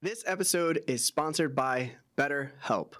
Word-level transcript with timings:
This 0.00 0.22
episode 0.28 0.84
is 0.86 1.04
sponsored 1.04 1.56
by 1.56 1.96
BetterHelp. 2.16 2.92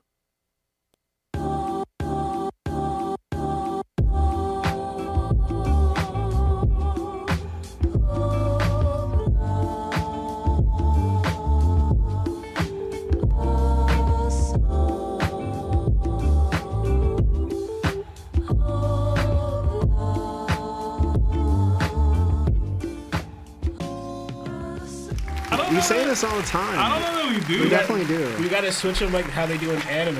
Say 25.89 26.05
this 26.05 26.23
all 26.25 26.36
the 26.36 26.43
time. 26.43 26.79
I 26.79 26.89
don't 26.89 27.00
know 27.02 27.16
that 27.30 27.41
we 27.41 27.55
do. 27.55 27.62
We 27.62 27.68
that. 27.68 27.80
definitely 27.80 28.07
do. 28.07 28.37
We 28.42 28.48
gotta 28.48 28.70
switch 28.73 28.98
them 28.98 29.12
like 29.12 29.24
how 29.27 29.47
they 29.47 29.56
do 29.59 29.70
in 29.70 29.80
anime. 29.83 30.19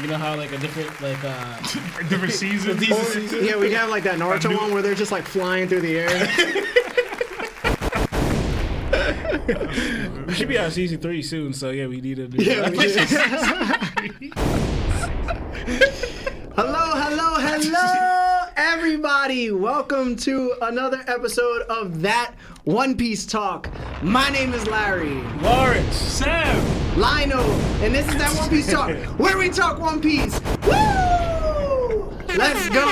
You 0.00 0.06
know 0.08 0.16
how 0.16 0.34
like 0.36 0.52
a 0.52 0.58
different 0.58 0.88
like 1.00 1.22
uh 1.24 1.58
different 2.08 2.32
seasons. 2.32 2.80
These- 2.86 3.32
Or- 3.32 3.36
yeah, 3.42 3.56
we 3.58 3.72
have 3.72 3.90
like 3.90 4.04
that 4.04 4.18
Naruto 4.18 4.48
new- 4.50 4.56
one 4.56 4.72
where 4.72 4.82
they're 4.82 4.94
just 4.94 5.12
like 5.12 5.24
flying 5.24 5.68
through 5.68 5.82
the 5.82 5.98
air. 5.98 6.28
we 10.26 10.34
should 10.34 10.48
be 10.48 10.58
on 10.58 10.70
season 10.70 10.98
three 10.98 11.22
soon, 11.22 11.52
so 11.52 11.70
yeah, 11.70 11.86
we 11.86 12.00
need 12.00 12.16
to 12.16 12.28
do 12.28 12.42
Yeah, 12.42 12.68
that. 12.68 12.72
we 12.72 12.78
did. 12.78 14.32
hello, 16.54 16.90
hello, 16.94 17.34
everybody. 18.56 19.50
Welcome 19.50 20.16
to 20.16 20.54
another 20.62 21.02
episode 21.06 21.62
of 21.62 22.02
That 22.02 22.34
One 22.64 22.96
Piece 22.96 23.24
Talk. 23.24 23.70
My 24.02 24.28
name 24.28 24.52
is 24.52 24.66
Larry. 24.66 25.22
Lawrence. 25.40 25.96
Sam. 25.96 26.64
Lino, 26.96 27.40
and 27.80 27.94
this 27.94 28.06
is 28.08 28.16
that 28.16 28.36
One 28.36 28.50
Piece 28.50 28.70
Talk, 28.70 28.94
where 29.18 29.38
we 29.38 29.48
talk 29.48 29.78
One 29.78 30.00
Piece. 30.00 30.38
Woo! 30.66 32.10
Let's 32.36 32.68
go! 32.68 32.84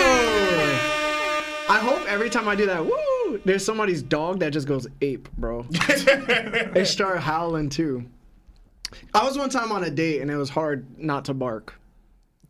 I 1.68 1.78
hope 1.82 2.06
every 2.08 2.30
time 2.30 2.48
I 2.48 2.54
do 2.54 2.66
that, 2.66 2.84
woo, 2.84 3.40
there's 3.44 3.64
somebody's 3.64 4.02
dog 4.02 4.40
that 4.40 4.52
just 4.52 4.66
goes 4.66 4.86
ape, 5.02 5.30
bro. 5.32 5.62
they 6.72 6.84
start 6.84 7.18
howling 7.20 7.68
too. 7.68 8.06
I 9.14 9.24
was 9.24 9.36
one 9.36 9.50
time 9.50 9.72
on 9.72 9.84
a 9.84 9.90
date 9.90 10.22
and 10.22 10.30
it 10.30 10.36
was 10.36 10.50
hard 10.50 10.98
not 10.98 11.26
to 11.26 11.34
bark. 11.34 11.79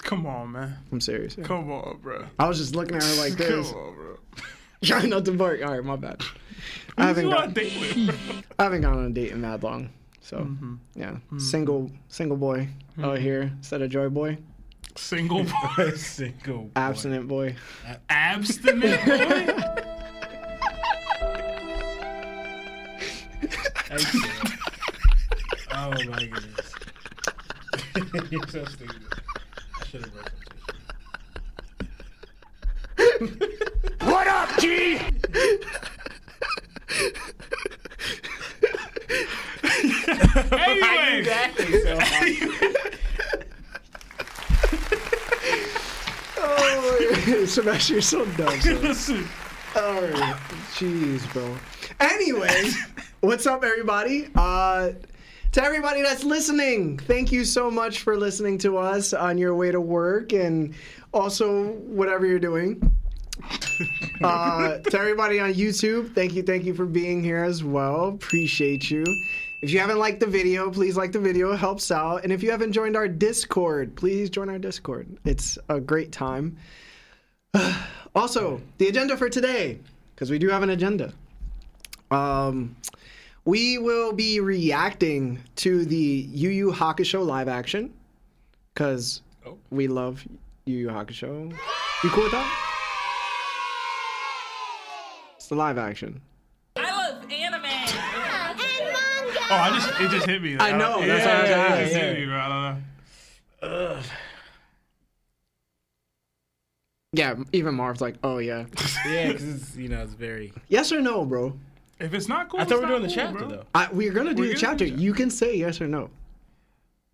Come 0.02 0.26
on, 0.26 0.52
man. 0.52 0.76
I'm 0.90 1.00
serious. 1.00 1.36
yeah. 1.36 1.44
Come 1.44 1.70
on, 1.70 1.98
bro. 2.02 2.24
I 2.38 2.48
was 2.48 2.58
just 2.58 2.74
looking 2.74 2.96
at 2.96 3.02
her 3.02 3.14
like 3.20 3.32
this. 3.36 3.70
Come 3.70 3.78
on, 3.80 3.94
bro. 3.94 4.16
trying 4.84 5.10
not 5.10 5.24
to 5.26 5.32
bark. 5.32 5.62
All 5.64 5.72
right, 5.72 5.84
my 5.84 5.96
bad. 5.96 6.22
I 6.98 7.06
haven't, 7.06 7.28
you 7.28 7.32
on 7.34 7.50
a 7.50 7.52
date 7.52 7.72
with? 7.80 8.44
I 8.58 8.64
haven't 8.64 8.80
gone 8.82 8.98
on 8.98 9.04
a 9.06 9.10
date 9.10 9.32
in 9.32 9.42
that 9.42 9.62
long. 9.62 9.90
So, 10.20 10.38
Mm-hmm. 10.38 10.74
yeah. 10.96 11.16
Single 11.38 11.90
single 12.08 12.36
boy 12.36 12.68
out 13.02 13.18
here 13.18 13.42
instead 13.56 13.82
of 13.82 13.90
joy 13.90 14.08
boy. 14.08 14.38
Single 14.96 15.44
boy. 15.44 15.90
Single. 15.92 16.64
boy. 16.64 16.70
Abstinent 16.76 17.26
boy. 17.28 17.56
Abstinent 18.10 19.04
boy. 19.06 19.74
Thank 23.88 24.14
you. 24.14 24.22
oh 25.72 25.90
my 25.90 26.26
goodness. 26.26 26.74
You're 28.30 28.46
so 28.48 28.64
stupid. 28.66 28.96
I 29.90 29.92
should 29.92 30.04
have 30.04 30.14
wrote 30.14 30.30
What 34.02 34.26
up, 34.28 34.58
G? 34.60 34.98
anyway. 40.52 41.26
Oh, 46.38 47.44
Sebastian, 47.46 47.94
you're 47.94 48.02
so 48.02 48.24
dumb. 48.26 48.60
son. 48.60 48.82
Listen. 48.82 49.28
Alright. 49.76 50.36
Jeez, 50.74 51.32
bro. 51.32 51.56
Anyway, 51.98 52.70
what's 53.20 53.46
up, 53.46 53.64
everybody? 53.64 54.28
Uh, 54.36 54.90
to 55.52 55.62
everybody 55.62 56.02
that's 56.02 56.24
listening, 56.24 56.98
thank 56.98 57.32
you 57.32 57.44
so 57.44 57.70
much 57.70 58.00
for 58.00 58.16
listening 58.16 58.58
to 58.58 58.78
us 58.78 59.12
on 59.12 59.36
your 59.36 59.54
way 59.54 59.72
to 59.72 59.80
work 59.80 60.32
and 60.32 60.74
also 61.12 61.72
whatever 61.72 62.26
you're 62.26 62.38
doing. 62.38 62.80
Uh, 64.22 64.76
to 64.80 64.98
everybody 64.98 65.40
on 65.40 65.54
YouTube, 65.54 66.14
thank 66.14 66.34
you, 66.34 66.42
thank 66.42 66.66
you 66.66 66.74
for 66.74 66.84
being 66.84 67.24
here 67.24 67.42
as 67.42 67.64
well. 67.64 68.08
Appreciate 68.08 68.90
you. 68.90 69.02
If 69.62 69.70
you 69.70 69.78
haven't 69.78 69.98
liked 69.98 70.20
the 70.20 70.26
video, 70.26 70.70
please 70.70 70.94
like 70.94 71.10
the 71.10 71.18
video. 71.18 71.52
It 71.52 71.56
helps 71.56 71.90
out. 71.90 72.22
And 72.22 72.30
if 72.30 72.42
you 72.42 72.50
haven't 72.50 72.72
joined 72.72 72.96
our 72.96 73.08
Discord, 73.08 73.96
please 73.96 74.28
join 74.28 74.50
our 74.50 74.58
Discord. 74.58 75.08
It's 75.24 75.58
a 75.70 75.80
great 75.80 76.12
time. 76.12 76.58
Also, 78.12 78.60
the 78.78 78.88
agenda 78.88 79.16
for 79.16 79.28
today, 79.28 79.78
because 80.14 80.32
we 80.32 80.38
do 80.38 80.48
have 80.48 80.64
an 80.64 80.70
agenda. 80.70 81.14
Um, 82.10 82.74
we 83.50 83.78
will 83.78 84.12
be 84.12 84.38
reacting 84.38 85.40
to 85.56 85.84
the 85.84 85.96
Yu 86.30 86.50
Yu 86.50 86.70
Hakusho 86.72 87.26
live 87.26 87.48
action, 87.48 87.92
because 88.72 89.22
Oh. 89.44 89.58
we 89.70 89.88
love 89.88 90.24
Yu 90.66 90.76
Yu 90.78 90.88
Hakusho. 90.88 91.50
You 92.04 92.10
cool 92.10 92.22
with 92.22 92.32
that? 92.32 92.48
It's 95.36 95.48
the 95.48 95.56
live 95.56 95.78
action. 95.78 96.20
I 96.76 96.82
love 96.82 97.24
anime. 97.24 97.64
and 97.64 97.64
manga. 97.64 98.64
Oh, 99.50 99.54
I 99.56 99.70
just 99.74 100.00
it 100.00 100.10
just 100.12 100.26
hit 100.26 100.40
me. 100.42 100.56
I 100.56 100.70
don't- 100.70 100.78
know, 100.78 101.00
Yeah, 101.00 101.06
that's 101.08 101.26
what 101.26 101.34
I 101.34 101.40
was 101.40 101.50
yeah, 101.50 101.56
asking. 101.56 101.80
it 101.80 101.84
just 101.90 101.96
hit 102.00 102.18
me, 102.20 102.26
bro. 102.26 102.38
I 102.38 102.48
don't 102.48 103.92
know. 103.96 104.02
Yeah, 107.12 107.34
even 107.52 107.74
Marv's 107.74 108.00
like, 108.00 108.14
oh 108.22 108.38
yeah. 108.38 108.66
Yeah, 109.06 109.32
because 109.32 109.48
it's 109.48 109.76
you 109.76 109.88
know 109.88 110.02
it's 110.04 110.12
very. 110.14 110.52
yes 110.68 110.92
or 110.92 111.00
no, 111.00 111.24
bro? 111.24 111.58
If 112.00 112.14
it's 112.14 112.28
not 112.28 112.48
cool, 112.48 112.60
I 112.60 112.64
thought 112.64 112.78
we 112.80 112.84
were 112.86 112.86
not 112.86 112.88
doing 112.98 113.02
the 113.02 113.08
cool, 113.08 113.14
chapter 113.16 113.38
bro. 113.38 113.48
though. 113.48 113.64
I, 113.74 113.88
we're 113.92 114.12
gonna 114.12 114.34
do 114.34 114.42
We're 114.42 114.48
the 114.48 114.54
gonna 114.54 114.58
chapter. 114.60 114.84
do 114.86 114.96
the 114.96 115.02
You 115.02 115.12
can 115.12 115.30
say 115.30 115.56
yes 115.56 115.80
or 115.80 115.86
no. 115.86 116.10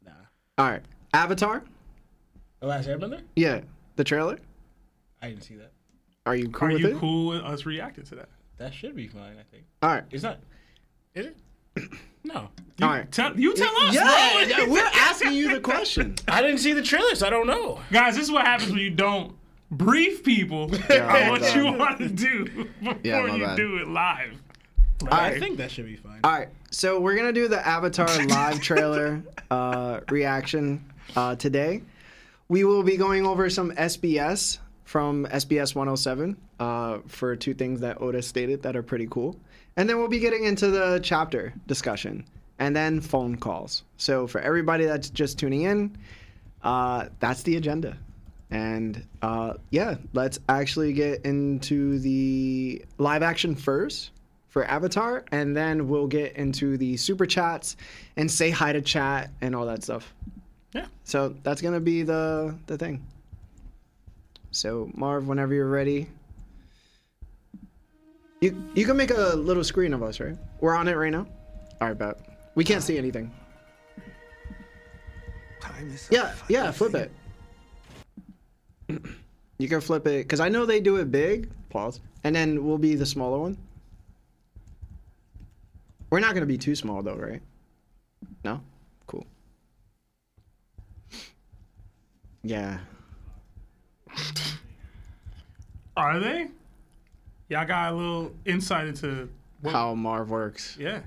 Nah. 0.04 0.12
All 0.58 0.68
right. 0.70 0.82
Avatar. 1.12 1.62
The 2.60 2.66
Last 2.66 2.88
Airbender. 2.88 3.22
Yeah. 3.34 3.60
The 3.96 4.04
trailer. 4.04 4.38
I 5.22 5.28
didn't 5.30 5.42
see 5.42 5.56
that. 5.56 5.72
Are 6.24 6.36
you 6.36 6.48
cool 6.50 6.68
Are 6.68 6.72
with 6.72 6.80
you 6.82 6.88
it? 6.88 6.98
cool 6.98 7.28
with 7.28 7.42
us 7.42 7.66
reacting 7.66 8.04
to 8.04 8.14
that? 8.16 8.28
That 8.58 8.72
should 8.74 8.94
be 8.96 9.06
fine. 9.06 9.36
I 9.38 9.42
think. 9.50 9.64
All 9.82 9.90
right. 9.90 10.04
It's 10.10 10.22
not. 10.22 10.38
Is 11.14 11.26
it? 11.26 11.36
No. 12.24 12.48
You 12.78 12.86
All 12.86 12.92
right. 12.92 13.12
Tell, 13.12 13.38
you 13.38 13.54
tell 13.54 13.72
us, 13.82 13.94
Yeah, 13.94 14.02
bro. 14.02 14.40
yeah, 14.64 14.68
we're 14.68 14.82
asking 14.94 15.32
you 15.34 15.52
the 15.54 15.60
question. 15.60 16.16
I 16.28 16.42
didn't 16.42 16.58
see 16.58 16.72
the 16.72 16.82
trailer, 16.82 17.14
so 17.14 17.24
I 17.28 17.30
don't 17.30 17.46
know. 17.46 17.80
Guys, 17.92 18.16
this 18.16 18.24
is 18.24 18.32
what 18.32 18.44
happens 18.44 18.70
when 18.72 18.80
you 18.80 18.90
don't 18.90 19.32
brief 19.70 20.24
people 20.24 20.68
Yeah, 20.90 21.06
on 21.24 21.30
what 21.30 21.42
bad. 21.42 21.54
you 21.56 21.72
want 21.72 21.98
to 21.98 22.08
do 22.08 22.44
before 22.46 22.96
Yeah, 23.04 23.32
you 23.32 23.44
bad. 23.44 23.56
do 23.56 23.76
it 23.76 23.86
live. 23.86 24.42
I 25.10 25.38
think 25.38 25.58
that 25.58 25.70
should 25.70 25.86
be 25.86 25.96
fine. 25.96 26.20
All 26.24 26.32
right, 26.32 26.48
so 26.70 27.00
we're 27.00 27.16
gonna 27.16 27.32
do 27.32 27.48
the 27.48 27.66
Avatar 27.66 28.08
live 28.26 28.60
trailer 28.60 29.22
uh, 29.50 30.00
reaction 30.10 30.84
uh, 31.14 31.36
today. 31.36 31.82
We 32.48 32.64
will 32.64 32.82
be 32.82 32.96
going 32.96 33.26
over 33.26 33.50
some 33.50 33.72
SBS 33.72 34.58
from 34.84 35.26
SBS 35.26 35.74
107 35.74 36.36
uh, 36.60 36.98
for 37.06 37.36
two 37.36 37.54
things 37.54 37.80
that 37.80 38.00
Oda 38.00 38.22
stated 38.22 38.62
that 38.62 38.76
are 38.76 38.82
pretty 38.82 39.06
cool, 39.10 39.38
and 39.76 39.88
then 39.88 39.98
we'll 39.98 40.08
be 40.08 40.20
getting 40.20 40.44
into 40.44 40.70
the 40.70 41.00
chapter 41.02 41.52
discussion 41.66 42.24
and 42.58 42.74
then 42.74 43.00
phone 43.00 43.36
calls. 43.36 43.82
So 43.96 44.26
for 44.26 44.40
everybody 44.40 44.86
that's 44.86 45.10
just 45.10 45.38
tuning 45.38 45.62
in, 45.62 45.98
uh, 46.62 47.06
that's 47.20 47.42
the 47.42 47.56
agenda. 47.56 47.98
And 48.50 49.04
uh, 49.22 49.54
yeah, 49.70 49.96
let's 50.12 50.38
actually 50.48 50.92
get 50.92 51.24
into 51.24 51.98
the 51.98 52.84
live 52.98 53.22
action 53.22 53.56
first 53.56 54.10
for 54.56 54.64
Avatar, 54.64 55.22
and 55.32 55.54
then 55.54 55.86
we'll 55.86 56.06
get 56.06 56.34
into 56.36 56.78
the 56.78 56.96
super 56.96 57.26
chats 57.26 57.76
and 58.16 58.30
say 58.30 58.48
hi 58.48 58.72
to 58.72 58.80
chat 58.80 59.30
and 59.42 59.54
all 59.54 59.66
that 59.66 59.82
stuff. 59.82 60.14
Yeah. 60.72 60.86
So 61.04 61.34
that's 61.42 61.60
gonna 61.60 61.78
be 61.78 62.02
the 62.02 62.56
the 62.66 62.78
thing. 62.78 63.04
So 64.52 64.90
Marv, 64.94 65.28
whenever 65.28 65.52
you're 65.52 65.68
ready, 65.68 66.08
you 68.40 68.56
you 68.74 68.86
can 68.86 68.96
make 68.96 69.10
a 69.10 69.36
little 69.36 69.62
screen 69.62 69.92
of 69.92 70.02
us, 70.02 70.20
right? 70.20 70.38
We're 70.62 70.74
on 70.74 70.88
it 70.88 70.94
right 70.94 71.12
now. 71.12 71.26
All 71.82 71.88
right, 71.88 71.98
bet. 71.98 72.18
We 72.54 72.64
can't 72.64 72.82
see 72.82 72.96
anything. 72.96 73.30
Yeah, 76.10 76.32
yeah, 76.48 76.70
flip 76.70 76.94
it. 76.94 77.10
You 79.58 79.68
can 79.68 79.82
flip 79.82 80.06
it 80.06 80.22
because 80.22 80.40
I 80.40 80.48
know 80.48 80.64
they 80.64 80.80
do 80.80 80.96
it 80.96 81.12
big. 81.12 81.50
Pause, 81.68 82.00
and 82.24 82.34
then 82.34 82.64
we'll 82.64 82.78
be 82.78 82.94
the 82.94 83.04
smaller 83.04 83.38
one. 83.38 83.58
We're 86.10 86.20
not 86.20 86.34
gonna 86.34 86.46
be 86.46 86.58
too 86.58 86.74
small 86.74 87.02
though, 87.02 87.16
right? 87.16 87.42
No, 88.44 88.60
cool. 89.06 89.26
Yeah. 92.42 92.78
Are 95.96 96.20
they? 96.20 96.48
Y'all 97.48 97.66
got 97.66 97.92
a 97.92 97.96
little 97.96 98.32
insight 98.44 98.86
into 98.86 99.28
what, 99.62 99.72
How 99.72 99.94
Marv 99.94 100.30
works. 100.30 100.76
yeah. 100.78 101.00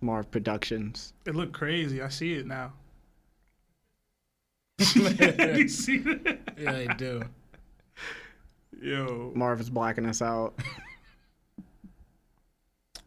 Marv 0.00 0.30
Productions. 0.30 1.12
It 1.26 1.34
looked 1.34 1.52
crazy. 1.52 2.00
I 2.02 2.08
see 2.08 2.34
it 2.34 2.46
now. 2.46 2.72
you 4.94 5.68
see 5.68 5.98
that? 5.98 6.38
Yeah, 6.56 6.72
I 6.72 6.94
do. 6.94 7.22
Yo. 8.80 9.32
Marv 9.34 9.60
is 9.60 9.70
blacking 9.70 10.06
us 10.06 10.22
out. 10.22 10.54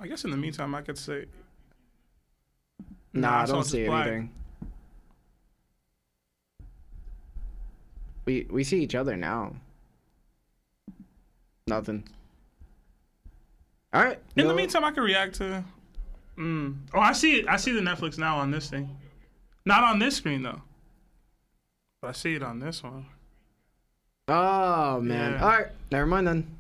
I 0.02 0.08
guess 0.08 0.26
in 0.26 0.32
the 0.32 0.38
meantime, 0.38 0.74
I 0.74 0.82
could 0.82 0.98
say. 0.98 1.26
Nah, 3.14 3.30
Nah, 3.30 3.42
I 3.44 3.46
don't 3.46 3.72
black. 3.86 4.08
anything. 4.08 4.32
We 8.26 8.48
we 8.50 8.64
see 8.64 8.82
each 8.82 8.96
other 8.96 9.16
now. 9.16 9.56
Nothing. 11.68 12.04
All 13.94 14.04
right. 14.04 14.20
In 14.36 14.48
the 14.48 14.54
meantime, 14.54 14.84
I 14.84 14.92
can 14.92 15.04
react 15.04 15.36
to. 15.36 15.64
Mm. 16.38 16.78
Oh, 16.94 17.00
I 17.00 17.14
see 17.14 17.40
it. 17.40 17.48
I 17.48 17.58
see 17.58 17.72
the 17.72 17.82
Netflix 17.82 18.18
now 18.18 18.38
on 18.38 18.52
this 18.52 18.70
thing. 18.70 18.90
Not 19.66 19.84
on 19.84 20.00
this 20.00 20.16
screen 20.16 20.42
though. 20.44 20.62
But 22.02 22.10
I 22.10 22.12
see 22.14 22.34
it 22.34 22.42
on 22.42 22.60
this 22.60 22.82
one. 22.82 23.06
Oh 24.28 25.00
man. 25.02 25.34
Yeah. 25.34 25.44
All 25.44 25.50
right. 25.50 25.68
Never 25.92 26.06
mind 26.08 26.28
then. 26.28 26.58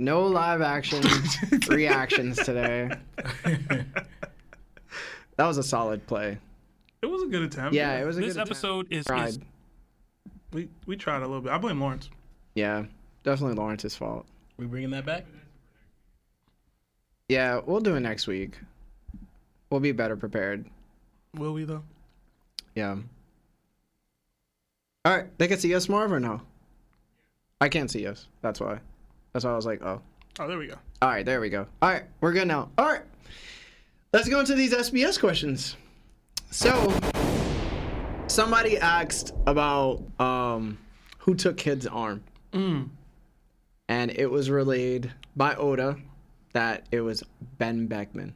No 0.00 0.26
live 0.26 0.62
action 0.62 1.02
reactions 1.68 2.38
today. 2.38 2.90
That 3.44 5.46
was 5.46 5.58
a 5.58 5.62
solid 5.62 6.06
play. 6.06 6.38
It 7.02 7.06
was 7.06 7.22
a 7.22 7.26
good 7.26 7.42
attempt. 7.42 7.74
Yeah, 7.74 8.00
it 8.00 8.06
was 8.06 8.16
a 8.16 8.20
this 8.20 8.32
good 8.34 8.42
attempt. 8.42 8.50
episode 8.50 8.86
is, 8.90 9.00
is 9.00 9.04
Tried. 9.04 9.34
we 10.54 10.70
we 10.86 10.96
tried 10.96 11.18
a 11.18 11.26
little 11.26 11.42
bit. 11.42 11.52
I 11.52 11.58
blame 11.58 11.80
Lawrence. 11.80 12.08
Yeah. 12.54 12.86
Definitely 13.24 13.56
Lawrence's 13.56 13.94
fault. 13.94 14.24
We 14.56 14.64
bringing 14.64 14.88
that 14.92 15.04
back? 15.04 15.26
Yeah, 17.28 17.60
we'll 17.66 17.80
do 17.80 17.94
it 17.94 18.00
next 18.00 18.26
week. 18.26 18.58
We'll 19.68 19.80
be 19.80 19.92
better 19.92 20.16
prepared. 20.16 20.64
Will 21.34 21.52
we 21.52 21.64
though? 21.64 21.82
Yeah. 22.74 22.96
All 25.04 25.14
right, 25.14 25.26
they 25.36 25.46
can 25.46 25.58
see 25.58 25.74
us, 25.74 25.90
Marv, 25.90 26.10
or 26.10 26.20
no? 26.20 26.40
I 27.60 27.68
can't 27.68 27.90
see 27.90 28.06
us. 28.06 28.28
That's 28.40 28.60
why. 28.60 28.80
That's 29.32 29.44
why 29.44 29.52
I 29.52 29.56
was 29.56 29.66
like, 29.66 29.82
oh. 29.82 30.00
Oh, 30.38 30.48
there 30.48 30.58
we 30.58 30.66
go. 30.66 30.76
All 31.02 31.08
right, 31.08 31.24
there 31.24 31.40
we 31.40 31.50
go. 31.50 31.66
All 31.82 31.90
right, 31.90 32.04
we're 32.20 32.32
good 32.32 32.48
now. 32.48 32.70
All 32.78 32.86
right, 32.86 33.02
let's 34.12 34.28
go 34.28 34.40
into 34.40 34.54
these 34.54 34.72
SBS 34.72 35.18
questions. 35.18 35.76
So, 36.50 36.92
somebody 38.26 38.78
asked 38.78 39.32
about 39.46 40.02
um, 40.20 40.78
who 41.18 41.34
took 41.34 41.56
Kid's 41.56 41.86
arm, 41.86 42.22
Mm. 42.52 42.88
and 43.88 44.10
it 44.10 44.26
was 44.30 44.50
relayed 44.50 45.12
by 45.36 45.54
Oda 45.54 45.96
that 46.52 46.86
it 46.90 47.00
was 47.02 47.22
Ben 47.58 47.86
Beckman. 47.86 48.34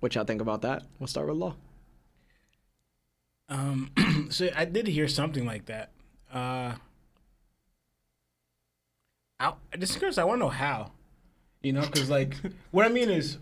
What 0.00 0.14
y'all 0.14 0.24
think 0.24 0.42
about 0.42 0.62
that? 0.62 0.82
We'll 0.98 1.06
start 1.06 1.28
with 1.28 1.36
Law. 1.36 1.56
Um, 3.48 3.90
so 4.30 4.48
I 4.54 4.64
did 4.64 4.86
hear 4.86 5.08
something 5.08 5.44
like 5.46 5.66
that. 5.66 5.90
Uh, 6.32 6.74
I, 9.40 9.54
just 9.78 9.98
curious. 9.98 10.18
I 10.18 10.24
want 10.24 10.38
to 10.38 10.44
know 10.44 10.50
how. 10.50 10.92
You 11.62 11.72
know, 11.72 11.82
because 11.82 12.08
like, 12.08 12.36
what 12.70 12.86
I 12.86 12.88
mean 12.88 13.10
is, 13.10 13.38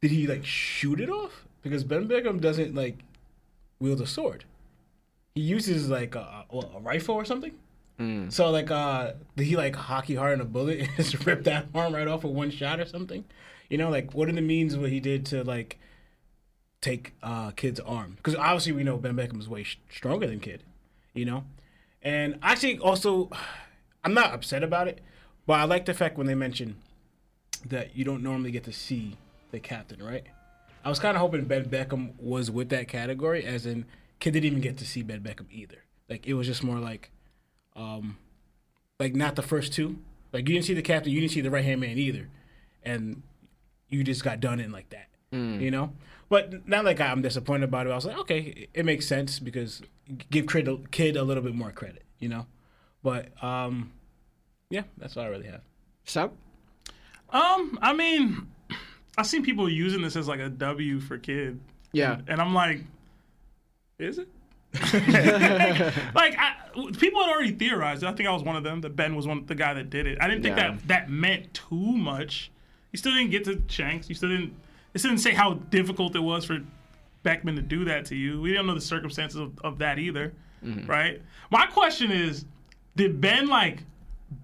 did 0.00 0.10
he 0.10 0.26
like 0.26 0.44
shoot 0.44 1.00
it 1.00 1.10
off? 1.10 1.44
Because 1.62 1.82
Ben 1.84 2.06
Beckman 2.06 2.38
doesn't 2.38 2.74
like 2.74 2.98
wield 3.80 4.00
a 4.00 4.06
sword. 4.06 4.44
He 5.34 5.40
uses 5.42 5.88
like 5.88 6.14
a, 6.14 6.44
a 6.52 6.80
rifle 6.80 7.14
or 7.14 7.24
something. 7.24 7.52
So 8.30 8.50
like, 8.50 8.70
uh, 8.70 9.12
did 9.36 9.46
he 9.46 9.56
like 9.56 9.74
haki 9.74 10.16
hard 10.16 10.34
in 10.34 10.40
a 10.40 10.44
bullet 10.44 10.78
and 10.80 10.90
just 10.96 11.26
rip 11.26 11.44
that 11.44 11.66
arm 11.74 11.94
right 11.94 12.06
off 12.06 12.22
with 12.22 12.32
one 12.32 12.50
shot 12.50 12.78
or 12.78 12.86
something? 12.86 13.24
You 13.68 13.76
know, 13.76 13.90
like 13.90 14.14
what 14.14 14.28
are 14.28 14.32
the 14.32 14.40
means 14.40 14.76
what 14.76 14.90
he 14.90 15.00
did 15.00 15.26
to 15.26 15.42
like 15.42 15.78
take 16.80 17.12
uh 17.24 17.50
kid's 17.50 17.80
arm 17.80 18.14
because 18.16 18.36
obviously 18.36 18.70
we 18.70 18.84
know 18.84 18.96
Ben 18.96 19.16
Beckman 19.16 19.40
is 19.40 19.48
way 19.48 19.64
sh- 19.64 19.80
stronger 19.90 20.28
than 20.28 20.38
kid, 20.38 20.62
you 21.12 21.24
know, 21.24 21.44
and 22.02 22.38
actually 22.40 22.78
also 22.78 23.30
I'm 24.04 24.14
not 24.14 24.32
upset 24.32 24.62
about 24.62 24.88
it, 24.88 25.00
but 25.46 25.54
I 25.54 25.64
like 25.64 25.84
the 25.86 25.94
fact 25.94 26.16
when 26.18 26.26
they 26.26 26.34
mention 26.34 26.76
that 27.66 27.96
you 27.96 28.04
don't 28.04 28.22
normally 28.22 28.50
get 28.50 28.64
to 28.64 28.72
see 28.72 29.16
the 29.50 29.60
captain, 29.60 30.02
right? 30.02 30.24
I 30.84 30.88
was 30.88 30.98
kind 31.00 31.16
of 31.16 31.20
hoping 31.20 31.44
Ben 31.44 31.68
Beckman 31.68 32.14
was 32.18 32.50
with 32.50 32.68
that 32.70 32.88
category, 32.88 33.44
as 33.44 33.66
in 33.66 33.84
kid 34.20 34.32
didn't 34.32 34.46
even 34.46 34.60
get 34.60 34.76
to 34.78 34.86
see 34.86 35.02
Ben 35.02 35.20
Beckman 35.20 35.48
either. 35.50 35.78
Like 36.08 36.26
it 36.26 36.34
was 36.34 36.46
just 36.46 36.62
more 36.62 36.78
like, 36.78 37.10
um, 37.76 38.16
like 38.98 39.14
not 39.14 39.36
the 39.36 39.42
first 39.42 39.72
two. 39.72 39.98
Like 40.32 40.48
you 40.48 40.54
didn't 40.54 40.66
see 40.66 40.74
the 40.74 40.82
captain, 40.82 41.12
you 41.12 41.20
didn't 41.20 41.32
see 41.32 41.40
the 41.40 41.50
right 41.50 41.64
hand 41.64 41.80
man 41.80 41.98
either, 41.98 42.28
and 42.84 43.22
you 43.88 44.04
just 44.04 44.22
got 44.22 44.40
done 44.40 44.60
in 44.60 44.70
like 44.72 44.90
that, 44.90 45.08
you 45.60 45.70
know. 45.70 45.92
But 46.28 46.68
not 46.68 46.84
like 46.84 47.00
I'm 47.00 47.22
disappointed 47.22 47.64
about 47.64 47.86
it. 47.86 47.90
I 47.90 47.94
was 47.94 48.04
like, 48.06 48.18
okay, 48.18 48.38
it- 48.40 48.70
it 48.74 48.84
makes 48.84 49.06
sense 49.06 49.38
because 49.38 49.82
give 50.30 50.46
kid 50.46 51.16
a 51.16 51.22
little 51.22 51.42
bit 51.42 51.54
more 51.54 51.72
credit, 51.72 52.04
you 52.18 52.28
know. 52.28 52.46
But 53.02 53.42
um, 53.42 53.92
yeah, 54.70 54.82
that's 54.98 55.16
all 55.16 55.24
I 55.24 55.28
really 55.28 55.46
have. 55.46 55.60
Sup? 56.04 56.34
Um, 57.30 57.78
I 57.82 57.92
mean, 57.92 58.48
I've 59.16 59.26
seen 59.26 59.42
people 59.42 59.68
using 59.68 60.02
this 60.02 60.16
as 60.16 60.28
like 60.28 60.40
a 60.40 60.48
W 60.48 61.00
for 61.00 61.18
kid, 61.18 61.60
Yeah. 61.92 62.20
and 62.26 62.40
I'm 62.40 62.54
like, 62.54 62.80
is 63.98 64.18
it? 64.18 64.28
like 66.14 66.36
I, 66.38 66.54
people 66.98 67.22
had 67.22 67.30
already 67.30 67.52
theorized. 67.52 68.04
I 68.04 68.12
think 68.12 68.28
I 68.28 68.32
was 68.32 68.42
one 68.42 68.56
of 68.56 68.64
them. 68.64 68.80
That 68.82 68.96
Ben 68.96 69.14
was 69.16 69.26
one 69.26 69.44
the 69.46 69.54
guy 69.54 69.74
that 69.74 69.90
did 69.90 70.06
it. 70.06 70.18
I 70.20 70.28
didn't 70.28 70.42
think 70.42 70.56
Yeah. 70.56 70.72
that 70.72 70.88
that 70.88 71.10
meant 71.10 71.52
too 71.54 71.74
much. 71.96 72.50
You 72.92 72.98
still 72.98 73.12
didn't 73.12 73.30
get 73.30 73.44
to 73.44 73.62
Shanks. 73.68 74.08
You 74.08 74.14
still 74.14 74.28
didn't. 74.30 74.54
It 74.94 75.02
didn't 75.02 75.18
say 75.18 75.32
how 75.32 75.54
difficult 75.54 76.14
it 76.16 76.20
was 76.20 76.44
for 76.44 76.58
Beckman 77.22 77.56
to 77.56 77.62
do 77.62 77.84
that 77.86 78.04
to 78.06 78.16
you. 78.16 78.40
We 78.40 78.52
don't 78.54 78.66
know 78.66 78.74
the 78.74 78.80
circumstances 78.80 79.38
of, 79.40 79.58
of 79.60 79.78
that 79.78 79.98
either, 79.98 80.32
right? 80.86 81.20
My 81.50 81.66
question 81.66 82.10
is, 82.10 82.44
did 82.98 83.20
Ben 83.20 83.46
like 83.46 83.84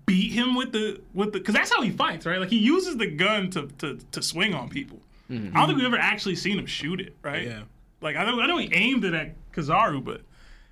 beat 0.06 0.32
him 0.32 0.54
with 0.54 0.72
the 0.72 1.00
with 1.12 1.32
the? 1.32 1.40
Because 1.40 1.54
that's 1.54 1.70
how 1.74 1.82
he 1.82 1.90
fights, 1.90 2.24
right? 2.24 2.38
Like 2.38 2.48
he 2.48 2.58
uses 2.58 2.96
the 2.96 3.06
gun 3.06 3.50
to 3.50 3.66
to, 3.78 3.98
to 4.12 4.22
swing 4.22 4.54
on 4.54 4.70
people. 4.70 5.00
I 5.30 5.34
don't 5.34 5.66
think 5.66 5.78
we've 5.78 5.86
ever 5.86 5.98
actually 5.98 6.36
seen 6.36 6.58
him 6.58 6.66
shoot 6.66 7.00
it, 7.00 7.16
right? 7.22 7.46
Yeah. 7.46 7.62
Like 8.00 8.14
I 8.14 8.24
know, 8.24 8.40
I 8.40 8.46
know 8.46 8.58
he 8.58 8.72
aimed 8.72 9.04
it 9.04 9.14
at 9.14 9.32
Kizaru, 9.52 10.04
but 10.04 10.20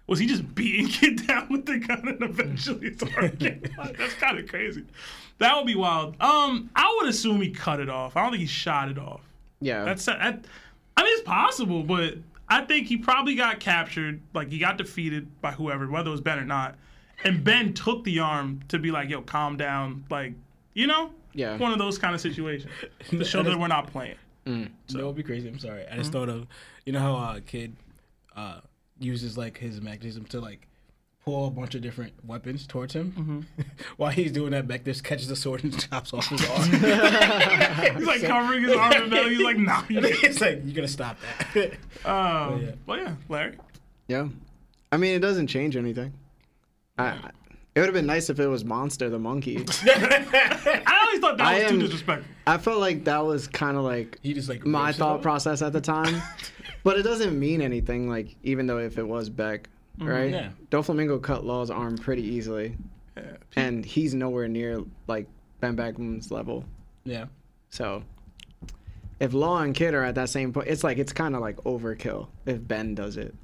was 0.06 0.19
he 0.19 0.26
just 0.26 0.55
beating 0.55 0.87
Kid 0.88 1.26
down 1.26 1.49
with 1.50 1.67
the 1.67 1.79
gun 1.79 2.06
and 2.06 2.23
eventually 2.23 2.90
his 2.93 3.02
arm? 3.02 3.32
That's 3.38 4.14
kind 4.14 4.38
of 4.38 4.46
crazy. 4.49 4.85
That 5.38 5.56
would 5.56 5.67
be 5.67 5.75
wild. 5.75 6.14
Um, 6.20 6.70
I 6.76 6.96
would 6.99 7.08
assume 7.08 7.40
he 7.40 7.50
cut 7.50 7.81
it 7.81 7.88
off. 7.88 8.17
I 8.17 8.23
don't 8.23 8.31
think 8.31 8.43
he 8.43 8.46
shot 8.46 8.88
it 8.88 8.99
off. 8.99 9.23
Yeah. 9.61 9.85
That's 9.85 10.05
that. 10.05 10.20
I 10.20 11.02
mean, 11.02 11.12
it's 11.14 11.23
possible, 11.23 11.82
but 11.82 12.19
I 12.49 12.64
think 12.64 12.87
he 12.87 12.99
probably 12.99 13.35
got 13.35 13.59
captured. 13.59 14.21
Like 14.35 14.50
he 14.50 14.59
got 14.59 14.76
defeated 14.76 15.40
by 15.40 15.52
whoever, 15.52 15.88
whether 15.88 16.09
it 16.09 16.12
was 16.12 16.21
Ben 16.21 16.38
or 16.38 16.45
not. 16.45 16.76
And 17.25 17.43
Ben 17.45 17.73
took 17.75 18.05
the 18.05 18.19
arm 18.21 18.61
to 18.69 18.79
be 18.79 18.91
like, 18.91 19.09
"Yo, 19.09 19.23
calm 19.23 19.57
down." 19.57 20.05
Like, 20.11 20.35
you 20.75 20.87
know, 20.87 21.11
Yeah. 21.35 21.57
one 21.59 21.73
of 21.73 21.79
those 21.79 21.99
kind 21.99 22.14
of 22.14 22.21
situations 22.21 22.71
to 23.11 23.25
show 23.25 23.43
that 23.43 23.59
we're 23.59 23.69
not 23.69 23.87
playing. 23.88 24.17
So 24.88 24.99
that 24.99 25.07
would 25.07 25.14
be 25.17 25.23
crazy. 25.23 25.49
I'm 25.49 25.59
sorry. 25.59 25.87
I 25.87 25.97
just 25.97 26.11
Mm-hmm. 26.11 26.19
thought 26.19 26.29
of, 26.29 26.47
you 26.85 26.93
know 26.93 26.99
how 27.00 27.37
a 27.37 27.41
kid 27.41 27.76
uh, 28.35 28.61
uses 28.99 29.38
like 29.38 29.57
his 29.59 29.81
mechanism 29.81 30.25
to 30.26 30.41
like 30.41 30.67
pull 31.25 31.47
a 31.47 31.50
bunch 31.50 31.76
of 31.76 31.83
different 31.83 32.12
weapons 32.26 32.67
towards 32.67 32.93
him. 32.95 33.12
Mm-hmm. 33.12 33.62
While 33.97 34.11
he's 34.11 34.33
doing 34.33 34.50
that, 34.50 34.67
Beck 34.67 34.85
just 34.85 35.05
catches 35.05 35.29
the 35.29 35.37
sword 35.37 35.62
and 35.62 35.79
chops 35.91 36.12
off 36.12 36.26
his 36.29 36.45
arm. 36.49 36.69
He's 36.71 38.07
like 38.07 38.23
covering 38.23 38.64
his 38.64 38.73
arm 38.75 38.93
and 38.93 39.11
belly. 39.11 39.35
He's 39.37 39.45
like, 39.45 39.59
"Nah." 39.59 39.83
You 39.88 40.00
can't. 40.00 40.25
it's 40.25 40.41
like 40.41 40.64
you 40.64 40.73
gotta 40.73 40.88
stop 40.88 41.17
that. 41.55 41.73
Um, 42.05 42.62
yeah. 42.62 42.71
Well, 42.87 42.99
yeah, 42.99 43.14
Larry. 43.29 43.57
Yeah. 44.09 44.26
I 44.91 44.97
mean, 44.97 45.14
it 45.14 45.21
doesn't 45.21 45.47
change 45.47 45.76
anything. 45.76 46.12
I, 47.02 47.26
I- 47.26 47.30
it 47.75 47.80
would 47.80 47.87
have 47.87 47.94
been 47.94 48.06
nice 48.06 48.28
if 48.28 48.38
it 48.38 48.47
was 48.47 48.66
Monster 48.66 49.09
the 49.09 49.18
monkey. 49.18 49.56
I 49.87 51.04
always 51.06 51.21
thought 51.21 51.38
that 51.38 51.47
I 51.47 51.62
was 51.62 51.71
too 51.71 51.78
disrespectful. 51.80 52.30
I 52.47 52.59
felt 52.59 52.80
like 52.80 53.04
that 53.04 53.25
was 53.25 53.49
kind 53.49 53.78
of 53.78 53.85
like 53.85 54.18
he 54.23 54.35
just 54.35 54.50
like 54.50 54.66
my 54.66 54.88
rips 54.88 54.99
thought 54.99 55.16
off. 55.16 55.23
process 55.23 55.62
at 55.62 55.73
the 55.73 55.80
time. 55.94 56.21
but 56.85 56.99
it 56.99 57.02
doesn't 57.02 57.38
mean 57.38 57.62
anything, 57.62 58.11
like, 58.11 58.37
even 58.42 58.66
though 58.66 58.76
if 58.76 58.99
it 58.99 59.09
was 59.09 59.30
Beck, 59.30 59.71
mm-hmm. 59.99 60.06
right? 60.06 60.30
Yeah. 60.30 60.50
Doflamingo 60.71 61.23
cut 61.23 61.47
Law's 61.47 61.71
arm 61.71 61.97
pretty 61.97 62.23
easily. 62.23 62.76
Yeah. 63.16 63.37
And 63.56 63.87
he's 63.87 64.12
nowhere 64.12 64.49
near, 64.49 64.85
like, 65.06 65.26
Ben 65.61 65.75
Beckman's 65.75 66.30
level. 66.30 66.66
Yeah. 67.04 67.26
So 67.71 68.02
if 69.18 69.32
Law 69.32 69.62
and 69.62 69.75
Kid 69.75 69.94
are 69.94 70.04
at 70.04 70.16
that 70.16 70.28
same 70.28 70.52
point, 70.52 70.68
it's 70.68 70.85
like, 70.85 70.99
it's 70.99 71.12
kind 71.14 71.35
of 71.35 71.40
like 71.40 71.56
overkill 71.59 72.28
if 72.44 72.66
Ben 72.68 72.94
does 72.94 73.16
it. 73.16 73.35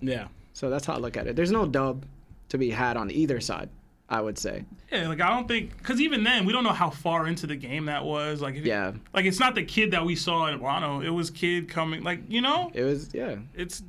Yeah. 0.00 0.26
So 0.54 0.70
that's 0.70 0.86
how 0.86 0.94
I 0.94 0.98
look 0.98 1.16
at 1.16 1.28
it. 1.28 1.36
There's 1.36 1.52
no 1.52 1.66
dub 1.66 2.04
to 2.48 2.58
be 2.58 2.70
had 2.70 2.96
on 2.96 3.10
either 3.10 3.40
side, 3.40 3.68
I 4.08 4.20
would 4.20 4.38
say. 4.38 4.64
Yeah, 4.92 5.08
like 5.08 5.20
I 5.20 5.30
don't 5.30 5.48
think 5.48 5.76
because 5.78 6.00
even 6.00 6.24
then 6.24 6.44
we 6.44 6.52
don't 6.52 6.64
know 6.64 6.72
how 6.72 6.90
far 6.90 7.26
into 7.26 7.46
the 7.46 7.56
game 7.56 7.86
that 7.86 8.04
was. 8.04 8.40
Like, 8.40 8.54
if 8.54 8.64
you- 8.64 8.70
Yeah. 8.70 8.92
like 9.12 9.24
it's 9.24 9.40
not 9.40 9.54
the 9.54 9.64
kid 9.64 9.90
that 9.92 10.04
we 10.04 10.16
saw 10.16 10.46
in 10.46 10.60
Wano. 10.60 11.04
It 11.04 11.10
was 11.10 11.30
kid 11.30 11.68
coming. 11.68 12.02
Like 12.02 12.20
you 12.28 12.40
know, 12.40 12.70
It 12.74 12.84
was, 12.84 13.10
yeah. 13.12 13.36
it's 13.54 13.82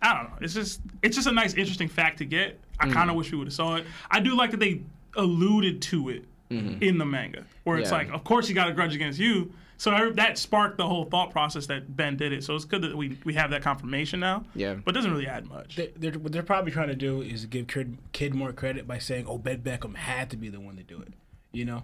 I 0.00 0.14
don't 0.14 0.24
know. 0.30 0.36
It's 0.40 0.54
just 0.54 0.80
it's 1.02 1.16
just 1.16 1.28
a 1.28 1.32
nice, 1.32 1.54
interesting 1.54 1.88
fact 1.88 2.18
to 2.18 2.24
get. 2.24 2.58
I 2.80 2.86
mm. 2.86 2.92
kind 2.92 3.10
of 3.10 3.16
wish 3.16 3.30
we 3.32 3.38
would 3.38 3.46
have 3.48 3.54
saw 3.54 3.76
it. 3.76 3.86
I 4.10 4.20
do 4.20 4.36
like 4.36 4.50
that 4.50 4.60
they 4.60 4.82
alluded 5.16 5.82
to 5.82 6.08
it 6.08 6.24
mm-hmm. 6.50 6.82
in 6.82 6.98
the 6.98 7.04
manga, 7.04 7.44
where 7.64 7.78
it's 7.78 7.90
Yeah. 7.90 7.98
like, 7.98 8.10
of 8.10 8.24
course 8.24 8.48
he 8.48 8.54
got 8.54 8.68
a 8.68 8.72
grudge 8.72 8.94
against 8.94 9.18
you. 9.18 9.52
So 9.78 9.90
I- 9.90 10.10
that 10.12 10.38
sparked 10.38 10.76
the 10.78 10.86
whole 10.86 11.04
thought 11.04 11.30
process 11.30 11.66
that 11.66 11.96
Ben 11.96 12.16
did 12.16 12.32
it. 12.32 12.44
So 12.44 12.54
it's 12.54 12.64
good 12.64 12.82
that 12.82 12.96
we, 12.96 13.18
we 13.24 13.34
have 13.34 13.50
that 13.50 13.62
confirmation 13.62 14.20
now. 14.20 14.44
Yeah. 14.54 14.74
But 14.74 14.94
it 14.94 14.98
doesn't 14.98 15.10
really 15.10 15.26
add 15.26 15.48
much. 15.48 15.76
They- 15.76 15.92
They're, 15.96 16.12
what 16.12 16.32
they're 16.32 16.42
probably 16.42 16.70
trying 16.72 16.88
to 16.88 16.94
do 16.94 17.20
is 17.22 17.46
give 17.46 17.66
kid, 17.66 17.98
kid 18.12 18.34
more 18.34 18.52
credit 18.52 18.86
by 18.86 18.98
saying, 18.98 19.26
"Oh, 19.26 19.38
Ben 19.38 19.60
Beckman 19.60 19.94
had 19.96 20.30
to 20.30 20.36
be 20.36 20.48
the 20.48 20.60
one 20.60 20.76
to 20.76 20.82
do 20.82 21.00
it," 21.00 21.12
you 21.52 21.64
know. 21.64 21.82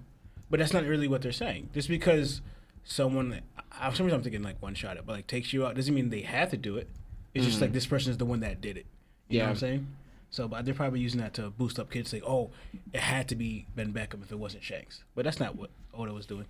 But 0.51 0.61
that's 0.61 0.73
not 0.73 0.85
really 0.85 1.09
what 1.09 1.23
they're 1.23 1.33
saying. 1.33 1.71
Just 1.75 1.89
because 1.89 2.41
someone, 2.85 3.41
I- 3.73 3.91
for 3.91 3.97
some 3.97 4.07
reason, 4.07 4.19
I'm 4.19 4.23
thinking 4.23 4.43
like 4.43 4.61
one 4.63 4.75
shot 4.75 4.97
it, 4.97 5.05
but 5.05 5.15
like 5.15 5.27
takes 5.27 5.53
you 5.53 5.67
out 5.67 5.75
doesn't 5.75 5.95
mean 5.95 6.11
they 6.11 6.23
had 6.23 6.51
to 6.51 6.57
do 6.57 6.77
it. 6.77 6.89
It's 7.35 7.45
just 7.45 7.61
like 7.61 7.71
mm. 7.71 7.75
this 7.75 7.87
person 7.87 8.11
is 8.11 8.19
the 8.19 8.25
one 8.25 8.41
that 8.41 8.61
did 8.61 8.77
it. 8.77 8.87
You 9.29 9.39
know 9.39 9.43
Yeah. 9.45 9.49
what 9.49 9.51
I'm 9.51 9.57
saying? 9.57 9.87
So, 10.31 10.47
but 10.49 10.65
they're 10.65 10.75
probably 10.75 11.01
using 11.01 11.21
that 11.21 11.35
to 11.35 11.51
boost 11.51 11.79
up 11.79 11.91
kids. 11.91 12.11
Say, 12.11 12.21
"Oh, 12.27 12.51
it 12.93 13.01
had 13.01 13.29
to 13.29 13.35
be 13.37 13.67
Ben 13.77 13.93
Beckman 13.93 14.23
if 14.23 14.33
it 14.33 14.39
wasn't 14.39 14.63
Shanks." 14.63 15.05
But 15.15 15.25
that's 15.25 15.41
not 15.41 15.57
what 15.57 15.71
Oda 15.95 16.13
was 16.13 16.27
doing. 16.27 16.47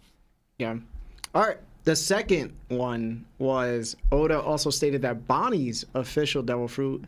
Yeah. 0.59 0.77
All 1.35 1.43
right. 1.47 1.59
The 1.85 1.97
second 1.97 2.55
one 2.69 3.25
was 3.39 3.97
Oda 4.13 4.41
also 4.41 4.69
stated 4.71 5.03
that 5.03 5.27
Bonnie's 5.27 5.85
official 5.95 6.43
devil 6.43 6.69
fruit 6.69 7.05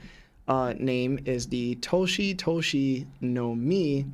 uh, 0.48 0.72
name 0.78 1.18
is 1.26 1.46
the 1.48 1.76
Toshi 1.76 2.34
Toshi 2.34 3.06
no 3.20 3.54
Mi, 3.54 4.06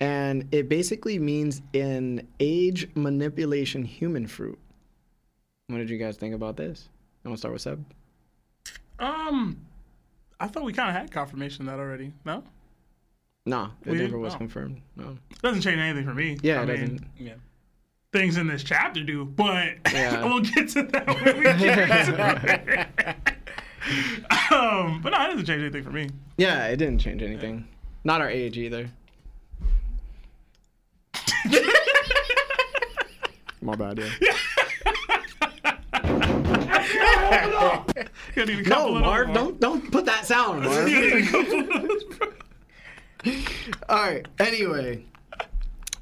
and 0.00 0.46
it 0.52 0.68
basically 0.68 1.18
means 1.18 1.62
an 1.72 2.26
age 2.40 2.88
manipulation 2.94 3.84
human 3.84 4.26
fruit. 4.26 4.58
What 5.68 5.78
did 5.78 5.88
you 5.88 5.98
guys 5.98 6.16
think 6.18 6.34
about 6.34 6.56
this? 6.56 6.88
You 7.24 7.30
want 7.30 7.38
to 7.38 7.40
start 7.40 7.52
with 7.54 7.62
Seb? 7.62 7.84
Um, 8.98 9.56
I 10.38 10.46
thought 10.48 10.64
we 10.64 10.72
kind 10.74 10.90
of 10.90 10.94
had 10.94 11.10
confirmation 11.10 11.66
of 11.68 11.72
that 11.74 11.80
already. 11.80 12.12
No, 12.24 12.42
No, 13.46 13.70
it 13.86 13.90
We- 13.92 13.98
never 13.98 14.18
was 14.18 14.34
oh. 14.34 14.38
confirmed. 14.38 14.82
No. 14.96 15.16
doesn't 15.42 15.62
change 15.62 15.78
anything 15.78 16.04
for 16.04 16.14
me. 16.14 16.36
Yeah, 16.42 16.60
I 16.60 16.62
it 16.64 16.68
mean, 16.68 16.80
doesn't. 16.80 17.06
Yeah. 17.18 17.34
Things 18.12 18.36
in 18.36 18.46
this 18.46 18.62
chapter 18.62 19.02
do, 19.02 19.24
but 19.24 19.76
Yeah. 19.90 20.22
we'll 20.26 20.40
get 20.40 20.68
to 20.70 20.82
that 20.82 21.06
when 21.06 21.36
we 21.38 21.42
get 21.44 21.58
to 22.06 22.14
it. 22.44 23.32
um, 24.52 25.00
but 25.02 25.10
no, 25.10 25.22
it 25.24 25.28
doesn't 25.30 25.46
change 25.46 25.62
anything 25.62 25.82
for 25.82 25.90
me. 25.90 26.10
Yeah, 26.36 26.66
it 26.66 26.76
didn't 26.76 26.98
change 26.98 27.22
anything. 27.22 27.66
Not 28.04 28.20
our 28.20 28.28
age 28.28 28.58
either. 28.58 28.90
My 33.62 33.74
bad, 33.76 33.98
yeah. 33.98 34.10
You 38.36 38.46
need 38.46 38.58
a 38.58 38.62
No, 38.62 38.76
couple 38.76 38.96
of 38.96 39.02
Marv, 39.02 39.26
those, 39.28 39.34
don't 39.36 39.60
don't 39.60 39.90
put 39.92 40.04
that 40.06 40.26
sound, 40.26 40.64
Marv. 40.64 40.88
You 40.88 41.00
need 41.00 41.12
a 41.28 41.30
couple 41.30 41.60
of 41.60 41.68
those, 41.88 42.04
bro. 42.04 42.28
All 43.88 44.02
right. 44.02 44.26
Anyway, 44.38 45.04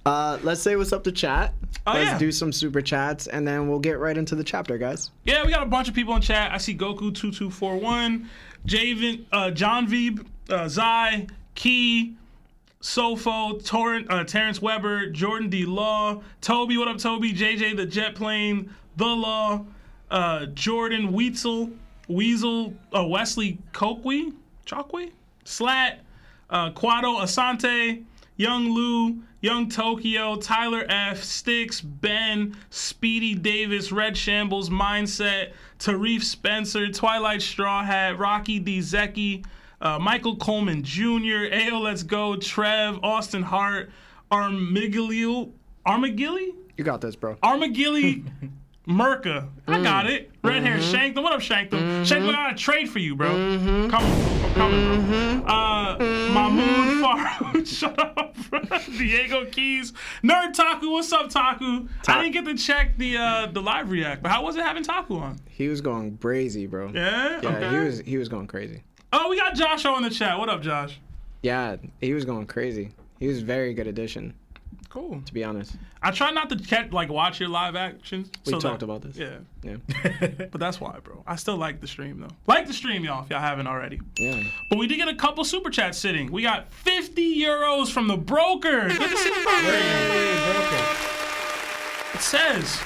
uh, 0.07 0.39
let's 0.43 0.63
say 0.63 0.77
what's 0.77 0.93
up 0.93 1.05
to 1.05 1.13
chat. 1.13 1.55
Oh, 1.87 1.93
let's 1.93 2.11
yeah. 2.11 2.19
do 2.19 2.33
some 2.33 2.53
super 2.53 2.81
chats, 2.81 3.27
and 3.27 3.47
then 3.47 3.69
we'll 3.69 3.79
get 3.79 3.99
right 3.99 4.17
into 4.17 4.35
the 4.35 4.45
chapter, 4.45 4.79
guys. 4.79 5.11
Yeah, 5.25 5.45
we 5.45 5.51
got 5.51 5.63
a 5.63 5.67
bunch 5.67 5.89
of 5.89 5.95
people 5.95 6.15
in 6.17 6.23
chat. 6.23 6.53
I 6.53 6.59
see 6.59 6.77
Goku 6.77 7.15
two 7.15 7.31
two 7.31 7.51
four 7.51 7.77
one, 7.77 8.29
Javen, 8.67 9.25
uh, 9.33 9.51
John 9.51 9.87
Veeb, 9.87 10.27
uh, 10.49 10.69
Zai, 10.69 11.27
Key, 11.55 12.17
Sofo, 12.83 13.65
Torrent, 13.65 14.11
uh, 14.11 14.25
Terrence 14.25 14.63
Weber, 14.63 15.11
Jordan 15.11 15.51
D. 15.51 15.65
Law, 15.67 16.23
Toby. 16.41 16.79
What 16.79 16.89
up, 16.89 16.99
Toby? 16.99 17.33
JJ 17.33 17.77
the 17.77 17.87
Jet 17.87 18.15
Plane, 18.15 18.75
The 18.97 19.07
Law, 19.07 19.65
uh, 20.11 20.47
Jordan 20.47 21.13
Weitzel, 21.13 21.73
Weasel, 22.09 22.75
uh, 22.97 23.07
Wesley 23.07 23.59
Coqui, 23.73 24.33
Chalkwe, 24.67 25.13
Slat, 25.45 26.01
uh, 26.49 26.71
Quado 26.71 27.21
Asante, 27.21 28.05
Young 28.41 28.71
Lou, 28.71 29.23
Young 29.43 29.69
Tokyo, 29.69 30.35
Tyler 30.35 30.87
F, 30.89 31.23
Sticks, 31.23 31.83
Ben, 31.83 32.57
Speedy 32.71 33.35
Davis, 33.35 33.93
Red 33.93 34.17
Shambles, 34.17 34.71
Mindset, 34.71 35.53
Tarif 35.79 36.23
Spencer, 36.23 36.89
Twilight 36.89 37.43
Straw 37.43 37.85
Hat, 37.85 38.19
Rocky 38.19 38.59
D. 38.59 38.79
Zeki, 38.79 39.45
uh, 39.83 39.99
Michael 39.99 40.37
Coleman 40.37 40.83
Jr., 40.83 41.51
Ayo 41.53 41.83
Let's 41.83 42.03
Go, 42.03 42.35
Trev, 42.35 42.99
Austin 43.03 43.43
Hart, 43.43 43.91
Armigilio, 44.33 45.51
Armagilli? 45.87 46.55
You 46.79 46.85
got 46.85 47.03
this, 47.03 47.17
bro. 47.17 47.37
Armagilli 47.43 48.25
Merca. 48.91 49.49
I 49.67 49.83
got 49.83 50.09
it. 50.11 50.31
Red 50.43 50.63
hair 50.65 50.79
Mm-hmm. 50.79 50.95
Shankton. 50.95 51.23
What 51.23 51.33
up, 51.33 51.41
Shankton? 51.41 52.05
Shankton, 52.05 52.31
I 52.31 52.33
got 52.33 52.53
a 52.53 52.57
trade 52.57 52.89
for 52.91 52.99
you, 52.99 53.15
bro. 53.15 53.29
Come, 53.29 53.95
I'm 53.95 54.55
coming, 54.55 54.85
bro. 54.85 54.97
Mm-hmm. 54.97 55.47
Uh, 55.49 55.97
Mahmoud 56.33 57.03
Farooq. 57.05 57.67
Shut 57.79 57.99
up, 58.19 58.37
bro. 58.51 58.61
Diego 58.99 59.45
Keys. 59.47 59.93
Nerd 60.25 60.55
Taku. 60.55 60.91
What's 60.91 61.13
up, 61.13 61.29
Taku? 61.31 61.89
I 62.09 62.23
didn't 62.23 62.33
get 62.33 62.45
to 62.47 62.55
check 62.57 62.97
the 62.99 63.17
uh, 63.17 63.47
the 63.47 63.61
live 63.61 63.91
react, 63.91 64.23
but 64.23 64.33
how 64.33 64.45
was 64.45 64.57
it 64.57 64.63
having 64.65 64.83
Taku 64.83 65.19
on? 65.19 65.39
He 65.49 65.69
was 65.69 65.81
going 65.81 66.17
brazy, 66.19 66.69
bro. 66.69 66.91
Yeah. 66.93 67.41
Yeah, 67.43 67.49
okay. 67.51 67.71
he 67.71 67.77
was 67.85 68.01
he 68.01 68.19
was 68.19 68.29
going 68.29 68.47
crazy. 68.47 68.83
Oh, 69.13 69.29
we 69.29 69.37
got 69.37 69.55
Josh 69.55 69.85
O 69.87 69.97
in 69.97 70.03
the 70.03 70.11
chat. 70.11 70.39
What 70.39 70.49
up, 70.49 70.63
Josh? 70.63 70.99
Yeah, 71.43 71.77
he 72.01 72.13
was 72.15 72.25
going 72.25 72.47
crazy. 72.47 72.91
He 73.19 73.27
was 73.29 73.43
a 73.43 73.45
very 73.45 73.75
good 73.75 73.87
addition, 73.87 74.35
Cool. 74.91 75.23
to 75.25 75.33
be 75.33 75.43
honest. 75.45 75.77
I 76.03 76.11
try 76.11 76.31
not 76.33 76.49
to 76.51 76.57
catch, 76.57 76.91
like 76.93 77.09
watch 77.09 77.39
your 77.41 77.49
live 77.49 77.77
actions. 77.77 78.29
We 78.45 78.51
so 78.53 78.59
talked 78.61 78.81
that- 78.81 78.85
about 78.87 79.03
this. 79.03 79.17
Yeah. 79.17 79.39
Yeah, 79.63 79.77
But 80.51 80.59
that's 80.61 80.81
why, 80.81 80.99
bro. 81.03 81.23
I 81.27 81.37
still 81.37 81.57
like 81.57 81.81
the 81.81 81.87
stream 81.87 82.21
though. 82.21 82.35
Like 82.47 82.67
the 82.67 82.73
stream, 82.73 83.05
y'all, 83.05 83.23
if 83.25 83.31
y'all 83.31 83.41
haven't 83.41 83.67
already. 83.69 84.01
yeah. 84.19 84.43
But 84.69 84.79
we 84.79 84.87
did 84.87 84.97
get 84.97 85.09
a 85.09 85.15
couple 85.15 85.45
super 85.45 85.71
chats 85.71 85.97
sitting. 85.97 86.31
We 86.33 86.43
got 86.43 86.73
50 86.73 87.41
euros 87.41 87.91
from 87.91 88.09
the 88.09 88.17
broker. 88.17 88.89
Good 88.89 88.99
to 89.11 89.17
see 89.17 89.29
the 89.31 89.43
broker. 89.45 90.87
It 92.15 92.21
says, 92.21 92.79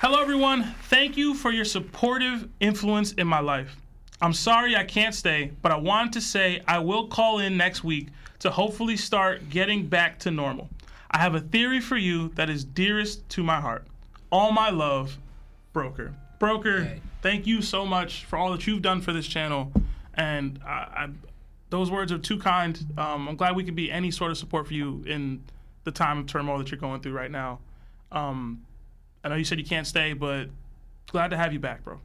Hello, 0.00 0.20
everyone. 0.20 0.74
Thank 0.88 1.16
you 1.16 1.34
for 1.34 1.50
your 1.50 1.64
supportive 1.64 2.48
influence 2.60 3.12
in 3.12 3.26
my 3.26 3.40
life. 3.40 3.76
I'm 4.20 4.32
sorry 4.34 4.76
I 4.76 4.84
can't 4.84 5.14
stay, 5.14 5.52
but 5.62 5.72
I 5.72 5.76
wanted 5.76 6.12
to 6.14 6.20
say 6.20 6.62
I 6.68 6.78
will 6.78 7.08
call 7.08 7.38
in 7.38 7.56
next 7.56 7.82
week 7.82 8.08
to 8.44 8.50
hopefully 8.50 8.94
start 8.94 9.48
getting 9.48 9.86
back 9.86 10.18
to 10.18 10.30
normal. 10.30 10.68
I 11.10 11.16
have 11.18 11.34
a 11.34 11.40
theory 11.40 11.80
for 11.80 11.96
you 11.96 12.28
that 12.34 12.50
is 12.50 12.62
dearest 12.62 13.26
to 13.30 13.42
my 13.42 13.58
heart. 13.58 13.86
All 14.30 14.52
my 14.52 14.68
love, 14.68 15.16
Broker. 15.72 16.14
Broker, 16.38 16.84
Hey. 16.84 17.00
thank 17.22 17.46
you 17.46 17.62
so 17.62 17.86
much 17.86 18.26
for 18.26 18.36
all 18.38 18.50
that 18.52 18.66
you've 18.66 18.82
done 18.82 19.00
for 19.00 19.14
this 19.14 19.26
channel. 19.26 19.72
And 20.12 20.60
I, 20.62 20.68
I, 20.68 21.08
those 21.70 21.90
words 21.90 22.12
are 22.12 22.18
too 22.18 22.38
kind. 22.38 22.78
Um, 22.98 23.28
I'm 23.28 23.36
glad 23.36 23.56
we 23.56 23.64
could 23.64 23.74
be 23.76 23.90
any 23.90 24.10
sort 24.10 24.30
of 24.30 24.36
support 24.36 24.66
for 24.66 24.74
you 24.74 25.02
in 25.06 25.42
the 25.84 25.90
time 25.90 26.18
of 26.18 26.26
turmoil 26.26 26.58
that 26.58 26.70
you're 26.70 26.78
going 26.78 27.00
through 27.00 27.12
right 27.12 27.30
now. 27.30 27.60
Um, 28.12 28.62
I 29.24 29.30
know 29.30 29.36
you 29.36 29.44
said 29.44 29.58
you 29.58 29.64
can't 29.64 29.86
stay, 29.86 30.12
but 30.12 30.50
glad 31.06 31.28
to 31.30 31.38
have 31.38 31.54
you 31.54 31.60
back, 31.60 31.82
bro. 31.82 31.98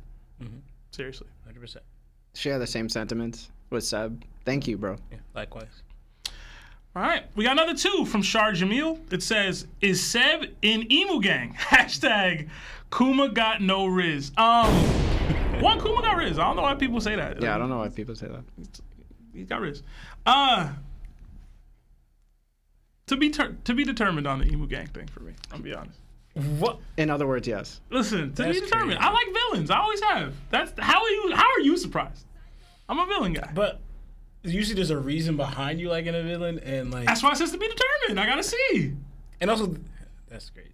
Seriously. 0.91 1.27
100%. 1.53 1.75
Share 2.33 2.59
the 2.59 2.67
same 2.67 2.87
sentiments 2.87 3.51
with 3.71 3.83
Seb. 3.83 4.23
Thank 4.45 4.69
you, 4.69 4.77
bro. 4.77 4.95
Yeah, 5.11 5.17
likewise. 5.35 5.81
All 6.99 7.05
right, 7.05 7.23
we 7.33 7.45
got 7.45 7.53
another 7.53 7.75
two 7.75 8.03
from 8.03 8.21
Shar 8.21 8.51
Jamil. 8.51 8.99
It 9.13 9.23
says, 9.23 9.67
"Is 9.79 10.05
Seb 10.05 10.47
in 10.61 10.81
Imu 10.81 11.23
Gang?" 11.23 11.53
Hashtag 11.57 12.49
Kuma 12.91 13.29
got 13.29 13.61
no 13.61 13.85
Riz. 13.85 14.33
Um, 14.35 14.67
one 15.61 15.79
Kuma 15.79 16.01
got 16.01 16.17
Riz. 16.17 16.37
I 16.37 16.43
don't 16.43 16.57
know 16.57 16.63
why 16.63 16.75
people 16.75 16.99
say 16.99 17.15
that. 17.15 17.41
Yeah, 17.41 17.55
I 17.55 17.57
don't 17.57 17.69
know 17.69 17.77
why 17.77 17.87
people 17.87 18.15
say 18.15 18.27
that. 18.27 18.43
He 19.33 19.43
got 19.43 19.61
Riz. 19.61 19.81
Uh, 20.25 20.73
to 23.07 23.15
be 23.15 23.29
ter- 23.29 23.55
to 23.63 23.73
be 23.73 23.85
determined 23.85 24.27
on 24.27 24.39
the 24.39 24.45
Imu 24.47 24.67
Gang 24.67 24.87
thing 24.87 25.07
for 25.07 25.21
me. 25.21 25.31
I'll 25.53 25.59
be 25.59 25.73
honest. 25.73 25.99
What? 26.33 26.79
In 26.97 27.09
other 27.09 27.27
words, 27.27 27.47
yes. 27.47 27.79
Listen, 27.91 28.33
to 28.33 28.43
That's 28.43 28.59
be 28.59 28.65
determined. 28.65 28.99
crazy. 28.99 29.09
I 29.09 29.13
like 29.13 29.27
villains. 29.33 29.71
I 29.71 29.79
always 29.79 30.01
have. 30.01 30.33
That's 30.49 30.73
how 30.77 31.01
are 31.01 31.09
you? 31.09 31.31
How 31.33 31.49
are 31.49 31.61
you 31.61 31.77
surprised? 31.77 32.25
I'm 32.89 32.99
a 32.99 33.05
villain 33.05 33.31
guy. 33.31 33.51
But 33.55 33.79
usually 34.43 34.75
there's 34.75 34.89
a 34.89 34.97
reason 34.97 35.37
behind 35.37 35.79
you 35.79 35.89
liking 35.89 36.15
a 36.15 36.23
villain, 36.23 36.59
and 36.59 36.91
like, 36.91 37.05
That's 37.05 37.21
why 37.23 37.31
it 37.31 37.37
says 37.37 37.51
to 37.51 37.57
be 37.57 37.67
determined. 37.67 38.19
I 38.19 38.25
gotta 38.25 38.43
see. 38.43 38.93
and 39.41 39.49
also, 39.49 39.75
that's 40.29 40.49
crazy. 40.49 40.69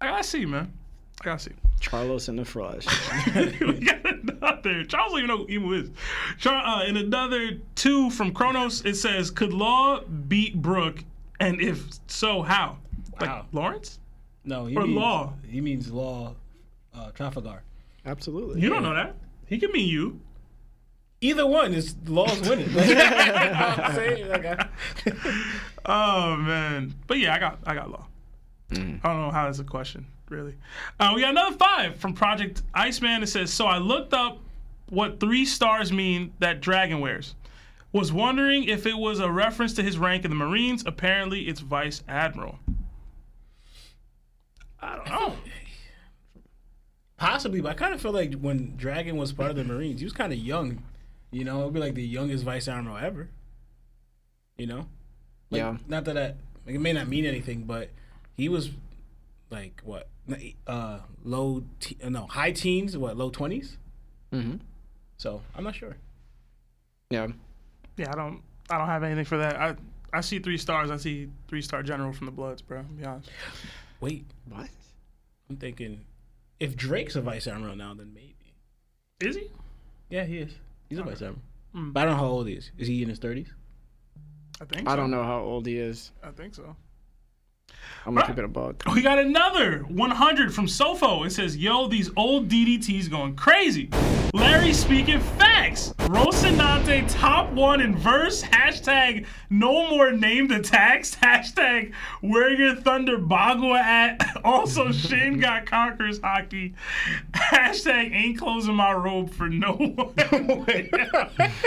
I 0.00 0.06
gotta 0.08 0.24
see, 0.24 0.46
man. 0.46 0.72
I 1.20 1.24
gotta 1.24 1.38
see. 1.40 1.52
Charles 1.80 2.28
in 2.28 2.36
the 2.36 2.44
flesh. 2.44 2.86
we 3.60 3.80
got 3.80 4.04
another. 4.04 4.84
Charles 4.84 5.12
don't 5.12 5.18
even 5.22 5.28
know 5.28 5.38
who 5.38 5.46
Imu 5.46 5.82
is. 5.84 5.90
Char, 6.38 6.54
uh, 6.64 6.84
in 6.84 6.96
another 6.96 7.52
two 7.76 8.10
from 8.10 8.32
Kronos, 8.32 8.84
it 8.84 8.94
says, 8.94 9.30
"Could 9.30 9.52
Law 9.52 10.00
beat 10.02 10.60
Brook, 10.60 11.04
and 11.40 11.60
if 11.60 11.84
so, 12.08 12.42
how?" 12.42 12.78
Like 13.20 13.44
Lawrence? 13.52 13.98
No, 14.44 14.66
he 14.66 14.76
Or 14.76 14.84
means, 14.84 14.96
law. 14.96 15.32
He 15.48 15.60
means 15.60 15.90
law, 15.90 16.34
uh, 16.94 17.10
Trafalgar. 17.10 17.62
Absolutely. 18.06 18.60
You 18.60 18.68
don't 18.70 18.82
know 18.82 18.94
that. 18.94 19.16
He 19.46 19.58
could 19.58 19.72
mean 19.72 19.88
you. 19.88 20.20
Either 21.20 21.46
one 21.46 21.74
is 21.74 21.96
law's 22.06 22.40
winning. 22.48 22.68
I'm 22.78 23.94
saying, 23.94 24.28
like, 24.28 24.44
I- 24.46 24.68
Oh 25.86 26.36
man, 26.36 26.94
but 27.06 27.18
yeah, 27.18 27.34
I 27.34 27.38
got 27.38 27.58
I 27.66 27.74
got 27.74 27.90
Law. 27.90 28.06
I 28.70 28.74
don't 28.76 29.02
know 29.02 29.30
how 29.30 29.46
that's 29.46 29.58
a 29.60 29.64
question, 29.64 30.06
really. 30.28 30.54
Uh, 31.00 31.12
we 31.14 31.22
got 31.22 31.30
another 31.30 31.56
five 31.56 31.96
from 31.96 32.12
Project 32.12 32.62
Iceman. 32.74 33.22
It 33.22 33.28
says, 33.28 33.50
"So 33.52 33.66
I 33.66 33.78
looked 33.78 34.12
up 34.12 34.38
what 34.90 35.18
three 35.20 35.44
stars 35.46 35.92
mean 35.92 36.32
that 36.40 36.60
Dragon 36.60 37.00
wears. 37.00 37.34
Was 37.92 38.12
wondering 38.12 38.64
if 38.64 38.84
it 38.86 38.96
was 38.96 39.18
a 39.20 39.30
reference 39.30 39.72
to 39.74 39.82
his 39.82 39.96
rank 39.98 40.24
in 40.26 40.30
the 40.30 40.36
Marines. 40.36 40.84
Apparently, 40.86 41.48
it's 41.48 41.60
Vice 41.60 42.02
Admiral. 42.06 42.58
I 44.82 44.96
don't 44.96 45.08
know. 45.08 45.34
Possibly, 47.16 47.60
but 47.62 47.70
I 47.70 47.74
kind 47.74 47.94
of 47.94 48.00
feel 48.00 48.12
like 48.12 48.34
when 48.34 48.76
Dragon 48.76 49.16
was 49.16 49.32
part 49.32 49.50
of 49.50 49.56
the 49.56 49.64
Marines, 49.64 50.00
he 50.00 50.04
was 50.04 50.12
kind 50.12 50.32
of 50.32 50.38
young. 50.38 50.82
You 51.30 51.44
know, 51.44 51.62
it'd 51.62 51.74
be 51.74 51.80
like 51.80 51.94
the 51.94 52.02
youngest 52.06 52.44
vice 52.44 52.68
admiral 52.68 52.96
ever. 52.96 53.28
You 54.56 54.66
know, 54.66 54.86
like, 55.50 55.60
Yeah. 55.60 55.76
Not 55.86 56.04
that 56.06 56.14
that 56.14 56.36
like, 56.66 56.74
it 56.74 56.80
may 56.80 56.92
not 56.92 57.08
mean 57.08 57.24
anything, 57.24 57.64
but 57.64 57.90
he 58.34 58.48
was 58.48 58.70
like 59.50 59.80
what, 59.84 60.08
uh, 60.66 61.00
low, 61.24 61.62
te- 61.80 61.96
uh, 62.02 62.08
no, 62.08 62.26
high 62.26 62.52
teens, 62.52 62.96
what, 62.96 63.16
low 63.16 63.30
20s 63.30 63.76
Mm-hmm. 64.32 64.56
So 65.16 65.40
I'm 65.56 65.64
not 65.64 65.74
sure. 65.74 65.96
Yeah. 67.10 67.28
Yeah, 67.96 68.10
I 68.12 68.14
don't. 68.14 68.42
I 68.70 68.76
don't 68.76 68.86
have 68.86 69.02
anything 69.02 69.24
for 69.24 69.38
that. 69.38 69.56
I 69.56 69.74
I 70.12 70.20
see 70.20 70.38
three 70.38 70.58
stars. 70.58 70.90
I 70.90 70.98
see 70.98 71.28
three 71.48 71.62
star 71.62 71.82
general 71.82 72.12
from 72.12 72.26
the 72.26 72.32
Bloods, 72.32 72.60
bro. 72.62 72.82
To 72.82 72.84
be 72.88 73.04
honest. 73.04 73.30
Wait, 74.00 74.24
What? 74.48 74.68
I'm 75.50 75.56
thinking, 75.56 76.04
if 76.60 76.76
Drake's 76.76 77.16
a 77.16 77.22
vice 77.22 77.46
admiral 77.46 77.74
now, 77.74 77.94
then 77.94 78.12
maybe. 78.14 78.34
Is 79.20 79.36
he? 79.36 79.48
Yeah, 80.10 80.24
he 80.24 80.38
is. 80.38 80.52
He's 80.88 80.98
about 80.98 81.10
vice 81.10 81.22
admiral. 81.22 81.42
Mm. 81.74 81.92
But 81.92 82.00
I 82.00 82.04
don't 82.06 82.16
know 82.16 82.22
how 82.22 82.28
old 82.28 82.48
he 82.48 82.54
is. 82.54 82.70
Is 82.78 82.88
he 82.88 83.02
in 83.02 83.08
his 83.08 83.18
30s? 83.20 83.48
I 84.60 84.64
think. 84.64 84.88
I 84.88 84.92
so. 84.92 84.96
don't 84.96 85.10
know 85.10 85.22
how 85.22 85.40
old 85.40 85.66
he 85.66 85.78
is. 85.78 86.12
I 86.22 86.30
think 86.30 86.54
so. 86.54 86.74
I'm 88.06 88.14
gonna 88.14 88.20
Right. 88.20 88.26
keep 88.28 88.38
it 88.38 88.44
a 88.44 88.48
buck. 88.48 88.82
We 88.94 89.02
got 89.02 89.18
another 89.18 89.80
100 89.88 90.54
from 90.54 90.66
Sofo. 90.66 91.26
It 91.26 91.30
says, 91.30 91.56
Yo, 91.56 91.86
these 91.88 92.10
old 92.16 92.48
DDTs 92.48 93.08
going 93.10 93.36
crazy. 93.36 93.90
Larry 94.34 94.72
speaking 94.72 95.20
facts. 95.20 95.94
Rocinante 95.98 97.04
top 97.08 97.50
one 97.52 97.80
in 97.80 97.96
verse. 97.96 98.42
Hashtag 98.42 99.26
no 99.48 99.88
more 99.90 100.12
named 100.12 100.52
attacks. 100.52 101.14
Hashtag 101.22 101.92
where 102.20 102.50
your 102.50 102.74
Thunder 102.76 103.18
Bagua 103.18 103.78
at. 103.80 104.24
Also, 104.44 104.92
Shin 104.92 105.40
got 105.40 105.66
conquers 105.66 106.20
haki. 106.20 106.72
Hashtag 107.32 108.14
ain't 108.14 108.38
closing 108.38 108.74
my 108.74 108.92
robe 108.92 109.30
for 109.30 109.48
no 109.48 109.72
one. 109.76 110.14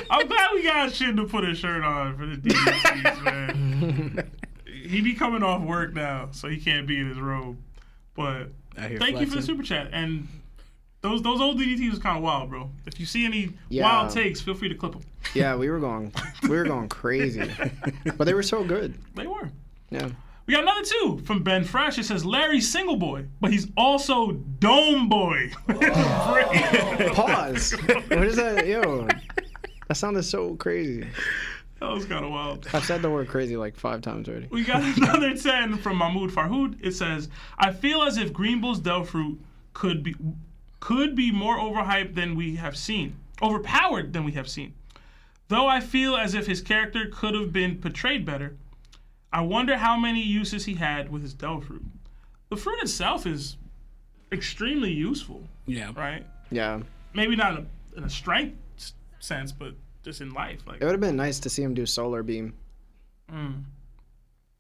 I'm 0.10 0.27
glad 0.27 0.50
we 0.53 0.63
got 0.63 0.91
Shin 0.94 1.15
to 1.18 1.25
put 1.25 1.44
a 1.44 1.53
shirt 1.53 1.84
on 1.84 2.18
for 2.18 2.25
the 2.25 2.38
DDTs, 2.38 3.24
man. 3.24 4.32
he 4.65 5.01
be 5.01 5.13
coming 5.13 5.44
off 5.44 5.62
work 5.62 5.94
now, 5.94 6.30
so 6.32 6.48
he 6.48 6.58
can't 6.58 6.88
be 6.88 6.98
in 6.98 7.10
his 7.10 7.20
robe. 7.20 7.58
But 8.15 8.50
thank 8.75 9.20
you 9.20 9.27
for 9.27 9.36
the 9.36 9.41
super 9.44 9.63
chat. 9.63 9.89
And 9.91 10.27
those 11.01 11.22
those 11.22 11.41
old 11.41 11.60
DDTs 11.60 11.89
was 11.89 12.00
kind 12.00 12.17
of 12.17 12.24
wild, 12.24 12.50
bro. 12.50 12.70
If 12.86 13.00
you 13.00 13.05
see 13.05 13.25
any 13.25 13.51
Yeah. 13.70 13.84
wild 13.84 14.12
takes, 14.13 14.39
feel 14.41 14.53
free 14.53 14.70
to 14.70 14.75
clip 14.75 14.93
them. 14.93 15.01
Yeah, 15.36 15.55
we 15.55 15.70
were 15.70 15.79
going, 15.79 16.12
we 16.43 16.50
were 16.50 16.63
going 16.65 16.89
crazy, 16.89 17.50
but 18.17 18.25
they 18.25 18.34
were 18.34 18.43
so 18.43 18.63
good. 18.63 18.96
They 19.15 19.27
were. 19.27 19.50
Yeah. 19.91 20.10
We 20.48 20.53
got 20.55 20.63
another 20.63 20.81
two 20.84 21.22
from 21.25 21.43
Ben 21.43 21.63
Fresh. 21.63 22.00
It 22.00 22.05
says 22.05 22.25
Larry 22.25 22.60
Single 22.60 22.98
Boy, 22.98 23.25
but 23.39 23.51
he's 23.51 23.67
also 23.77 24.31
Dome 24.31 25.08
Boy. 25.08 25.51
that 25.67 27.12
Pause. 27.15 27.74
what 28.10 28.24
is 28.25 28.36
that? 28.38 28.65
Yo, 28.67 29.08
that 29.88 29.93
sounded 29.96 30.24
so 30.24 30.55
crazy. 30.55 31.08
That 31.79 31.91
was 31.91 32.05
kind 32.05 32.25
of 32.25 32.31
wild. 32.31 32.67
I've 32.74 32.84
said 32.84 33.01
the 33.01 33.10
word 33.10 33.27
crazy 33.27 33.55
like 33.55 33.75
five 33.75 34.01
times 34.01 34.27
already. 34.27 34.48
We 34.51 34.63
got 34.63 34.81
another 34.98 35.36
10 35.38 35.77
from 35.77 35.98
Mahmoud 35.98 36.31
Farhood. 36.31 36.77
It 36.84 36.91
says, 36.93 37.29
I 37.58 37.72
feel 37.72 38.01
as 38.03 38.17
if 38.17 38.34
Green 38.34 38.60
Bull's 38.60 38.79
Devil 38.79 39.05
Fruit 39.05 39.39
could 39.74 40.03
be 40.03 40.15
could 40.81 41.15
be 41.15 41.31
more 41.31 41.57
overhyped 41.57 42.15
than 42.15 42.35
we 42.35 42.57
have 42.57 42.75
seen. 42.75 43.15
Overpowered 43.41 44.11
than 44.11 44.25
we 44.25 44.33
have 44.33 44.50
seen. 44.50 44.73
Though 45.47 45.67
I 45.67 45.79
feel 45.79 46.15
as 46.17 46.33
if 46.33 46.47
his 46.47 46.61
character 46.61 47.09
could 47.11 47.33
have 47.35 47.53
been 47.53 47.77
portrayed 47.77 48.25
better, 48.25 48.55
I 49.31 49.41
wonder 49.41 49.77
how 49.77 49.97
many 49.97 50.21
uses 50.21 50.65
he 50.65 50.75
had 50.75 51.09
with 51.09 51.21
his 51.21 51.33
Devil 51.33 51.61
Fruit. 51.61 51.85
The 52.50 52.57
fruit 52.57 52.81
itself 52.81 53.25
is 53.25 53.55
extremely 54.31 54.91
useful, 54.91 55.47
Yeah. 55.65 55.91
right? 55.95 56.25
Yeah. 56.51 56.81
Maybe 57.13 57.35
not 57.35 57.57
in 57.57 57.67
a, 57.95 57.97
in 58.00 58.03
a 58.03 58.09
strength 58.09 58.57
sense, 59.19 59.51
but 59.51 59.73
just 60.03 60.19
in 60.21 60.33
life. 60.33 60.59
Like 60.65 60.81
It 60.81 60.85
would 60.85 60.91
have 60.91 61.00
been 61.00 61.15
nice 61.15 61.39
to 61.39 61.50
see 61.50 61.61
him 61.63 61.74
do 61.74 61.85
Solar 61.85 62.24
Beam. 62.24 62.53
Mm. 63.31 63.63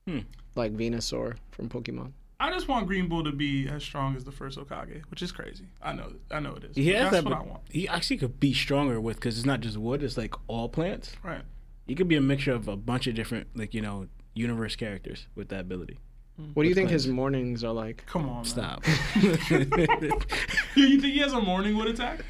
Hmm. 0.07 0.19
Like 0.55 0.73
Venusaur 0.73 1.35
from 1.51 1.67
Pokemon. 1.69 2.11
I 2.41 2.51
just 2.51 2.67
want 2.67 2.87
Green 2.87 3.07
Bull 3.07 3.23
to 3.23 3.31
be 3.31 3.67
as 3.67 3.83
strong 3.83 4.15
as 4.15 4.23
the 4.23 4.31
first 4.31 4.57
Hokage, 4.57 5.03
which 5.11 5.21
is 5.21 5.31
crazy. 5.31 5.65
I 5.81 5.93
know, 5.93 6.13
I 6.31 6.39
know 6.39 6.55
it 6.55 6.63
is. 6.63 6.75
He 6.75 6.87
has 6.89 7.11
That's 7.11 7.23
that, 7.23 7.29
what 7.29 7.37
I 7.39 7.43
want. 7.43 7.61
he 7.69 7.87
actually 7.87 8.17
could 8.17 8.39
be 8.39 8.53
stronger 8.53 8.99
with 8.99 9.17
because 9.17 9.37
it's 9.37 9.45
not 9.45 9.61
just 9.61 9.77
wood; 9.77 10.01
it's 10.01 10.17
like 10.17 10.33
all 10.47 10.67
plants. 10.67 11.13
Right. 11.23 11.43
He 11.85 11.93
could 11.95 12.07
be 12.07 12.15
a 12.15 12.21
mixture 12.21 12.53
of 12.53 12.67
a 12.67 12.75
bunch 12.75 13.05
of 13.07 13.13
different, 13.15 13.47
like 13.55 13.73
you 13.75 13.81
know, 13.81 14.07
universe 14.33 14.75
characters 14.75 15.27
with 15.35 15.49
that 15.49 15.59
ability. 15.61 15.99
Mm. 16.41 16.55
What 16.55 16.63
do 16.63 16.69
you 16.69 16.71
With 16.71 16.77
think 16.77 16.89
his 16.89 17.07
mornings 17.07 17.63
are 17.63 17.73
like? 17.73 18.05
Come 18.07 18.27
on. 18.27 18.43
Stop. 18.45 18.83
you 19.15 20.99
think 20.99 21.13
he 21.13 21.19
has 21.19 21.33
a 21.33 21.41
morning 21.41 21.75
wood 21.77 21.87
attack? 21.89 22.25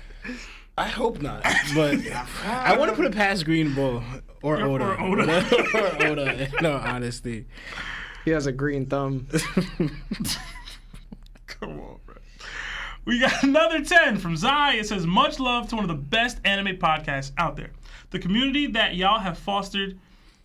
I 0.78 0.88
hope 0.88 1.21
not, 1.21 1.43
but 1.76 1.95
I 2.45 2.76
want 2.78 2.89
to 2.91 2.95
put 2.95 3.06
it 3.06 3.13
past 3.13 3.45
Green 3.45 3.74
Bull 3.76 4.04
or 4.41 4.58
Or- 4.60 4.63
Oda. 4.65 4.86
or 4.86 5.19
Oda. 5.21 5.45
or 5.76 6.06
Oda. 6.08 6.50
No, 6.62 6.74
honesty. 6.78 7.45
He 8.25 8.31
has 8.31 8.45
a 8.47 8.51
green 8.51 8.86
thumb. 8.86 9.27
Come 11.47 11.79
on, 11.79 11.99
bro. 12.05 12.15
We 13.05 13.19
got 13.19 13.43
another 13.43 13.84
10 13.84 14.17
from 14.17 14.38
Zai. 14.38 14.75
It 14.75 14.88
says, 14.88 15.05
Much 15.07 15.39
love 15.39 15.67
to 15.69 15.75
one 15.75 15.84
of 15.84 15.89
the 15.89 15.95
best 15.95 16.39
anime 16.45 16.77
podcasts 16.77 17.31
out 17.38 17.55
there. 17.55 17.71
The 18.12 18.19
community 18.19 18.67
that 18.67 18.95
y'all 18.95 19.19
have 19.19 19.38
fostered 19.38 19.99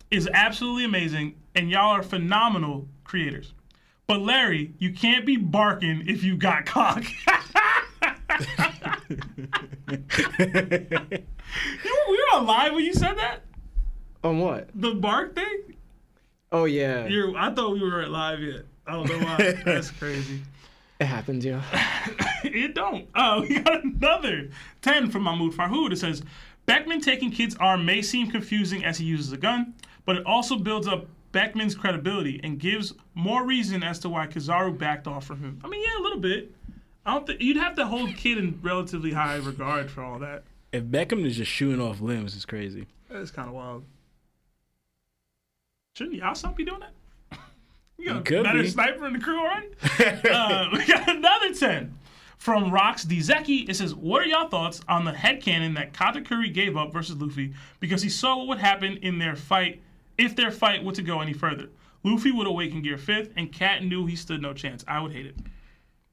is 0.09 0.27
absolutely 0.33 0.85
amazing, 0.85 1.35
and 1.53 1.69
y'all 1.69 1.91
are 1.91 2.03
phenomenal 2.03 2.87
creators. 3.03 3.53
But 4.07 4.21
Larry, 4.21 4.73
you 4.79 4.93
can't 4.93 5.25
be 5.25 5.37
barking 5.37 6.03
if 6.07 6.23
you 6.23 6.37
got 6.37 6.65
cock. 6.65 7.03
you, 9.89 9.97
we 12.09 12.17
were 12.17 12.35
on 12.35 12.45
live 12.45 12.73
when 12.73 12.85
you 12.85 12.93
said 12.93 13.17
that? 13.17 13.41
On 14.23 14.39
what? 14.39 14.69
The 14.73 14.93
bark 14.93 15.35
thing? 15.35 15.76
Oh 16.51 16.65
yeah. 16.65 17.07
You're, 17.07 17.35
I 17.37 17.53
thought 17.53 17.73
we 17.73 17.81
were 17.81 18.01
at 18.01 18.09
live 18.09 18.39
yet. 18.41 18.65
I 18.85 18.93
don't 18.93 19.07
know 19.07 19.19
why. 19.19 19.37
That's 19.65 19.91
crazy. 19.91 20.41
It 20.99 21.05
happens, 21.05 21.45
yeah. 21.45 21.61
it 22.43 22.73
don't. 22.73 23.07
Uh, 23.13 23.45
we 23.47 23.59
got 23.59 23.83
another 23.83 24.49
10 24.81 25.11
from 25.11 25.23
Mahmoud 25.23 25.53
Farhood. 25.53 25.91
It 25.91 25.97
says, 25.97 26.23
Beckman 26.65 27.01
taking 27.01 27.29
Kid's 27.29 27.55
arm 27.57 27.85
may 27.85 28.01
seem 28.01 28.31
confusing 28.31 28.83
as 28.83 28.97
he 28.97 29.05
uses 29.05 29.31
a 29.31 29.37
gun, 29.37 29.75
but 30.05 30.15
it 30.15 30.25
also 30.25 30.57
builds 30.57 30.87
up 30.87 31.05
Beckman's 31.33 31.75
credibility 31.75 32.39
and 32.43 32.59
gives 32.59 32.93
more 33.13 33.45
reason 33.45 33.83
as 33.83 33.99
to 33.99 34.09
why 34.09 34.25
Kizaru 34.25 34.75
backed 34.77 35.07
off 35.07 35.25
from 35.25 35.39
him. 35.39 35.61
I 35.63 35.67
mean, 35.67 35.83
yeah, 35.83 36.01
a 36.01 36.03
little 36.03 36.19
bit. 36.19 36.51
I 37.05 37.13
don't 37.13 37.27
think 37.27 37.41
you'd 37.41 37.57
have 37.57 37.75
to 37.75 37.85
hold 37.85 38.15
Kid 38.15 38.37
in 38.37 38.59
relatively 38.61 39.11
high 39.11 39.35
regard 39.35 39.91
for 39.91 40.03
all 40.03 40.19
that. 40.19 40.43
If 40.71 40.89
Beckman 40.89 41.25
is 41.25 41.37
just 41.37 41.51
shooting 41.51 41.81
off 41.81 42.01
limbs, 42.01 42.35
it's 42.35 42.45
crazy. 42.45 42.87
That's 43.09 43.31
kind 43.31 43.47
of 43.47 43.53
wild. 43.53 43.85
Shouldn't 45.97 46.21
Yasopp 46.21 46.55
be 46.55 46.63
doing 46.63 46.81
that? 46.81 47.39
You 47.97 48.05
got 48.05 48.17
a 48.17 48.21
could 48.21 48.43
better 48.43 48.61
be. 48.61 48.69
sniper 48.69 49.07
in 49.07 49.13
the 49.13 49.19
crew 49.19 49.39
already? 49.39 49.69
uh, 50.29 50.67
we 50.71 50.85
got 50.85 51.09
another 51.09 51.51
10 51.51 51.97
from 52.37 52.69
Rox 52.69 53.03
Dzeki. 53.07 53.67
It 53.67 53.75
says, 53.75 53.95
What 53.95 54.21
are 54.21 54.27
y'all 54.27 54.47
thoughts 54.47 54.79
on 54.87 55.05
the 55.05 55.11
headcanon 55.11 55.73
that 55.73 55.93
Katakuri 55.93 56.53
gave 56.53 56.77
up 56.77 56.93
versus 56.93 57.15
Luffy 57.17 57.55
because 57.79 58.03
he 58.03 58.09
saw 58.09 58.37
what 58.37 58.47
would 58.49 58.57
happen 58.59 58.97
in 58.97 59.17
their 59.17 59.35
fight 59.35 59.81
if 60.19 60.35
their 60.35 60.51
fight 60.51 60.83
were 60.83 60.91
to 60.91 61.01
go 61.01 61.19
any 61.21 61.33
further? 61.33 61.69
Luffy 62.03 62.29
would 62.31 62.45
awaken 62.45 62.83
Gear 62.83 62.97
5th, 62.97 63.31
and 63.35 63.51
Cat 63.51 63.83
knew 63.83 64.05
he 64.05 64.15
stood 64.15 64.39
no 64.43 64.53
chance. 64.53 64.85
I 64.87 64.99
would 65.01 65.11
hate 65.13 65.25
it. 65.25 65.35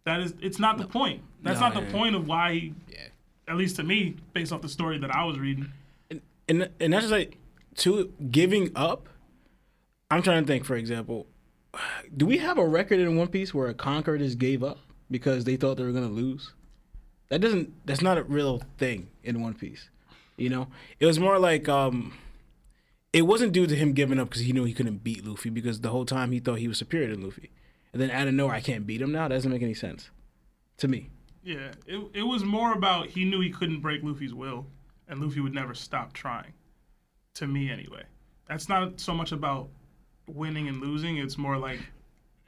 That 0.06 0.20
is, 0.20 0.32
it's 0.40 0.58
not 0.58 0.78
the 0.78 0.86
point. 0.86 1.20
That's 1.42 1.60
No, 1.60 1.68
not 1.68 1.74
the 1.74 1.82
yeah. 1.82 1.92
point 1.92 2.16
of 2.16 2.26
why 2.26 2.54
he, 2.54 2.74
Yeah. 2.90 3.08
at 3.48 3.56
least 3.56 3.76
to 3.76 3.82
me, 3.82 4.16
based 4.32 4.50
off 4.52 4.62
the 4.62 4.68
story 4.70 4.96
that 4.98 5.14
I 5.14 5.24
was 5.24 5.38
reading. 5.38 5.70
and 6.48 6.70
and 6.80 6.92
that's 6.94 7.04
just 7.04 7.12
like 7.12 7.36
to 7.76 8.10
giving 8.30 8.70
up. 8.74 9.10
I'm 10.14 10.22
trying 10.22 10.44
to 10.44 10.46
think. 10.46 10.64
For 10.64 10.76
example, 10.76 11.26
do 12.16 12.24
we 12.24 12.38
have 12.38 12.56
a 12.56 12.66
record 12.66 13.00
in 13.00 13.16
One 13.16 13.26
Piece 13.26 13.52
where 13.52 13.66
a 13.66 13.74
conqueror 13.74 14.16
just 14.16 14.38
gave 14.38 14.62
up 14.62 14.78
because 15.10 15.42
they 15.42 15.56
thought 15.56 15.76
they 15.76 15.82
were 15.82 15.90
gonna 15.90 16.06
lose? 16.06 16.52
That 17.30 17.40
doesn't. 17.40 17.84
That's 17.84 18.00
not 18.00 18.16
a 18.16 18.22
real 18.22 18.62
thing 18.78 19.08
in 19.24 19.42
One 19.42 19.54
Piece. 19.54 19.90
You 20.36 20.50
know, 20.50 20.68
it 21.00 21.06
was 21.06 21.18
more 21.18 21.40
like 21.40 21.68
um, 21.68 22.16
it 23.12 23.22
wasn't 23.22 23.52
due 23.52 23.66
to 23.66 23.74
him 23.74 23.92
giving 23.92 24.20
up 24.20 24.28
because 24.28 24.42
he 24.42 24.52
knew 24.52 24.62
he 24.62 24.72
couldn't 24.72 25.02
beat 25.02 25.26
Luffy 25.26 25.50
because 25.50 25.80
the 25.80 25.90
whole 25.90 26.06
time 26.06 26.30
he 26.30 26.38
thought 26.38 26.60
he 26.60 26.68
was 26.68 26.78
superior 26.78 27.12
to 27.12 27.20
Luffy, 27.20 27.50
and 27.92 28.00
then 28.00 28.12
out 28.12 28.28
of 28.28 28.34
nowhere 28.34 28.54
I 28.54 28.60
can't 28.60 28.86
beat 28.86 29.02
him 29.02 29.10
now. 29.10 29.26
That 29.26 29.34
doesn't 29.34 29.50
make 29.50 29.62
any 29.62 29.74
sense 29.74 30.10
to 30.76 30.86
me. 30.86 31.10
Yeah, 31.42 31.72
it, 31.86 32.00
it 32.14 32.22
was 32.22 32.44
more 32.44 32.72
about 32.72 33.08
he 33.08 33.24
knew 33.24 33.40
he 33.40 33.50
couldn't 33.50 33.80
break 33.80 34.04
Luffy's 34.04 34.32
will, 34.32 34.64
and 35.08 35.20
Luffy 35.20 35.40
would 35.40 35.54
never 35.54 35.74
stop 35.74 36.12
trying. 36.12 36.52
To 37.34 37.48
me, 37.48 37.68
anyway. 37.68 38.04
That's 38.48 38.68
not 38.68 39.00
so 39.00 39.12
much 39.12 39.32
about 39.32 39.70
winning 40.26 40.68
and 40.68 40.80
losing. 40.80 41.16
It's 41.18 41.38
more 41.38 41.56
like 41.58 41.80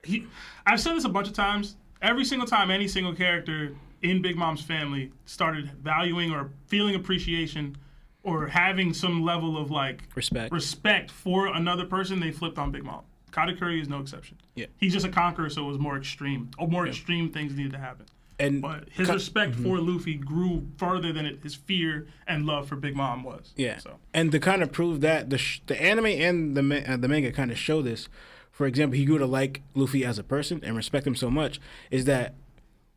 he. 0.03 0.27
I've 0.67 0.81
said 0.81 0.97
this 0.97 1.05
a 1.05 1.09
bunch 1.09 1.29
of 1.29 1.35
times. 1.35 1.77
Every 2.03 2.25
single 2.25 2.47
time 2.47 2.71
any 2.71 2.89
single 2.89 3.15
character 3.15 3.75
in 4.03 4.21
Big 4.23 4.37
Mom's 4.37 4.63
family 4.63 5.13
started 5.25 5.71
valuing 5.83 6.31
or 6.31 6.51
feeling 6.67 6.95
appreciation 6.95 7.77
or 8.23 8.47
having 8.47 8.93
some 8.93 9.23
level 9.23 9.57
of 9.57 9.71
like 9.71 10.03
Respect. 10.15 10.53
respect 10.53 11.11
for 11.11 11.47
another 11.47 11.85
person, 11.87 12.21
they 12.21 12.31
flipped 12.33 12.59
on 12.59 12.71
Big 12.71 12.85
Mom. 12.85 13.03
Katakuri 13.31 13.81
is 13.81 13.89
no 13.89 14.01
exception. 14.01 14.37
Yeah. 14.55 14.67
He's 14.79 14.93
just 14.93 15.07
a 15.07 15.11
conqueror, 15.11 15.51
so 15.51 15.65
it 15.65 15.69
was 15.69 15.79
more 15.79 15.97
extreme. 15.97 16.51
Or 16.59 16.67
more 16.69 16.87
extreme 16.87 17.31
things 17.31 17.55
needed 17.55 17.73
to 17.73 17.79
happen. 17.79 18.07
And 18.39 18.61
But 18.61 18.89
his 18.91 19.09
respect 19.09 19.53
Mm-hmm. 19.53 19.63
for 19.65 19.79
Luffy 19.81 20.15
grew 20.15 20.67
further 20.77 21.11
than 21.13 21.25
it, 21.25 21.41
his 21.43 21.55
fear 21.55 22.07
and 22.27 22.45
love 22.45 22.69
for 22.69 22.77
Big 22.77 22.95
Mom 22.95 23.23
was. 23.25 23.53
Yeah, 23.57 23.79
So 23.79 23.97
and 24.13 24.31
to 24.33 24.39
kind 24.39 24.63
of 24.63 24.73
prove 24.73 25.01
that 25.01 25.31
the 25.31 25.39
sh- 25.39 25.63
the 25.67 25.81
anime 25.83 26.07
and 26.07 26.57
the 26.57 26.93
uh, 26.93 26.97
the 26.99 27.09
manga 27.09 27.33
kind 27.33 27.51
of 27.51 27.57
show 27.59 27.81
this. 27.83 28.09
For 28.53 28.67
example, 28.67 28.97
he 28.99 29.05
grew 29.05 29.19
to 29.19 29.27
like 29.27 29.63
Luffy 29.75 30.05
as 30.05 30.19
a 30.19 30.23
person 30.25 30.61
and 30.65 30.77
respect 30.77 31.07
him 31.07 31.15
so 31.15 31.31
much 31.31 31.61
is 31.91 32.05
that 32.07 32.35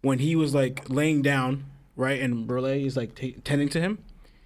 when 0.02 0.20
he 0.20 0.36
was 0.36 0.54
like 0.54 0.90
laying 0.90 1.22
down, 1.22 1.66
right, 1.96 2.22
and 2.22 2.48
Brûlée 2.48 2.86
is 2.86 2.96
like 2.98 3.16
t- 3.16 3.34
tending 3.44 3.68
to 3.70 3.80
him, 3.82 4.00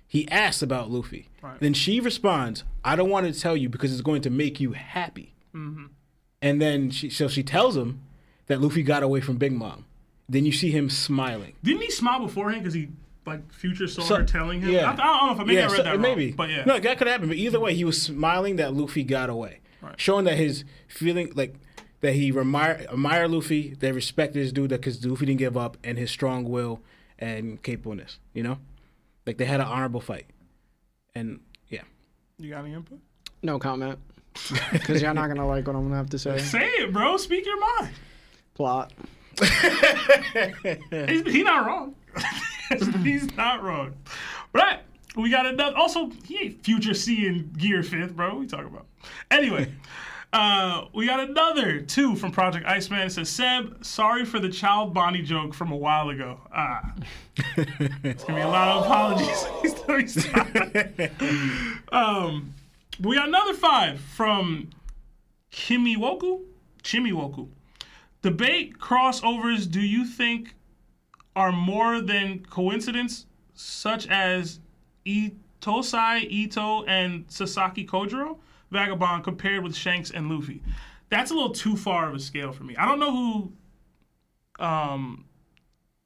he 0.08 0.28
asks 0.30 0.62
about 0.62 0.90
Luffy. 0.92 1.30
Right. 1.42 1.60
Then 1.60 1.74
she 1.74 2.00
responds, 2.00 2.64
"I 2.84 2.96
don't 2.96 3.10
want 3.10 3.26
to 3.32 3.40
tell 3.40 3.58
you 3.58 3.68
because 3.70 3.92
it's 3.92 4.02
going 4.02 4.22
to 4.24 4.30
make 4.30 4.60
you 4.60 4.74
happy." 4.74 5.34
Mm-hmm. 5.56 5.86
And 6.42 6.62
then 6.62 6.92
she 6.92 7.10
so 7.10 7.28
she 7.28 7.42
tells 7.44 7.76
him 7.78 8.02
that 8.48 8.62
Luffy 8.62 8.84
got 8.84 9.02
away 9.04 9.22
from 9.22 9.38
Big 9.38 9.54
Mom. 9.54 9.86
Then 10.34 10.46
you 10.46 10.52
see 10.52 10.72
him 10.72 10.90
smiling. 10.90 11.54
didn't 11.64 11.82
he 11.82 11.92
smile 11.92 12.20
beforehand 12.20 12.64
because 12.64 12.74
he 12.74 12.90
like 13.26 13.54
future 13.54 13.88
saw 13.88 14.02
So- 14.02 14.16
her 14.18 14.24
telling 14.26 14.62
him? 14.62 14.70
yeah. 14.72 14.90
I, 14.90 14.94
I 14.94 14.96
don't 14.96 15.28
know 15.28 15.34
if 15.34 15.40
I 15.40 15.44
maybe 15.46 15.62
I 15.62 15.66
read 15.68 15.72
so- 15.78 15.84
that 15.84 15.92
wrong. 15.94 16.02
maybe, 16.02 16.32
but 16.32 16.50
yeah. 16.50 16.66
no, 16.66 16.78
that 16.80 16.98
could 16.98 17.08
happen. 17.08 17.28
But 17.30 17.38
either 17.38 17.60
way, 17.60 17.74
he 17.74 17.86
was 17.86 18.02
smiling 18.02 18.58
that 18.58 18.74
Luffy 18.74 19.04
got 19.04 19.30
away, 19.30 19.60
Right. 19.82 20.00
showing 20.00 20.26
that 20.26 20.36
his 20.38 20.66
feeling, 20.90 21.32
like 21.36 21.56
that 22.02 22.14
he 22.16 22.30
admire, 22.38 22.86
admire 22.92 23.28
Luffy, 23.30 23.76
they 23.80 23.92
respect 23.94 24.36
his 24.36 24.52
dude, 24.52 24.72
that 24.72 24.82
because 24.82 25.06
Luffy 25.06 25.26
didn't 25.26 25.40
give 25.40 25.56
up, 25.56 25.78
and 25.86 25.98
his 25.98 26.12
strong 26.12 26.44
will 26.50 26.82
and 27.18 27.62
capableness. 27.64 28.18
You 28.34 28.44
know, 28.44 28.58
like 29.26 29.38
they 29.38 29.46
had 29.46 29.62
an 29.62 29.68
honorable 29.68 30.02
fight, 30.02 30.26
and 31.16 31.40
yeah, 31.70 31.84
you 32.38 32.50
got 32.50 32.66
any 32.66 32.74
input? 32.74 33.00
No 33.42 33.58
comment. 33.60 34.00
Because 34.72 35.02
y'all 35.02 35.14
not 35.14 35.28
gonna 35.28 35.46
like 35.48 35.66
what 35.68 35.76
I'm 35.76 35.84
gonna 35.84 35.96
have 35.96 36.10
to 36.10 36.20
say. 36.20 36.38
Say 36.40 36.66
it, 36.66 36.92
bro. 36.92 37.16
Speak 37.18 37.46
your 37.46 37.60
mind. 37.80 37.94
Plot. 38.56 38.92
He's, 39.40 41.22
he's 41.26 41.44
not 41.44 41.66
wrong. 41.66 41.96
he's 43.04 43.36
not 43.36 43.64
wrong. 43.64 43.94
Right. 44.54 44.80
We 45.16 45.30
got 45.30 45.46
another. 45.46 45.78
Also, 45.78 46.10
he 46.26 46.40
ain't 46.40 46.64
future 46.64 46.94
seeing 46.94 47.54
Gear 47.58 47.84
Fifth, 47.84 48.16
bro. 48.16 48.30
What 48.30 48.40
we 48.40 48.48
talking 48.48 48.68
about? 48.68 48.88
Anyway, 49.30 49.72
uh, 50.34 50.86
we 50.94 51.06
got 51.06 51.20
another 51.30 51.82
two 51.82 52.16
from 52.16 52.32
Project 52.32 52.66
Iceman. 52.66 53.02
It 53.02 53.12
says, 53.12 53.30
Seb, 53.30 53.86
sorry 53.86 54.26
for 54.26 54.40
the 54.40 54.50
child 54.50 54.94
Bonnie 54.94 55.22
joke 55.22 55.54
from 55.54 55.72
a 55.72 55.78
while 55.78 56.10
ago. 56.10 56.40
Ah. 56.54 56.94
It's 58.04 58.24
gonna 58.26 58.40
be 58.40 58.42
a 58.42 58.48
lot 58.48 58.68
of 58.78 58.86
apologies. 58.86 59.46
He's 59.62 59.72
still- 59.76 59.98
he's 60.00 60.32
not. 60.34 61.92
um, 61.92 62.54
we 63.00 63.16
got 63.16 63.28
another 63.28 63.54
five 63.56 64.00
from 64.00 64.70
Kimiwoku. 65.52 66.42
Chimiwoku. 66.84 67.48
Debate 68.24 68.80
crossovers. 68.80 69.70
Do 69.70 69.82
you 69.82 70.06
think 70.06 70.56
are 71.36 71.52
more 71.52 72.00
than 72.00 72.40
coincidence, 72.46 73.26
such 73.54 74.08
as 74.08 74.60
Ittosai 75.06 76.26
Ito 76.30 76.86
and 76.86 77.26
Sasaki 77.28 77.86
Kojiro, 77.86 78.38
Vagabond 78.72 79.26
compared 79.26 79.62
with 79.62 79.76
Shanks 79.76 80.10
and 80.10 80.30
Luffy? 80.30 80.62
That's 81.10 81.32
a 81.32 81.34
little 81.34 81.52
too 81.52 81.76
far 81.76 82.08
of 82.08 82.16
a 82.16 82.20
scale 82.20 82.54
for 82.54 82.64
me. 82.64 82.76
I 82.78 82.86
don't 82.86 83.00
know 83.00 83.12
who 83.12 84.64
um, 84.64 85.26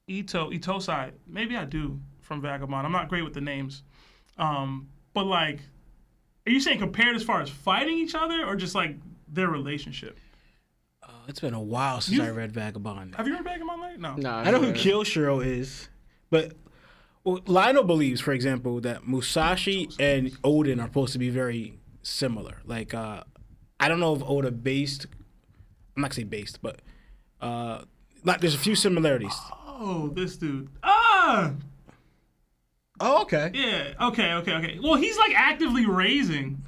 Ito 0.08 0.50
Ittosai. 0.50 1.12
Maybe 1.28 1.56
I 1.56 1.66
do 1.66 2.00
from 2.22 2.42
Vagabond. 2.42 2.86
I'm 2.86 2.92
not 2.92 3.10
great 3.10 3.24
with 3.24 3.36
the 3.36 3.42
names, 3.42 3.84
um, 4.40 4.90
but 5.14 5.28
like, 5.28 5.60
are 6.48 6.52
you 6.52 6.60
saying 6.60 6.80
compared 6.80 7.16
as 7.16 7.22
far 7.22 7.42
as 7.42 7.50
fighting 7.50 7.98
each 7.98 8.16
other 8.16 8.44
or 8.44 8.56
just 8.56 8.74
like 8.74 8.98
their 9.28 9.50
relationship? 9.50 10.18
It's 11.28 11.40
been 11.40 11.54
a 11.54 11.62
while 11.62 12.02
since 12.02 12.18
You- 12.18 12.24
I 12.24 12.30
read 12.30 12.52
Vagabond. 12.52 13.16
Have 13.16 13.28
you 13.28 13.34
read 13.34 13.44
Vagabond 13.44 13.82
Light? 13.82 14.00
No. 14.00 14.16
No, 14.16 14.30
I 14.32 14.52
know 14.52 14.62
who 14.62 14.72
Kyoshiro 14.74 15.46
is, 15.46 15.90
but 16.30 16.54
well, 17.24 17.42
Lionel 17.46 17.84
believes, 17.84 18.22
for 18.22 18.32
example, 18.32 18.80
that 18.82 19.06
Musashi 19.08 19.90
and 20.00 20.32
Oden 20.44 20.80
are 20.82 20.88
supposed 20.88 21.14
to 21.14 21.20
be 21.20 21.30
very 21.30 21.78
similar. 22.02 22.62
Like, 22.66 22.94
uh, 22.94 23.24
I 23.80 23.90
don't 23.90 24.00
know 24.00 24.16
if 24.16 24.24
Oda 24.24 24.52
based. 24.52 25.06
I'm 25.96 26.02
not 26.02 26.10
gonna 26.12 26.16
say 26.16 26.24
based, 26.24 26.62
but 26.62 26.80
uh, 27.42 27.82
like 28.24 28.40
there's 28.40 28.56
a 28.56 28.60
few 28.60 28.76
similarities. 28.76 29.36
Oh, 29.80 30.10
this 30.14 30.38
dude. 30.38 30.70
Ah, 30.84 31.54
Oh, 33.00 33.22
okay. 33.24 33.52
yeah. 33.54 33.94
Okay, 34.08 34.34
okay, 34.34 34.54
okay. 34.56 34.80
Well, 34.82 34.96
he's 34.96 35.18
like 35.18 35.34
actively 35.36 35.86
raising 35.86 36.64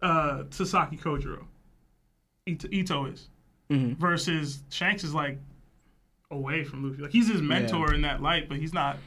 uh 0.00 0.44
Sasaki 0.50 0.96
Kojiro. 0.96 1.44
Ito, 2.46 2.68
Ito 2.70 3.04
is 3.06 3.28
versus 3.70 4.62
Shanks 4.70 5.04
is 5.04 5.14
like 5.14 5.38
away 6.30 6.64
from 6.64 6.88
Luffy. 6.88 7.02
Like 7.02 7.12
he's 7.12 7.30
his 7.30 7.40
mentor 7.42 7.94
in 7.94 8.02
that 8.02 8.20
light, 8.22 8.48
but 8.48 8.58
he's 8.58 8.74
not. 8.74 8.98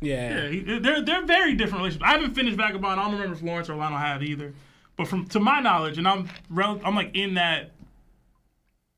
Yeah. 0.00 0.40
Yeah, 0.44 0.48
he, 0.48 0.78
they're 0.80 1.02
they're 1.02 1.24
very 1.24 1.54
different 1.54 1.78
relationships. 1.82 2.04
I 2.08 2.12
haven't 2.12 2.34
finished 2.34 2.56
Vagabond. 2.56 2.98
I 3.00 3.04
don't 3.04 3.12
remember 3.14 3.34
if 3.36 3.42
Lawrence 3.42 3.70
or 3.70 3.76
Lionel 3.76 3.98
have 3.98 4.22
either. 4.22 4.52
But 4.96 5.06
from 5.08 5.26
to 5.28 5.40
my 5.40 5.60
knowledge, 5.60 5.96
and 5.98 6.06
I'm 6.08 6.28
rel- 6.50 6.80
I'm 6.84 6.94
like 6.96 7.14
in 7.14 7.34
that 7.34 7.70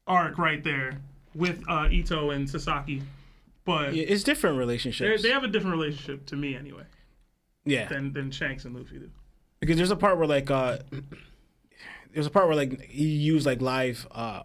arc 0.06 0.38
right 0.38 0.62
there 0.64 0.98
with 1.34 1.62
uh, 1.68 1.88
Ito 1.90 2.30
and 2.30 2.48
Sasaki. 2.48 3.02
But 3.64 3.94
Yeah, 3.94 4.04
it's 4.04 4.22
different 4.24 4.58
relationships. 4.58 5.22
they 5.22 5.30
have 5.30 5.44
a 5.44 5.48
different 5.48 5.76
relationship 5.76 6.26
to 6.26 6.36
me 6.36 6.54
anyway 6.56 6.84
yeah. 7.64 7.86
than 7.88 8.12
than 8.12 8.30
Shanks 8.30 8.64
and 8.64 8.74
Luffy 8.76 8.98
do. 8.98 9.10
because 9.60 9.76
there's 9.76 9.90
a 9.90 9.96
part 9.96 10.18
where 10.18 10.26
like 10.26 10.50
uh 10.50 10.78
there's 12.12 12.26
a 12.26 12.30
part 12.30 12.46
where 12.46 12.56
like 12.56 12.80
he 12.82 13.04
used 13.06 13.46
like 13.46 13.62
live 13.62 14.06
uh 14.10 14.42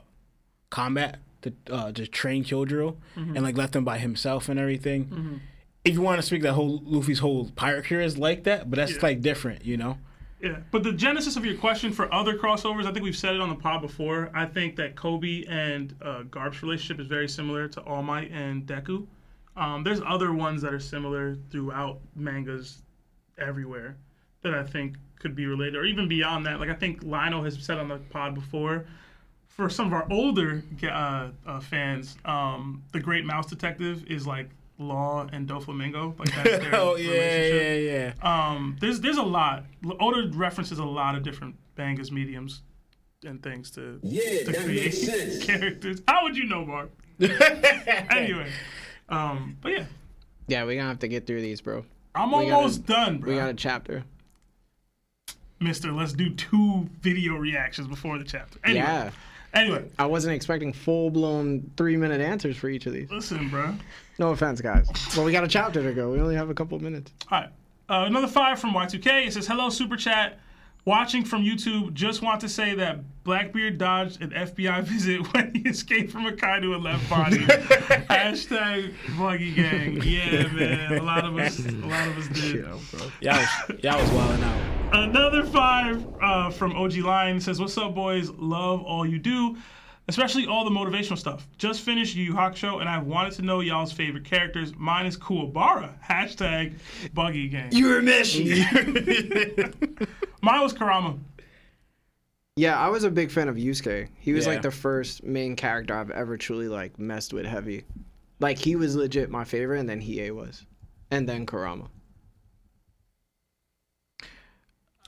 combat 0.69 1.17
to 1.41 1.53
uh 1.71 1.91
to 1.91 2.05
train 2.07 2.43
Kojiro 2.43 2.97
and 3.15 3.41
like 3.41 3.57
left 3.57 3.75
him 3.75 3.83
by 3.85 3.97
himself 3.97 4.49
and 4.49 4.59
everything. 4.59 5.41
If 5.85 5.93
you 5.93 6.01
want 6.01 6.19
to 6.19 6.25
speak 6.27 6.41
that 6.43 6.53
whole 6.53 6.81
Luffy's 6.83 7.19
whole 7.19 7.49
pirate 7.55 7.85
career 7.85 8.01
is 8.01 8.17
like 8.17 8.43
that, 8.43 8.69
but 8.69 8.77
that's 8.77 8.93
Yeah. 8.93 8.99
like 9.01 9.21
different, 9.21 9.63
you 9.65 9.77
know. 9.77 9.97
Yeah, 10.41 10.57
but 10.71 10.83
the 10.83 10.93
genesis 10.93 11.35
of 11.35 11.45
your 11.45 11.55
question 11.55 11.91
for 11.91 12.13
other 12.13 12.37
crossovers, 12.37 12.85
I 12.85 12.91
think 12.93 13.03
we've 13.03 13.15
said 13.17 13.35
it 13.35 13.41
on 13.41 13.49
the 13.49 13.55
pod 13.55 13.81
before. 13.81 14.29
I 14.33 14.45
think 14.45 14.77
that 14.77 14.95
Koby 14.95 15.45
and 15.49 15.93
uh, 16.01 16.23
Garp's 16.23 16.61
relationship 16.63 17.01
is 17.01 17.07
very 17.07 17.27
similar 17.27 17.67
to 17.69 17.81
All 17.81 18.01
Might 18.03 18.31
and 18.31 18.65
Deku. 18.65 19.05
Um, 19.57 19.83
there's 19.83 19.99
other 20.05 20.31
ones 20.33 20.61
that 20.61 20.73
are 20.73 20.79
similar 20.79 21.35
throughout 21.49 21.99
mangas 22.15 22.83
everywhere 23.37 23.97
that 24.43 24.53
I 24.53 24.63
think 24.63 24.95
could 25.19 25.35
be 25.35 25.45
related, 25.45 25.75
or 25.75 25.83
even 25.83 26.07
beyond 26.07 26.45
that. 26.45 26.59
Like 26.61 26.69
I 26.69 26.73
think 26.75 27.03
Lionel 27.03 27.43
has 27.43 27.57
said 27.61 27.77
on 27.77 27.89
the 27.89 27.97
pod 27.97 28.33
before. 28.35 28.85
For 29.59 29.69
some 29.69 29.87
of 29.87 29.91
our 29.93 30.07
older 30.09 30.63
uh, 30.83 31.31
uh, 31.45 31.59
fans, 31.59 32.15
um, 32.23 32.81
the 32.93 32.99
Great 33.01 33.25
Mouse 33.25 33.45
Detective 33.45 34.05
is 34.09 34.25
like 34.25 34.47
Law 34.77 35.27
and 35.33 35.49
Doflamingo. 35.49 36.17
Like 36.17 36.33
that's 36.33 36.59
their 36.63 36.75
oh 36.75 36.95
yeah, 36.95 37.11
relationship. 37.11 38.15
yeah, 38.23 38.23
yeah. 38.23 38.51
Um, 38.53 38.77
there's 38.79 39.01
there's 39.01 39.17
a 39.17 39.21
lot. 39.21 39.65
Older 39.99 40.29
references 40.33 40.79
a 40.79 40.85
lot 40.85 41.15
of 41.15 41.23
different 41.23 41.55
bangas 41.77 42.09
mediums 42.09 42.61
and 43.25 43.43
things 43.43 43.69
to 43.71 43.99
Yeah, 44.01 44.45
to 44.45 44.53
create 44.63 44.95
characters. 45.43 46.01
How 46.07 46.23
would 46.23 46.37
you 46.37 46.45
know, 46.45 46.65
Mark? 46.65 46.89
anyway, 47.19 48.49
um, 49.09 49.57
but 49.61 49.73
yeah, 49.73 49.85
Yeah, 50.47 50.63
we're 50.63 50.77
gonna 50.77 50.87
have 50.87 50.99
to 50.99 51.09
get 51.09 51.27
through 51.27 51.41
these, 51.41 51.59
bro. 51.59 51.83
I'm 52.15 52.31
We 52.31 52.43
gotta- 52.45 52.55
almost 52.55 52.85
done, 52.85 53.17
bro. 53.17 53.29
We 53.33 53.37
got 53.37 53.49
a 53.49 53.53
chapter. 53.53 54.05
Mister, 55.59 55.91
let's 55.91 56.13
do 56.13 56.29
two 56.33 56.87
video 57.01 57.35
reactions 57.35 57.89
before 57.89 58.17
the 58.17 58.23
chapter. 58.23 58.57
Anyway, 58.63 58.79
Yeah. 58.85 59.11
Anyway, 59.53 59.89
I 59.97 60.05
wasn't 60.05 60.35
expecting 60.35 60.73
full 60.73 61.09
blown 61.09 61.71
three 61.77 61.97
minute 61.97 62.21
answers 62.21 62.55
for 62.57 62.69
each 62.69 62.85
of 62.85 62.93
these. 62.93 63.09
listen, 63.09 63.49
bro. 63.49 63.73
No 64.19 64.29
offense, 64.31 64.61
guys. 64.61 64.89
But 65.15 65.23
we 65.25 65.31
got 65.31 65.43
a 65.43 65.47
chapter 65.47 65.81
to 65.81 65.93
go. 65.93 66.11
We 66.11 66.19
only 66.19 66.35
have 66.35 66.49
a 66.49 66.53
couple 66.53 66.77
minutes. 66.79 67.11
All 67.31 67.39
right. 67.41 67.49
Uh, 67.89 68.05
another 68.05 68.27
five 68.27 68.59
from 68.59 68.71
Y2K. 68.73 69.27
It 69.27 69.33
says, 69.33 69.47
Hello, 69.47 69.69
Super 69.69 69.95
Chat. 69.97 70.39
Watching 70.85 71.23
from 71.25 71.43
YouTube, 71.43 71.93
just 71.93 72.21
want 72.21 72.41
to 72.41 72.49
say 72.49 72.73
that 72.75 73.23
Blackbeard 73.23 73.77
dodged 73.77 74.21
an 74.21 74.29
FBI 74.31 74.83
visit 74.85 75.33
when 75.33 75.53
he 75.53 75.69
escaped 75.69 76.11
from 76.11 76.25
a 76.25 76.31
Kaido 76.33 76.73
and 76.73 76.83
left 76.83 77.09
body. 77.09 77.37
Hashtag 78.09 78.93
Buggy 79.17 79.53
Gang. 79.53 80.01
Yeah, 80.03 80.47
man. 80.51 80.93
A 80.97 81.03
lot 81.03 81.25
of 81.25 81.37
us, 81.37 81.59
a 81.59 81.71
lot 81.71 82.07
of 82.07 82.17
us 82.17 82.27
did. 82.29 82.65
Y'all 83.21 83.35
was, 83.35 83.83
y'all 83.83 84.01
was 84.01 84.11
wilding 84.11 84.43
out. 84.43 84.78
Another 84.91 85.43
five 85.45 86.05
uh, 86.21 86.49
from 86.49 86.73
OG 86.75 86.97
Lion 86.97 87.39
says, 87.39 87.59
"What's 87.59 87.77
up, 87.77 87.93
boys? 87.93 88.29
Love 88.31 88.81
all 88.83 89.05
you 89.05 89.19
do, 89.19 89.55
especially 90.07 90.47
all 90.47 90.65
the 90.65 90.71
motivational 90.71 91.17
stuff. 91.17 91.47
Just 91.57 91.81
finished 91.81 92.15
Yu 92.15 92.23
Yu 92.25 92.33
Hakusho, 92.33 92.79
and 92.79 92.89
I 92.89 92.97
wanted 92.99 93.33
to 93.33 93.41
know 93.43 93.59
y'all's 93.59 93.91
favorite 93.91 94.25
characters. 94.25 94.73
Mine 94.75 95.05
is 95.05 95.15
Kuwabara. 95.17 95.93
Hashtag 96.09 96.73
Buggy 97.13 97.49
Gang. 97.49 97.69
You're 97.71 98.01
missing. 98.01 98.47
Mine 100.41 100.61
was 100.61 100.73
Kurama. 100.73 101.19
yeah, 102.55 102.77
I 102.79 102.89
was 102.89 103.03
a 103.03 103.11
big 103.11 103.29
fan 103.29 103.47
of 103.47 103.57
Yusuke. 103.57 104.07
He 104.19 104.33
was 104.33 104.45
Yeah. 104.47 104.53
like 104.53 104.61
the 104.63 104.71
first 104.71 105.23
main 105.23 105.55
character 105.55 105.93
I've 105.95 106.11
ever 106.11 106.35
truly 106.37 106.67
like 106.67 106.97
messed 106.97 107.31
with 107.33 107.45
heavy. 107.45 107.83
Like 108.39 108.57
he 108.57 108.75
was 108.75 108.95
legit 108.95 109.29
my 109.29 109.43
favorite, 109.43 109.79
and 109.81 109.87
then 109.89 110.01
Hiei 110.01 110.31
was, 110.33 110.65
and 111.11 111.27
then 111.29 111.45
Kurama. 111.45 111.89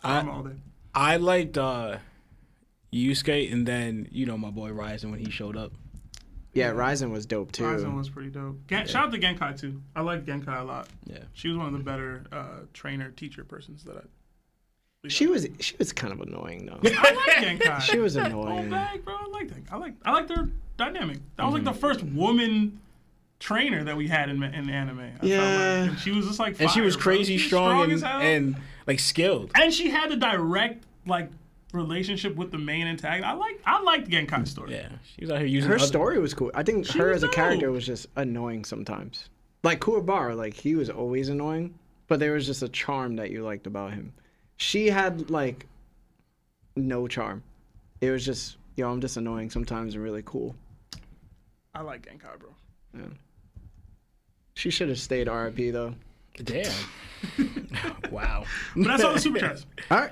I'm 0.03 0.29
all 0.29 0.43
day. 0.43 0.55
I 0.93 1.17
liked 1.17 1.57
uh, 1.57 1.97
Yusuke, 2.93 3.51
and 3.51 3.65
then 3.67 4.07
you 4.11 4.25
know 4.25 4.37
my 4.37 4.49
boy 4.49 4.69
Raizen 4.71 5.11
when 5.11 5.19
he 5.19 5.31
showed 5.31 5.55
up. 5.57 5.71
Yeah, 6.53 6.71
Raizen 6.71 7.11
was 7.11 7.25
dope 7.25 7.51
too. 7.53 7.63
Raizen 7.63 7.95
was 7.95 8.09
pretty 8.09 8.29
dope. 8.29 8.57
Gen- 8.67 8.85
Shout 8.87 9.05
out 9.05 9.11
to 9.13 9.19
Genkai 9.19 9.57
too. 9.59 9.81
I 9.95 10.01
like 10.01 10.25
Genkai 10.25 10.59
a 10.59 10.63
lot. 10.65 10.89
Yeah. 11.05 11.19
She 11.33 11.47
was 11.47 11.57
one 11.57 11.67
of 11.67 11.73
the 11.73 11.79
better 11.79 12.23
uh, 12.31 12.59
trainer 12.73 13.09
teacher 13.11 13.45
persons 13.45 13.83
that 13.85 13.95
I. 13.97 14.01
She 15.07 15.25
was 15.27 15.47
she 15.59 15.75
was 15.79 15.93
kind 15.93 16.13
of 16.13 16.19
annoying 16.21 16.65
though. 16.67 16.79
I 16.83 17.13
like 17.13 17.59
Genkai. 17.59 17.81
she 17.89 17.99
was 17.99 18.17
Oh, 18.17 18.21
annoying. 18.21 18.69
bag, 18.69 19.03
bro. 19.05 19.15
I 19.15 19.27
like 19.31 19.47
that. 19.49 19.59
I 19.71 19.77
like 19.77 19.93
I 20.03 20.11
like 20.11 20.27
their 20.27 20.49
dynamic. 20.77 21.19
That 21.37 21.45
was 21.45 21.53
like 21.53 21.63
Mm-hmm. 21.63 21.73
the 21.73 21.79
first 21.79 22.03
woman 22.03 22.79
trainer 23.39 23.83
that 23.85 23.95
we 23.95 24.07
had 24.09 24.29
in 24.29 24.43
in 24.43 24.69
anime. 24.69 24.99
I 24.99 25.25
Yeah. 25.25 25.39
like. 25.39 25.89
and 25.91 25.99
she 25.99 26.11
was 26.11 26.27
just 26.27 26.37
like. 26.39 26.59
And 26.59 26.69
she 26.69 26.81
was 26.81 26.97
crazy 26.97 27.37
She 27.37 27.43
was 27.43 27.47
strong, 27.47 27.91
as 27.91 28.03
and, 28.03 28.11
hell. 28.11 28.21
and 28.21 28.55
like 28.87 28.99
skilled. 28.99 29.51
and 29.55 29.73
she 29.73 29.89
had 29.89 30.11
a 30.11 30.15
direct 30.17 30.85
like 31.05 31.29
relationship 31.73 32.35
with 32.35 32.51
the 32.51 32.57
main 32.57 32.85
antagonist. 32.87 33.27
I 33.29 33.33
like 33.33 33.61
I 33.65 33.81
liked 33.81 34.09
Genkai's 34.09 34.51
story. 34.51 34.73
Yeah, 34.73 34.89
she 35.15 35.21
was 35.21 35.31
out 35.31 35.37
here 35.39 35.47
using 35.47 35.69
Her 35.69 35.75
other- 35.77 35.85
story 35.85 36.19
was 36.19 36.33
cool. 36.33 36.51
I 36.53 36.63
think 36.63 36.85
She 36.85 36.99
her 36.99 37.11
as 37.11 37.23
a 37.23 37.29
character 37.29 37.67
dope. 37.67 37.75
was 37.75 37.85
just 37.85 38.07
annoying 38.15 38.65
sometimes. 38.65 39.29
Like 39.63 39.79
Kuwabara, 39.79 40.35
like 40.35 40.53
he 40.53 40.75
was 40.75 40.89
always 40.89 41.29
annoying, 41.29 41.73
but 42.07 42.19
there 42.19 42.33
was 42.33 42.45
just 42.45 42.61
a 42.63 42.69
charm 42.69 43.15
that 43.17 43.31
you 43.31 43.43
liked 43.43 43.67
about 43.67 43.93
him. 43.93 44.11
She 44.57 44.87
had 44.87 45.29
like 45.29 45.65
no 46.75 47.07
charm. 47.07 47.43
It 48.01 48.09
was 48.09 48.25
just, 48.25 48.57
yo, 48.75 48.91
I'm 48.91 48.99
just 49.01 49.17
annoying 49.17 49.49
sometimes 49.51 49.93
and 49.93 50.03
really 50.03 50.23
cool. 50.25 50.55
I 51.75 51.81
like 51.81 52.05
Genkai, 52.05 52.39
bro. 52.39 52.49
Yeah. 52.97 53.05
She 54.55 54.69
should 54.71 54.89
have 54.89 54.99
stayed 54.99 55.27
RIP 55.27 55.71
though. 55.71 55.93
Damn. 56.43 56.73
wow. 58.11 58.45
But 58.75 58.87
that's 58.87 59.03
all 59.03 59.13
the 59.13 59.19
super 59.19 59.39
chats. 59.39 59.65
All 59.91 59.99
right, 59.99 60.11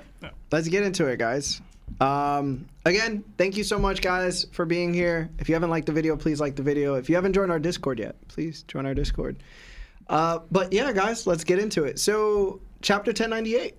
let's 0.52 0.68
get 0.68 0.84
into 0.84 1.06
it, 1.06 1.18
guys. 1.18 1.60
Um, 2.00 2.66
again, 2.84 3.24
thank 3.36 3.56
you 3.56 3.64
so 3.64 3.78
much, 3.78 4.00
guys, 4.00 4.46
for 4.52 4.64
being 4.64 4.94
here. 4.94 5.28
If 5.38 5.48
you 5.48 5.54
haven't 5.54 5.70
liked 5.70 5.86
the 5.86 5.92
video, 5.92 6.16
please 6.16 6.40
like 6.40 6.56
the 6.56 6.62
video. 6.62 6.94
If 6.94 7.08
you 7.08 7.14
haven't 7.14 7.32
joined 7.32 7.50
our 7.50 7.58
Discord 7.58 7.98
yet, 7.98 8.16
please 8.28 8.62
join 8.62 8.86
our 8.86 8.94
Discord. 8.94 9.42
Uh, 10.08 10.40
but 10.50 10.72
yeah, 10.72 10.92
guys, 10.92 11.26
let's 11.26 11.44
get 11.44 11.58
into 11.58 11.84
it. 11.84 11.98
So, 11.98 12.60
chapter 12.80 13.10
1098. 13.10 13.78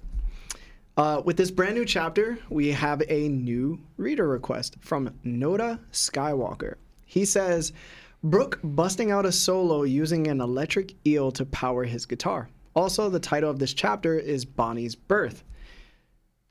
Uh, 0.97 1.21
with 1.23 1.37
this 1.37 1.49
brand 1.49 1.75
new 1.75 1.85
chapter, 1.85 2.37
we 2.49 2.71
have 2.71 3.01
a 3.07 3.29
new 3.29 3.79
reader 3.97 4.27
request 4.27 4.75
from 4.81 5.09
Noda 5.25 5.79
Skywalker. 5.91 6.75
He 7.05 7.25
says, 7.25 7.73
Brook 8.23 8.59
busting 8.63 9.11
out 9.11 9.25
a 9.25 9.31
solo 9.31 9.83
using 9.83 10.27
an 10.27 10.41
electric 10.41 10.93
eel 11.07 11.31
to 11.31 11.45
power 11.45 11.83
his 11.83 12.05
guitar. 12.05 12.49
Also, 12.75 13.09
the 13.09 13.19
title 13.19 13.49
of 13.49 13.57
this 13.57 13.73
chapter 13.73 14.17
is 14.17 14.45
Bonnie's 14.45 14.95
Birth. 14.95 15.43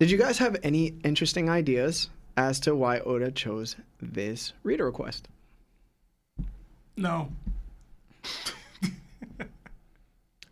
Did 0.01 0.11
you 0.11 0.19
guys 0.19 0.39
have 0.39 0.57
any 0.63 0.95
interesting 1.05 1.49
ideas 1.49 2.11
as 2.37 2.59
to 2.61 2.75
why 2.75 2.99
Oda 3.01 3.31
chose 3.31 3.77
this 4.01 4.53
reader 4.63 4.87
request? 4.87 5.29
No. 6.97 7.31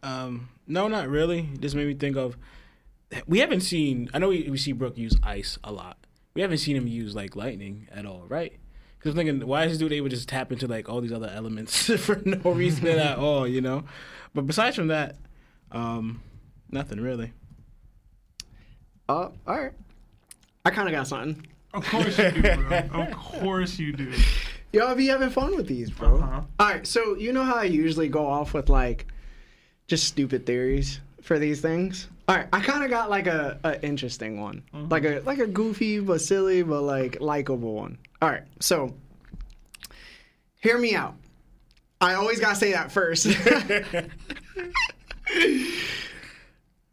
Um, 0.01 0.49
no, 0.67 0.89
not 0.89 1.09
really. 1.09 1.41
It 1.55 1.61
just 1.61 1.75
made 1.75 1.87
me 1.87 1.95
think 1.95 2.17
of. 2.17 2.37
We 3.27 3.41
haven't 3.41 3.61
seen. 3.61 4.09
I 4.15 4.19
know 4.19 4.29
we, 4.29 4.49
we 4.49 4.57
see 4.57 4.73
Brook 4.73 4.97
use 4.97 5.17
ice 5.23 5.59
a 5.65 5.73
lot. 5.73 5.99
We 6.35 6.43
haven't 6.43 6.59
seen 6.59 6.77
him 6.77 6.87
use 6.87 7.15
like 7.15 7.35
lightning 7.35 7.89
at 7.91 8.07
all, 8.07 8.25
right? 8.29 8.53
Because 8.99 9.13
I'm 9.13 9.17
thinking, 9.17 9.47
why 9.47 9.65
is 9.65 9.73
this 9.73 9.79
dude 9.79 9.93
able 9.93 10.09
to 10.09 10.17
just 10.17 10.29
tap 10.29 10.51
into 10.51 10.67
like 10.67 10.89
all 10.89 11.01
these 11.01 11.13
other 11.13 11.31
elements 11.33 11.87
for 12.05 12.21
no 12.25 12.51
reason 12.51 12.87
at 12.89 13.19
all, 13.19 13.47
you 13.47 13.61
know? 13.61 13.85
But 14.35 14.47
besides 14.47 14.77
from 14.77 14.89
that, 14.89 15.17
um, 15.73 16.21
nothing 16.71 17.01
really. 17.01 17.33
Uh, 19.09 19.31
all 19.47 19.61
right. 19.61 19.73
I 20.65 20.71
kind 20.71 20.89
of 20.89 20.93
got 20.93 21.07
something. 21.07 21.47
Of 21.73 21.87
course 21.87 22.19
you 22.19 22.31
do, 22.31 22.43
bro. 22.43 22.79
Of 22.93 23.13
course 23.17 23.79
you 23.79 23.93
do. 23.93 24.13
Yo, 24.73 24.87
I 24.87 24.95
be 24.95 25.07
having 25.07 25.31
fun 25.31 25.57
with 25.57 25.67
these, 25.67 25.91
bro. 25.91 26.17
Uh-huh. 26.17 26.41
All 26.59 26.69
right, 26.69 26.87
so 26.87 27.15
you 27.17 27.33
know 27.33 27.45
how 27.45 27.57
I 27.57 27.65
usually 27.65 28.09
go 28.09 28.27
off 28.27 28.53
with 28.53 28.69
like 28.69 29.07
just 29.87 30.05
stupid 30.05 30.45
theories 30.45 31.01
for 31.23 31.39
these 31.39 31.61
things. 31.61 32.09
All 32.27 32.37
right, 32.37 32.47
I 32.53 32.61
kind 32.61 32.85
of 32.85 32.91
got 32.91 33.09
like 33.09 33.27
a, 33.27 33.59
a 33.65 33.83
interesting 33.83 34.41
one, 34.41 34.63
like 34.91 35.05
a 35.05 35.21
like 35.21 35.39
a 35.39 35.47
goofy 35.47 36.01
but 36.01 36.21
silly 36.21 36.63
but 36.63 36.83
like 36.83 37.19
likable 37.21 37.75
one. 37.75 37.97
All 38.21 38.29
right, 38.29 38.43
so 38.61 38.95
hear 40.61 40.79
me 40.79 40.95
out. 40.95 41.15
I 42.01 42.15
always 42.15 42.41
gotta 42.41 42.57
say 42.57 42.73
that 42.73 42.91
first. 42.93 43.27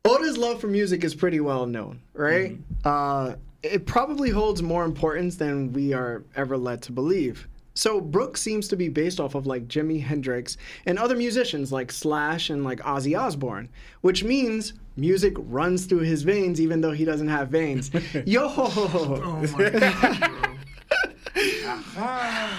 Oda's 0.05 0.37
love 0.37 0.61
for 0.61 0.67
music 0.67 1.03
is 1.03 1.15
pretty 1.15 1.39
well 1.39 1.65
known, 1.65 1.99
right? 2.13 2.57
Uh, 2.83 3.35
it 3.63 3.85
probably 3.87 4.29
holds 4.29 4.61
more 4.61 4.85
importance 4.85 5.35
than 5.37 5.73
we 5.73 5.93
are 5.93 6.23
ever 6.35 6.57
led 6.57 6.81
to 6.83 6.91
believe. 6.91 7.47
So 7.73 7.99
Brook 7.99 8.37
seems 8.37 8.67
to 8.69 8.75
be 8.77 8.87
based 8.87 9.19
off 9.19 9.35
of 9.35 9.45
like 9.47 9.67
Jimi 9.67 10.01
Hendrix 10.01 10.57
and 10.85 10.97
other 10.97 11.15
musicians 11.15 11.71
like 11.71 11.91
Slash 11.91 12.49
and 12.49 12.63
like 12.63 12.79
Ozzy 12.81 13.19
Osbourne, 13.19 13.67
which 14.01 14.23
means 14.23 14.73
music 14.95 15.33
runs 15.37 15.85
through 15.85 15.99
his 15.99 16.23
veins 16.23 16.61
even 16.61 16.81
though 16.81 16.93
he 16.93 17.03
doesn't 17.03 17.27
have 17.27 17.49
veins. 17.49 17.91
Yo! 18.25 18.47
Oh 18.57 19.45
my 19.57 19.69
god. 19.71 20.54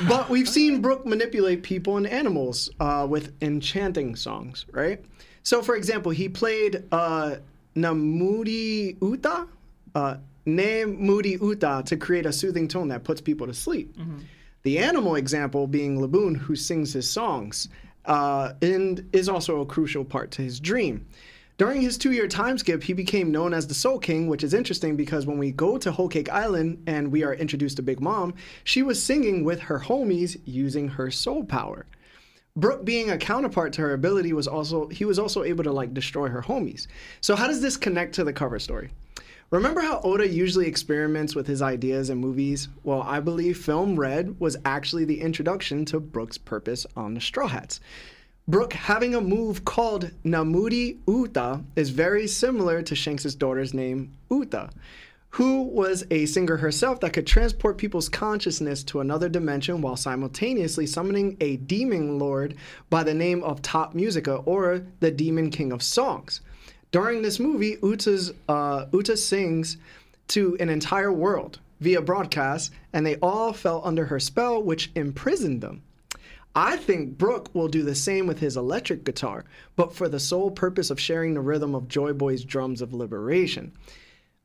But 0.08 0.28
we've 0.28 0.48
seen 0.48 0.80
Brook 0.80 1.06
manipulate 1.06 1.62
people 1.62 1.96
and 1.96 2.06
animals 2.06 2.70
uh, 2.80 3.06
with 3.08 3.32
enchanting 3.42 4.16
songs, 4.16 4.66
right? 4.72 5.02
So, 5.42 5.62
for 5.62 5.76
example, 5.76 6.12
he 6.12 6.28
played 6.28 6.84
uh, 6.92 7.36
Nemuri 7.74 8.96
Uta, 9.00 9.46
uh, 9.94 10.16
Nemuri 10.46 11.40
Uta, 11.40 11.82
to 11.86 11.96
create 11.96 12.26
a 12.26 12.32
soothing 12.32 12.68
tone 12.68 12.88
that 12.88 13.04
puts 13.04 13.20
people 13.20 13.46
to 13.46 13.54
sleep. 13.54 13.96
The 14.62 14.78
animal 14.78 15.14
example 15.14 15.66
being 15.66 16.00
Laboon, 16.00 16.36
who 16.36 16.56
sings 16.56 16.92
his 16.92 17.08
songs, 17.08 17.68
uh, 18.04 18.52
and 18.62 19.08
is 19.12 19.28
also 19.28 19.60
a 19.60 19.66
crucial 19.66 20.04
part 20.04 20.30
to 20.32 20.42
his 20.42 20.58
dream. 20.60 21.06
During 21.58 21.80
his 21.80 21.96
two 21.96 22.12
year 22.12 22.28
time 22.28 22.58
skip, 22.58 22.82
he 22.82 22.92
became 22.92 23.32
known 23.32 23.54
as 23.54 23.66
the 23.66 23.72
Soul 23.72 23.98
King, 23.98 24.26
which 24.26 24.44
is 24.44 24.52
interesting 24.52 24.94
because 24.94 25.24
when 25.24 25.38
we 25.38 25.52
go 25.52 25.78
to 25.78 25.90
Whole 25.90 26.08
Cake 26.08 26.28
Island 26.28 26.82
and 26.86 27.10
we 27.10 27.24
are 27.24 27.32
introduced 27.32 27.76
to 27.76 27.82
Big 27.82 27.98
Mom, 27.98 28.34
she 28.62 28.82
was 28.82 29.02
singing 29.02 29.42
with 29.42 29.60
her 29.60 29.80
homies 29.80 30.38
using 30.44 30.88
her 30.88 31.10
soul 31.10 31.44
power. 31.44 31.86
Brook 32.56 32.84
being 32.84 33.10
a 33.10 33.16
counterpart 33.16 33.72
to 33.74 33.82
her 33.82 33.94
ability 33.94 34.34
was 34.34 34.46
also 34.46 34.88
he 34.88 35.06
was 35.06 35.18
also 35.18 35.44
able 35.44 35.64
to 35.64 35.72
like 35.72 35.94
destroy 35.94 36.28
her 36.28 36.42
homies. 36.42 36.88
So 37.22 37.34
how 37.34 37.46
does 37.46 37.62
this 37.62 37.78
connect 37.78 38.14
to 38.16 38.24
the 38.24 38.34
cover 38.34 38.58
story? 38.58 38.90
Remember 39.50 39.80
how 39.80 40.00
Oda 40.00 40.28
usually 40.28 40.66
experiments 40.66 41.34
with 41.34 41.46
his 41.46 41.62
ideas 41.62 42.10
in 42.10 42.18
movies? 42.18 42.68
Well, 42.82 43.02
I 43.02 43.20
believe 43.20 43.56
Film 43.56 43.98
Red 43.98 44.40
was 44.40 44.56
actually 44.64 45.04
the 45.06 45.20
introduction 45.20 45.84
to 45.86 46.00
Brook's 46.00 46.36
purpose 46.36 46.84
on 46.96 47.14
the 47.14 47.20
Straw 47.20 47.46
Hats. 47.46 47.80
Brook 48.48 48.74
having 48.74 49.12
a 49.12 49.20
move 49.20 49.64
called 49.64 50.12
Nemuri 50.24 50.98
Uta 51.08 51.64
is 51.74 51.90
very 51.90 52.28
similar 52.28 52.80
to 52.80 52.94
Shanks' 52.94 53.34
daughter's 53.34 53.74
name, 53.74 54.12
Uta, 54.30 54.70
who 55.30 55.64
was 55.64 56.06
a 56.12 56.26
singer 56.26 56.56
herself 56.56 57.00
that 57.00 57.12
could 57.12 57.26
transport 57.26 57.76
people's 57.76 58.08
consciousness 58.08 58.84
to 58.84 59.00
another 59.00 59.28
dimension 59.28 59.80
while 59.80 59.96
simultaneously 59.96 60.86
summoning 60.86 61.36
a 61.40 61.56
demon 61.56 62.20
lord 62.20 62.54
by 62.88 63.02
the 63.02 63.14
name 63.14 63.42
of 63.42 63.62
Tot 63.62 63.96
Musica 63.96 64.36
or 64.36 64.86
the 65.00 65.10
Demon 65.10 65.50
King 65.50 65.72
of 65.72 65.82
Songs. 65.82 66.40
During 66.92 67.22
this 67.22 67.40
movie, 67.40 67.78
Uta's, 67.82 68.32
uh, 68.48 68.86
Uta 68.92 69.16
sings 69.16 69.76
to 70.28 70.56
an 70.60 70.68
entire 70.68 71.12
world 71.12 71.58
via 71.80 72.00
broadcast, 72.00 72.70
and 72.92 73.04
they 73.04 73.16
all 73.16 73.52
fell 73.52 73.82
under 73.84 74.04
her 74.04 74.20
spell, 74.20 74.62
which 74.62 74.92
imprisoned 74.94 75.62
them. 75.62 75.82
I 76.56 76.78
think 76.78 77.18
Brook 77.18 77.50
will 77.52 77.68
do 77.68 77.82
the 77.82 77.94
same 77.94 78.26
with 78.26 78.38
his 78.38 78.56
electric 78.56 79.04
guitar, 79.04 79.44
but 79.76 79.94
for 79.94 80.08
the 80.08 80.18
sole 80.18 80.50
purpose 80.50 80.88
of 80.88 80.98
sharing 80.98 81.34
the 81.34 81.42
rhythm 81.42 81.74
of 81.74 81.86
Joy 81.86 82.14
Boy's 82.14 82.44
drums 82.44 82.80
of 82.80 82.94
liberation. 82.94 83.72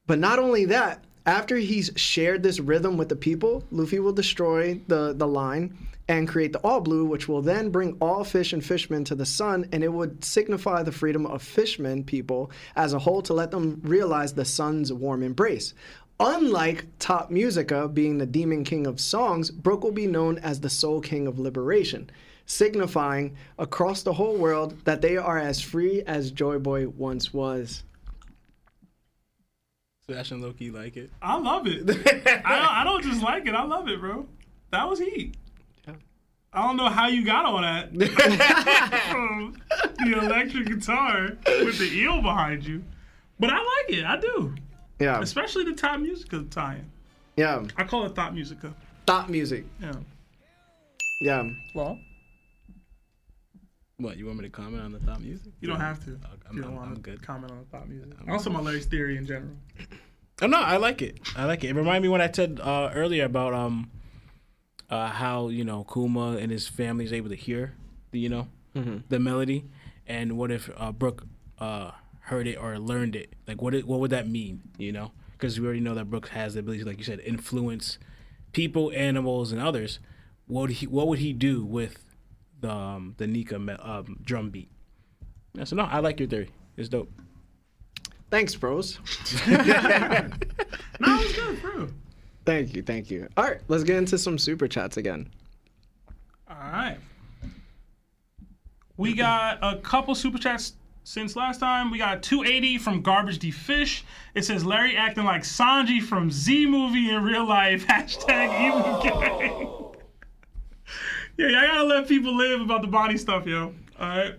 But 0.08 0.20
not 0.20 0.38
only 0.38 0.66
that, 0.66 1.06
after 1.26 1.56
he's 1.56 1.92
shared 1.96 2.44
this 2.44 2.60
rhythm 2.60 2.98
with 2.98 3.08
the 3.08 3.16
people, 3.16 3.64
Luffy 3.72 4.00
will 4.00 4.12
destroy 4.12 4.82
the, 4.88 5.14
the 5.14 5.28
line 5.28 5.78
and 6.10 6.28
create 6.28 6.52
the 6.52 6.60
All 6.60 6.82
Blue, 6.82 7.06
which 7.06 7.30
will 7.30 7.42
then 7.42 7.70
bring 7.70 7.96
all 8.02 8.26
fish 8.26 8.52
and 8.52 8.66
fishmen 8.66 9.06
to 9.06 9.16
the 9.16 9.26
sun, 9.26 9.70
and 9.72 9.82
it 9.82 9.94
would 9.94 10.26
signify 10.26 10.84
the 10.84 10.92
freedom 10.92 11.26
of 11.26 11.42
fishmen 11.42 12.04
people 12.04 12.52
as 12.76 12.92
a 12.92 13.00
whole 13.00 13.22
to 13.22 13.34
let 13.34 13.52
them 13.52 13.80
realize 13.84 14.34
the 14.34 14.44
sun's 14.44 14.92
warm 14.92 15.24
embrace. 15.24 15.74
Unlike 16.24 16.86
Tot 17.00 17.32
Musica 17.32 17.88
being 17.88 18.20
the 18.20 18.28
demon 18.28 18.64
king 18.64 18.86
of 18.86 19.02
songs, 19.02 19.50
Brook 19.50 19.84
will 19.84 19.92
be 19.92 20.06
known 20.06 20.38
as 20.38 20.60
the 20.60 20.70
soul 20.70 21.02
king 21.02 21.26
of 21.26 21.40
liberation, 21.40 22.12
signifying 22.46 23.36
across 23.58 24.04
the 24.04 24.14
whole 24.14 24.38
world 24.38 24.86
that 24.86 25.02
they 25.02 25.18
are 25.18 25.40
as 25.40 25.60
free 25.62 26.04
as 26.04 26.30
Joy 26.30 26.60
Boy 26.60 26.88
once 26.90 27.34
was. 27.34 27.82
Sebastian 30.06 30.42
Loki 30.42 30.70
like 30.70 30.96
it. 30.96 31.10
I 31.24 31.40
love 31.40 31.66
it. 31.66 31.90
I, 32.46 32.82
I 32.82 32.84
don't 32.84 33.04
just 33.04 33.24
like 33.24 33.48
it. 33.48 33.56
I 33.56 33.64
love 33.64 33.88
it, 33.88 34.00
bro. 34.00 34.28
That 34.70 34.88
was 34.88 35.00
heat. 35.00 35.36
I 36.54 36.68
don't 36.68 36.78
know 36.78 36.90
how 36.90 37.08
you 37.08 37.26
got 37.26 37.46
all 37.46 37.62
that 37.62 37.90
from 39.10 39.58
the 40.00 40.20
electric 40.22 40.68
guitar 40.68 41.38
with 41.48 41.80
the 41.80 41.90
eel 41.98 42.22
behind 42.22 42.64
you, 42.64 42.84
but 43.40 43.50
I 43.50 43.58
like 43.58 43.98
it. 43.98 44.06
I 44.06 44.20
do. 44.20 44.54
Yeah. 45.02 45.20
especially 45.22 45.64
the 45.66 45.74
Tot 45.74 46.02
Musica 46.02 46.44
tie-in. 46.50 46.86
Yeah. 47.36 47.64
I 47.78 47.84
call 47.84 48.06
it 48.06 48.16
Thought 48.16 48.34
Musica. 48.34 48.74
Thought 49.08 49.30
music. 49.30 49.66
Yeah. 49.82 49.94
Yeah. 51.22 51.50
Well, 51.76 51.98
What 53.98 54.18
you 54.18 54.26
want 54.26 54.40
me 54.40 54.46
to 54.46 54.50
comment 54.50 54.82
on 54.84 54.92
the 54.92 55.00
thought 55.00 55.22
music? 55.22 55.52
you 55.60 55.68
don't 55.68 55.80
have 55.80 56.04
to. 56.06 56.12
I'm- 56.12 56.56
you 56.56 56.62
don't 56.62 56.72
I'm- 56.72 56.76
want 56.76 56.90
I'm 56.90 56.96
to 56.96 57.02
good. 57.02 57.22
comment 57.22 57.52
on 57.52 57.60
the 57.60 57.66
Thought 57.66 57.88
Music. 57.90 58.10
Also, 58.28 58.50
my 58.50 58.60
Larry's 58.60 58.86
theory 58.88 59.18
in 59.18 59.26
general. 59.28 59.54
Oh 60.42 60.48
no, 60.48 60.60
I 60.60 60.78
like 60.78 61.02
it. 61.04 61.20
I 61.36 61.46
like 61.46 61.64
it. 61.64 61.68
It 61.70 61.76
reminded 61.76 62.02
me 62.04 62.10
when 62.10 62.22
I 62.22 62.32
said 62.32 62.60
uh, 62.64 62.90
earlier 62.96 63.26
about 63.26 63.54
um 63.54 63.92
uh, 64.90 65.08
how 65.08 65.50
you 65.50 65.64
know 65.64 65.84
Kuma 65.92 66.38
and 66.38 66.52
his 66.52 66.68
family 66.68 67.06
is 67.06 67.14
able 67.14 67.30
to 67.30 67.36
hear 67.36 67.74
the 68.12 68.20
you 68.20 68.30
know 68.30 68.48
the 69.10 69.20
melody, 69.20 69.66
and 70.08 70.36
what 70.38 70.50
if 70.52 70.70
uh, 70.78 70.92
Brook 70.92 71.26
uh, 71.60 71.92
heard 72.32 72.48
it 72.48 72.56
or 72.56 72.80
learned 72.80 73.16
it? 73.16 73.34
Like 73.48 73.62
what 73.62 73.76
what 73.82 74.00
would 74.00 74.12
that 74.12 74.28
mean? 74.28 74.62
You 74.78 74.92
know, 74.92 75.12
because 75.34 75.60
we 75.60 75.66
already 75.66 75.82
know 75.82 75.94
that 75.96 76.10
Brooks 76.10 76.30
has 76.30 76.54
the 76.54 76.62
ability, 76.62 76.84
like 76.84 76.98
you 76.98 77.04
said, 77.04 77.20
influence 77.20 78.00
people, 78.54 78.92
animals, 78.96 79.52
and 79.52 79.62
others. 79.62 80.00
What 80.48 80.62
would 80.62 80.72
he 80.72 80.88
what 80.88 81.08
would 81.08 81.20
he 81.20 81.34
do 81.34 81.64
with 81.64 82.04
the 82.60 82.72
um, 82.72 83.16
the 83.18 83.28
Nika 83.28 83.56
um, 83.56 84.18
drum 84.24 84.50
beat? 84.50 84.70
Yeah, 85.54 85.66
so 85.66 85.76
no, 85.76 85.84
I 85.84 86.00
like 86.00 86.20
your 86.20 86.30
theory. 86.30 86.50
It's 86.78 86.90
dope. 86.90 87.12
Thanks, 88.30 88.56
bros. 88.56 89.00
No, 91.02 91.20
it's 91.20 91.36
good, 91.36 91.60
bro. 91.62 91.88
Thank 92.46 92.76
you. 92.76 92.84
Thank 92.84 93.10
you. 93.10 93.28
All 93.36 93.44
right. 93.44 93.60
Let's 93.68 93.84
get 93.84 93.98
into 93.98 94.20
some 94.20 94.38
super 94.38 94.68
chats 94.68 94.98
again. 94.98 95.28
All 96.48 96.56
right. 96.56 96.98
We 98.98 99.16
got 99.16 99.58
a 99.64 99.78
couple 99.78 100.14
super 100.14 100.38
chats 100.38 100.74
since 101.04 101.36
last 101.36 101.60
time. 101.60 101.92
We 101.92 101.98
got 101.98 102.24
280 102.24 102.78
from 102.78 103.02
Garbage 103.02 103.40
D 103.40 103.52
Fish. 103.52 104.04
It 104.36 104.46
says 104.46 104.66
Larry 104.66 104.96
acting 104.96 105.24
like 105.24 105.44
Sanji 105.44 106.02
from 106.02 106.32
Z 106.32 106.66
movie 106.66 107.10
in 107.10 107.24
real 107.24 107.46
life. 107.46 107.86
Hashtag 107.88 108.60
evil 108.68 109.02
gang. 109.02 109.68
yeah, 111.38 111.48
y'all 111.48 111.68
gotta 111.68 111.84
let 111.84 112.08
people 112.08 112.36
live 112.36 112.62
about 112.62 112.82
the 112.82 112.88
body 112.88 113.18
stuff, 113.18 113.46
yo. 113.46 113.74
All 114.00 114.08
right. 114.08 114.36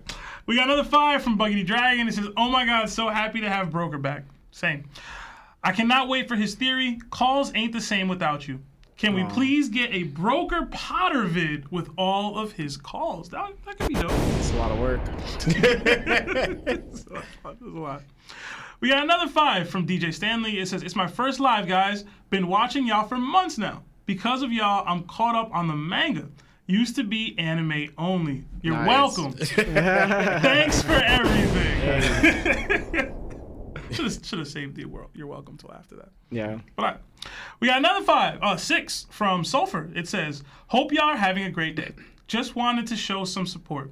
We 0.47 0.57
got 0.57 0.67
another 0.67 0.85
five 0.85 1.23
from 1.23 1.39
Buggity 1.39 1.65
Dragon. 1.65 2.09
It 2.09 2.15
says, 2.15 2.29
"Oh 2.37 2.49
my 2.49 2.67
God, 2.67 2.89
so 2.89 3.09
happy 3.09 3.41
to 3.41 3.49
have 3.49 3.71
Broker 3.71 3.99
back." 3.99 4.25
Same. 4.51 4.85
I 5.65 5.73
cannot 5.73 6.09
wait 6.09 6.27
for 6.27 6.35
his 6.35 6.57
theory. 6.57 6.99
Calls 7.11 7.53
ain't 7.55 7.73
the 7.73 7.81
same 7.81 8.09
without 8.09 8.49
you. 8.49 8.61
Can 8.97 9.15
we 9.15 9.25
please 9.25 9.69
get 9.69 9.91
a 9.93 10.05
Broker 10.05 10.67
Potter 10.71 11.25
vid 11.25 11.71
with 11.73 11.91
all 11.99 12.39
of 12.39 12.53
his 12.53 12.77
calls? 12.77 13.29
That, 13.31 13.51
that 13.67 13.79
could 13.79 13.89
be 13.89 13.95
dope. 13.95 14.11
It's 14.39 14.53
a 14.53 14.57
lot 14.57 14.71
of 14.71 14.79
work. 14.79 15.01
That's 16.65 17.05
a 17.61 17.65
lot. 17.65 18.03
We 18.81 18.89
got 18.91 19.03
another 19.03 19.29
five 19.29 19.69
from 19.69 19.87
DJ 19.87 20.13
Stanley. 20.15 20.59
It 20.61 20.69
says, 20.69 20.83
It's 20.85 20.95
my 20.97 21.07
first 21.09 21.41
live, 21.41 21.67
guys. 21.67 22.05
Been 22.31 22.47
watching 22.47 22.87
y'all 22.87 23.07
for 23.09 23.17
months 23.19 23.59
now. 23.59 23.83
Because 24.07 24.43
of 24.43 24.53
y'all, 24.53 24.85
I'm 24.87 25.03
caught 25.05 25.35
up 25.35 25.53
on 25.55 25.67
the 25.69 25.77
manga. 25.77 26.29
Used 26.67 26.95
to 26.97 27.03
be 27.05 27.35
anime 27.39 27.93
only. 27.99 28.45
You're 28.63 28.77
Nice. 28.77 28.87
welcome. 28.89 29.33
Thanks 29.33 30.81
for 30.83 30.93
everything. 30.93 32.23
should 33.97 34.05
have 34.05 34.27
should 34.27 34.39
have 34.39 34.49
saved 34.49 34.77
the 34.77 34.85
world. 34.85 35.11
You're 35.15 35.27
welcome 35.27 35.57
till 35.57 35.73
after 35.73 35.97
that. 35.97 36.11
Yeah. 36.31 36.59
But 36.77 36.83
all 36.83 36.91
right. 36.91 37.01
we 37.61 37.69
got 37.69 37.79
another 37.79 38.05
five, 38.05 38.39
uh, 38.43 38.57
six 38.57 39.07
from 39.11 39.45
Sulfur. 39.45 39.91
It 39.95 40.09
says, 40.09 40.43
"Hope 40.69 40.93
y'all 40.93 41.11
are 41.11 41.17
having 41.17 41.45
a 41.45 41.51
great 41.51 41.77
day. 41.77 41.93
Just 42.27 42.57
wanted 42.57 42.87
to 42.89 42.97
show 42.97 43.25
some 43.25 43.47
support. 43.47 43.91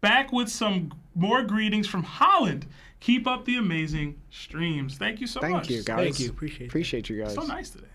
Back 0.00 0.32
with 0.32 0.48
some 0.48 0.92
more 1.14 1.42
greetings 1.42 1.86
from 1.86 2.02
Holland. 2.02 2.66
Keep 3.00 3.26
up 3.26 3.44
the 3.44 3.56
amazing 3.56 4.20
streams. 4.30 4.96
Thank 4.96 5.20
you 5.20 5.26
so 5.26 5.40
Thank 5.40 5.54
much. 5.54 5.66
Thank 5.66 5.78
you, 5.78 5.82
guys. 5.82 6.04
Thank 6.04 6.20
you, 6.20 6.30
appreciate 6.30 6.62
it. 6.62 6.68
Appreciate 6.68 7.08
you 7.08 7.22
guys. 7.22 7.34
So 7.34 7.42
nice 7.42 7.70
today. 7.70 7.86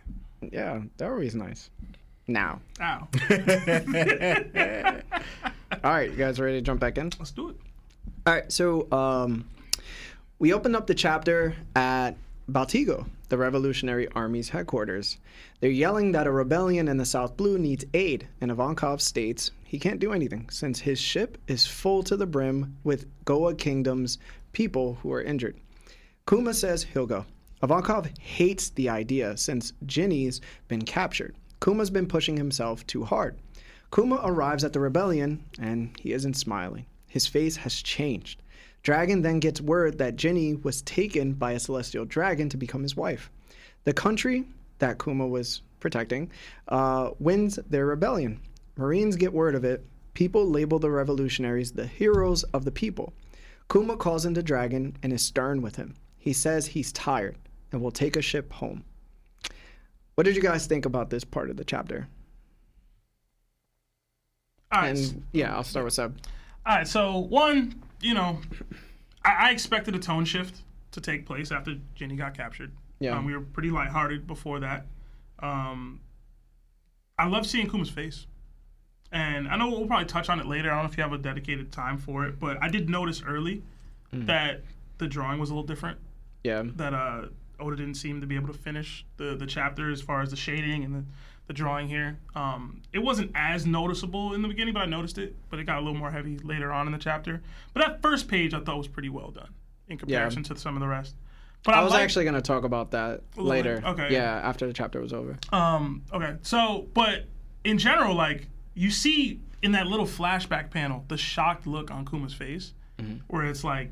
Yeah, 0.52 0.82
they're 0.98 1.12
always 1.12 1.36
nice. 1.36 1.70
Now. 2.28 2.60
Ow. 2.82 3.08
All 5.84 5.92
right, 5.92 6.10
you 6.10 6.18
guys 6.18 6.40
ready 6.40 6.58
to 6.58 6.62
jump 6.62 6.80
back 6.80 6.98
in? 6.98 7.12
Let's 7.20 7.32
do 7.32 7.50
it. 7.50 7.58
All 8.26 8.34
right, 8.34 8.52
so 8.52 8.92
um, 8.92 9.48
we 10.38 10.54
opened 10.54 10.76
up 10.76 10.86
the 10.86 10.94
chapter 10.94 11.56
at 11.76 12.12
Baltigo, 12.52 13.08
the 13.30 13.38
Revolutionary 13.38 14.08
Army's 14.10 14.50
headquarters. 14.50 15.18
They're 15.60 15.70
yelling 15.70 16.12
that 16.12 16.28
a 16.28 16.32
rebellion 16.32 16.88
in 16.90 16.98
the 16.98 17.06
South 17.06 17.38
Blue 17.38 17.58
needs 17.58 17.86
aid, 17.94 18.28
and 18.42 18.52
Ivankov 18.52 19.00
states 19.00 19.52
he 19.64 19.80
can't 19.80 20.00
do 20.00 20.12
anything 20.12 20.50
since 20.50 20.80
his 20.80 21.00
ship 21.00 21.38
is 21.48 21.66
full 21.66 22.04
to 22.04 22.18
the 22.18 22.26
brim 22.26 22.76
with 22.84 23.08
Goa 23.24 23.56
Kingdom's 23.56 24.18
people 24.52 24.96
who 25.02 25.12
are 25.14 25.22
injured. 25.22 25.58
Kuma 26.28 26.54
says 26.54 26.84
he'll 26.84 27.06
go. 27.06 27.26
Ivankov 27.64 28.18
hates 28.20 28.70
the 28.70 28.90
idea 28.90 29.38
since 29.38 29.72
Ginny's 29.86 30.42
been 30.68 30.82
captured. 30.82 31.36
Kuma's 31.62 31.90
been 31.90 32.08
pushing 32.08 32.36
himself 32.36 32.86
too 32.86 33.06
hard. 33.06 33.38
Kuma 33.94 34.20
arrives 34.24 34.66
at 34.66 34.74
the 34.74 34.80
rebellion 34.82 35.46
and 35.60 35.98
he 36.00 36.12
isn't 36.12 36.36
smiling. 36.36 36.86
His 37.08 37.26
face 37.26 37.56
has 37.56 37.82
changed. 37.82 38.42
Dragon 38.86 39.24
then 39.24 39.40
gets 39.40 39.60
word 39.60 39.98
that 39.98 40.16
Ginny 40.16 40.54
was 40.58 40.84
taken 40.84 41.34
by 41.34 41.54
a 41.54 41.60
celestial 41.60 42.06
dragon 42.06 42.50
to 42.50 42.56
become 42.56 42.84
his 42.84 42.96
wife. 42.96 43.32
The 43.84 43.94
country 43.94 44.46
that 44.78 45.04
Kuma 45.04 45.26
was 45.26 45.64
protecting 45.80 46.30
uh, 46.68 47.10
wins 47.18 47.58
their 47.68 47.88
rebellion. 47.88 48.40
Marines 48.78 49.16
get 49.16 49.34
word 49.34 49.56
of 49.56 49.66
it. 49.66 49.84
People 50.14 50.48
label 50.48 50.78
the 50.78 50.92
revolutionaries 50.92 51.72
the 51.72 51.88
heroes 51.88 52.44
of 52.44 52.64
the 52.64 52.72
people. 52.72 53.12
Kuma 53.72 53.98
calls 53.98 54.24
in 54.24 54.34
the 54.34 54.44
dragon 54.44 54.96
and 55.02 55.12
is 55.12 55.24
stern 55.24 55.64
with 55.64 55.78
him. 55.78 55.96
He 56.20 56.32
says 56.32 56.68
he's 56.68 56.92
tired 56.92 57.38
and 57.72 57.82
will 57.82 57.90
take 57.90 58.16
a 58.16 58.22
ship 58.22 58.54
home. 58.54 58.84
What 60.14 60.26
did 60.26 60.36
you 60.36 60.44
guys 60.44 60.68
think 60.68 60.86
about 60.86 61.10
this 61.10 61.24
part 61.24 61.50
of 61.50 61.58
the 61.58 61.66
chapter? 61.66 62.08
All 64.72 64.82
right. 64.82 64.96
And 64.96 65.24
yeah, 65.32 65.56
I'll 65.56 65.64
start 65.64 65.86
with 65.86 65.96
Seb. 65.96 66.16
All 66.68 66.76
right, 66.76 66.88
so 66.88 67.18
one, 67.18 67.82
you 68.02 68.14
know, 68.14 68.40
I, 69.24 69.50
I 69.50 69.52
expected 69.52 69.96
a 69.96 70.00
tone 70.00 70.26
shift 70.26 70.62
to 70.92 71.02
take 71.02 71.26
place 71.26 71.52
after 71.52 71.76
Ginny 71.96 72.16
got 72.16 72.36
captured. 72.36 72.72
Yeah. 73.00 73.18
Um, 73.18 73.26
we 73.26 73.34
were 73.34 73.42
pretty 73.42 73.70
lighthearted 73.70 74.28
before 74.28 74.60
that. 74.62 74.86
Um, 75.40 76.00
I 77.18 77.28
love 77.28 77.46
seeing 77.46 77.70
Kuma's 77.70 77.90
face. 77.90 78.28
And 79.12 79.48
I 79.48 79.56
know 79.56 79.70
we'll 79.70 79.88
probably 79.88 80.08
touch 80.08 80.30
on 80.30 80.40
it 80.40 80.46
later. 80.46 80.70
I 80.72 80.76
don't 80.76 80.84
know 80.86 80.90
if 80.90 80.98
you 80.98 81.04
have 81.04 81.14
a 81.14 81.18
dedicated 81.18 81.72
time 81.72 81.98
for 81.98 82.26
it, 82.26 82.40
but 82.40 82.58
I 82.62 82.68
did 82.68 82.90
notice 82.90 83.22
early 83.26 83.64
that 84.12 84.62
the 84.98 85.08
drawing 85.08 85.40
was 85.40 85.50
a 85.50 85.54
little 85.54 85.68
different. 85.68 86.00
Yeah. 86.44 86.64
That 86.76 86.94
uh, 86.94 87.28
Oda 87.60 87.76
didn't 87.76 87.96
seem 87.96 88.22
to 88.22 88.28
be 88.28 88.36
able 88.36 88.48
to 88.48 88.54
finish 88.54 89.06
the, 89.18 89.36
the 89.36 89.46
chapter 89.46 89.92
as 89.92 90.02
far 90.02 90.22
as 90.22 90.32
the 90.32 90.36
shading 90.36 90.84
and 90.84 90.96
the, 90.96 91.04
the 91.48 91.54
drawing 91.54 91.88
here. 91.88 92.18
Um, 92.36 92.82
it 92.92 93.00
wasn't 93.00 93.32
as 93.36 93.66
noticeable 93.66 94.34
in 94.34 94.42
the 94.42 94.48
beginning, 94.48 94.74
but 94.74 94.82
I 94.82 94.86
noticed 94.88 95.18
it. 95.18 95.36
But 95.50 95.60
it 95.60 95.66
got 95.66 95.78
a 95.78 95.82
little 95.82 95.94
more 95.98 96.12
heavy 96.12 96.38
later 96.40 96.72
on 96.72 96.88
in 96.88 96.94
the 96.94 97.00
chapter. 97.00 97.42
But 97.74 97.86
that 97.86 98.02
first 98.02 98.28
page 98.28 98.54
I 98.54 98.60
thought 98.62 98.78
was 98.78 98.88
pretty 98.88 99.10
well 99.10 99.32
done 99.32 99.50
in 99.88 99.98
comparison 99.98 100.44
to 100.44 100.58
some 100.58 100.76
of 100.76 100.82
the 100.82 100.88
rest. 100.88 101.16
But 101.64 101.76
I, 101.76 101.80
I 101.80 101.84
was 101.84 101.94
like- 101.94 102.02
actually 102.04 102.26
going 102.26 102.36
to 102.36 102.42
talk 102.42 102.64
about 102.64 102.92
that 102.92 103.22
later. 103.36 103.76
later, 103.76 103.88
okay. 103.88 104.14
Yeah, 104.14 104.40
after 104.44 104.66
the 104.68 104.74
chapter 104.74 105.00
was 105.02 105.14
over. 105.14 105.38
Um, 105.52 106.04
okay. 106.14 106.36
So, 106.42 106.88
but 106.94 107.26
in 107.64 107.78
general, 107.78 108.16
like 108.16 108.48
you 108.74 108.90
see 108.92 109.40
in 109.62 109.72
that 109.72 109.88
little 109.88 110.06
flashback 110.06 110.70
panel, 110.72 111.06
the 111.08 111.18
shocked 111.18 111.66
look 111.66 111.90
on 111.92 112.06
Kuma's 112.06 112.34
face, 112.34 112.74
where 113.28 113.46
it's 113.46 113.64
like, 113.64 113.92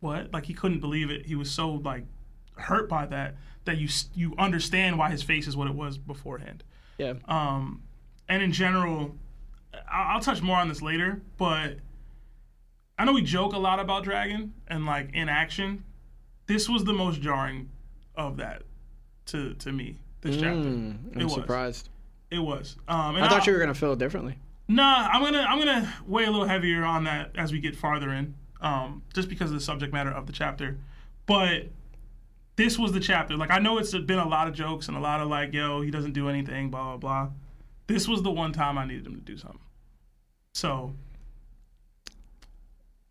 what? 0.00 0.32
Like 0.32 0.44
he 0.46 0.54
couldn't 0.54 0.80
believe 0.80 1.10
it. 1.10 1.26
He 1.26 1.34
was 1.34 1.50
so 1.50 1.70
like 1.70 2.04
hurt 2.56 2.88
by 2.88 3.06
that 3.06 3.36
that 3.64 3.78
you 3.78 3.88
you 4.14 4.34
understand 4.38 4.98
why 4.98 5.10
his 5.10 5.22
face 5.22 5.46
is 5.48 5.56
what 5.56 5.66
it 5.68 5.74
was 5.74 5.98
beforehand. 5.98 6.62
Yeah. 6.98 7.14
Um, 7.26 7.82
and 8.28 8.42
in 8.42 8.52
general, 8.52 9.14
I'll, 9.90 10.16
I'll 10.16 10.20
touch 10.20 10.40
more 10.42 10.58
on 10.58 10.68
this 10.68 10.82
later, 10.82 11.20
but 11.38 11.78
I 12.98 13.04
know 13.04 13.12
we 13.12 13.22
joke 13.22 13.52
a 13.52 13.58
lot 13.58 13.80
about 13.80 14.04
Dragon 14.04 14.54
and 14.68 14.86
like 14.86 15.10
in 15.14 15.28
action. 15.28 15.84
This 16.46 16.68
was 16.68 16.84
the 16.84 16.92
most 16.92 17.20
jarring 17.20 17.70
of 18.14 18.36
that 18.36 18.62
to 19.26 19.54
to 19.54 19.72
me. 19.72 19.96
This 20.20 20.36
chapter. 20.36 20.48
Mm, 20.60 21.14
I'm 21.14 21.20
It 21.20 21.24
was. 21.24 21.34
surprised. 21.34 21.88
It 22.30 22.38
was. 22.38 22.76
Um, 22.88 23.16
I 23.16 23.20
thought 23.28 23.40
I'll- 23.40 23.46
you 23.46 23.52
were 23.52 23.58
going 23.58 23.72
to 23.72 23.78
feel 23.78 23.94
differently. 23.96 24.36
Nah, 24.66 25.08
I'm 25.12 25.20
gonna 25.22 25.44
I'm 25.46 25.58
gonna 25.58 25.92
weigh 26.06 26.24
a 26.24 26.30
little 26.30 26.46
heavier 26.48 26.84
on 26.84 27.04
that 27.04 27.32
as 27.36 27.52
we 27.52 27.60
get 27.60 27.76
farther 27.76 28.10
in, 28.10 28.34
um, 28.62 29.02
just 29.12 29.28
because 29.28 29.50
of 29.50 29.54
the 29.58 29.60
subject 29.62 29.92
matter 29.92 30.10
of 30.10 30.26
the 30.26 30.32
chapter. 30.32 30.78
But 31.26 31.64
this 32.56 32.78
was 32.78 32.92
the 32.92 33.00
chapter. 33.00 33.36
Like 33.36 33.50
I 33.50 33.58
know 33.58 33.78
it's 33.78 33.92
been 33.92 34.18
a 34.18 34.28
lot 34.28 34.48
of 34.48 34.54
jokes 34.54 34.88
and 34.88 34.96
a 34.96 35.00
lot 35.00 35.20
of 35.20 35.28
like, 35.28 35.52
yo, 35.52 35.80
he 35.80 35.90
doesn't 35.90 36.12
do 36.12 36.28
anything, 36.28 36.70
blah 36.70 36.96
blah 36.96 36.96
blah. 36.96 37.28
This 37.86 38.08
was 38.08 38.22
the 38.22 38.30
one 38.30 38.52
time 38.52 38.78
I 38.78 38.86
needed 38.86 39.06
him 39.06 39.14
to 39.14 39.20
do 39.20 39.36
something. 39.36 39.60
So 40.54 40.94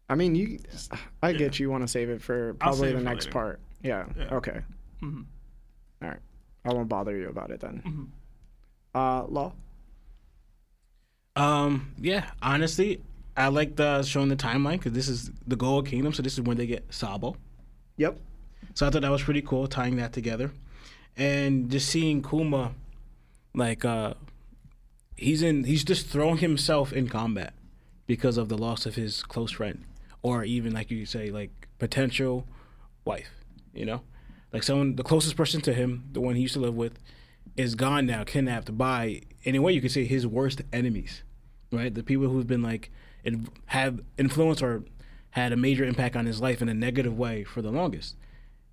I 0.09 0.15
mean, 0.15 0.35
you. 0.35 0.59
I 1.21 1.31
get 1.33 1.59
you 1.59 1.69
want 1.71 1.83
to 1.83 1.87
save 1.87 2.09
it 2.09 2.21
for 2.21 2.53
probably 2.55 2.91
the 2.91 2.97
for 2.99 3.03
next 3.03 3.25
later. 3.25 3.33
part. 3.33 3.59
Yeah. 3.81 4.05
Yeah. 4.17 4.35
Okay. 4.35 4.61
Mhm. 5.01 5.25
All 6.01 6.09
right. 6.09 6.19
I 6.65 6.73
won't 6.73 6.89
bother 6.89 7.15
you 7.17 7.29
about 7.29 7.51
it 7.51 7.59
then. 7.61 7.81
Mhm. 7.85 8.07
Uh, 8.95 9.25
law. 9.27 9.53
Um, 11.35 11.93
yeah, 11.97 12.29
honestly, 12.41 13.01
I 13.35 13.47
like 13.47 13.75
the 13.75 14.03
showing 14.03 14.29
the 14.29 14.35
timeline 14.35 14.73
because 14.73 14.91
this 14.93 15.07
is 15.07 15.31
the 15.47 15.55
Goa 15.55 15.83
Kingdom, 15.83 16.13
so 16.13 16.21
this 16.21 16.33
is 16.33 16.41
when 16.41 16.57
they 16.57 16.67
get 16.67 16.85
Sabo. 16.93 17.35
Yep. 17.97 18.19
So 18.73 18.87
I 18.87 18.89
thought 18.89 19.01
that 19.01 19.11
was 19.11 19.23
pretty 19.23 19.41
cool 19.41 19.67
tying 19.67 19.97
that 19.97 20.13
together, 20.13 20.51
and 21.15 21.69
just 21.69 21.87
seeing 21.89 22.23
Kuma, 22.23 22.71
like 23.53 23.85
uh, 23.85 24.15
he's 25.15 25.43
in 25.43 25.65
he's 25.65 25.83
just 25.83 26.07
throwing 26.07 26.37
himself 26.37 26.91
in 26.91 27.07
combat 27.07 27.53
because 28.07 28.37
of 28.37 28.49
the 28.49 28.57
loss 28.57 28.85
of 28.85 28.95
his 28.95 29.21
close 29.23 29.51
friend, 29.51 29.83
or 30.21 30.43
even 30.43 30.73
like 30.73 30.89
you 30.89 31.05
say 31.05 31.29
like 31.29 31.67
potential 31.77 32.47
wife. 33.05 33.29
You 33.73 33.85
know, 33.85 34.01
like 34.51 34.63
someone 34.63 34.95
the 34.95 35.03
closest 35.03 35.35
person 35.35 35.61
to 35.61 35.73
him, 35.73 36.09
the 36.11 36.21
one 36.21 36.35
he 36.35 36.41
used 36.41 36.55
to 36.55 36.59
live 36.59 36.75
with, 36.75 36.97
is 37.55 37.75
gone 37.75 38.05
now, 38.05 38.23
kidnapped 38.23 38.75
by 38.77 39.21
in 39.43 39.55
a 39.55 39.61
way 39.61 39.73
you 39.73 39.81
could 39.81 39.91
say 39.91 40.05
his 40.05 40.25
worst 40.25 40.61
enemies, 40.71 41.21
right? 41.71 41.93
The 41.93 42.03
people 42.03 42.27
who've 42.27 42.47
been 42.47 42.63
like 42.63 42.89
have 43.67 44.01
influence 44.17 44.61
or 44.61 44.83
had 45.31 45.51
a 45.51 45.57
major 45.57 45.83
impact 45.83 46.15
on 46.15 46.25
his 46.25 46.41
life 46.41 46.61
in 46.61 46.69
a 46.69 46.73
negative 46.73 47.17
way 47.17 47.43
for 47.43 47.61
the 47.61 47.71
longest. 47.71 48.15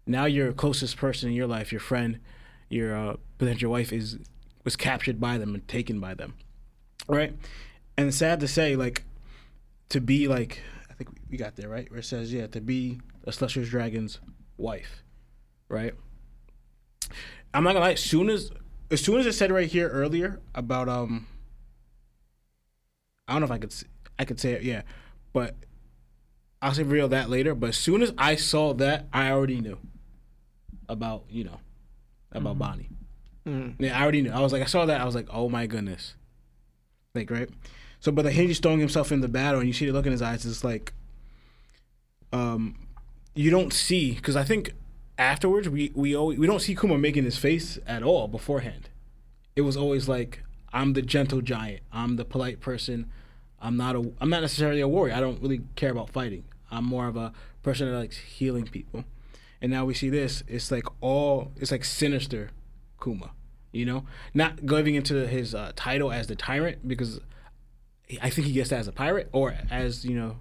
Now 0.07 0.25
your 0.25 0.53
closest 0.53 0.97
person 0.97 1.29
in 1.29 1.35
your 1.35 1.47
life, 1.47 1.73
your 1.73 1.81
friend, 1.81 2.21
your 2.69 2.97
uh, 2.97 3.17
potential 3.39 3.71
wife, 3.71 3.93
is 3.93 4.19
was 4.65 4.77
captured 4.77 5.21
by 5.21 5.39
them 5.39 5.55
and 5.55 5.67
taken 5.67 6.01
by 6.01 6.15
them, 6.15 6.35
right? 7.09 7.35
And 7.97 8.15
sad 8.15 8.41
to 8.41 8.49
say, 8.49 8.77
like, 8.77 9.05
to 9.89 10.01
be 10.01 10.29
like, 10.29 10.63
I 10.91 10.95
think 10.95 11.11
we 11.31 11.37
got 11.37 11.57
there, 11.57 11.69
right? 11.69 11.91
Where 11.91 12.01
it 12.01 12.05
says, 12.05 12.33
yeah, 12.33 12.47
to 12.49 12.61
be 12.61 13.01
a 13.25 13.33
Celestial 13.33 13.65
Dragon's 13.65 14.21
wife, 14.57 15.03
right? 15.69 15.95
I'm 17.53 17.65
not 17.65 17.73
gonna 17.73 17.85
lie. 17.85 17.93
As 17.93 18.03
soon 18.03 18.29
as, 18.31 18.51
as 18.91 19.01
soon 19.01 19.19
as 19.19 19.27
it 19.27 19.33
said 19.33 19.51
right 19.51 19.69
here 19.69 19.89
earlier 19.89 20.41
about 20.55 20.89
um, 20.89 21.27
I 23.27 23.33
don't 23.33 23.41
know 23.41 23.47
if 23.47 23.53
I 23.53 23.59
could, 23.59 23.75
I 24.19 24.25
could 24.25 24.41
say 24.41 24.53
it, 24.53 24.63
yeah, 24.63 24.83
but 25.33 25.55
I'll 26.63 26.75
say 26.75 26.83
reveal 26.83 27.09
that 27.09 27.31
later. 27.31 27.55
But 27.55 27.71
as 27.71 27.79
soon 27.79 28.03
as 28.03 28.13
I 28.19 28.37
saw 28.37 28.75
that, 28.75 29.07
I 29.13 29.31
already 29.31 29.61
knew 29.61 29.79
about 30.89 31.25
you 31.31 31.45
know 31.45 31.61
about 32.33 32.59
Bonnie. 32.59 32.91
Yeah, 33.79 33.99
I 33.99 34.03
already 34.03 34.23
knew. 34.23 34.31
I 34.31 34.41
was 34.41 34.53
like, 34.53 34.63
I 34.63 34.67
saw 34.67 34.87
that. 34.87 35.01
I 35.01 35.05
was 35.05 35.15
like, 35.15 35.27
oh 35.31 35.49
my 35.49 35.67
goodness, 35.67 36.15
like 37.15 37.31
right. 37.31 37.49
So, 38.01 38.13
but 38.13 38.23
the 38.23 38.31
hinge 38.31 38.49
just 38.49 38.63
throwing 38.63 38.81
himself 38.81 39.13
in 39.13 39.21
the 39.21 39.29
battle, 39.29 39.61
and 39.61 39.69
you 39.69 39.73
see 39.73 39.87
the 39.87 39.93
look 39.93 40.07
in 40.07 40.13
his 40.13 40.23
eyes. 40.23 40.47
It's 40.47 40.65
like, 40.65 40.93
um, 42.33 42.77
you 43.35 43.51
don't 43.51 43.73
see 43.73 44.13
because 44.13 44.37
I 44.37 44.45
think 44.45 44.73
afterwards 45.19 45.69
we 45.69 45.93
we 45.95 46.15
always, 46.15 46.39
we 46.39 46.47
don't 46.47 46.61
see 46.61 46.75
Kuma 46.75 46.99
making 46.99 47.25
his 47.25 47.37
face 47.39 47.79
at 47.87 48.03
all 48.03 48.29
beforehand. 48.29 48.89
It 49.57 49.63
was 49.63 49.77
always 49.77 50.09
like, 50.09 50.43
I'm 50.73 50.93
the 50.93 51.03
gentle 51.03 51.41
giant. 51.41 51.81
I'm 51.93 52.17
the 52.17 52.25
polite 52.25 52.61
person. 52.61 53.11
I'm 53.61 53.77
not 53.77 53.97
a. 53.97 54.13
I'm 54.21 54.31
not 54.31 54.41
necessarily 54.41 54.81
a 54.81 54.89
warrior. 54.89 55.15
I 55.15 55.21
don't 55.21 55.41
really 55.43 55.61
care 55.77 55.91
about 55.91 56.11
fighting. 56.11 56.45
I'm 56.71 56.85
more 56.85 57.07
of 57.07 57.17
a 57.17 57.33
person 57.63 57.91
that 57.91 57.99
likes 57.99 58.17
healing 58.17 58.65
people. 58.65 59.05
And 59.61 59.71
now 59.71 59.85
we 59.85 59.95
see 59.95 60.09
this. 60.09 60.43
It's 60.49 60.71
like 60.71 60.85
all. 61.01 61.53
It's 61.57 61.71
like 61.71 61.85
sinister, 61.85 62.51
Kuma. 63.03 63.33
You 63.73 63.87
know, 63.87 64.05
not 64.35 64.67
going 64.67 64.95
into 64.95 65.27
his 65.29 65.55
uh, 65.55 65.73
title 65.77 66.11
as 66.11 66.27
the 66.27 66.35
tyrant 66.35 66.89
because 66.89 67.21
I 68.21 68.31
think 68.31 68.49
he 68.49 68.53
gets 68.53 68.71
that 68.71 68.81
as 68.81 68.89
a 68.89 68.93
pirate 68.93 69.29
or 69.33 69.55
as 69.71 70.05
you 70.05 70.17
know, 70.17 70.39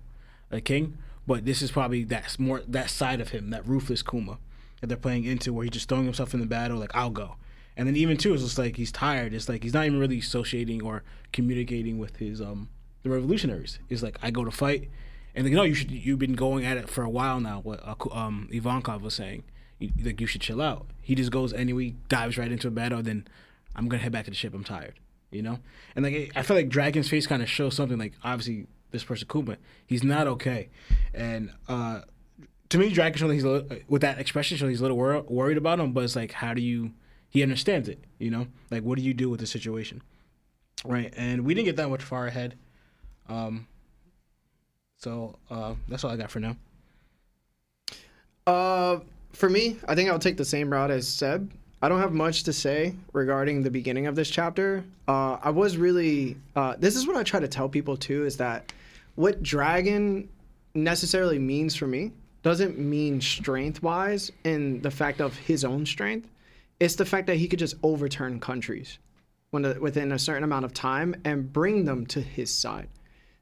a 0.50 0.62
king. 0.62 0.98
But 1.28 1.46
this 1.46 1.62
is 1.62 1.70
probably 1.70 2.04
that's 2.04 2.40
more 2.40 2.64
that 2.68 2.90
side 2.90 3.22
of 3.22 3.30
him, 3.30 3.52
that 3.52 3.68
ruthless 3.68 4.02
Kuma 4.02 4.40
that 4.82 4.88
they're 4.88 4.98
playing 4.98 5.26
into, 5.26 5.54
where 5.54 5.64
he's 5.64 5.74
just 5.74 5.90
throwing 5.90 6.06
himself 6.06 6.34
in 6.34 6.40
the 6.40 6.46
battle, 6.46 6.78
like 6.78 6.96
I'll 6.96 7.12
go. 7.12 7.36
And 7.78 7.88
then 7.88 7.96
even 7.96 8.18
too, 8.18 8.34
it's 8.34 8.44
just 8.44 8.58
like 8.58 8.78
he's 8.78 8.92
tired. 8.92 9.34
It's 9.34 9.48
like 9.48 9.64
he's 9.64 9.74
not 9.74 9.86
even 9.86 10.00
really 10.00 10.20
associating 10.20 10.82
or 10.82 11.04
communicating 11.32 12.00
with 12.00 12.18
his 12.18 12.42
um 12.42 12.70
the 13.04 13.10
revolutionaries. 13.10 13.80
It's 13.90 14.02
like 14.02 14.18
I 14.22 14.32
go 14.32 14.44
to 14.44 14.52
fight, 14.52 14.90
and 15.36 15.46
like 15.46 15.54
no, 15.54 15.64
you 15.64 15.74
should 15.74 15.92
you've 15.92 16.20
been 16.20 16.36
going 16.36 16.66
at 16.66 16.78
it 16.78 16.90
for 16.90 17.04
a 17.04 17.10
while 17.10 17.40
now. 17.40 17.60
What 17.62 17.82
uh, 17.86 17.96
um 18.12 18.50
Ivankov 18.52 19.02
was 19.02 19.14
saying, 19.14 19.44
you, 19.80 19.92
like 20.04 20.20
you 20.22 20.28
should 20.28 20.42
chill 20.42 20.62
out. 20.62 20.88
He 21.02 21.16
just 21.16 21.32
goes 21.32 21.54
anyway, 21.54 21.96
dives 22.08 22.38
right 22.38 22.52
into 22.52 22.68
a 22.68 22.72
battle. 22.72 23.02
Then 23.02 23.28
I'm 23.76 23.88
gonna 23.88 24.04
head 24.04 24.12
back 24.12 24.26
to 24.26 24.32
the 24.32 24.36
ship. 24.36 24.54
I'm 24.54 24.64
tired, 24.64 25.00
you 25.32 25.42
know. 25.42 25.60
And 25.96 26.06
like 26.06 26.32
I 26.36 26.42
feel 26.42 26.56
like 26.56 26.70
Dragon's 26.70 27.10
face 27.10 27.28
kind 27.28 27.42
of 27.42 27.50
shows 27.50 27.76
something. 27.76 27.98
Like 27.98 28.14
obviously 28.24 28.68
this 28.92 29.04
person 29.04 29.28
Kuma, 29.32 29.58
he's 29.86 30.04
not 30.04 30.28
okay, 30.28 30.70
and 31.14 31.52
uh 31.68 32.02
to 32.70 32.78
me, 32.78 32.90
Dragon 32.90 33.18
showing 33.18 33.34
he's 33.34 33.44
a 33.44 33.50
little, 33.50 33.78
with 33.88 34.02
that 34.04 34.20
expression 34.20 34.56
showing 34.58 34.70
he's 34.70 34.80
a 34.80 34.84
little 34.84 34.98
wor- 34.98 35.24
worried 35.24 35.58
about 35.58 35.80
him. 35.80 35.92
But 35.92 36.04
it's 36.04 36.16
like, 36.16 36.32
how 36.32 36.54
do 36.54 36.62
you? 36.62 36.92
He 37.28 37.44
understands 37.44 37.90
it, 37.90 38.04
you 38.18 38.32
know. 38.32 38.48
Like, 38.72 38.84
what 38.84 38.98
do 38.98 39.04
you 39.04 39.14
do 39.14 39.30
with 39.30 39.40
the 39.40 39.48
situation, 39.48 40.02
right? 40.86 41.14
And 41.18 41.46
we 41.46 41.54
didn't 41.54 41.66
get 41.66 41.76
that 41.78 41.90
much 41.90 42.04
far 42.04 42.28
ahead. 42.28 42.58
Um. 43.28 43.68
So 45.00 45.38
uh, 45.50 45.76
that's 45.88 46.04
all 46.04 46.12
I 46.12 46.18
got 46.18 46.30
for 46.30 46.40
now. 46.40 46.56
Uh, 48.46 49.00
for 49.32 49.50
me, 49.50 49.78
I 49.88 49.96
think 49.96 50.10
I'll 50.10 50.20
take 50.20 50.38
the 50.38 50.46
same 50.46 50.72
route 50.72 50.92
as 50.92 51.08
Seb. 51.08 51.52
I 51.82 51.88
don't 51.88 52.02
have 52.02 52.12
much 52.12 52.44
to 52.44 52.54
say 52.54 52.94
regarding 53.14 53.64
the 53.64 53.72
beginning 53.72 54.08
of 54.08 54.16
this 54.16 54.30
chapter. 54.30 54.84
Uh, 55.08 55.38
I 55.42 55.50
was 55.50 55.78
really. 55.78 56.36
Uh, 56.56 56.76
this 56.78 56.96
is 56.96 57.08
what 57.08 57.16
I 57.16 57.24
try 57.24 57.40
to 57.40 57.48
tell 57.48 57.70
people 57.70 57.96
too: 57.96 58.26
is 58.26 58.36
that 58.38 58.74
what 59.16 59.42
dragon 59.42 60.28
necessarily 60.76 61.40
means 61.40 61.76
for 61.76 61.88
me 61.88 62.12
doesn't 62.44 62.78
mean 62.78 63.22
strength 63.22 63.82
wise 63.82 64.32
in 64.44 64.82
the 64.82 64.92
fact 64.92 65.22
of 65.22 65.38
his 65.38 65.64
own 65.64 65.86
strength. 65.86 66.28
It's 66.80 66.96
the 66.96 67.06
fact 67.06 67.28
that 67.28 67.38
he 67.38 67.48
could 67.48 67.60
just 67.60 67.76
overturn 67.84 68.40
countries 68.40 69.00
when 69.52 69.80
within 69.80 70.12
a 70.12 70.20
certain 70.20 70.44
amount 70.44 70.66
of 70.66 70.74
time 70.74 71.16
and 71.24 71.52
bring 71.52 71.86
them 71.86 72.06
to 72.08 72.22
his 72.22 72.52
side. 72.52 72.90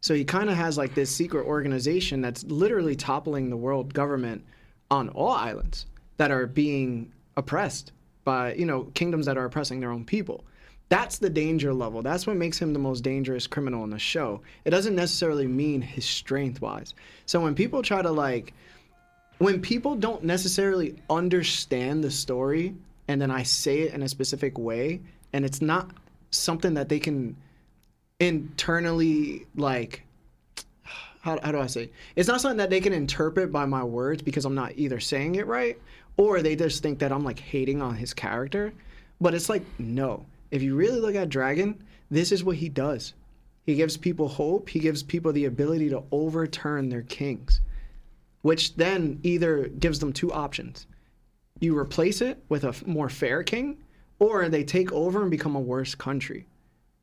So 0.02 0.14
he 0.14 0.24
kind 0.24 0.50
of 0.50 0.56
has 0.56 0.78
like 0.78 0.96
this 0.96 1.10
secret 1.10 1.46
organization 1.46 2.22
that's 2.22 2.44
literally 2.44 2.96
toppling 2.96 3.50
the 3.50 3.58
world 3.58 3.94
government 3.94 4.44
on 4.90 5.10
all 5.10 5.32
islands 5.32 5.86
that 6.18 6.32
are 6.32 6.48
being 6.48 7.12
oppressed 7.36 7.92
by, 8.24 8.54
you 8.54 8.66
know, 8.66 8.84
kingdoms 8.94 9.26
that 9.26 9.38
are 9.38 9.46
oppressing 9.46 9.80
their 9.80 9.92
own 9.92 10.06
people. 10.06 10.44
That's 10.90 11.18
the 11.18 11.30
danger 11.30 11.74
level. 11.74 12.02
That's 12.02 12.26
what 12.26 12.38
makes 12.38 12.58
him 12.60 12.74
the 12.74 12.80
most 12.80 13.02
dangerous 13.02 13.46
criminal 13.46 13.84
in 13.84 13.90
the 13.90 14.00
show. 14.00 14.42
It 14.64 14.70
doesn't 14.70 14.96
necessarily 14.96 15.48
mean 15.48 15.82
his 15.82 16.06
strength 16.06 16.62
wise. 16.62 16.94
So 17.26 17.42
when 17.42 17.56
people 17.56 17.82
try 17.82 18.02
to 18.02 18.12
like 18.12 18.54
when 19.40 19.62
people 19.62 19.96
don't 19.96 20.24
necessarily 20.24 20.96
understand 21.10 22.04
the 22.04 22.10
story 22.10 22.74
and 23.08 23.22
then 23.22 23.30
I 23.30 23.44
say 23.44 23.82
it 23.82 23.94
in 23.94 24.02
a 24.02 24.10
specific 24.10 24.58
way 24.58 25.02
and 25.34 25.46
it's 25.46 25.62
not 25.62 25.92
something 26.32 26.74
that 26.74 26.90
they 26.90 27.00
can 27.00 27.36
internally 28.20 29.46
like 29.56 30.04
how, 31.22 31.38
how 31.44 31.52
do 31.52 31.60
I 31.60 31.68
say? 31.68 31.84
It? 31.84 31.94
It's 32.16 32.28
not 32.28 32.40
something 32.40 32.58
that 32.58 32.70
they 32.70 32.80
can 32.80 32.94
interpret 32.94 33.52
by 33.52 33.66
my 33.66 33.84
words 33.84 34.22
because 34.22 34.46
I'm 34.46 34.56
not 34.56 34.74
either 34.78 35.00
saying 35.00 35.36
it 35.36 35.46
right 35.46 35.78
or 36.16 36.42
they 36.42 36.56
just 36.56 36.82
think 36.82 37.00
that 37.00 37.12
I'm 37.12 37.24
like 37.24 37.40
hating 37.40 37.82
on 37.82 37.96
his 37.96 38.14
character. 38.14 38.74
But 39.20 39.34
it's 39.34 39.50
like, 39.50 39.64
no. 39.78 40.26
If 40.52 40.62
you 40.62 40.76
really 40.76 41.02
look 41.02 41.16
at 41.16 41.30
Dragon, 41.30 41.84
this 42.10 42.32
is 42.32 42.44
what 42.44 42.56
he 42.56 42.70
does. 42.70 43.14
He 43.66 43.76
gives 43.76 43.98
people 43.98 44.30
hope, 44.30 44.70
he 44.70 44.80
gives 44.80 45.04
people 45.04 45.34
the 45.34 45.46
ability 45.46 45.90
to 45.90 46.04
overturn 46.12 46.88
their 46.88 47.02
kings, 47.02 47.60
which 48.42 48.76
then 48.76 49.20
either 49.24 49.68
gives 49.68 50.00
them 50.00 50.14
two 50.14 50.32
options. 50.32 50.88
You 51.60 51.78
replace 51.78 52.22
it 52.22 52.42
with 52.48 52.64
a 52.64 52.74
more 52.86 53.10
fair 53.10 53.44
king, 53.44 53.78
or 54.20 54.48
they 54.48 54.64
take 54.64 54.94
over 54.94 55.22
and 55.22 55.30
become 55.30 55.58
a 55.58 55.60
worse 55.60 55.94
country 55.94 56.46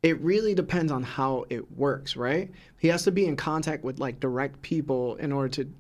it 0.05 0.21
really 0.21 0.55
depends 0.55 0.93
on 0.93 1.03
how 1.03 1.47
it 1.49 1.79
works, 1.79 2.15
right? 2.15 2.51
He 2.79 2.89
has 2.89 3.05
to 3.05 3.11
be 3.11 3.25
in 3.25 3.37
contact 3.37 3.83
with 3.83 3.99
like 3.99 4.21
direct 4.21 4.61
people 4.61 5.17
in 5.17 5.33
order 5.33 5.49
to 5.49 5.73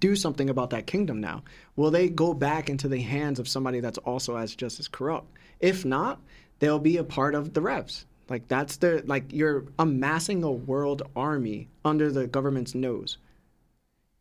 do 0.00 0.16
something 0.16 0.48
about 0.48 0.70
that 0.70 0.86
kingdom 0.86 1.20
now. 1.20 1.42
Will 1.76 1.90
they 1.90 2.08
go 2.08 2.32
back 2.32 2.70
into 2.70 2.88
the 2.88 3.02
hands 3.02 3.38
of 3.38 3.46
somebody 3.46 3.80
that's 3.80 3.98
also 3.98 4.36
as 4.36 4.56
just 4.56 4.80
as 4.80 4.88
corrupt? 4.88 5.26
If 5.60 5.84
not, 5.84 6.18
they'll 6.60 6.78
be 6.78 6.96
a 6.96 7.04
part 7.04 7.34
of 7.34 7.52
the 7.52 7.60
revs. 7.60 8.06
Like 8.30 8.48
that's 8.48 8.78
the 8.78 9.02
like 9.04 9.30
you're 9.30 9.66
amassing 9.78 10.42
a 10.42 10.50
world 10.50 11.02
army 11.14 11.68
under 11.84 12.10
the 12.10 12.26
government's 12.26 12.74
nose. 12.74 13.18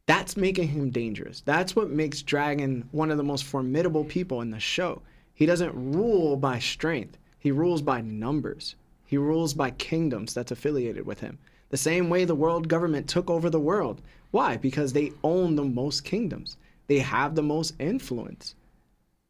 That's 0.07 0.35
making 0.35 0.67
him 0.67 0.89
dangerous. 0.89 1.39
That's 1.39 1.73
what 1.73 1.89
makes 1.89 2.21
Dragon 2.21 2.89
one 2.91 3.09
of 3.09 3.17
the 3.17 3.23
most 3.23 3.45
formidable 3.45 4.03
people 4.03 4.41
in 4.41 4.51
the 4.51 4.59
show. 4.59 5.01
He 5.33 5.45
doesn't 5.45 5.93
rule 5.93 6.35
by 6.35 6.59
strength. 6.59 7.17
He 7.39 7.51
rules 7.51 7.81
by 7.81 8.01
numbers. 8.01 8.75
He 9.11 9.17
rules 9.17 9.53
by 9.53 9.71
kingdoms 9.71 10.33
that's 10.33 10.53
affiliated 10.53 11.05
with 11.05 11.19
him. 11.19 11.37
The 11.67 11.75
same 11.75 12.09
way 12.09 12.23
the 12.23 12.33
world 12.33 12.69
government 12.69 13.09
took 13.09 13.29
over 13.29 13.49
the 13.49 13.59
world. 13.59 14.01
Why? 14.31 14.55
Because 14.55 14.93
they 14.93 15.11
own 15.21 15.57
the 15.57 15.65
most 15.65 16.05
kingdoms. 16.05 16.55
They 16.87 16.99
have 16.99 17.35
the 17.35 17.43
most 17.43 17.73
influence. 17.77 18.55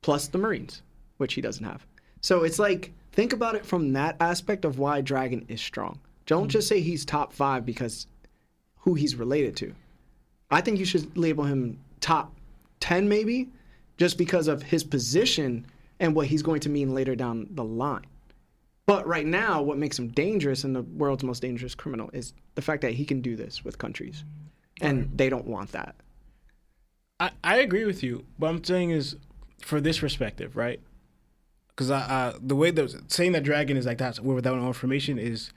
Plus 0.04 0.28
the 0.28 0.38
Marines, 0.38 0.84
which 1.18 1.34
he 1.34 1.42
doesn't 1.42 1.66
have. 1.66 1.84
So 2.22 2.44
it's 2.44 2.60
like, 2.60 2.94
think 3.12 3.34
about 3.34 3.56
it 3.56 3.66
from 3.66 3.92
that 3.94 4.18
aspect 4.20 4.66
of 4.66 4.78
why 4.78 5.02
Dragon 5.02 5.44
is 5.48 5.62
strong. 5.62 6.00
Don't 6.28 6.50
just 6.50 6.68
say 6.68 6.80
he's 6.80 7.04
top 7.04 7.34
five 7.34 7.66
because 7.66 8.06
who 8.82 8.94
he's 8.94 9.16
related 9.16 9.56
to. 9.58 9.74
I 10.52 10.62
think 10.62 10.78
you 10.78 10.86
should 10.86 11.18
label 11.18 11.46
him 11.46 11.80
top 12.02 12.32
10 12.82 13.10
maybe, 13.10 13.50
just 13.98 14.20
because 14.20 14.48
of 14.48 14.62
his 14.62 14.84
position 14.84 15.66
and 16.00 16.14
what 16.14 16.28
he's 16.28 16.44
going 16.44 16.60
to 16.60 16.70
mean 16.70 16.94
later 16.94 17.16
down 17.16 17.48
the 17.50 17.64
line. 17.64 18.06
But 18.86 19.08
right 19.08 19.26
now, 19.26 19.62
what 19.62 19.78
makes 19.78 19.98
him 19.98 20.10
dangerous 20.10 20.64
and 20.64 20.76
the 20.76 20.82
world's 20.82 21.24
most 21.24 21.42
dangerous 21.42 21.76
criminal 21.76 22.10
is 22.14 22.34
the 22.56 22.62
fact 22.62 22.82
that 22.82 22.94
he 22.94 23.06
can 23.06 23.22
do 23.22 23.36
this 23.36 23.64
with 23.64 23.78
countries. 23.78 24.24
And 24.82 25.12
they 25.16 25.30
don't 25.30 25.46
want 25.46 25.72
that. 25.74 25.96
I, 27.20 27.32
I 27.44 27.58
agree 27.58 27.86
with 27.86 28.02
you. 28.02 28.26
What 28.38 28.50
I'm 28.50 28.64
saying 28.64 28.90
is, 28.90 29.16
for 29.60 29.80
this 29.80 30.00
perspective, 30.00 30.56
right? 30.58 30.82
Because 31.70 31.92
I, 31.92 32.00
uh, 32.00 32.34
the 32.42 32.56
way 32.56 32.72
that 32.72 33.12
saying 33.12 33.34
that 33.34 33.44
dragon 33.44 33.78
is 33.78 33.86
like 33.86 34.00
that 34.00 34.20
without 34.20 34.58
no 34.58 34.68
information 34.68 35.20
is 35.20 35.52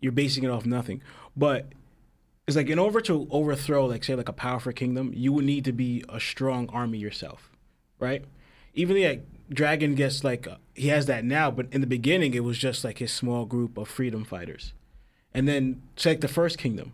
you're 0.00 0.12
basing 0.12 0.42
it 0.42 0.50
off 0.50 0.66
nothing. 0.66 1.00
But 1.36 1.68
it's 2.46 2.56
like 2.56 2.68
in 2.68 2.78
order 2.78 3.00
to 3.02 3.26
overthrow, 3.30 3.86
like 3.86 4.04
say, 4.04 4.14
like 4.14 4.28
a 4.28 4.32
powerful 4.32 4.72
kingdom, 4.72 5.12
you 5.14 5.32
would 5.32 5.44
need 5.44 5.64
to 5.64 5.72
be 5.72 6.04
a 6.08 6.20
strong 6.20 6.68
army 6.70 6.98
yourself, 6.98 7.50
right? 7.98 8.24
Even 8.74 8.96
the 8.96 9.08
like, 9.08 9.26
dragon 9.50 9.94
gets 9.94 10.24
like 10.24 10.46
he 10.74 10.88
has 10.88 11.06
that 11.06 11.24
now, 11.24 11.50
but 11.50 11.66
in 11.72 11.80
the 11.80 11.86
beginning 11.86 12.34
it 12.34 12.44
was 12.44 12.58
just 12.58 12.84
like 12.84 12.98
his 12.98 13.12
small 13.12 13.44
group 13.44 13.76
of 13.76 13.88
freedom 13.88 14.24
fighters, 14.24 14.72
and 15.32 15.46
then 15.46 15.82
say 15.96 16.10
like 16.10 16.20
the 16.20 16.28
first 16.28 16.58
kingdom, 16.58 16.92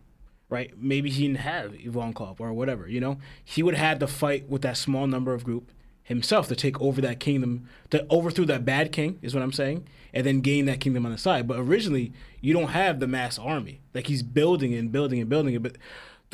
right? 0.48 0.72
Maybe 0.76 1.10
he 1.10 1.26
didn't 1.26 1.40
have 1.40 1.72
Ivankov 1.72 2.40
or 2.40 2.52
whatever, 2.52 2.88
you 2.88 3.00
know. 3.00 3.18
He 3.44 3.62
would 3.62 3.74
have 3.74 3.86
had 3.86 4.00
to 4.00 4.06
fight 4.06 4.48
with 4.48 4.62
that 4.62 4.76
small 4.76 5.06
number 5.06 5.32
of 5.32 5.44
group 5.44 5.70
himself 6.02 6.48
to 6.48 6.56
take 6.56 6.80
over 6.80 7.00
that 7.00 7.20
kingdom, 7.20 7.68
to 7.90 8.04
overthrow 8.10 8.44
that 8.46 8.64
bad 8.64 8.92
king, 8.92 9.18
is 9.22 9.34
what 9.34 9.42
I'm 9.42 9.52
saying, 9.52 9.86
and 10.12 10.26
then 10.26 10.40
gain 10.40 10.66
that 10.66 10.80
kingdom 10.80 11.06
on 11.06 11.12
the 11.12 11.18
side. 11.18 11.46
But 11.46 11.58
originally, 11.58 12.12
you 12.40 12.52
don't 12.52 12.70
have 12.70 13.00
the 13.00 13.06
mass 13.06 13.38
army. 13.38 13.80
Like 13.94 14.08
he's 14.08 14.22
building 14.22 14.74
and 14.74 14.90
building 14.90 15.20
and 15.20 15.28
building 15.28 15.54
it, 15.54 15.62
but. 15.62 15.76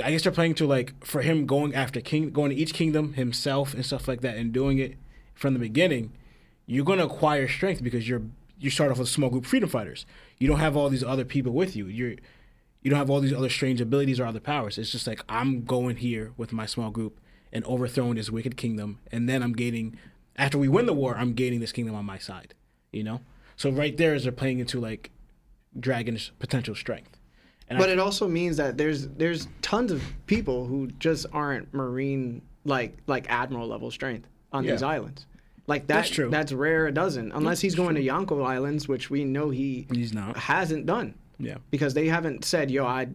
I 0.04 0.10
guess 0.10 0.24
they're 0.24 0.30
playing 0.30 0.56
to 0.56 0.66
like 0.66 1.06
for 1.06 1.22
him 1.22 1.46
going 1.46 1.74
after 1.74 2.02
king, 2.02 2.30
going 2.30 2.50
to 2.50 2.54
each 2.54 2.74
kingdom 2.74 3.14
himself 3.14 3.72
and 3.72 3.82
stuff 3.82 4.06
like 4.06 4.20
that, 4.20 4.36
and 4.36 4.52
doing 4.52 4.76
it 4.76 4.98
from 5.36 5.52
the 5.52 5.60
beginning. 5.60 6.12
You're 6.66 6.84
going 6.84 6.98
to 6.98 7.04
acquire 7.04 7.46
strength 7.46 7.84
because 7.84 8.08
you're 8.08 8.22
you 8.58 8.70
start 8.70 8.90
off 8.90 8.98
with 8.98 9.06
a 9.06 9.10
small 9.10 9.30
group 9.30 9.44
of 9.44 9.50
freedom 9.50 9.68
fighters. 9.68 10.06
You 10.38 10.48
don't 10.48 10.58
have 10.58 10.76
all 10.76 10.88
these 10.88 11.04
other 11.04 11.24
people 11.24 11.52
with 11.52 11.76
you. 11.76 11.86
You're 11.86 12.16
you 12.82 12.90
don't 12.90 12.98
have 12.98 13.10
all 13.10 13.20
these 13.20 13.32
other 13.32 13.48
strange 13.48 13.80
abilities 13.80 14.18
or 14.18 14.26
other 14.26 14.40
powers. 14.40 14.78
It's 14.78 14.90
just 14.90 15.06
like 15.06 15.22
I'm 15.28 15.64
going 15.64 15.96
here 15.96 16.32
with 16.36 16.52
my 16.52 16.66
small 16.66 16.90
group 16.90 17.20
and 17.52 17.64
overthrowing 17.64 18.16
this 18.16 18.30
wicked 18.30 18.56
kingdom, 18.56 18.98
and 19.12 19.28
then 19.28 19.42
I'm 19.42 19.52
gaining. 19.52 19.98
After 20.36 20.58
we 20.58 20.68
win 20.68 20.86
the 20.86 20.92
war, 20.92 21.16
I'm 21.16 21.32
gaining 21.32 21.60
this 21.60 21.72
kingdom 21.72 21.94
on 21.94 22.04
my 22.04 22.18
side. 22.18 22.54
You 22.92 23.04
know, 23.04 23.20
so 23.56 23.70
right 23.70 23.96
there 23.96 24.14
is 24.14 24.22
they're 24.24 24.32
playing 24.32 24.58
into 24.58 24.80
like 24.80 25.10
Dragon's 25.78 26.32
potential 26.38 26.74
strength. 26.74 27.18
And 27.68 27.78
But 27.78 27.88
I, 27.88 27.92
it 27.92 27.98
also 27.98 28.28
means 28.28 28.56
that 28.56 28.78
there's 28.78 29.08
there's 29.08 29.48
tons 29.62 29.92
of 29.92 30.02
people 30.26 30.66
who 30.66 30.86
just 30.98 31.26
aren't 31.32 31.72
marine 31.74 32.42
like 32.64 32.96
like 33.06 33.26
admiral 33.28 33.68
level 33.68 33.90
strength 33.90 34.28
on 34.52 34.64
these 34.64 34.82
islands. 34.82 35.26
Like 35.66 35.88
that, 35.88 35.94
That's 35.94 36.10
true. 36.10 36.30
That's 36.30 36.52
rare. 36.52 36.86
A 36.86 36.92
dozen, 36.92 37.32
unless 37.32 37.60
he's 37.60 37.74
going 37.74 37.96
to 37.96 38.02
Yonko 38.02 38.46
Islands, 38.46 38.86
which 38.86 39.10
we 39.10 39.24
know 39.24 39.50
he 39.50 39.86
he's 39.92 40.12
not. 40.14 40.36
hasn't 40.36 40.86
done 40.86 41.14
Yeah, 41.38 41.56
because 41.70 41.92
they 41.92 42.06
haven't 42.06 42.44
said, 42.44 42.70
"Yo, 42.70 42.86
I 42.86 43.08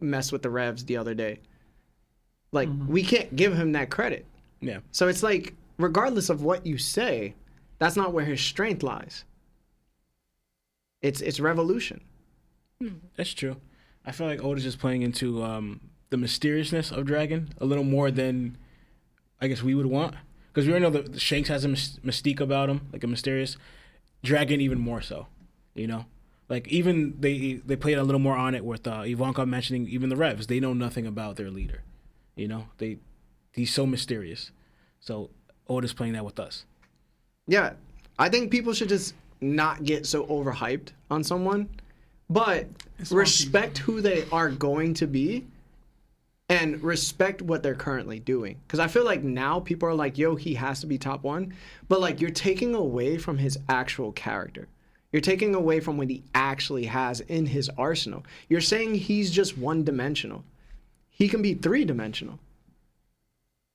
messed 0.00 0.30
with 0.30 0.42
the 0.42 0.50
revs 0.50 0.84
the 0.84 0.98
other 0.98 1.14
day." 1.14 1.40
Like 2.52 2.68
we 2.86 3.02
can't 3.02 3.34
give 3.34 3.54
him 3.54 3.72
that 3.72 3.88
credit. 3.90 4.26
yeah. 4.60 4.80
So 4.90 5.08
it's 5.08 5.22
like, 5.22 5.54
regardless 5.78 6.28
of 6.28 6.42
what 6.42 6.66
you 6.66 6.76
say, 6.78 7.34
that's 7.78 7.96
not 7.96 8.12
where 8.12 8.24
his 8.24 8.40
strength 8.40 8.82
lies. 8.82 9.24
It's 11.00 11.20
it's 11.20 11.40
revolution. 11.40 12.02
That's 13.16 13.32
true. 13.32 13.56
I 14.04 14.12
feel 14.12 14.26
like 14.26 14.42
Oda's 14.42 14.64
just 14.64 14.78
playing 14.78 15.02
into 15.02 15.42
um, 15.42 15.80
the 16.10 16.16
mysteriousness 16.16 16.90
of 16.90 17.06
Dragon 17.06 17.48
a 17.58 17.64
little 17.64 17.84
more 17.84 18.10
than 18.10 18.56
I 19.40 19.48
guess 19.48 19.62
we 19.62 19.74
would 19.74 19.86
want. 19.86 20.14
Because 20.58 20.66
we 20.66 20.72
already 20.72 20.86
know 20.86 21.02
that 21.02 21.20
Shanks 21.20 21.48
has 21.50 21.64
a 21.64 21.68
mystique 21.68 22.40
about 22.40 22.68
him, 22.68 22.88
like 22.92 23.04
a 23.04 23.06
mysterious 23.06 23.56
Dragon, 24.24 24.60
even 24.60 24.80
more 24.80 25.00
so. 25.00 25.28
You 25.76 25.86
know, 25.86 26.06
like 26.48 26.66
even 26.66 27.14
they 27.20 27.60
they 27.64 27.76
played 27.76 27.96
a 27.96 28.02
little 28.02 28.18
more 28.18 28.36
on 28.36 28.56
it 28.56 28.64
with 28.64 28.84
uh, 28.88 29.04
Ivanka 29.06 29.46
mentioning 29.46 29.86
even 29.86 30.08
the 30.08 30.16
Revs. 30.16 30.48
They 30.48 30.58
know 30.58 30.72
nothing 30.72 31.06
about 31.06 31.36
their 31.36 31.48
leader. 31.48 31.84
You 32.34 32.48
know, 32.48 32.70
they 32.78 32.98
he's 33.52 33.72
so 33.72 33.86
mysterious. 33.86 34.50
So 34.98 35.30
Oda's 35.68 35.92
playing 35.92 36.14
that 36.14 36.24
with 36.24 36.40
us. 36.40 36.64
Yeah, 37.46 37.74
I 38.18 38.28
think 38.28 38.50
people 38.50 38.72
should 38.72 38.88
just 38.88 39.14
not 39.40 39.84
get 39.84 40.06
so 40.06 40.26
overhyped 40.26 40.88
on 41.08 41.22
someone, 41.22 41.68
but 42.28 42.66
It's 42.98 43.12
One 43.12 43.20
respect 43.20 43.78
who 43.78 44.00
they 44.00 44.24
are 44.32 44.50
going 44.50 44.94
to 44.94 45.06
be 45.06 45.46
and 46.48 46.82
respect 46.82 47.42
what 47.42 47.62
they're 47.62 47.74
currently 47.74 48.18
doing. 48.18 48.56
Because 48.66 48.80
I 48.80 48.86
feel 48.86 49.04
like 49.04 49.22
now 49.22 49.60
people 49.60 49.88
are 49.88 49.94
like, 49.94 50.16
yo, 50.16 50.34
he 50.34 50.54
has 50.54 50.80
to 50.80 50.86
be 50.86 50.96
top 50.96 51.22
one. 51.22 51.52
But 51.88 52.00
like, 52.00 52.20
you're 52.20 52.30
taking 52.30 52.74
away 52.74 53.18
from 53.18 53.38
his 53.38 53.58
actual 53.68 54.12
character. 54.12 54.68
You're 55.12 55.20
taking 55.20 55.54
away 55.54 55.80
from 55.80 55.96
what 55.96 56.10
he 56.10 56.22
actually 56.34 56.86
has 56.86 57.20
in 57.20 57.46
his 57.46 57.70
arsenal. 57.78 58.24
You're 58.48 58.60
saying 58.60 58.94
he's 58.94 59.30
just 59.30 59.58
one 59.58 59.84
dimensional. 59.84 60.44
He 61.10 61.28
can 61.28 61.42
be 61.42 61.54
three 61.54 61.84
dimensional. 61.84 62.38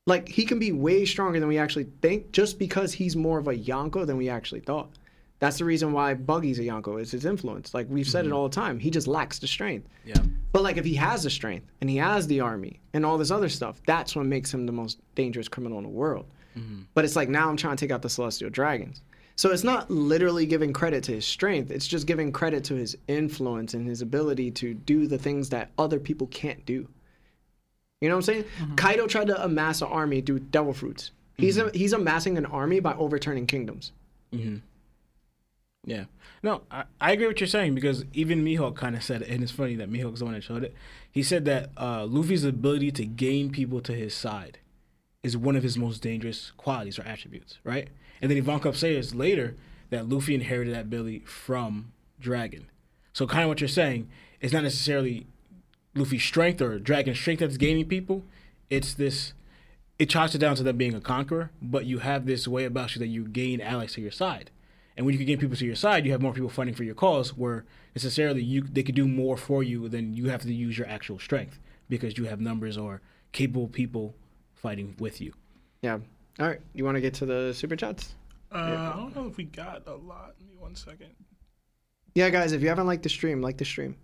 Like, 0.05 0.27
he 0.27 0.45
can 0.45 0.59
be 0.59 0.71
way 0.71 1.05
stronger 1.05 1.39
than 1.39 1.49
we 1.49 1.57
actually 1.57 1.87
think 2.01 2.31
just 2.31 2.59
because 2.59 2.93
he's 2.93 3.15
more 3.15 3.39
of 3.39 3.47
a 3.47 3.55
Yonko 3.55 4.05
than 4.05 4.17
we 4.17 4.29
actually 4.29 4.59
thought. 4.59 4.89
That's 5.43 5.57
the 5.57 5.65
reason 5.65 5.91
why 5.91 6.13
Buggy's 6.13 6.57
a 6.59 6.61
Yonko, 6.61 7.01
is 7.01 7.11
his 7.11 7.25
influence. 7.25 7.73
Like, 7.73 7.87
we've 7.89 8.07
said 8.07 8.23
it 8.23 8.29
mm-hmm. 8.29 8.37
all 8.37 8.47
the 8.47 8.55
time. 8.55 8.79
He 8.79 8.89
just 8.89 9.09
lacks 9.09 9.39
the 9.39 9.47
strength. 9.47 9.89
Yeah. 10.05 10.21
But 10.53 10.63
like 10.63 10.77
if 10.77 10.85
he 10.85 10.93
has 10.93 11.23
the 11.23 11.29
strength 11.29 11.67
and 11.81 11.89
he 11.89 11.97
has 11.97 12.27
the 12.27 12.39
army 12.39 12.79
and 12.93 13.05
all 13.05 13.17
this 13.17 13.29
other 13.29 13.49
stuff, 13.49 13.81
that's 13.85 14.15
what 14.15 14.25
makes 14.25 14.53
him 14.53 14.65
the 14.65 14.71
most 14.71 14.99
dangerous 15.15 15.49
criminal 15.49 15.79
in 15.79 15.83
the 15.83 15.89
world. 15.89 16.27
Mm-hmm. 16.57 16.83
But 16.93 17.03
it's 17.03 17.17
like 17.17 17.27
now 17.27 17.49
I'm 17.49 17.57
trying 17.57 17.75
to 17.75 17.85
take 17.85 17.91
out 17.91 18.01
the 18.01 18.09
celestial 18.09 18.51
dragons. 18.51 19.01
So 19.35 19.51
it's 19.51 19.65
not 19.65 19.91
literally 19.91 20.45
giving 20.45 20.71
credit 20.71 21.03
to 21.03 21.11
his 21.11 21.25
strength, 21.25 21.71
it's 21.71 21.87
just 21.87 22.07
giving 22.07 22.31
credit 22.31 22.63
to 22.63 22.75
his 22.75 22.95
influence 23.09 23.73
and 23.73 23.85
his 23.85 24.01
ability 24.01 24.49
to 24.51 24.73
do 24.73 25.07
the 25.07 25.17
things 25.17 25.49
that 25.49 25.71
other 25.77 25.99
people 25.99 26.27
can't 26.27 26.65
do. 26.65 26.87
You 27.99 28.07
know 28.07 28.15
what 28.15 28.29
I'm 28.29 28.33
saying? 28.33 28.43
Mm-hmm. 28.43 28.75
Kaido 28.75 29.07
tried 29.07 29.27
to 29.27 29.43
amass 29.43 29.81
an 29.81 29.89
army 29.89 30.21
through 30.21 30.39
devil 30.39 30.71
fruits. 30.71 31.11
He's 31.35 31.57
a, 31.57 31.69
he's 31.73 31.91
amassing 31.91 32.37
an 32.37 32.45
army 32.45 32.79
by 32.79 32.93
overturning 32.93 33.45
kingdoms. 33.45 33.91
Yeah. 35.85 36.05
No, 36.41 36.61
I, 36.71 36.83
I 36.99 37.11
agree 37.11 37.25
with 37.25 37.35
what 37.35 37.41
you're 37.41 37.47
saying 37.47 37.75
because 37.75 38.05
even 38.13 38.43
Mihawk 38.43 38.75
kind 38.75 38.95
of 38.95 39.03
said 39.03 39.21
it, 39.21 39.29
and 39.29 39.43
it's 39.43 39.51
funny 39.51 39.75
that 39.75 39.91
Mihawk's 39.91 40.19
the 40.19 40.25
one 40.25 40.33
that 40.33 40.43
showed 40.43 40.63
it. 40.63 40.73
He 41.11 41.23
said 41.23 41.45
that 41.45 41.69
uh, 41.77 42.05
Luffy's 42.05 42.43
ability 42.43 42.91
to 42.91 43.05
gain 43.05 43.51
people 43.51 43.81
to 43.81 43.93
his 43.93 44.13
side 44.13 44.59
is 45.23 45.37
one 45.37 45.55
of 45.55 45.63
his 45.63 45.77
most 45.77 46.01
dangerous 46.01 46.51
qualities 46.57 46.99
or 46.99 47.03
attributes, 47.03 47.59
right? 47.63 47.89
And 48.21 48.29
then 48.29 48.41
Ivankov 48.41 48.75
says 48.75 49.15
later 49.15 49.55
that 49.89 50.07
Luffy 50.09 50.35
inherited 50.35 50.73
that 50.73 50.81
ability 50.81 51.19
from 51.19 51.91
Dragon. 52.19 52.69
So 53.13 53.27
kind 53.27 53.43
of 53.43 53.49
what 53.49 53.61
you're 53.61 53.67
saying 53.67 54.09
is 54.41 54.51
not 54.51 54.63
necessarily 54.63 55.27
Luffy's 55.95 56.23
strength 56.23 56.61
or 56.61 56.79
Dragon's 56.79 57.19
strength 57.19 57.39
that's 57.39 57.57
gaining 57.57 57.87
people. 57.87 58.23
It's 58.69 58.93
this. 58.93 59.33
It 59.99 60.09
chalks 60.09 60.33
it 60.33 60.39
down 60.39 60.55
to 60.55 60.63
them 60.63 60.77
being 60.77 60.95
a 60.95 61.01
conqueror, 61.01 61.51
but 61.61 61.85
you 61.85 61.99
have 61.99 62.25
this 62.25 62.47
way 62.47 62.65
about 62.65 62.95
you 62.95 62.99
that 62.99 63.07
you 63.07 63.25
gain 63.25 63.61
allies 63.61 63.93
to 63.93 64.01
your 64.01 64.11
side. 64.11 64.49
And 64.95 65.05
when 65.05 65.13
you 65.13 65.17
can 65.19 65.25
get 65.27 65.39
people 65.39 65.55
to 65.57 65.65
your 65.65 65.75
side, 65.75 66.05
you 66.05 66.11
have 66.11 66.21
more 66.21 66.33
people 66.33 66.49
fighting 66.49 66.73
for 66.73 66.83
your 66.83 66.95
cause. 66.95 67.35
Where 67.35 67.65
necessarily 67.95 68.43
you 68.43 68.61
they 68.61 68.83
could 68.83 68.95
do 68.95 69.07
more 69.07 69.37
for 69.37 69.63
you 69.63 69.89
than 69.89 70.13
you 70.13 70.29
have 70.29 70.41
to 70.43 70.53
use 70.53 70.77
your 70.77 70.87
actual 70.87 71.19
strength 71.19 71.59
because 71.89 72.17
you 72.17 72.25
have 72.25 72.39
numbers 72.39 72.77
or 72.77 73.01
capable 73.31 73.67
people 73.67 74.15
fighting 74.53 74.95
with 74.99 75.19
you. 75.19 75.33
Yeah. 75.81 75.97
All 76.39 76.47
right. 76.47 76.61
You 76.73 76.85
want 76.85 76.95
to 76.95 77.01
get 77.01 77.13
to 77.15 77.25
the 77.25 77.53
super 77.53 77.75
chats? 77.75 78.15
Uh, 78.51 78.91
I 78.93 78.95
don't 78.95 79.15
know 79.15 79.27
if 79.27 79.37
we 79.37 79.45
got 79.45 79.83
a 79.87 79.95
lot. 79.95 80.35
Give 80.39 80.47
me 80.47 80.55
one 80.57 80.75
second. 80.75 81.09
Yeah, 82.15 82.29
guys, 82.29 82.51
if 82.51 82.61
you 82.61 82.69
haven't 82.69 82.85
liked 82.85 83.01
the 83.01 83.09
stream, 83.09 83.41
like 83.41 83.57
the 83.57 83.65
stream. 83.65 83.95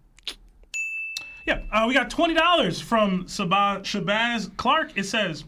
Yeah, 1.45 1.61
uh, 1.71 1.85
we 1.87 1.93
got 1.93 2.09
twenty 2.09 2.33
dollars 2.33 2.79
from 2.81 3.27
Saba- 3.27 3.81
Shabazz 3.83 4.55
Clark. 4.57 4.91
It 4.95 5.03
says, 5.03 5.45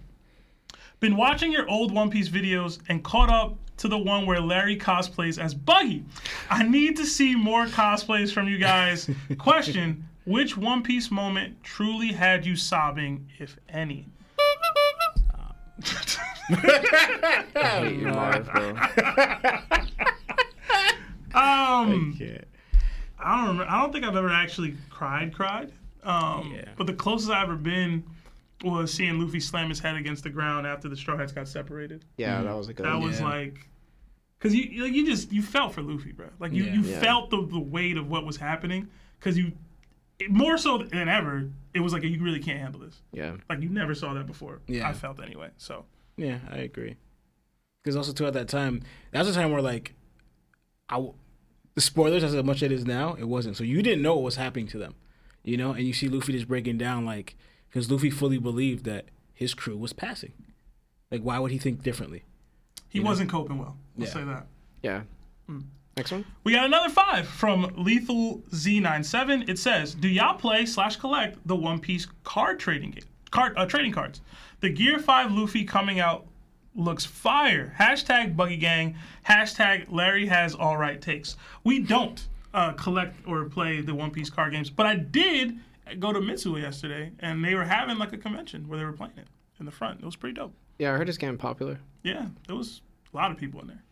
"Been 1.00 1.16
watching 1.18 1.52
your 1.52 1.68
old 1.70 1.92
One 1.94 2.10
Piece 2.10 2.30
videos 2.30 2.80
and 2.90 3.04
caught 3.04 3.30
up 3.30 3.58
to 3.82 3.88
the 3.88 3.98
one 3.98 4.26
where 4.26 4.40
Larry 4.40 4.78
cosplays 4.78 5.38
as 5.42 5.54
Buggy. 5.54 6.04
I 6.50 6.64
need 6.64 6.96
to 6.98 7.06
see 7.06 7.36
more 7.36 7.66
cosplays 7.66 8.32
from 8.32 8.48
you 8.48 8.58
guys. 8.58 9.10
Question: 9.38 10.08
Which 10.26 10.56
One 10.58 10.82
Piece 10.84 11.10
moment 11.12 11.64
truly 11.64 12.08
had 12.14 12.46
you 12.46 12.56
sobbing, 12.56 13.28
if 13.40 13.58
any?" 13.70 14.08
I 16.50 17.80
hate 17.82 17.96
you, 18.00 18.08
Marv, 18.08 18.52
bro. 18.52 18.78
Um, 21.34 22.16
Yeah. 22.20 22.40
I 23.18 23.38
don't 23.38 23.48
remember. 23.50 23.72
I 23.72 23.80
don't 23.82 23.94
think 23.94 24.04
I've 24.04 24.16
ever 24.18 24.30
actually 24.30 24.76
cried, 24.90 25.34
cried. 25.34 25.72
Um, 26.04 26.52
Yeah. 26.54 26.66
But 26.76 26.88
the 26.88 26.94
closest 26.94 27.32
I've 27.32 27.44
ever 27.44 27.56
been 27.56 28.04
was 28.66 28.94
seeing 28.94 29.18
Luffy 29.20 29.40
slam 29.40 29.70
his 29.70 29.80
head 29.80 29.96
against 29.96 30.24
the 30.24 30.30
ground 30.30 30.68
after 30.68 30.90
the 30.90 30.96
Straw 30.98 31.16
Hats 31.18 31.32
got 31.32 31.48
separated. 31.48 32.04
Yeah, 32.18 32.44
that 32.44 32.54
was 32.56 32.68
a 32.68 32.74
good 32.74 32.86
That 32.86 32.96
one. 33.00 33.04
was 33.10 33.20
Yeah. 33.22 33.28
like, 33.30 33.70
cause 34.42 34.54
you 34.54 34.84
like 34.84 34.92
you 34.94 35.06
just 35.06 35.32
you 35.32 35.42
felt 35.42 35.74
for 35.74 35.82
Luffy, 35.82 36.12
bro. 36.12 36.28
Like 36.40 36.52
you 36.52 36.66
Yeah. 36.66 36.74
you 36.74 36.82
Yeah. 36.82 37.00
felt 37.00 37.30
the, 37.30 37.46
the 37.48 37.60
weight 37.60 37.96
of 37.98 38.10
what 38.10 38.26
was 38.26 38.36
happening, 38.38 38.90
cause 39.22 39.38
you 39.38 39.54
it- 40.20 40.30
more 40.30 40.58
so 40.58 40.80
than 40.80 41.08
ever 41.08 41.50
it 41.74 41.80
was 41.80 41.94
like 41.94 42.04
you 42.04 42.22
really 42.22 42.40
can't 42.42 42.60
handle 42.60 42.82
this. 42.82 43.02
Yeah. 43.14 43.38
Like 43.50 43.62
you 43.62 43.70
never 43.70 43.96
saw 43.96 44.14
that 44.16 44.28
before. 44.28 44.60
Yeah. 44.68 44.88
I 44.90 44.92
felt 44.94 45.22
anyway. 45.22 45.52
So 45.58 45.86
Yeah, 46.18 46.40
I 46.50 46.58
agree. 46.58 46.98
Because 47.82 47.96
also 47.96 48.12
too 48.12 48.28
at 48.28 48.34
that 48.34 48.48
time, 48.50 48.82
that 49.12 49.20
was 49.26 49.30
a 49.36 49.40
time 49.40 49.52
where 49.52 49.62
like, 49.62 49.96
I 50.90 50.96
w- 50.96 51.14
the 51.74 51.82
spoilers 51.82 52.24
as 52.24 52.36
much 52.44 52.58
as 52.58 52.64
it 52.64 52.72
is 52.74 52.86
now, 52.86 53.14
it 53.14 53.24
wasn't. 53.24 53.56
So 53.58 53.64
you 53.64 53.82
didn't 53.82 54.02
know 54.04 54.16
what 54.16 54.24
was 54.26 54.36
happening 54.36 54.68
to 54.68 54.78
them, 54.78 54.94
you 55.44 55.56
know. 55.58 55.72
And 55.72 55.88
you 55.88 55.94
see 55.94 56.10
Luffy 56.10 56.34
just 56.34 56.48
breaking 56.50 56.78
down 56.78 57.06
like, 57.06 57.36
because 57.70 57.90
Luffy 57.90 58.10
fully 58.12 58.38
believed 58.38 58.84
that 58.86 59.06
his 59.34 59.54
crew 59.56 59.78
was 59.78 59.94
passing, 59.94 60.34
Like, 61.10 61.22
why 61.22 61.40
would 61.40 61.52
he 61.52 61.58
think 61.58 61.82
differently? 61.82 62.24
He 62.92 63.00
wasn't 63.00 63.30
coping 63.32 63.58
well. 63.58 63.76
Let's 63.98 64.14
Yeah. 64.14 64.22
say 64.22 64.26
that. 64.28 64.48
Yeah. 64.84 65.02
Next 65.98 66.12
one. 66.12 66.24
We 66.46 66.54
got 66.54 66.66
another 66.66 66.90
five 66.90 67.28
from 67.28 67.74
Lethal 67.76 68.42
Z97. 68.52 69.50
It 69.50 69.60
says, 69.60 69.94
"Do 69.94 70.08
y'all 70.08 70.36
play 70.38 70.66
slash 70.66 70.96
collect 70.96 71.46
the 71.46 71.56
One 71.56 71.80
Piece 71.80 72.08
card 72.24 72.60
trading 72.60 72.92
game? 72.92 73.04
Card 73.30 73.54
uh, 73.58 73.66
trading 73.66 73.92
cards. 73.92 74.22
The 74.62 74.70
Gear 74.70 75.00
Five 75.00 75.32
Luffy 75.34 75.66
coming 75.66 76.00
out 76.00 76.26
looks 76.76 77.06
fire. 77.06 77.76
Hashtag 77.78 78.36
Buggy 78.38 78.56
Gang. 78.58 78.96
Hashtag 79.28 79.92
Larry 79.92 80.28
has 80.28 80.56
all 80.56 80.78
right 80.78 81.02
takes. 81.02 81.36
We 81.66 81.80
don't 81.80 82.26
uh, 82.54 82.72
collect 82.74 83.28
or 83.28 83.46
play 83.46 83.82
the 83.82 83.94
One 83.94 84.12
Piece 84.12 84.30
card 84.30 84.54
games, 84.54 84.70
but 84.70 84.86
I 84.86 84.96
did 84.96 85.60
go 86.00 86.14
to 86.14 86.20
Mitsuwa 86.20 86.62
yesterday, 86.62 87.12
and 87.20 87.44
they 87.44 87.54
were 87.56 87.66
having 87.66 87.98
like 87.98 88.14
a 88.14 88.18
convention 88.18 88.68
where 88.70 88.80
they 88.80 88.86
were 88.86 88.94
playing 88.94 89.18
it 89.18 89.28
in 89.60 89.66
the 89.66 89.72
front. 89.72 90.00
It 90.00 90.06
was 90.06 90.16
pretty 90.16 90.36
dope. 90.36 90.54
Yeah, 90.82 90.96
I 90.96 90.98
heard 90.98 91.10
it's 91.10 91.20
getting 91.20 91.38
popular. 91.38 91.80
Yeah, 92.02 92.26
there 92.48 92.56
was 92.56 92.82
a 93.14 93.16
lot 93.16 93.30
of 93.30 93.38
people 93.38 93.62
in 93.62 93.68
there. 93.68 93.84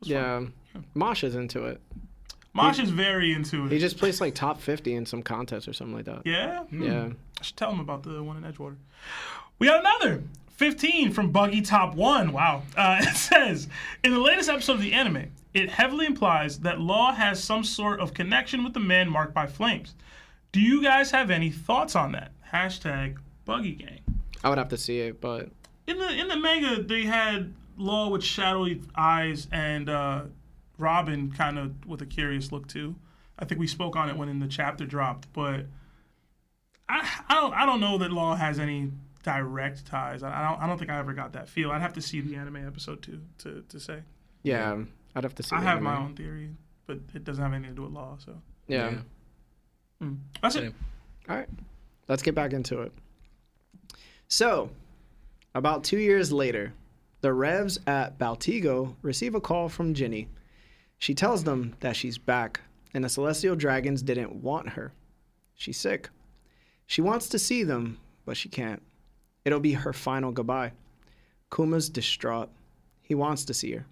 Yeah. 0.00 0.46
Mosha's 0.94 1.34
into 1.34 1.66
it. 1.66 1.78
Mosh 2.54 2.78
is 2.78 2.88
very 2.88 3.34
into 3.34 3.66
it. 3.66 3.72
He 3.72 3.78
just 3.78 3.98
placed 3.98 4.22
like 4.22 4.34
top 4.34 4.58
50 4.58 4.94
in 4.94 5.04
some 5.04 5.22
contest 5.22 5.68
or 5.68 5.74
something 5.74 5.94
like 5.94 6.06
that. 6.06 6.22
yeah. 6.24 6.60
Hmm. 6.62 6.82
Yeah. 6.82 7.08
I 7.38 7.42
should 7.44 7.58
tell 7.58 7.70
him 7.70 7.80
about 7.80 8.02
the 8.02 8.22
one 8.22 8.42
in 8.42 8.50
Edgewater. 8.50 8.76
We 9.58 9.66
got 9.66 9.80
another 9.80 10.22
15 10.52 11.12
from 11.12 11.32
Buggy 11.32 11.60
Top 11.60 11.94
1. 11.94 12.32
Wow. 12.32 12.62
Uh, 12.74 12.96
it 13.02 13.14
says 13.14 13.68
In 14.02 14.14
the 14.14 14.18
latest 14.18 14.48
episode 14.48 14.76
of 14.76 14.80
the 14.80 14.94
anime, 14.94 15.30
it 15.52 15.68
heavily 15.68 16.06
implies 16.06 16.60
that 16.60 16.80
Law 16.80 17.12
has 17.12 17.44
some 17.44 17.62
sort 17.62 18.00
of 18.00 18.14
connection 18.14 18.64
with 18.64 18.72
the 18.72 18.80
man 18.80 19.10
marked 19.10 19.34
by 19.34 19.46
flames. 19.46 19.94
Do 20.52 20.60
you 20.60 20.82
guys 20.82 21.10
have 21.10 21.30
any 21.30 21.50
thoughts 21.50 21.94
on 21.94 22.12
that? 22.12 22.32
Hashtag 22.54 23.18
Buggy 23.44 23.72
Gang. 23.72 24.00
I 24.42 24.48
would 24.48 24.56
have 24.56 24.70
to 24.70 24.78
see 24.78 25.00
it, 25.00 25.20
but 25.20 25.50
In 25.88 25.98
the 25.98 26.08
in 26.12 26.28
the 26.28 26.36
manga, 26.36 26.82
they 26.82 27.02
had 27.02 27.54
Law 27.76 28.08
with 28.10 28.24
shadowy 28.24 28.82
eyes 28.96 29.46
and 29.52 29.88
uh, 29.88 30.22
Robin 30.78 31.30
kind 31.32 31.58
of 31.58 31.86
with 31.86 32.02
a 32.02 32.06
curious 32.06 32.50
look 32.52 32.66
too. 32.66 32.96
I 33.38 33.44
think 33.44 33.60
we 33.60 33.66
spoke 33.68 33.94
on 33.96 34.08
it 34.10 34.16
when 34.16 34.28
in 34.28 34.40
the 34.40 34.48
chapter 34.48 34.84
dropped, 34.84 35.32
but 35.32 35.66
I, 36.88 37.08
I 37.28 37.34
don't 37.34 37.54
I 37.54 37.64
don't 37.66 37.80
know 37.80 37.98
that 37.98 38.10
Law 38.12 38.34
has 38.34 38.58
any 38.58 38.90
direct 39.22 39.86
ties. 39.86 40.22
I, 40.22 40.40
I 40.40 40.50
don't 40.50 40.62
I 40.62 40.66
don't 40.66 40.76
think 40.78 40.90
I 40.90 40.98
ever 40.98 41.12
got 41.12 41.32
that 41.34 41.48
feel. 41.48 41.70
I'd 41.70 41.80
have 41.80 41.92
to 41.94 42.02
see 42.02 42.20
the 42.20 42.34
anime 42.36 42.66
episode 42.66 43.00
too 43.02 43.20
to 43.38 43.64
to 43.68 43.80
say. 43.80 44.02
yeah, 44.42 44.76
I'd 45.14 45.24
have 45.24 45.34
to 45.36 45.42
see 45.42 45.54
I 45.56 45.60
the 45.60 45.66
have 45.66 45.80
my 45.80 45.96
own 45.96 46.14
theory, 46.16 46.50
but 46.86 46.98
it 47.14 47.24
doesn't 47.24 47.42
have 47.42 47.52
anything 47.52 47.70
to 47.74 47.76
do 47.76 47.82
with 47.84 47.92
Law. 47.92 48.16
So 48.24 48.42
Yeah. 48.66 48.90
Yeah. 50.00 50.08
that's 50.42 50.56
it. 50.56 50.74
All 51.28 51.36
right. 51.36 51.48
Let's 52.08 52.22
get 52.22 52.34
back 52.34 52.52
into 52.52 52.80
it. 52.82 52.92
So, 54.28 54.70
about 55.58 55.84
two 55.84 55.98
years 55.98 56.32
later, 56.32 56.72
the 57.20 57.32
Revs 57.32 57.78
at 57.86 58.18
Baltigo 58.18 58.94
receive 59.02 59.34
a 59.34 59.40
call 59.40 59.68
from 59.68 59.92
Ginny. 59.92 60.28
She 60.98 61.14
tells 61.14 61.44
them 61.44 61.76
that 61.80 61.96
she's 61.96 62.16
back 62.16 62.60
and 62.94 63.04
the 63.04 63.08
Celestial 63.08 63.56
Dragons 63.56 64.02
didn't 64.02 64.34
want 64.36 64.70
her. 64.70 64.92
She's 65.54 65.78
sick. 65.78 66.10
She 66.86 67.02
wants 67.02 67.28
to 67.28 67.38
see 67.38 67.62
them, 67.62 67.98
but 68.24 68.36
she 68.36 68.48
can't. 68.48 68.82
It'll 69.44 69.60
be 69.60 69.72
her 69.74 69.92
final 69.92 70.32
goodbye. 70.32 70.72
Kuma's 71.50 71.88
distraught. 71.88 72.50
He 73.02 73.14
wants 73.14 73.44
to 73.46 73.54
see 73.54 73.72
her. 73.72 73.86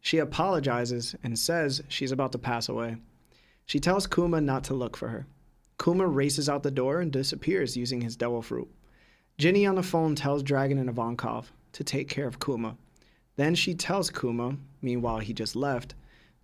She 0.00 0.18
apologizes 0.18 1.14
and 1.22 1.38
says 1.38 1.82
she's 1.88 2.12
about 2.12 2.32
to 2.32 2.38
pass 2.38 2.68
away. 2.68 2.96
She 3.66 3.80
tells 3.80 4.06
Kuma 4.06 4.40
not 4.40 4.64
to 4.64 4.74
look 4.74 4.96
for 4.96 5.08
her. 5.08 5.26
Kuma 5.82 6.06
races 6.06 6.48
out 6.48 6.62
the 6.62 6.70
door 6.70 7.00
and 7.00 7.12
disappears 7.12 7.76
using 7.76 8.00
his 8.00 8.16
devil 8.16 8.40
fruit. 8.40 8.68
Ginny 9.38 9.66
on 9.66 9.76
the 9.76 9.84
phone 9.84 10.16
tells 10.16 10.42
Dragon 10.42 10.78
and 10.78 10.90
Ivankov 10.90 11.44
to 11.72 11.84
take 11.84 12.08
care 12.08 12.26
of 12.26 12.40
Kuma. 12.40 12.76
Then 13.36 13.54
she 13.54 13.72
tells 13.72 14.10
Kuma, 14.10 14.56
meanwhile 14.82 15.20
he 15.20 15.32
just 15.32 15.54
left, 15.54 15.94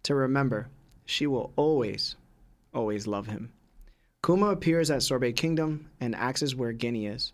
to 0.05 0.15
remember 0.15 0.69
she 1.05 1.27
will 1.27 1.53
always, 1.57 2.15
always 2.73 3.09
love 3.09 3.27
him. 3.27 3.51
Kuma 4.25 4.47
appears 4.47 4.93
at 4.93 5.03
Sorbet 5.03 5.33
Kingdom 5.33 5.91
and 6.01 6.15
asks 6.15 6.55
where 6.55 6.73
Ginny 6.73 7.07
is. 7.07 7.33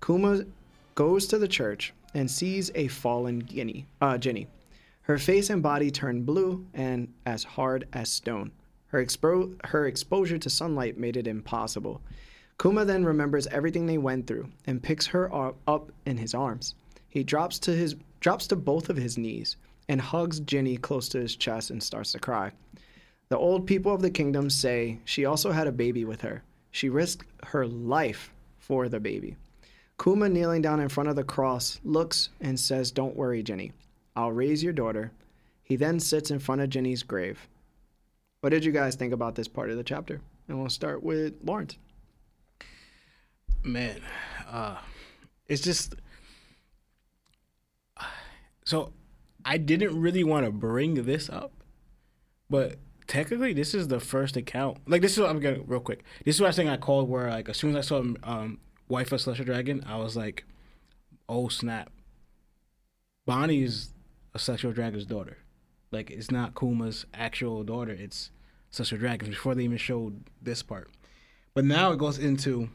Kuma 0.00 0.46
goes 0.94 1.26
to 1.26 1.36
the 1.36 1.48
church 1.48 1.92
and 2.14 2.30
sees 2.30 2.70
a 2.74 2.88
fallen 2.88 3.44
Ginny, 3.46 3.86
uh, 4.00 4.16
Ginny. 4.16 4.46
Her 5.02 5.18
face 5.18 5.50
and 5.50 5.62
body 5.62 5.90
turn 5.90 6.22
blue 6.22 6.64
and 6.72 7.12
as 7.26 7.44
hard 7.44 7.86
as 7.92 8.08
stone. 8.08 8.52
Her, 8.86 9.04
expo- 9.04 9.54
her 9.66 9.86
exposure 9.86 10.38
to 10.38 10.48
sunlight 10.48 10.96
made 10.96 11.18
it 11.18 11.26
impossible. 11.26 12.00
Kuma 12.60 12.84
then 12.84 13.04
remembers 13.04 13.46
everything 13.48 13.86
they 13.86 13.98
went 13.98 14.26
through 14.26 14.48
and 14.66 14.82
picks 14.82 15.06
her 15.08 15.32
up 15.66 15.90
in 16.06 16.16
his 16.16 16.34
arms. 16.34 16.74
He 17.08 17.24
drops 17.24 17.58
to 17.60 17.72
his 17.72 17.96
drops 18.20 18.46
to 18.48 18.56
both 18.56 18.88
of 18.88 18.96
his 18.96 19.18
knees 19.18 19.56
and 19.88 20.00
hugs 20.00 20.40
Ginny 20.40 20.76
close 20.76 21.08
to 21.10 21.20
his 21.20 21.36
chest 21.36 21.70
and 21.70 21.82
starts 21.82 22.12
to 22.12 22.18
cry. 22.18 22.52
The 23.28 23.38
old 23.38 23.66
people 23.66 23.94
of 23.94 24.02
the 24.02 24.10
kingdom 24.10 24.48
say 24.48 24.98
she 25.04 25.24
also 25.24 25.52
had 25.52 25.66
a 25.66 25.72
baby 25.72 26.04
with 26.04 26.20
her. 26.22 26.42
She 26.70 26.88
risked 26.88 27.26
her 27.44 27.66
life 27.66 28.32
for 28.58 28.88
the 28.88 29.00
baby. 29.00 29.36
Kuma, 30.02 30.28
kneeling 30.28 30.62
down 30.62 30.80
in 30.80 30.88
front 30.88 31.08
of 31.08 31.16
the 31.16 31.24
cross, 31.24 31.80
looks 31.84 32.30
and 32.40 32.58
says, 32.58 32.90
Don't 32.90 33.16
worry, 33.16 33.42
Ginny. 33.42 33.72
I'll 34.16 34.32
raise 34.32 34.62
your 34.62 34.72
daughter. 34.72 35.12
He 35.62 35.76
then 35.76 36.00
sits 36.00 36.30
in 36.30 36.38
front 36.38 36.60
of 36.60 36.68
Ginny's 36.68 37.02
grave. 37.02 37.48
What 38.40 38.50
did 38.50 38.64
you 38.64 38.72
guys 38.72 38.96
think 38.96 39.12
about 39.12 39.34
this 39.34 39.48
part 39.48 39.70
of 39.70 39.76
the 39.76 39.84
chapter? 39.84 40.20
And 40.48 40.58
we'll 40.58 40.68
start 40.68 41.02
with 41.02 41.34
Lawrence. 41.42 41.76
Man 43.64 44.00
uh 44.50 44.76
it's 45.48 45.62
just 45.62 45.94
so 48.64 48.92
i 49.44 49.56
didn't 49.56 50.00
really 50.00 50.22
want 50.22 50.44
to 50.44 50.52
bring 50.52 50.94
this 51.04 51.28
up 51.28 51.52
but 52.50 52.76
technically 53.06 53.52
this 53.52 53.74
is 53.74 53.88
the 53.88 54.00
first 54.00 54.36
account. 54.36 54.78
Like 54.86 55.02
this 55.02 55.12
is 55.12 55.20
what 55.20 55.30
i'm 55.30 55.40
gonna 55.40 55.60
real 55.66 55.80
quick. 55.80 56.04
This 56.24 56.36
is 56.36 56.40
what 56.40 56.48
i 56.48 56.52
think 56.52 56.70
i 56.70 56.76
called 56.76 57.08
where 57.08 57.30
like 57.30 57.48
as 57.48 57.56
soon 57.56 57.76
as 57.76 57.86
i 57.86 57.88
saw 57.88 58.02
um 58.22 58.58
wife 58.88 59.12
of 59.12 59.36
dragon 59.44 59.84
i 59.86 59.96
was 59.96 60.16
like 60.16 60.44
oh 61.28 61.48
snap. 61.48 61.90
Bonnie's 63.26 63.94
a 64.34 64.38
celestial 64.38 64.72
dragon's 64.72 65.06
daughter. 65.06 65.38
Like 65.90 66.10
it's 66.10 66.30
not 66.30 66.54
kuma's 66.54 67.06
actual 67.14 67.64
daughter 67.64 67.92
it's 67.92 68.30
celestial 68.70 68.98
dragons 68.98 69.30
before 69.30 69.54
they 69.54 69.64
even 69.64 69.78
showed 69.78 70.24
this 70.42 70.62
part. 70.62 70.90
But 71.54 71.64
now 71.64 71.92
it 71.92 71.98
goes 71.98 72.18
into 72.18 72.68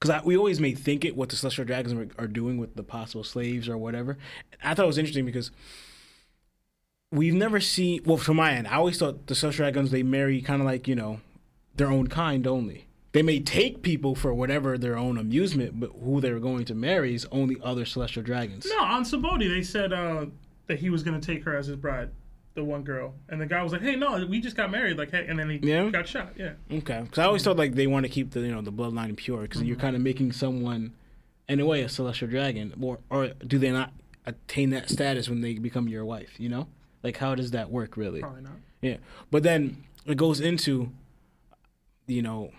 because 0.00 0.24
we 0.24 0.36
always 0.36 0.60
may 0.60 0.72
think 0.72 1.04
it 1.04 1.16
what 1.16 1.28
the 1.28 1.36
celestial 1.36 1.64
dragons 1.64 2.12
are, 2.18 2.26
doing 2.26 2.58
with 2.58 2.74
the 2.74 2.82
possible 2.82 3.24
slaves 3.24 3.68
or 3.68 3.76
whatever. 3.76 4.16
I 4.64 4.74
thought 4.74 4.84
it 4.84 4.86
was 4.86 4.98
interesting 4.98 5.26
because 5.26 5.50
we've 7.12 7.34
never 7.34 7.60
seen. 7.60 8.02
Well, 8.04 8.16
from 8.16 8.36
my 8.36 8.52
end, 8.52 8.66
I 8.66 8.76
always 8.76 8.98
thought 8.98 9.26
the 9.26 9.34
celestial 9.34 9.64
dragons 9.64 9.90
they 9.90 10.02
marry 10.02 10.40
kind 10.40 10.62
of 10.62 10.66
like 10.66 10.88
you 10.88 10.94
know 10.94 11.20
their 11.76 11.88
own 11.88 12.06
kind 12.06 12.46
only. 12.46 12.86
They 13.12 13.22
may 13.22 13.40
take 13.40 13.82
people 13.82 14.14
for 14.14 14.32
whatever 14.32 14.78
their 14.78 14.96
own 14.96 15.18
amusement, 15.18 15.80
but 15.80 15.90
who 16.00 16.20
they're 16.20 16.38
going 16.38 16.64
to 16.66 16.74
marry 16.74 17.14
is 17.14 17.26
only 17.32 17.56
other 17.62 17.84
celestial 17.84 18.22
dragons. 18.22 18.66
No, 18.70 18.84
on 18.84 19.02
Sabaody 19.02 19.48
they 19.48 19.62
said 19.62 19.92
uh, 19.92 20.26
that 20.68 20.78
he 20.78 20.88
was 20.88 21.02
gonna 21.02 21.20
take 21.20 21.44
her 21.44 21.56
as 21.56 21.66
his 21.66 21.76
bride, 21.76 22.10
the 22.54 22.64
one 22.64 22.82
girl, 22.82 23.14
and 23.28 23.40
the 23.40 23.46
guy 23.46 23.62
was 23.62 23.72
like, 23.72 23.82
"Hey, 23.82 23.96
no, 23.96 24.26
we 24.26 24.40
just 24.40 24.56
got 24.56 24.70
married." 24.70 24.98
Like, 24.98 25.10
hey, 25.10 25.26
and 25.28 25.38
then 25.38 25.50
he 25.50 25.58
Yeah? 25.62 25.88
got 25.90 26.08
shot. 26.08 26.34
Yeah. 26.36 26.52
Okay, 26.70 27.00
because 27.02 27.18
I 27.18 27.24
always 27.24 27.44
thought 27.44 27.56
like 27.56 27.74
they 27.74 27.86
want 27.86 28.04
to 28.06 28.10
keep 28.10 28.32
the 28.32 28.40
you 28.40 28.52
know 28.52 28.62
the 28.62 28.72
bloodline 28.72 29.16
pure 29.16 29.42
because 29.42 29.62
you're 29.62 29.76
mm-hmm. 29.76 29.82
kind 29.82 29.96
of 29.96 30.02
making 30.02 30.32
someone, 30.32 30.92
in 31.48 31.60
a 31.60 31.66
way, 31.66 31.82
a 31.82 31.88
celestial 31.88 32.28
dragon, 32.28 32.74
or 32.80 32.98
or 33.08 33.28
do 33.46 33.58
they 33.58 33.70
not 33.70 33.92
attain 34.26 34.70
that 34.70 34.90
status 34.90 35.28
when 35.28 35.40
they 35.40 35.54
become 35.54 35.88
your 35.88 36.04
wife? 36.04 36.38
You 36.38 36.48
know, 36.48 36.68
like 37.02 37.16
how 37.18 37.34
does 37.34 37.52
that 37.52 37.70
work 37.70 37.96
really? 37.96 38.20
Probably 38.20 38.42
not. 38.42 38.52
Yeah, 38.82 38.96
but 39.30 39.42
then 39.42 39.84
it 40.06 40.16
goes 40.16 40.40
into, 40.40 40.90
you 42.06 42.22
know, 42.22 42.50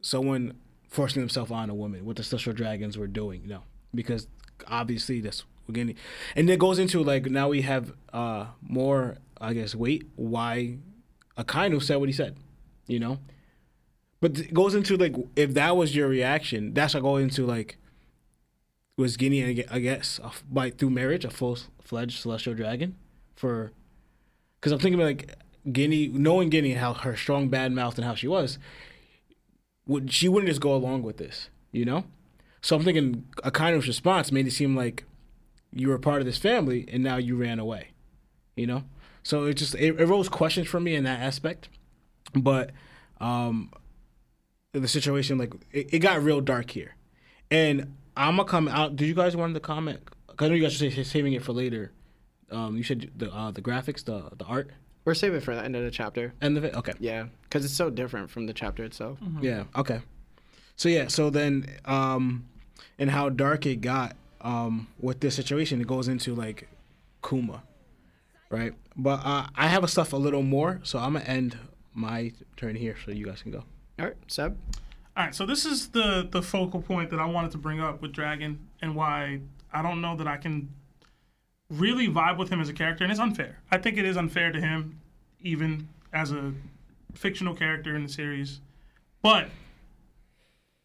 someone 0.00 0.54
forcing 0.88 1.20
themselves 1.20 1.50
on 1.50 1.68
a 1.68 1.74
woman, 1.74 2.04
what 2.04 2.16
the 2.16 2.22
celestial 2.22 2.54
dragons 2.54 2.96
were 2.96 3.06
doing, 3.06 3.42
you 3.42 3.48
know, 3.48 3.62
because 3.94 4.26
obviously 4.66 5.20
that's 5.20 5.44
again, 5.68 5.94
and 6.34 6.48
it 6.48 6.58
goes 6.58 6.78
into 6.78 7.02
like 7.02 7.26
now 7.26 7.48
we 7.48 7.62
have 7.62 7.92
uh 8.12 8.46
more, 8.62 9.18
I 9.40 9.52
guess, 9.52 9.74
weight 9.74 10.06
why 10.16 10.78
a 11.36 11.44
kind 11.44 11.74
of 11.74 11.82
said 11.84 11.96
what 11.96 12.08
he 12.08 12.12
said, 12.12 12.36
you 12.86 12.98
know, 12.98 13.18
but 14.20 14.38
it 14.38 14.54
goes 14.54 14.74
into 14.74 14.96
like 14.96 15.14
if 15.36 15.54
that 15.54 15.76
was 15.76 15.94
your 15.94 16.08
reaction, 16.08 16.74
that's 16.74 16.94
what 16.94 17.02
go 17.02 17.16
into 17.16 17.46
like. 17.46 17.76
Was 18.96 19.16
Ginny, 19.16 19.64
I 19.70 19.78
guess, 19.78 20.18
by 20.50 20.70
through 20.70 20.90
marriage, 20.90 21.24
a 21.24 21.30
full 21.30 21.56
fledged 21.80 22.20
celestial 22.20 22.54
dragon, 22.54 22.96
for 23.36 23.70
because 24.58 24.72
I'm 24.72 24.80
thinking 24.80 25.00
about 25.00 25.06
like 25.06 25.36
Ginny, 25.70 26.08
knowing 26.08 26.50
Ginny 26.50 26.72
how 26.72 26.94
her 26.94 27.16
strong 27.16 27.48
bad 27.48 27.70
mouth 27.70 27.96
and 27.96 28.04
how 28.04 28.16
she 28.16 28.26
was, 28.26 28.58
would 29.86 30.12
she 30.12 30.28
wouldn't 30.28 30.48
just 30.48 30.60
go 30.60 30.74
along 30.74 31.04
with 31.04 31.18
this, 31.18 31.48
you 31.70 31.84
know? 31.84 32.06
So 32.60 32.74
I'm 32.74 32.82
thinking 32.82 33.24
a 33.44 33.52
kind 33.52 33.76
of 33.76 33.86
response 33.86 34.32
made 34.32 34.48
it 34.48 34.52
seem 34.52 34.74
like 34.74 35.04
you 35.78 35.88
were 35.88 35.98
part 35.98 36.20
of 36.20 36.26
this 36.26 36.38
family 36.38 36.84
and 36.92 37.02
now 37.02 37.16
you 37.16 37.36
ran 37.36 37.58
away, 37.58 37.88
you 38.56 38.66
know? 38.66 38.84
So 39.22 39.44
it 39.44 39.54
just 39.54 39.74
it, 39.74 39.98
it 40.00 40.06
rose 40.06 40.28
questions 40.28 40.68
for 40.68 40.80
me 40.80 40.94
in 40.94 41.04
that 41.04 41.20
aspect, 41.20 41.68
but 42.34 42.70
um, 43.20 43.70
the 44.72 44.88
situation 44.88 45.38
like 45.38 45.52
it, 45.72 45.92
it 45.94 45.98
got 46.00 46.22
real 46.22 46.40
dark 46.40 46.70
here, 46.70 46.94
and 47.50 47.94
I'm 48.16 48.36
gonna 48.36 48.48
come 48.48 48.68
out. 48.68 48.96
Did 48.96 49.06
you 49.06 49.14
guys 49.14 49.36
want 49.36 49.54
to 49.54 49.60
comment 49.60 50.00
'cause 50.36 50.46
I 50.46 50.48
know 50.48 50.54
you 50.54 50.62
guys 50.62 50.80
are 50.82 51.04
saving 51.04 51.32
it 51.34 51.42
for 51.42 51.52
later. 51.52 51.92
Um, 52.50 52.76
you 52.76 52.82
said 52.84 53.10
the 53.16 53.30
uh, 53.32 53.50
the 53.50 53.60
graphics, 53.60 54.04
the 54.04 54.30
the 54.38 54.44
art, 54.46 54.70
We're 55.04 55.14
saving 55.14 55.38
it 55.38 55.42
for 55.42 55.54
the 55.54 55.62
end 55.62 55.76
of 55.76 55.82
the 55.84 55.90
chapter. 55.90 56.32
end 56.40 56.56
of 56.56 56.64
it. 56.64 56.74
Okay. 56.74 56.92
Yeah, 57.00 57.26
because 57.42 57.64
it's 57.64 57.74
so 57.74 57.90
different 57.90 58.30
from 58.30 58.46
the 58.46 58.54
chapter 58.54 58.84
itself. 58.84 59.18
Yeah. 59.42 59.64
Okay. 59.76 60.00
So 60.76 60.88
yeah. 60.88 61.08
So 61.08 61.28
then, 61.28 61.66
um, 61.84 62.46
and 62.98 63.10
how 63.10 63.28
dark 63.28 63.66
it 63.66 63.80
got 63.82 64.16
um, 64.40 64.88
with 65.00 65.20
this 65.20 65.34
situation, 65.34 65.80
it 65.80 65.86
goes 65.86 66.08
into 66.08 66.34
like 66.34 66.68
Kuma, 67.26 67.62
right? 68.50 68.72
But 68.96 69.20
uh, 69.24 69.46
I 69.54 69.68
have 69.68 69.84
a 69.84 69.88
stuff 69.88 70.12
a 70.12 70.16
little 70.16 70.42
more, 70.42 70.80
so 70.82 70.98
I'm 70.98 71.14
gonna 71.14 71.24
end 71.24 71.58
my 71.94 72.32
turn 72.56 72.76
here, 72.76 72.96
so 73.04 73.10
you 73.10 73.26
guys 73.26 73.42
can 73.42 73.52
go. 73.52 73.64
All 73.98 74.06
right, 74.06 74.16
Seb. 74.26 74.56
All 75.16 75.24
right, 75.24 75.34
so 75.34 75.44
this 75.46 75.64
is 75.64 75.88
the 75.88 76.28
the 76.30 76.42
focal 76.42 76.80
point 76.80 77.10
that 77.10 77.20
I 77.20 77.26
wanted 77.26 77.50
to 77.52 77.58
bring 77.58 77.80
up 77.80 78.00
with 78.00 78.12
Dragon 78.12 78.58
and 78.80 78.94
why 78.94 79.40
I 79.72 79.82
don't 79.82 80.00
know 80.00 80.16
that 80.16 80.26
I 80.26 80.36
can 80.36 80.68
really 81.70 82.08
vibe 82.08 82.38
with 82.38 82.50
him 82.50 82.60
as 82.60 82.68
a 82.68 82.72
character, 82.72 83.04
and 83.04 83.10
it's 83.10 83.20
unfair. 83.20 83.58
I 83.70 83.78
think 83.78 83.98
it 83.98 84.04
is 84.04 84.16
unfair 84.16 84.52
to 84.52 84.60
him, 84.60 85.00
even 85.40 85.88
as 86.12 86.32
a 86.32 86.52
fictional 87.14 87.54
character 87.54 87.94
in 87.96 88.04
the 88.04 88.08
series. 88.08 88.60
But 89.22 89.48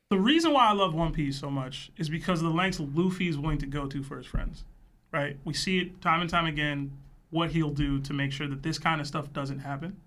the 0.09 0.19
reason 0.19 0.53
why 0.53 0.67
I 0.67 0.73
love 0.73 0.93
One 0.93 1.13
Piece 1.13 1.39
so 1.39 1.49
much 1.49 1.91
is 1.97 2.09
because 2.09 2.39
of 2.39 2.45
the 2.45 2.53
lengths 2.53 2.79
Luffy 2.79 3.27
is 3.27 3.37
willing 3.37 3.57
to 3.59 3.65
go 3.65 3.87
to 3.87 4.03
for 4.03 4.17
his 4.17 4.27
friends. 4.27 4.63
Right? 5.11 5.37
We 5.45 5.53
see 5.53 5.79
it 5.79 6.01
time 6.01 6.21
and 6.21 6.29
time 6.29 6.45
again 6.45 6.91
what 7.29 7.51
he'll 7.51 7.69
do 7.69 7.99
to 7.99 8.13
make 8.13 8.31
sure 8.31 8.47
that 8.47 8.63
this 8.63 8.79
kind 8.79 8.99
of 8.99 9.07
stuff 9.07 9.31
doesn't 9.33 9.59
happen 9.59 9.97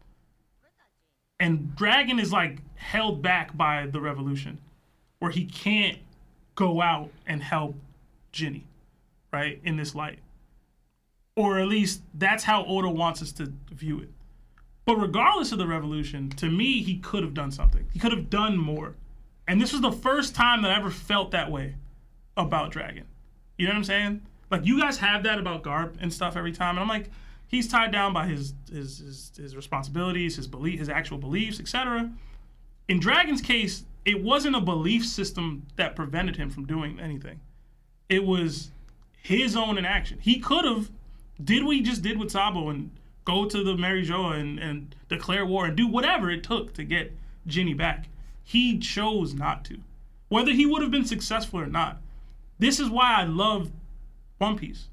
and 1.38 1.74
Dragon 1.76 2.18
is 2.18 2.32
like 2.32 2.58
held 2.76 3.22
back 3.22 3.56
by 3.56 3.86
the 3.86 4.00
revolution, 4.00 4.58
where 5.18 5.30
he 5.30 5.44
can't 5.44 5.98
go 6.54 6.80
out 6.80 7.10
and 7.26 7.42
help 7.42 7.76
Ginny, 8.32 8.64
right? 9.32 9.60
In 9.64 9.76
this 9.76 9.94
light, 9.94 10.18
or 11.34 11.58
at 11.58 11.68
least 11.68 12.02
that's 12.14 12.44
how 12.44 12.64
Oda 12.64 12.88
wants 12.88 13.22
us 13.22 13.32
to 13.32 13.52
view 13.70 14.00
it. 14.00 14.10
But 14.84 14.96
regardless 14.96 15.52
of 15.52 15.58
the 15.58 15.66
revolution, 15.66 16.30
to 16.30 16.48
me, 16.48 16.82
he 16.82 16.98
could 16.98 17.22
have 17.22 17.34
done 17.34 17.50
something. 17.50 17.86
He 17.92 17.98
could 17.98 18.12
have 18.12 18.30
done 18.30 18.56
more, 18.56 18.94
and 19.48 19.60
this 19.60 19.72
was 19.72 19.80
the 19.80 19.92
first 19.92 20.34
time 20.34 20.62
that 20.62 20.70
I 20.70 20.76
ever 20.76 20.90
felt 20.90 21.30
that 21.30 21.50
way 21.50 21.76
about 22.36 22.72
Dragon. 22.72 23.06
You 23.56 23.66
know 23.66 23.72
what 23.72 23.78
I'm 23.78 23.84
saying? 23.84 24.22
Like 24.50 24.64
you 24.64 24.80
guys 24.80 24.98
have 24.98 25.22
that 25.24 25.38
about 25.38 25.62
Garp 25.62 25.96
and 26.00 26.12
stuff 26.12 26.36
every 26.36 26.52
time, 26.52 26.76
and 26.76 26.80
I'm 26.80 26.88
like, 26.88 27.10
he's 27.48 27.68
tied 27.68 27.92
down 27.92 28.12
by 28.12 28.26
his 28.26 28.54
his 28.70 28.98
his, 28.98 29.32
his 29.36 29.56
responsibilities, 29.56 30.36
his 30.36 30.46
belief, 30.46 30.78
his 30.78 30.88
actual 30.88 31.18
beliefs, 31.18 31.60
etc. 31.60 32.10
In 32.88 33.00
Dragon's 33.00 33.42
case, 33.42 33.84
it 34.04 34.22
wasn't 34.22 34.54
a 34.54 34.60
belief 34.60 35.04
system 35.04 35.66
that 35.76 35.96
prevented 35.96 36.36
him 36.36 36.50
from 36.50 36.66
doing 36.66 37.00
anything. 37.00 37.40
It 38.08 38.24
was 38.24 38.70
his 39.20 39.56
own 39.56 39.78
inaction. 39.78 40.18
He 40.20 40.38
could 40.38 40.64
have 40.64 40.90
did 41.42 41.64
what 41.64 41.74
he 41.74 41.82
just 41.82 42.02
did 42.02 42.18
with 42.18 42.30
Sabo 42.30 42.68
and 42.68 42.90
go 43.24 43.44
to 43.44 43.64
the 43.64 43.76
Mary 43.76 44.04
Geoise 44.04 44.40
and, 44.40 44.58
and 44.60 44.94
declare 45.08 45.44
war 45.44 45.66
and 45.66 45.76
do 45.76 45.88
whatever 45.88 46.30
it 46.30 46.44
took 46.44 46.72
to 46.74 46.84
get 46.84 47.12
Ginny 47.46 47.74
back. 47.74 48.08
He 48.48 48.78
chose 48.78 49.34
not 49.34 49.64
to. 49.64 49.80
Whether 50.28 50.52
he 50.52 50.66
would 50.66 50.80
have 50.80 50.92
been 50.92 51.04
successful 51.04 51.58
or 51.58 51.66
not. 51.66 52.00
This 52.60 52.78
is 52.78 52.88
why 52.88 53.16
I 53.16 53.24
love 53.24 53.72
One 54.38 54.56
Piece. 54.56 54.86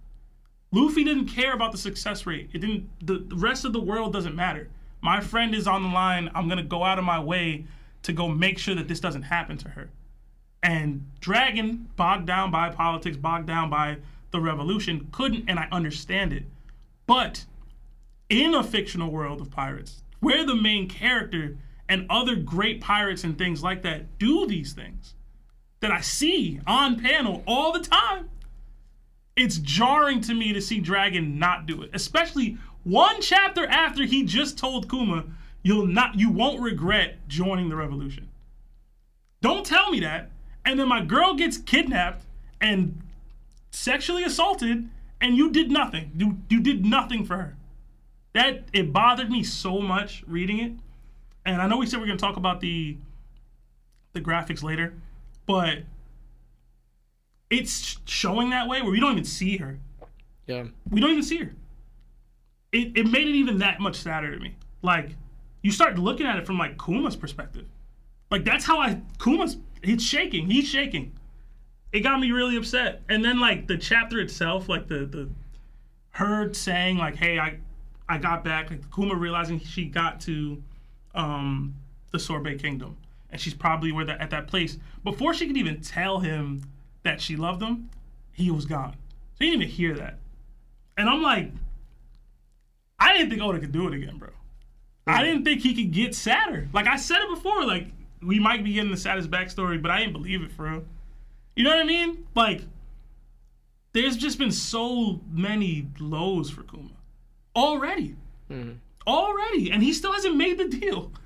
Luffy 0.72 1.04
didn't 1.04 1.28
care 1.28 1.54
about 1.54 1.72
the 1.72 1.78
success 1.78 2.26
rate. 2.26 2.50
It 2.52 2.58
didn't. 2.58 2.90
The, 3.06 3.20
the 3.20 3.36
rest 3.36 3.64
of 3.64 3.72
the 3.72 3.80
world 3.80 4.12
doesn't 4.12 4.36
matter. 4.36 4.70
My 5.02 5.22
friend 5.22 5.54
is 5.54 5.68
on 5.68 5.84
the 5.84 5.90
line. 5.90 6.32
I'm 6.34 6.50
gonna 6.50 6.64
go 6.64 6.84
out 6.84 6.98
of 6.98 7.06
my 7.06 7.20
way 7.20 7.66
to 8.02 8.12
go 8.12 8.28
make 8.28 8.58
sure 8.58 8.74
that 8.74 8.88
this 8.88 9.00
doesn't 9.00 9.22
happen 9.22 9.58
to 9.60 9.70
her. 9.70 9.92
And 10.64 11.12
Dragon, 11.20 11.90
bogged 11.96 12.26
down 12.26 12.50
by 12.50 12.70
politics, 12.70 13.18
bogged 13.18 13.46
down 13.46 13.70
by 13.70 13.98
the 14.32 14.42
revolution, 14.42 15.10
couldn't, 15.12 15.48
and 15.48 15.60
I 15.60 15.68
understand 15.72 16.34
it. 16.34 16.46
But 17.06 17.46
in 18.30 18.56
a 18.56 18.64
fictional 18.64 19.12
world 19.12 19.42
of 19.42 19.52
pirates, 19.52 20.02
where 20.22 20.44
the 20.44 20.56
main 20.56 20.90
character 20.90 21.58
and 21.90 22.06
other 22.10 22.36
great 22.36 22.82
pirates 22.82 23.24
and 23.24 23.38
things 23.38 23.62
like 23.62 23.82
that 23.84 24.18
do 24.18 24.48
these 24.48 24.74
things 24.74 25.16
that 25.82 25.92
I 25.92 26.02
see 26.02 26.62
on 26.66 27.00
panel 27.00 27.44
all 27.46 27.74
the 27.74 27.82
time, 27.82 28.30
it's 29.36 29.58
jarring 29.58 30.22
to 30.22 30.34
me 30.34 30.54
to 30.54 30.62
see 30.62 30.80
Dragon 30.80 31.38
not 31.38 31.66
do 31.66 31.82
it, 31.82 31.90
especially 31.94 32.58
one 32.84 33.22
chapter 33.22 33.66
after 33.66 34.06
he 34.06 34.24
just 34.24 34.58
told 34.58 34.90
Kuma, 34.90 35.26
"You'll 35.62 35.88
not, 35.88 36.20
you 36.20 36.30
won't 36.30 36.62
regret 36.62 37.28
joining 37.28 37.70
the 37.70 37.76
revolution." 37.76 38.30
Don't 39.42 39.66
tell 39.66 39.92
me 39.92 40.00
that. 40.02 40.32
And 40.66 40.80
then 40.80 40.88
my 40.88 41.04
girl 41.04 41.34
gets 41.34 41.58
kidnapped 41.58 42.26
and 42.62 43.02
sexually 43.72 44.24
assaulted, 44.24 44.88
and 45.20 45.36
you 45.36 45.52
did 45.52 45.70
nothing. 45.70 46.12
You 46.16 46.38
you 46.50 46.62
did 46.62 46.86
nothing 46.86 47.26
for 47.26 47.36
her. 47.36 47.58
That 48.34 48.64
it 48.72 48.94
bothered 48.94 49.30
me 49.30 49.44
so 49.44 49.82
much 49.82 50.24
reading 50.28 50.60
it. 50.60 50.74
And 51.46 51.62
I 51.62 51.68
know 51.68 51.78
we 51.78 51.86
said 51.86 52.00
we're 52.00 52.08
gonna 52.08 52.18
talk 52.18 52.38
about 52.38 52.62
the 52.62 52.98
the 54.14 54.22
graphics 54.22 54.64
later, 54.64 54.94
but 55.46 55.80
it's 57.50 57.98
showing 58.06 58.50
that 58.52 58.68
way 58.68 58.82
where 58.82 58.92
we 58.92 59.00
don't 59.00 59.12
even 59.12 59.24
see 59.24 59.58
her. 59.58 59.80
Yeah. 60.48 60.66
We 60.90 61.00
don't 61.02 61.12
even 61.12 61.24
see 61.24 61.38
her. 61.38 61.54
It, 62.72 62.98
it 62.98 63.08
made 63.08 63.28
it 63.28 63.36
even 63.36 63.60
that 63.60 63.80
much 63.80 63.98
sadder 63.98 64.34
to 64.34 64.40
me. 64.40 64.56
Like, 64.82 65.12
you 65.62 65.72
start 65.72 65.98
looking 65.98 66.26
at 66.26 66.38
it 66.38 66.46
from 66.46 66.58
like 66.58 66.78
Kuma's 66.78 67.16
perspective. 67.16 67.66
Like 68.30 68.46
that's 68.46 68.66
how 68.66 68.80
I 68.80 69.00
Kuma's 69.20 69.58
he's 69.84 70.04
shaking. 70.04 70.50
He's 70.50 70.68
shaking. 70.68 71.12
It 71.92 72.00
got 72.00 72.20
me 72.20 72.32
really 72.32 72.58
upset. 72.58 73.02
And 73.08 73.24
then 73.24 73.40
like 73.40 73.68
the 73.68 73.78
chapter 73.78 74.20
itself, 74.20 74.68
like 74.68 74.88
the 74.88 75.06
the 75.06 75.30
her 76.12 76.52
saying 76.54 76.98
like, 76.98 77.16
"Hey, 77.16 77.38
I 77.38 77.60
I 78.10 78.18
got 78.18 78.44
back." 78.44 78.72
Like 78.72 78.92
Kuma 78.94 79.16
realizing 79.16 79.60
she 79.60 79.86
got 79.86 80.20
to 80.22 80.62
um 81.14 81.76
the 82.12 82.20
Sorbet 82.20 82.60
Kingdom, 82.62 82.98
and 83.30 83.40
she's 83.40 83.54
probably 83.54 83.92
where 83.92 84.06
that 84.06 84.22
at 84.22 84.30
that 84.30 84.48
place 84.48 84.78
before 85.04 85.34
she 85.34 85.48
could 85.48 85.58
even 85.58 85.82
tell 85.82 86.20
him 86.20 86.64
that 87.04 87.22
she 87.22 87.36
loved 87.36 87.62
him. 87.62 87.90
He 88.32 88.50
was 88.52 88.66
gone, 88.66 88.94
so 88.94 89.40
he 89.40 89.46
didn't 89.48 89.64
even 89.64 89.74
hear 89.74 89.96
that. 89.96 90.20
And 90.98 91.10
I'm 91.10 91.22
like, 91.22 91.52
I 93.00 93.14
didn't 93.14 93.30
think 93.30 93.42
Oda 93.42 93.60
could 93.60 93.72
do 93.72 93.88
it 93.88 93.94
again, 93.94 94.18
bro. 94.18 94.30
I 95.06 95.24
didn't 95.24 95.44
think 95.44 95.62
he 95.62 95.74
could 95.74 95.92
get 95.92 96.16
sadder. 96.16 96.70
Like 96.72 96.88
I 96.88 96.96
said 96.96 97.18
it 97.22 97.30
before, 97.30 97.66
like 97.66 97.88
we 98.22 98.40
might 98.40 98.64
be 98.64 98.74
getting 98.74 98.92
the 98.92 98.98
saddest 98.98 99.30
backstory, 99.30 99.82
but 99.82 99.92
I 99.92 100.00
didn't 100.00 100.14
believe 100.14 100.42
it 100.42 100.52
for 100.52 100.64
real. 100.64 100.84
You 101.56 101.64
know 101.64 101.72
what 101.72 101.80
I 101.80 101.84
mean? 101.84 102.26
Like, 102.36 102.62
there's 103.92 104.16
just 104.18 104.40
been 104.40 104.52
so 104.52 105.20
many 105.30 105.88
lows 106.00 106.50
for 106.50 106.64
Kuma 106.64 106.90
already, 107.56 108.16
already, 109.08 109.72
and 109.72 109.84
he 109.84 109.94
still 109.94 110.12
hasn't 110.12 110.36
made 110.36 110.58
the 110.58 110.68
deal. 110.68 111.12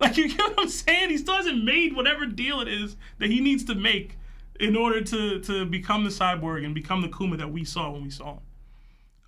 Like 0.00 0.16
you 0.16 0.28
get 0.28 0.40
what 0.40 0.58
I'm 0.58 0.68
saying? 0.68 1.10
He 1.10 1.16
still 1.16 1.36
hasn't 1.36 1.64
made 1.64 1.94
whatever 1.94 2.26
deal 2.26 2.60
it 2.60 2.66
is 2.66 2.96
that 3.20 3.30
he 3.30 3.40
needs 3.40 3.64
to 3.66 3.76
make 3.76 4.18
in 4.58 4.76
order 4.76 5.00
to 5.00 5.40
to 5.40 5.64
become 5.64 6.02
the 6.02 6.10
cyborg 6.10 6.64
and 6.64 6.74
become 6.74 7.00
the 7.00 7.08
Kuma 7.08 7.36
that 7.36 7.50
we 7.50 7.64
saw 7.64 7.90
when 7.90 8.02
we 8.02 8.10
saw 8.10 8.34
him. 8.34 8.40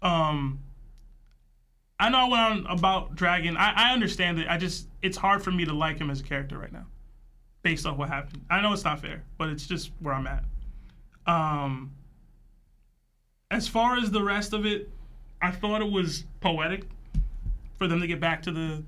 Um, 0.02 0.60
I 1.98 2.10
know 2.10 2.18
I 2.18 2.28
went 2.28 2.66
on 2.66 2.78
about 2.78 3.14
Dragon. 3.14 3.56
I, 3.56 3.90
I 3.90 3.92
understand 3.92 4.38
it. 4.38 4.48
I 4.48 4.58
just 4.58 4.88
it's 5.02 5.16
hard 5.16 5.42
for 5.42 5.50
me 5.50 5.64
to 5.64 5.72
like 5.72 5.98
him 5.98 6.10
as 6.10 6.20
a 6.20 6.24
character 6.24 6.58
right 6.58 6.72
now, 6.72 6.86
based 7.62 7.86
off 7.86 7.96
what 7.96 8.08
happened. 8.08 8.44
I 8.50 8.60
know 8.60 8.72
it's 8.72 8.84
not 8.84 9.00
fair, 9.00 9.22
but 9.38 9.48
it's 9.48 9.66
just 9.66 9.92
where 10.00 10.14
I'm 10.14 10.26
at. 10.26 10.44
Um, 11.26 11.92
as 13.50 13.66
far 13.68 13.96
as 13.96 14.10
the 14.10 14.22
rest 14.22 14.52
of 14.52 14.66
it, 14.66 14.90
I 15.40 15.50
thought 15.50 15.80
it 15.80 15.90
was 15.90 16.24
poetic 16.40 16.86
for 17.78 17.86
them 17.86 18.00
to 18.00 18.06
get 18.06 18.20
back 18.20 18.42
to 18.42 18.52
the 18.52 18.82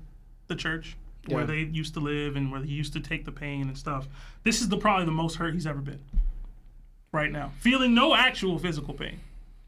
the 0.47 0.55
church 0.55 0.97
where 1.27 1.45
they 1.45 1.59
used 1.59 1.93
to 1.93 1.99
live 1.99 2.35
and 2.35 2.51
where 2.51 2.61
he 2.61 2.73
used 2.73 2.93
to 2.93 2.99
take 2.99 3.25
the 3.25 3.31
pain 3.31 3.67
and 3.67 3.77
stuff. 3.77 4.07
This 4.43 4.61
is 4.61 4.69
the 4.69 4.77
probably 4.77 5.05
the 5.05 5.11
most 5.11 5.35
hurt 5.35 5.53
he's 5.53 5.67
ever 5.67 5.79
been 5.79 6.01
right 7.11 7.31
now, 7.31 7.51
feeling 7.59 7.93
no 7.93 8.15
actual 8.15 8.57
physical 8.57 8.93
pain. 8.93 9.19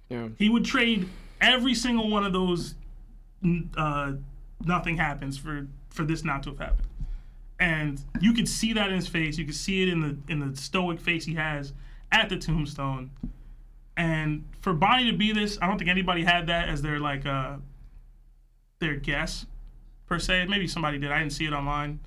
Yeah. 0.10 0.30
He 0.38 0.50
would 0.50 0.66
trade 0.66 1.08
every 1.40 1.74
single 1.74 2.10
one 2.10 2.26
of 2.26 2.34
those. 2.34 2.76
Uh, 3.76 4.14
nothing 4.66 4.98
happens 4.98 5.38
for 5.38 5.68
for 5.90 6.04
this 6.04 6.24
not 6.24 6.44
to 6.44 6.50
have 6.52 6.60
happened, 6.60 6.88
and 7.60 8.02
you 8.20 8.34
could 8.34 8.48
see 8.48 8.74
that 8.74 8.90
in 8.90 8.96
his 8.96 9.08
face. 9.08 9.38
You 9.38 9.46
could 9.46 9.56
see 9.56 9.84
it 9.84 9.90
in 9.90 10.00
the 10.00 10.18
in 10.32 10.40
the 10.40 10.56
stoic 10.56 11.00
face 11.00 11.26
he 11.26 11.36
has 11.36 11.74
at 12.12 12.30
the 12.30 12.38
tombstone. 12.38 13.12
And 13.98 14.46
for 14.62 14.74
Bonnie 14.74 15.12
to 15.12 15.18
be 15.18 15.32
this, 15.32 15.58
I 15.62 15.68
don't 15.68 15.78
think 15.78 15.90
anybody 15.90 16.24
had 16.24 16.48
that 16.48 16.70
as 16.70 16.82
their 16.82 17.00
like 17.00 17.26
uh 17.26 17.58
their 18.82 18.98
guess 18.98 19.46
per 20.08 20.20
se. 20.20 20.48
Maybe 20.50 20.68
somebody 20.68 20.98
did. 20.98 21.12
I 21.12 21.20
didn't 21.20 21.32
see 21.32 21.46
it 21.46 21.54
online. 21.54 22.02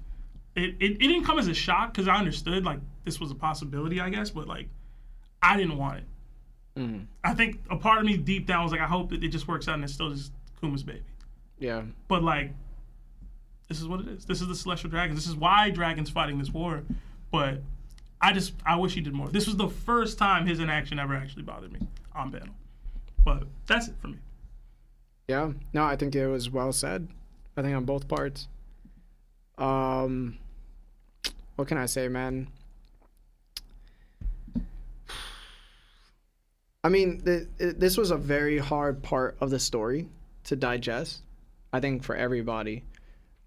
It 0.54 0.74
it, 0.78 0.92
it 0.92 0.98
didn't 0.98 1.24
come 1.24 1.38
as 1.38 1.48
a 1.48 1.54
shock 1.54 1.94
because 1.94 2.06
I 2.06 2.16
understood 2.16 2.64
like 2.64 2.80
this 3.04 3.18
was 3.18 3.30
a 3.30 3.34
possibility, 3.34 4.00
I 4.00 4.10
guess, 4.10 4.30
but 4.30 4.46
like 4.46 4.68
I 5.42 5.56
didn't 5.56 5.78
want 5.78 5.98
it. 5.98 6.04
Mm-hmm. 6.76 7.04
I 7.22 7.34
think 7.34 7.60
a 7.70 7.76
part 7.76 8.00
of 8.00 8.04
me 8.04 8.16
deep 8.16 8.46
down 8.46 8.64
was 8.64 8.72
like, 8.72 8.80
I 8.80 8.86
hope 8.86 9.10
that 9.10 9.22
it 9.22 9.28
just 9.28 9.48
works 9.48 9.68
out 9.68 9.76
and 9.76 9.84
it's 9.84 9.92
still 9.92 10.10
just 10.10 10.32
Kuma's 10.60 10.82
baby. 10.82 11.02
Yeah. 11.58 11.82
But 12.08 12.22
like, 12.22 12.52
this 13.68 13.80
is 13.80 13.86
what 13.86 14.00
it 14.00 14.08
is. 14.08 14.24
This 14.24 14.40
is 14.40 14.48
the 14.48 14.54
Celestial 14.54 14.90
Dragons. 14.90 15.18
This 15.18 15.28
is 15.28 15.36
why 15.36 15.70
Dragons 15.70 16.10
fighting 16.10 16.38
this 16.38 16.50
war. 16.50 16.82
But 17.30 17.62
I 18.20 18.32
just 18.32 18.54
I 18.66 18.76
wish 18.76 18.94
he 18.94 19.00
did 19.00 19.12
more. 19.12 19.28
This 19.28 19.46
was 19.46 19.56
the 19.56 19.68
first 19.68 20.18
time 20.18 20.46
his 20.46 20.58
inaction 20.60 20.98
ever 20.98 21.14
actually 21.14 21.42
bothered 21.42 21.72
me 21.72 21.80
on 22.14 22.30
battle. 22.30 22.54
But 23.24 23.44
that's 23.66 23.88
it 23.88 23.94
for 24.00 24.08
me. 24.08 24.18
Yeah. 25.28 25.52
No, 25.72 25.84
I 25.84 25.96
think 25.96 26.14
it 26.14 26.26
was 26.26 26.50
well 26.50 26.72
said. 26.72 27.08
I 27.56 27.62
think 27.62 27.76
on 27.76 27.84
both 27.84 28.08
parts. 28.08 28.48
Um, 29.58 30.38
what 31.56 31.68
can 31.68 31.78
I 31.78 31.86
say, 31.86 32.08
man? 32.08 32.48
I 36.82 36.90
mean, 36.90 37.22
th- 37.24 37.48
it, 37.58 37.80
this 37.80 37.96
was 37.96 38.10
a 38.10 38.16
very 38.16 38.58
hard 38.58 39.02
part 39.02 39.36
of 39.40 39.50
the 39.50 39.58
story 39.58 40.08
to 40.44 40.56
digest. 40.56 41.22
I 41.72 41.80
think 41.80 42.04
for 42.04 42.14
everybody. 42.14 42.84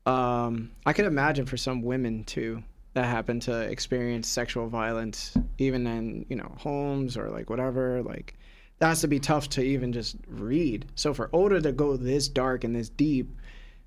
Um, 0.05 0.71
I 0.85 0.93
can 0.93 1.05
imagine 1.05 1.45
for 1.45 1.57
some 1.57 1.81
women 1.81 2.23
too 2.23 2.63
that 2.93 3.05
happen 3.05 3.39
to 3.41 3.61
experience 3.61 4.27
sexual 4.27 4.67
violence, 4.67 5.37
even 5.59 5.85
in 5.85 6.25
you 6.29 6.35
know 6.35 6.51
homes 6.57 7.15
or 7.15 7.29
like 7.29 7.49
whatever. 7.49 8.01
Like 8.01 8.35
that 8.79 8.87
has 8.87 9.01
to 9.01 9.07
be 9.07 9.19
tough 9.19 9.49
to 9.49 9.61
even 9.61 9.91
just 9.91 10.17
read. 10.27 10.85
So 10.95 11.13
for 11.13 11.29
Oda 11.33 11.61
to 11.61 11.71
go 11.71 11.97
this 11.97 12.27
dark 12.27 12.63
and 12.63 12.75
this 12.75 12.89
deep 12.89 13.35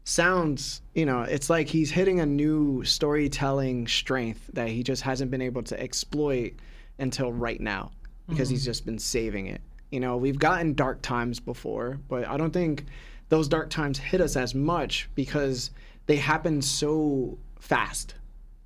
sounds, 0.05 0.82
you 0.95 1.07
know, 1.07 1.22
it's 1.22 1.49
like 1.49 1.68
he's 1.68 1.91
hitting 1.91 2.20
a 2.20 2.26
new 2.26 2.84
storytelling 2.84 3.86
strength 3.86 4.51
that 4.53 4.68
he 4.68 4.82
just 4.82 5.03
hasn't 5.03 5.30
been 5.30 5.43
able 5.43 5.62
to 5.64 5.80
exploit 5.80 6.55
until 6.99 7.32
right 7.32 7.61
now 7.61 7.93
because 8.28 8.49
mm-hmm. 8.49 8.55
he's 8.55 8.64
just 8.64 8.84
been 8.84 8.99
saving 8.99 9.47
it. 9.47 9.61
You 9.91 10.01
know, 10.01 10.16
we've 10.16 10.38
gotten 10.38 10.74
dark 10.74 11.03
times 11.03 11.41
before, 11.41 11.99
but 12.09 12.26
I 12.26 12.36
don't 12.36 12.53
think 12.53 12.86
those 13.28 13.49
dark 13.49 13.70
times 13.70 13.99
hit 13.99 14.20
us 14.20 14.36
as 14.36 14.55
much 14.55 15.09
because 15.14 15.70
they 16.07 16.16
happen 16.16 16.62
so 16.62 17.38
fast. 17.61 18.14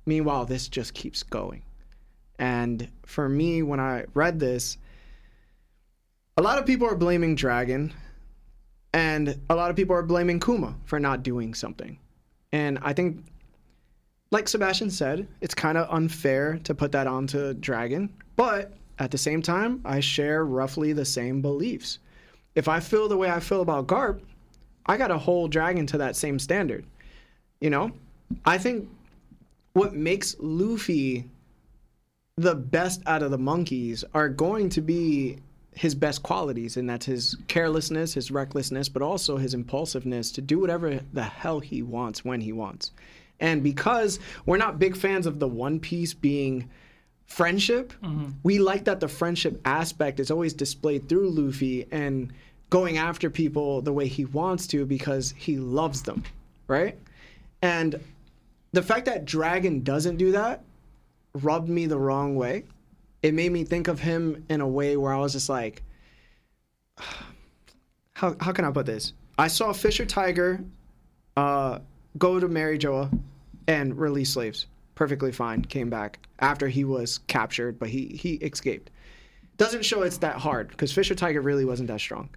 Meanwhile, 0.05 0.45
this 0.45 0.67
just 0.67 0.93
keeps 0.93 1.23
going. 1.23 1.63
And 2.37 2.89
for 3.05 3.29
me, 3.29 3.61
when 3.63 3.79
I 3.79 4.05
read 4.13 4.39
this, 4.39 4.77
a 6.37 6.41
lot 6.41 6.57
of 6.57 6.65
people 6.65 6.87
are 6.87 6.95
blaming 6.95 7.35
Dragon, 7.35 7.93
and 8.93 9.39
a 9.49 9.55
lot 9.55 9.69
of 9.69 9.75
people 9.75 9.95
are 9.95 10.03
blaming 10.03 10.39
Kuma 10.39 10.75
for 10.85 10.99
not 10.99 11.23
doing 11.23 11.53
something. 11.53 11.97
And 12.51 12.77
I 12.81 12.93
think, 12.93 13.23
like 14.31 14.47
Sebastian 14.47 14.89
said, 14.89 15.27
it's 15.41 15.53
kind 15.53 15.77
of 15.77 15.87
unfair 15.89 16.59
to 16.63 16.75
put 16.75 16.91
that 16.91 17.07
onto 17.07 17.53
Dragon, 17.53 18.13
but 18.35 18.73
at 18.99 19.11
the 19.11 19.17
same 19.17 19.41
time, 19.41 19.81
I 19.85 19.99
share 19.99 20.45
roughly 20.45 20.93
the 20.93 21.05
same 21.05 21.41
beliefs. 21.41 21.99
If 22.55 22.67
I 22.67 22.79
feel 22.79 23.07
the 23.07 23.17
way 23.17 23.29
I 23.29 23.39
feel 23.39 23.61
about 23.61 23.87
Garp, 23.87 24.21
I 24.85 24.97
got 24.97 25.07
to 25.07 25.17
hold 25.17 25.51
Dragon 25.51 25.85
to 25.87 25.97
that 25.97 26.15
same 26.15 26.39
standard. 26.39 26.85
You 27.59 27.69
know, 27.69 27.91
I 28.45 28.57
think 28.57 28.89
what 29.73 29.93
makes 29.93 30.35
Luffy 30.39 31.29
the 32.37 32.55
best 32.55 33.01
out 33.05 33.23
of 33.23 33.31
the 33.31 33.37
monkeys 33.37 34.03
are 34.13 34.29
going 34.29 34.69
to 34.69 34.81
be 34.81 35.37
his 35.75 35.93
best 35.93 36.23
qualities, 36.23 36.77
and 36.77 36.89
that's 36.89 37.05
his 37.05 37.37
carelessness, 37.47 38.13
his 38.13 38.31
recklessness, 38.31 38.89
but 38.89 39.01
also 39.01 39.37
his 39.37 39.53
impulsiveness 39.53 40.31
to 40.31 40.41
do 40.41 40.59
whatever 40.59 41.01
the 41.13 41.23
hell 41.23 41.59
he 41.59 41.81
wants 41.81 42.23
when 42.23 42.41
he 42.41 42.53
wants. 42.53 42.91
And 43.39 43.61
because 43.61 44.19
we're 44.45 44.57
not 44.57 44.79
big 44.79 44.95
fans 44.95 45.25
of 45.25 45.39
the 45.39 45.47
One 45.47 45.79
Piece 45.79 46.13
being 46.13 46.69
friendship, 47.25 47.91
mm-hmm. 48.01 48.31
we 48.43 48.59
like 48.59 48.85
that 48.85 49.01
the 49.01 49.09
friendship 49.09 49.59
aspect 49.65 50.19
is 50.21 50.31
always 50.31 50.53
displayed 50.53 51.09
through 51.09 51.29
Luffy 51.29 51.85
and 51.91 52.31
going 52.69 52.97
after 52.97 53.29
people 53.29 53.81
the 53.81 53.93
way 53.93 54.07
he 54.07 54.25
wants 54.25 54.67
to 54.67 54.85
because 54.85 55.33
he 55.37 55.57
loves 55.57 56.03
them, 56.03 56.23
right? 56.67 56.97
And 57.61 57.99
the 58.71 58.81
fact 58.81 59.05
that 59.05 59.25
Dragon 59.25 59.83
doesn't 59.83 60.17
do 60.17 60.31
that 60.31 60.63
rubbed 61.33 61.69
me 61.69 61.85
the 61.85 61.97
wrong 61.97 62.35
way. 62.35 62.63
It 63.25 63.33
made 63.33 63.51
me 63.51 63.63
think 63.63 63.87
of 63.87 63.99
him 63.99 64.45
in 64.49 64.61
a 64.61 64.67
way 64.67 64.97
where 64.97 65.11
I 65.11 65.17
was 65.17 65.33
just 65.33 65.49
like, 65.49 65.81
how, 68.13 68.35
how 68.39 68.51
can 68.51 68.65
I 68.65 68.69
put 68.69 68.85
this? 68.85 69.13
I 69.39 69.47
saw 69.47 69.73
Fisher 69.73 70.05
Tiger 70.05 70.63
uh, 71.35 71.79
go 72.19 72.39
to 72.39 72.47
Mary 72.47 72.77
Geoise 72.77 73.09
and 73.67 73.97
release 73.97 74.31
slaves. 74.31 74.67
Perfectly 74.93 75.31
fine. 75.31 75.65
Came 75.65 75.89
back 75.89 76.19
after 76.37 76.67
he 76.67 76.83
was 76.83 77.17
captured, 77.25 77.79
but 77.79 77.89
he, 77.89 78.09
he 78.09 78.35
escaped. 78.35 78.91
Doesn't 79.57 79.83
show 79.83 80.03
it's 80.03 80.17
that 80.19 80.35
hard 80.35 80.67
because 80.67 80.93
Fisher 80.93 81.15
Tiger 81.15 81.41
really 81.41 81.65
wasn't 81.65 81.87
that 81.87 82.01
strong. 82.01 82.29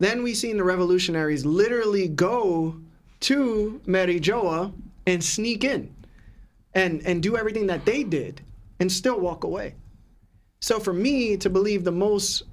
Then 0.00 0.24
we 0.24 0.34
seen 0.34 0.56
the 0.56 0.64
revolutionaries 0.64 1.46
literally 1.46 2.08
go 2.08 2.80
to 3.20 3.80
Mary 3.86 4.18
Geoise 4.18 4.72
and 5.06 5.22
sneak 5.22 5.62
in 5.62 5.94
and 6.74 7.00
and 7.06 7.22
do 7.22 7.36
everything 7.36 7.68
that 7.68 7.84
they 7.84 8.02
did 8.02 8.40
and 8.80 8.90
still 8.90 9.20
walk 9.20 9.44
away. 9.44 9.76
So 10.62 10.78
for 10.78 10.92
me 10.92 11.36
to 11.38 11.50
believe 11.50 11.82
the 11.82 11.90
most 11.90 12.44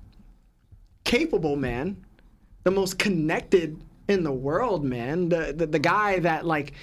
capable 1.03 1.55
man, 1.55 2.03
the 2.63 2.71
most 2.71 2.97
connected 2.97 3.79
in 4.07 4.23
the 4.23 4.31
world 4.31 4.83
man, 4.83 5.29
the 5.29 5.53
the, 5.55 5.67
the 5.67 5.79
guy 5.79 6.17
that 6.19 6.43
like 6.43 6.73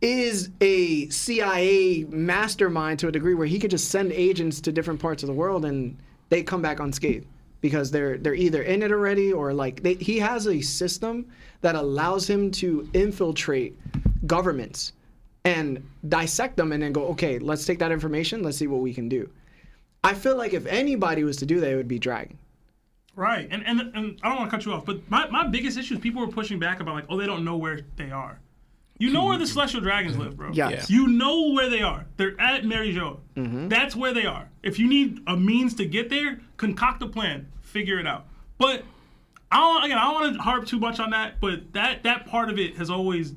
is 0.00 0.50
a 0.60 1.08
CIA 1.08 2.04
mastermind 2.04 3.00
to 3.00 3.08
a 3.08 3.12
degree 3.12 3.34
where 3.34 3.48
he 3.48 3.58
could 3.58 3.72
just 3.72 3.88
send 3.88 4.12
agents 4.12 4.60
to 4.60 4.70
different 4.70 5.00
parts 5.00 5.24
of 5.24 5.26
the 5.26 5.32
world 5.32 5.64
and 5.64 5.96
they 6.28 6.44
come 6.44 6.62
back 6.62 6.78
unscathed 6.78 7.26
because 7.60 7.90
they're 7.90 8.16
they're 8.16 8.34
either 8.34 8.62
in 8.62 8.80
it 8.80 8.92
already 8.92 9.32
or 9.32 9.52
like 9.52 9.82
they, 9.82 9.94
he 9.94 10.20
has 10.20 10.46
a 10.46 10.60
system 10.60 11.26
that 11.62 11.74
allows 11.74 12.30
him 12.30 12.48
to 12.52 12.88
infiltrate 12.94 13.76
governments 14.24 14.92
and 15.44 15.84
dissect 16.08 16.56
them 16.56 16.70
and 16.70 16.80
then 16.80 16.92
go 16.92 17.08
okay 17.08 17.40
let's 17.40 17.64
take 17.64 17.80
that 17.80 17.90
information. 17.90 18.44
Let's 18.44 18.58
see 18.58 18.68
what 18.68 18.82
we 18.82 18.94
can 18.94 19.08
do 19.08 19.28
i 20.04 20.14
feel 20.14 20.36
like 20.36 20.52
if 20.52 20.66
anybody 20.66 21.24
was 21.24 21.36
to 21.36 21.46
do 21.46 21.60
that 21.60 21.70
it 21.70 21.76
would 21.76 21.88
be 21.88 21.98
dragon 21.98 22.38
Right, 23.16 23.48
and 23.50 23.66
and, 23.66 23.80
and 23.96 24.20
I 24.22 24.28
don't 24.28 24.38
want 24.40 24.50
to 24.50 24.56
cut 24.56 24.66
you 24.66 24.72
off, 24.74 24.84
but 24.84 25.10
my, 25.10 25.26
my 25.30 25.46
biggest 25.46 25.78
issue 25.78 25.94
is 25.94 26.00
people 26.00 26.20
were 26.20 26.30
pushing 26.30 26.58
back 26.58 26.80
about 26.80 26.94
like, 26.94 27.06
oh, 27.08 27.16
they 27.16 27.24
don't 27.24 27.46
know 27.46 27.56
where 27.56 27.80
they 27.96 28.10
are. 28.10 28.38
You 28.98 29.10
know 29.10 29.24
where 29.24 29.38
the 29.38 29.46
celestial 29.46 29.80
dragons 29.80 30.16
live, 30.16 30.36
bro. 30.36 30.52
Yes. 30.52 30.90
You 30.90 31.06
know 31.06 31.52
where 31.52 31.68
they 31.68 31.82
are. 31.82 32.06
They're 32.16 32.38
at 32.40 32.64
Mary 32.64 32.94
Geoise. 32.94 33.18
Mm-hmm. 33.34 33.68
That's 33.68 33.94
where 33.94 34.14
they 34.14 34.24
are. 34.24 34.48
If 34.62 34.78
you 34.78 34.88
need 34.88 35.20
a 35.26 35.36
means 35.36 35.74
to 35.74 35.86
get 35.86 36.08
there, 36.08 36.40
concoct 36.56 37.02
a 37.02 37.06
plan, 37.06 37.50
figure 37.60 37.98
it 37.98 38.06
out. 38.06 38.26
But 38.58 38.84
I 39.50 39.60
don't 39.60 39.84
again. 39.84 39.98
I 39.98 40.04
don't 40.04 40.14
want 40.14 40.36
to 40.36 40.42
harp 40.42 40.66
too 40.66 40.78
much 40.78 41.00
on 41.00 41.10
that. 41.10 41.40
But 41.40 41.72
that 41.72 42.02
that 42.02 42.26
part 42.26 42.50
of 42.50 42.58
it 42.58 42.76
has 42.76 42.90
always. 42.90 43.34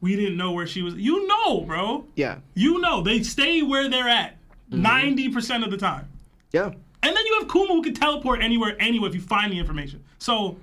We 0.00 0.16
didn't 0.16 0.36
know 0.38 0.52
where 0.52 0.66
she 0.66 0.80
was. 0.80 0.94
You 0.94 1.26
know, 1.26 1.60
bro. 1.62 2.06
yeah 2.14 2.38
You 2.54 2.78
know 2.78 3.02
they 3.02 3.22
stay 3.22 3.62
where 3.62 3.88
they're 3.90 4.08
at 4.08 4.36
Mm-hmm. 4.74 4.82
90 4.82 5.28
percent 5.30 5.64
of 5.64 5.70
the 5.70 5.76
time. 5.76 6.08
yeah 6.52 6.66
And 7.02 7.16
then 7.16 7.26
you 7.26 7.38
have 7.40 7.48
Kuma 7.50 7.72
who 7.74 7.82
can 7.82 7.94
teleport 7.94 8.42
anywhere, 8.42 8.76
anywhere 8.80 9.08
if 9.08 9.14
you 9.14 9.20
find 9.20 9.52
the 9.52 9.58
information. 9.58 10.02
So 10.18 10.56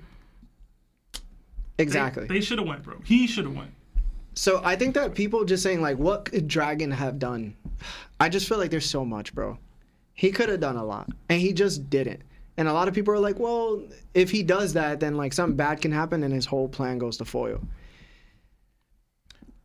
they- 1.14 1.84
exactly 1.84 2.28
they, 2.28 2.42
should 2.42 2.60
have 2.60 2.68
went, 2.68 2.84
bro. 2.84 2.96
He 3.04 3.28
should 3.28 3.46
have 3.46 3.56
went. 3.56 3.72
So 4.34 4.62
I 4.64 4.76
think 4.76 4.96
that 4.96 5.14
people 5.14 5.44
just 5.46 5.64
saying 5.64 5.82
like, 5.82 5.98
what 5.98 6.26
could 6.26 6.48
Dragon 6.48 6.92
have 6.92 7.20
done? 7.20 7.56
I 8.20 8.30
just 8.30 8.48
feel 8.48 8.58
like 8.58 8.72
there's 8.72 8.90
so 8.90 9.04
much, 9.04 9.34
bro. 9.34 9.58
He 10.14 10.32
could 10.32 10.50
have 10.50 10.60
done 10.60 10.78
a 10.78 10.86
lot, 10.86 11.10
and 11.30 11.42
he 11.42 11.52
just 11.54 11.90
didn't. 11.90 12.22
And 12.58 12.68
a 12.68 12.74
lot 12.74 12.88
of 12.88 12.94
people 12.94 13.14
are 13.14 13.20
like, 13.20 13.40
well, 13.40 13.82
if 14.14 14.30
he 14.30 14.44
does 14.44 14.74
that, 14.74 15.00
then 15.00 15.16
like 15.18 15.34
something 15.34 15.56
bad 15.58 15.82
can 15.82 15.92
happen, 15.92 16.24
and 16.24 16.34
his 16.34 16.46
whole 16.46 16.70
plan 16.70 16.98
goes 16.98 17.18
to 17.18 17.26
foil. 17.26 17.60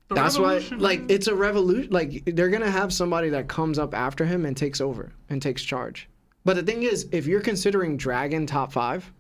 The 0.08 0.14
That's 0.14 0.38
why, 0.38 0.62
like, 0.76 1.02
it's 1.10 1.26
a 1.26 1.34
revolution. 1.34 1.90
Like, 1.90 2.22
they're 2.26 2.48
gonna 2.48 2.70
have 2.70 2.92
somebody 2.92 3.28
that 3.30 3.48
comes 3.48 3.78
up 3.78 3.92
after 3.92 4.24
him 4.24 4.46
and 4.46 4.56
takes 4.56 4.80
over 4.80 5.12
and 5.30 5.42
takes 5.42 5.62
charge. 5.64 6.08
But 6.44 6.54
the 6.54 6.62
thing 6.62 6.84
is, 6.84 7.08
if 7.10 7.26
you're 7.26 7.40
considering 7.40 7.96
Dragon 7.96 8.46
top 8.46 8.72
five, 8.72 9.10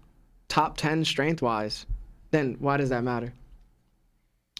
top 0.48 0.76
ten 0.76 1.04
strength 1.04 1.42
wise, 1.42 1.86
then 2.30 2.56
why 2.60 2.76
does 2.76 2.90
that 2.90 3.02
matter? 3.02 3.32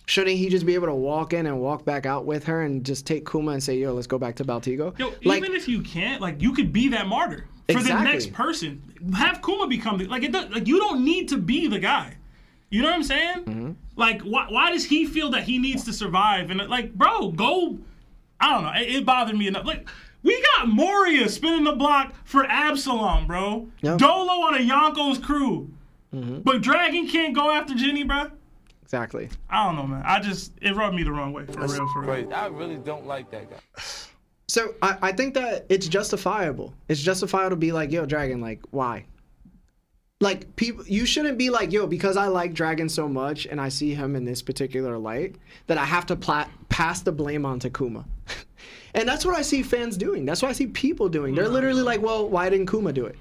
Shouldn't 0.07 0.37
he 0.37 0.49
just 0.49 0.67
be 0.67 0.75
able 0.75 0.89
to 0.89 0.95
walk 0.95 1.33
in 1.33 1.47
and 1.47 1.61
walk 1.61 1.85
back 1.85 2.07
out 2.07 2.27
with 2.27 2.45
her 2.47 2.63
and 2.63 2.85
just 2.85 3.07
take 3.07 3.29
Kuma 3.29 3.53
and 3.53 3.63
say, 3.63 3.77
"Yo, 3.79 3.93
let's 3.95 4.07
go 4.09 4.19
back 4.19 4.35
to 4.37 4.45
Baltigo"? 4.45 4.99
Yo, 4.99 5.13
like, 5.25 5.43
even 5.43 5.55
if 5.55 5.69
you 5.69 5.81
can't, 5.83 6.21
like, 6.21 6.43
you 6.43 6.53
could 6.53 6.73
be 6.73 6.89
that 6.89 7.07
martyr 7.07 7.45
for 7.69 7.79
Exactly. 7.79 8.05
the 8.05 8.13
next 8.13 8.33
person. 8.33 8.83
Have 9.17 9.43
Kuma 9.43 9.69
become 9.69 9.99
the 9.99 10.07
like. 10.07 10.25
It 10.25 10.33
does, 10.33 10.51
like 10.51 10.67
you 10.67 10.79
don't 10.79 11.05
need 11.05 11.29
to 11.29 11.39
be 11.39 11.69
the 11.69 11.79
guy. 11.79 12.16
You 12.71 12.83
know 12.83 12.89
what 12.89 12.97
I'm 12.97 13.03
saying? 13.05 13.45
Mm-hmm. 13.45 13.71
Like, 13.97 14.23
why, 14.23 14.47
why 14.49 14.71
does 14.73 14.85
he 14.85 15.07
feel 15.07 15.31
that 15.31 15.45
he 15.45 15.59
needs 15.59 15.85
to 15.85 15.93
survive? 15.93 16.51
And 16.51 16.61
like, 16.69 16.93
bro, 16.95 17.31
go. 17.31 17.79
I 18.41 18.53
don't 18.53 18.65
know. 18.65 18.73
It, 18.75 18.97
it 18.97 19.07
bothered 19.07 19.37
me 19.37 19.47
enough. 19.47 19.65
Like, 19.65 19.89
we 20.23 20.43
got 20.57 20.69
Moria 20.69 21.29
spinning 21.29 21.65
the 21.65 21.73
block 21.73 22.13
for 22.25 22.45
Absalom, 22.45 23.27
bro. 23.29 23.69
Yeah. 23.81 23.97
Dolo 23.97 24.33
on 24.47 24.55
a 24.57 24.59
Yonko's 24.59 25.19
crew, 25.19 25.71
Mm-hmm. 26.15 26.41
but 26.41 26.63
Dragon 26.63 27.09
can't 27.09 27.35
go 27.35 27.51
after 27.51 27.75
Ginny, 27.75 28.03
bro. 28.05 28.31
exactly. 28.83 29.29
I 29.51 29.65
don't 29.67 29.77
know, 29.77 29.87
man. 29.87 30.03
I 30.07 30.21
just 30.21 30.53
it 30.63 30.75
rubbed 30.75 30.95
me 30.95 31.03
the 31.03 31.13
wrong 31.13 31.33
way 31.33 31.45
for 31.47 31.61
real, 31.61 31.89
for 31.93 32.01
real. 32.03 32.11
Wait, 32.11 32.33
I 32.33 32.47
really 32.47 32.77
don't 32.77 33.07
like 33.07 33.31
that 33.33 33.51
guy. 33.51 33.57
So 34.49 34.75
I, 34.81 34.97
I 35.03 35.13
think 35.13 35.35
that 35.35 35.67
it's 35.69 35.89
justifiable. 35.89 36.73
It's 36.89 37.01
justifiable 37.03 37.51
to 37.51 37.57
be 37.57 37.73
like, 37.73 37.91
"Yo, 37.93 38.07
Dragon, 38.07 38.41
like, 38.41 38.61
why?" 38.71 39.05
Like 40.21 40.57
people, 40.57 40.83
you 40.87 41.05
shouldn't 41.05 41.37
be 41.37 41.51
like, 41.51 41.73
"Yo," 41.73 41.87
because 41.87 42.17
I 42.17 42.29
like 42.29 42.55
Dragon 42.55 42.89
so 42.89 43.07
much 43.07 43.47
and 43.47 43.61
I 43.61 43.69
see 43.69 43.93
him 43.93 44.17
in 44.17 44.25
this 44.25 44.41
particular 44.41 44.97
light 44.97 45.37
that 45.67 45.77
I 45.77 45.85
have 45.85 46.07
to 46.07 46.17
pla- 46.17 46.49
pass 46.71 47.03
the 47.03 47.13
blame 47.13 47.45
on 47.45 47.59
to 47.61 47.71
Kuma. 47.71 48.07
and 48.95 49.07
that's 49.07 49.27
what 49.27 49.37
I 49.37 49.43
see 49.43 49.63
fans 49.63 49.99
doing. 49.99 50.25
That's 50.25 50.41
what 50.41 50.49
I 50.49 50.53
see 50.53 50.69
people 50.69 51.11
doing. 51.11 51.35
They're 51.35 51.49
literally 51.49 51.83
like, 51.83 52.01
"Well, 52.01 52.29
why 52.31 52.49
didn't 52.49 52.71
Kuma 52.71 52.93
do 52.93 53.05
it?" 53.05 53.17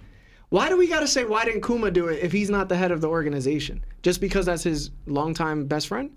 Why 0.50 0.70
do 0.70 0.78
we 0.78 0.88
got 0.88 1.02
to 1.02 1.08
say 1.08 1.26
why 1.26 1.43
didn't 1.43 1.64
Kuma 1.64 1.91
do 1.91 2.08
it 2.08 2.24
if 2.24 2.32
he's 2.32 2.50
not 2.50 2.70
the 2.70 2.78
head 2.78 2.91
of 2.91 3.02
the 3.02 3.10
organization? 3.10 3.84
Just 4.04 4.22
because 4.22 4.46
that's 4.46 4.64
his 4.64 4.91
longtime 5.06 5.66
best 5.66 5.88
friend? 5.88 6.16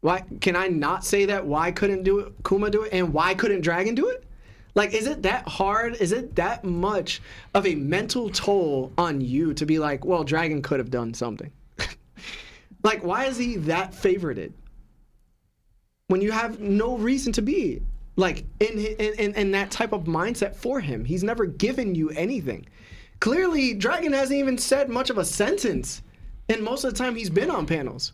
Why 0.00 0.22
can 0.40 0.56
I 0.56 0.66
not 0.68 1.04
say 1.04 1.26
that? 1.26 1.46
Why 1.46 1.70
couldn't 1.70 2.02
do 2.02 2.18
it? 2.18 2.32
Kuma 2.44 2.70
do 2.70 2.82
it, 2.82 2.92
and 2.92 3.12
why 3.12 3.34
couldn't 3.34 3.60
Dragon 3.60 3.94
do 3.94 4.08
it? 4.08 4.24
Like, 4.74 4.92
is 4.92 5.06
it 5.06 5.22
that 5.22 5.46
hard? 5.46 5.96
Is 5.96 6.12
it 6.12 6.34
that 6.34 6.64
much 6.64 7.22
of 7.54 7.66
a 7.66 7.74
mental 7.76 8.28
toll 8.30 8.92
on 8.98 9.20
you 9.20 9.54
to 9.54 9.64
be 9.64 9.78
like, 9.78 10.04
well, 10.04 10.24
Dragon 10.24 10.62
could 10.62 10.80
have 10.80 10.90
done 10.90 11.14
something? 11.14 11.52
like, 12.82 13.04
why 13.04 13.26
is 13.26 13.36
he 13.36 13.56
that 13.56 13.92
favorited 13.92 14.52
when 16.08 16.20
you 16.20 16.32
have 16.32 16.58
no 16.60 16.98
reason 16.98 17.32
to 17.32 17.42
be 17.42 17.82
like 18.16 18.44
in 18.60 18.78
in, 18.78 19.34
in 19.34 19.50
that 19.52 19.70
type 19.70 19.92
of 19.92 20.04
mindset 20.04 20.56
for 20.56 20.80
him? 20.80 21.04
He's 21.04 21.22
never 21.22 21.46
given 21.46 21.94
you 21.94 22.10
anything. 22.10 22.66
Clearly, 23.20 23.74
Dragon 23.74 24.12
hasn't 24.12 24.38
even 24.38 24.58
said 24.58 24.88
much 24.88 25.08
of 25.08 25.18
a 25.18 25.24
sentence, 25.24 26.02
and 26.48 26.62
most 26.62 26.82
of 26.82 26.92
the 26.92 26.98
time 26.98 27.14
he's 27.14 27.30
been 27.30 27.50
on 27.50 27.64
panels. 27.64 28.12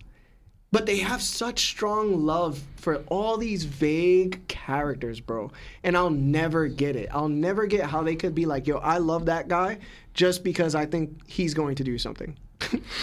But 0.72 0.86
they 0.86 0.98
have 0.98 1.20
such 1.20 1.66
strong 1.66 2.24
love 2.24 2.62
for 2.76 2.98
all 3.08 3.36
these 3.36 3.64
vague 3.64 4.46
characters, 4.46 5.18
bro. 5.18 5.50
And 5.82 5.96
I'll 5.96 6.10
never 6.10 6.68
get 6.68 6.94
it. 6.94 7.08
I'll 7.12 7.28
never 7.28 7.66
get 7.66 7.86
how 7.86 8.02
they 8.04 8.14
could 8.14 8.36
be 8.36 8.46
like, 8.46 8.68
yo, 8.68 8.78
I 8.78 8.98
love 8.98 9.26
that 9.26 9.48
guy 9.48 9.78
just 10.14 10.44
because 10.44 10.76
I 10.76 10.86
think 10.86 11.28
he's 11.28 11.54
going 11.54 11.74
to 11.76 11.84
do 11.84 11.98
something. 11.98 12.36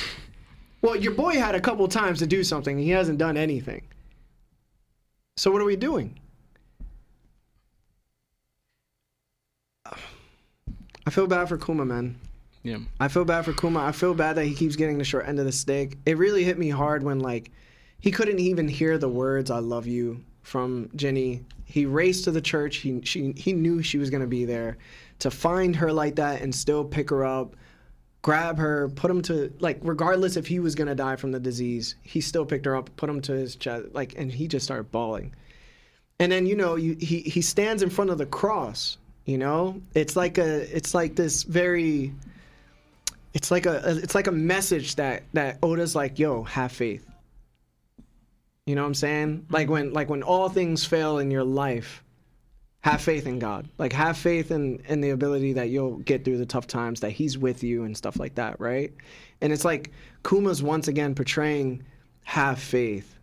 well, 0.81 0.95
your 0.95 1.11
boy 1.13 1.33
had 1.33 1.55
a 1.55 1.61
couple 1.61 1.85
times 1.89 2.19
to 2.19 2.27
do 2.27 2.41
something. 2.43 2.77
He 2.77 2.91
hasn't 2.91 3.17
done 3.17 3.35
anything. 3.35 3.83
So 5.35 5.51
what 5.51 5.61
are 5.61 5.65
we 5.65 5.75
doing? 5.75 6.17
I 11.05 11.09
feel 11.09 11.27
bad 11.27 11.49
for 11.49 11.57
Kuma, 11.57 11.85
man. 11.85 12.17
Yeah. 12.67 12.79
I 12.99 13.07
feel 13.07 13.23
bad 13.23 13.45
for 13.45 13.53
Kuma. 13.53 13.79
I 13.79 13.93
feel 13.93 14.13
bad 14.13 14.35
that 14.35 14.43
he 14.43 14.53
keeps 14.53 14.75
getting 14.75 14.97
the 14.97 15.05
short 15.05 15.25
end 15.25 15.39
of 15.39 15.45
the 15.45 15.53
stick. 15.53 15.97
It 16.05 16.17
really 16.17 16.43
hit 16.43 16.59
me 16.59 16.67
hard 16.67 17.01
when 17.01 17.21
like 17.21 17.49
he 18.01 18.11
couldn't 18.11 18.39
even 18.39 18.67
hear 18.67 18.97
the 18.97 19.07
words 19.07 19.49
"I 19.49 19.59
love 19.59 19.87
you" 19.87 20.21
from 20.43 20.89
Ginny. 20.93 21.45
He 21.63 21.85
raced 21.85 22.25
to 22.25 22.31
the 22.31 22.41
church. 22.41 22.77
He 22.77 22.99
she 23.05 23.31
he 23.37 23.53
knew 23.53 23.81
she 23.81 23.97
was 23.97 24.09
gonna 24.09 24.27
be 24.27 24.43
there. 24.43 24.77
To 25.19 25.31
find 25.31 25.77
her 25.77 25.93
like 25.93 26.17
that 26.17 26.41
and 26.41 26.53
still 26.53 26.83
pick 26.83 27.09
her 27.09 27.23
up, 27.23 27.55
grab 28.21 28.57
her, 28.57 28.89
put 28.89 29.09
him 29.09 29.21
to 29.23 29.53
like 29.61 29.79
regardless 29.81 30.35
if 30.35 30.45
he 30.45 30.59
was 30.59 30.75
gonna 30.75 30.93
die 30.93 31.15
from 31.15 31.31
the 31.31 31.39
disease, 31.39 31.95
he 32.03 32.19
still 32.19 32.45
picked 32.45 32.65
her 32.65 32.75
up, 32.75 32.89
put 32.97 33.09
him 33.09 33.21
to 33.21 33.31
his 33.31 33.55
chest, 33.55 33.85
like, 33.93 34.13
and 34.17 34.29
he 34.29 34.45
just 34.45 34.65
started 34.65 34.91
bawling. 34.91 35.33
And 36.19 36.29
then 36.29 36.45
you 36.45 36.57
know 36.57 36.75
you, 36.75 36.97
he 36.99 37.21
he 37.21 37.41
stands 37.41 37.81
in 37.81 37.89
front 37.89 38.09
of 38.09 38.17
the 38.17 38.25
cross. 38.25 38.97
You 39.23 39.37
know, 39.37 39.81
it's 39.93 40.17
like 40.17 40.37
a 40.37 40.75
it's 40.75 40.93
like 40.93 41.15
this 41.15 41.43
very 41.43 42.13
it's 43.37 43.51
like 43.51 43.67
a 43.67 43.99
it's 44.01 44.15
like 44.15 44.25
a 44.25 44.31
message 44.31 44.95
that 44.95 45.21
that 45.33 45.59
Oda's 45.61 45.93
like, 45.95 46.17
yo, 46.17 46.41
have 46.45 46.71
faith. 46.71 47.07
You 48.65 48.73
know 48.73 48.81
what 48.81 48.87
I'm 48.87 48.93
saying? 48.95 49.27
Mm-hmm. 49.27 49.53
Like 49.53 49.69
when 49.69 49.93
like 49.93 50.09
when 50.09 50.23
all 50.23 50.49
things 50.49 50.85
fail 50.85 51.19
in 51.19 51.29
your 51.29 51.43
life, 51.43 52.03
have 52.81 52.99
faith 52.99 53.27
in 53.27 53.37
God. 53.37 53.69
Like 53.77 53.93
have 53.93 54.17
faith 54.17 54.49
in 54.49 54.79
in 54.87 55.01
the 55.01 55.11
ability 55.11 55.53
that 55.53 55.69
you'll 55.69 55.97
get 55.97 56.25
through 56.25 56.39
the 56.39 56.47
tough 56.47 56.65
times, 56.65 57.01
that 57.01 57.11
He's 57.11 57.37
with 57.37 57.63
you 57.63 57.83
and 57.83 57.95
stuff 57.95 58.17
like 58.17 58.33
that, 58.35 58.59
right? 58.59 58.91
And 59.41 59.53
it's 59.53 59.63
like 59.63 59.91
Kuma's 60.23 60.63
once 60.63 60.87
again 60.87 61.13
portraying 61.13 61.83
have 62.23 62.57
faith. 62.57 63.19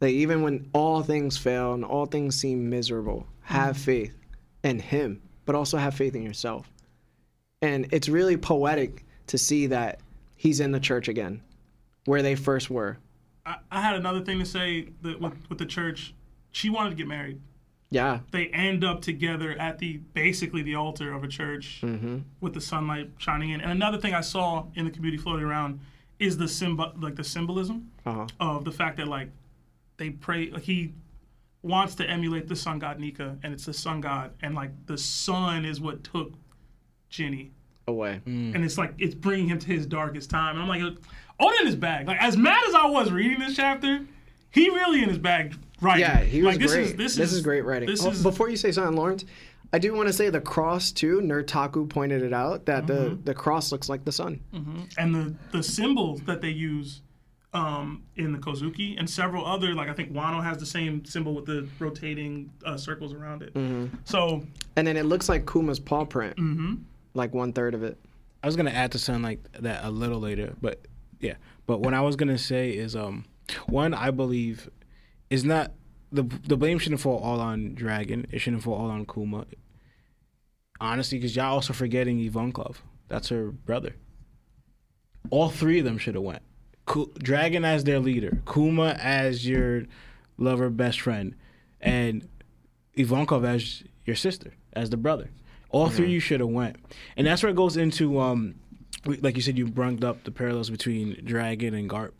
Like 0.00 0.14
even 0.14 0.42
when 0.42 0.68
all 0.72 1.04
things 1.04 1.38
fail 1.38 1.74
and 1.74 1.84
all 1.84 2.06
things 2.06 2.34
seem 2.34 2.68
miserable, 2.68 3.24
have 3.42 3.76
mm-hmm. 3.76 3.84
faith 3.84 4.18
in 4.64 4.80
Him, 4.80 5.22
but 5.44 5.54
also 5.54 5.78
have 5.78 5.94
faith 5.94 6.16
in 6.16 6.24
yourself. 6.24 6.68
And 7.62 7.86
it's 7.92 8.08
really 8.08 8.36
poetic 8.36 9.04
to 9.28 9.38
see 9.38 9.66
that 9.68 10.00
he's 10.36 10.60
in 10.60 10.72
the 10.72 10.80
church 10.80 11.08
again, 11.08 11.40
where 12.04 12.22
they 12.22 12.34
first 12.34 12.70
were. 12.70 12.98
I, 13.46 13.56
I 13.70 13.80
had 13.80 13.94
another 13.96 14.20
thing 14.22 14.38
to 14.38 14.44
say 14.46 14.88
that 15.02 15.20
with, 15.20 15.34
with 15.48 15.58
the 15.58 15.66
church. 15.66 16.14
She 16.52 16.70
wanted 16.70 16.90
to 16.90 16.96
get 16.96 17.08
married. 17.08 17.40
Yeah, 17.90 18.20
They 18.32 18.46
end 18.48 18.82
up 18.82 19.02
together 19.02 19.52
at 19.52 19.78
the 19.78 19.98
basically 20.14 20.62
the 20.62 20.74
altar 20.74 21.12
of 21.12 21.22
a 21.22 21.28
church 21.28 21.80
Mm-hmm. 21.82 22.18
with 22.40 22.52
the 22.52 22.60
sunlight 22.60 23.10
shining 23.18 23.50
in. 23.50 23.60
And 23.60 23.70
another 23.70 23.98
thing 23.98 24.14
I 24.14 24.20
saw 24.20 24.66
in 24.74 24.84
the 24.84 24.90
community 24.90 25.22
floating 25.22 25.44
around 25.44 25.78
is 26.18 26.36
the 26.36 26.48
symbol, 26.48 26.92
like 26.98 27.14
the 27.14 27.22
symbolism 27.22 27.92
uh-huh. 28.04 28.26
of 28.40 28.64
the 28.64 28.72
fact 28.72 28.96
that 28.96 29.06
like 29.06 29.28
they 29.96 30.10
pray. 30.10 30.50
Like, 30.50 30.62
he 30.62 30.92
wants 31.62 31.94
to 31.96 32.04
emulate 32.04 32.48
the 32.48 32.56
sun 32.56 32.80
god 32.80 32.98
Nika, 32.98 33.38
and 33.44 33.52
it's 33.52 33.66
the 33.66 33.72
sun 33.72 34.00
god, 34.00 34.32
and 34.42 34.54
like 34.56 34.70
the 34.86 34.98
sun 34.98 35.64
is 35.64 35.80
what 35.80 36.02
took 36.02 36.32
Ginny 37.10 37.52
away. 37.86 38.20
and 38.26 38.64
it's 38.64 38.78
like 38.78 38.94
it's 38.98 39.14
bringing 39.14 39.48
him 39.48 39.58
to 39.58 39.66
his 39.66 39.86
darkest 39.86 40.30
time. 40.30 40.56
And 40.56 40.62
I'm 40.62 40.68
like, 40.68 40.82
Oda 41.40 41.56
in 41.60 41.66
his 41.66 41.76
bag. 41.76 42.06
Like 42.06 42.20
as 42.22 42.36
mad 42.36 42.62
as 42.68 42.74
I 42.74 42.86
was 42.86 43.10
reading 43.12 43.38
this 43.38 43.56
chapter, 43.56 44.00
he 44.50 44.68
really 44.70 45.02
in 45.02 45.08
his 45.08 45.18
bag. 45.18 45.54
Right? 45.80 45.98
Yeah, 46.00 46.18
he 46.20 46.42
was 46.42 46.54
like, 46.54 46.60
this 46.60 46.72
great. 46.72 46.84
Is, 46.84 46.94
this, 46.94 47.16
this 47.16 47.30
is, 47.32 47.38
is 47.38 47.42
great 47.42 47.62
writing. 47.64 47.88
This 47.88 48.04
Oh, 48.04 48.10
is 48.10 48.22
Before 48.22 48.48
you 48.48 48.56
say 48.56 48.72
something, 48.72 48.96
Lawrence, 48.96 49.24
I 49.72 49.78
do 49.78 49.92
want 49.92 50.06
to 50.06 50.12
say 50.12 50.30
the 50.30 50.40
cross 50.40 50.92
too. 50.92 51.20
Nertaku 51.20 51.88
pointed 51.90 52.22
it 52.22 52.32
out 52.32 52.64
that 52.66 52.86
Mm-hmm. 52.86 53.16
the 53.16 53.22
the 53.24 53.34
cross 53.34 53.72
looks 53.72 53.88
like 53.88 54.04
the 54.04 54.12
sun. 54.12 54.40
and 54.96 55.14
the 55.14 55.34
the 55.52 55.62
symbols 55.62 56.20
that 56.22 56.40
they 56.40 56.50
use 56.50 57.02
um, 57.52 58.02
in 58.16 58.32
the 58.32 58.38
Kozuki 58.38 58.96
and 58.98 59.08
several 59.08 59.44
other 59.46 59.74
like 59.74 59.88
I 59.88 59.92
think 59.92 60.12
Wano 60.12 60.42
has 60.42 60.58
the 60.58 60.66
same 60.66 61.04
symbol 61.04 61.34
with 61.34 61.44
the 61.46 61.68
rotating 61.78 62.50
uh, 62.64 62.76
circles 62.76 63.12
around 63.12 63.42
it. 63.42 63.52
Mm-hmm. 63.54 63.94
So 64.04 64.42
And 64.76 64.86
then 64.86 64.96
it 64.96 65.04
looks 65.06 65.28
like 65.28 65.44
Kuma's 65.46 65.78
paw 65.80 66.04
print, 66.04 66.36
Mm-hmm. 66.36 66.74
Like 67.14 67.32
one 67.32 67.52
third 67.52 67.74
of 67.74 67.82
it. 67.82 67.98
I 68.42 68.46
was 68.46 68.56
gonna 68.56 68.70
add 68.70 68.92
to 68.92 68.98
something 68.98 69.22
like 69.22 69.40
that 69.60 69.84
a 69.84 69.90
little 69.90 70.20
later, 70.20 70.54
but 70.60 70.86
yeah. 71.20 71.34
But 71.66 71.80
what 71.80 71.94
I 71.94 72.00
was 72.02 72.16
gonna 72.16 72.38
say 72.38 72.70
is, 72.70 72.94
um, 72.94 73.24
one 73.66 73.94
I 73.94 74.10
believe 74.10 74.68
is 75.30 75.44
not 75.44 75.72
the 76.12 76.24
the 76.46 76.56
blame 76.56 76.78
shouldn't 76.78 77.00
fall 77.00 77.18
all 77.18 77.40
on 77.40 77.74
Dragon. 77.74 78.26
It 78.30 78.40
shouldn't 78.40 78.62
fall 78.62 78.74
all 78.74 78.90
on 78.90 79.06
Kuma. 79.06 79.46
Honestly, 80.80 81.18
because 81.18 81.34
y'all 81.34 81.54
also 81.54 81.72
forgetting 81.72 82.18
Ivankov. 82.18 82.76
That's 83.08 83.28
her 83.28 83.50
brother. 83.50 83.94
All 85.30 85.48
three 85.48 85.78
of 85.78 85.84
them 85.84 85.98
should 85.98 86.14
have 86.14 86.24
went. 86.24 86.42
Dragon 87.18 87.64
as 87.64 87.84
their 87.84 87.98
leader, 87.98 88.42
Kuma 88.52 88.96
as 89.00 89.48
your 89.48 89.84
lover, 90.36 90.68
best 90.68 91.00
friend, 91.00 91.34
and 91.80 92.28
Ivankov 92.96 93.46
as 93.46 93.84
your 94.04 94.16
sister, 94.16 94.52
as 94.74 94.90
the 94.90 94.98
brother. 94.98 95.30
All 95.74 95.90
three 95.90 96.10
you 96.10 96.20
should 96.20 96.40
have 96.40 96.48
went, 96.48 96.76
and 97.16 97.26
that's 97.26 97.42
where 97.42 97.50
it 97.50 97.56
goes 97.56 97.76
into 97.76 98.20
um, 98.20 98.54
like 99.06 99.36
you 99.36 99.42
said, 99.42 99.58
you 99.58 99.66
brought 99.66 100.02
up 100.04 100.24
the 100.24 100.30
parallels 100.30 100.70
between 100.70 101.20
Dragon 101.24 101.74
and 101.74 101.88
Garp, 101.88 102.12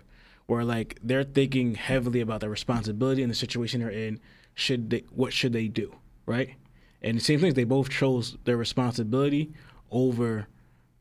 where 0.47 0.65
like 0.65 0.99
they're 1.03 1.25
thinking 1.25 1.75
heavily 1.75 2.21
about 2.21 2.41
the 2.41 2.49
responsibility 2.51 3.23
and 3.23 3.31
the 3.31 3.37
situation 3.37 3.81
they're 3.81 3.91
in. 3.91 4.21
Should 4.55 4.91
they? 4.91 5.05
What 5.11 5.33
should 5.33 5.53
they 5.53 5.69
do? 5.69 5.95
Right? 6.27 6.55
And 7.03 7.19
the 7.19 7.23
same 7.23 7.41
thing. 7.41 7.55
They 7.55 7.65
both 7.65 7.91
chose 7.91 8.37
their 8.45 8.57
responsibility 8.57 9.53
over 9.91 10.49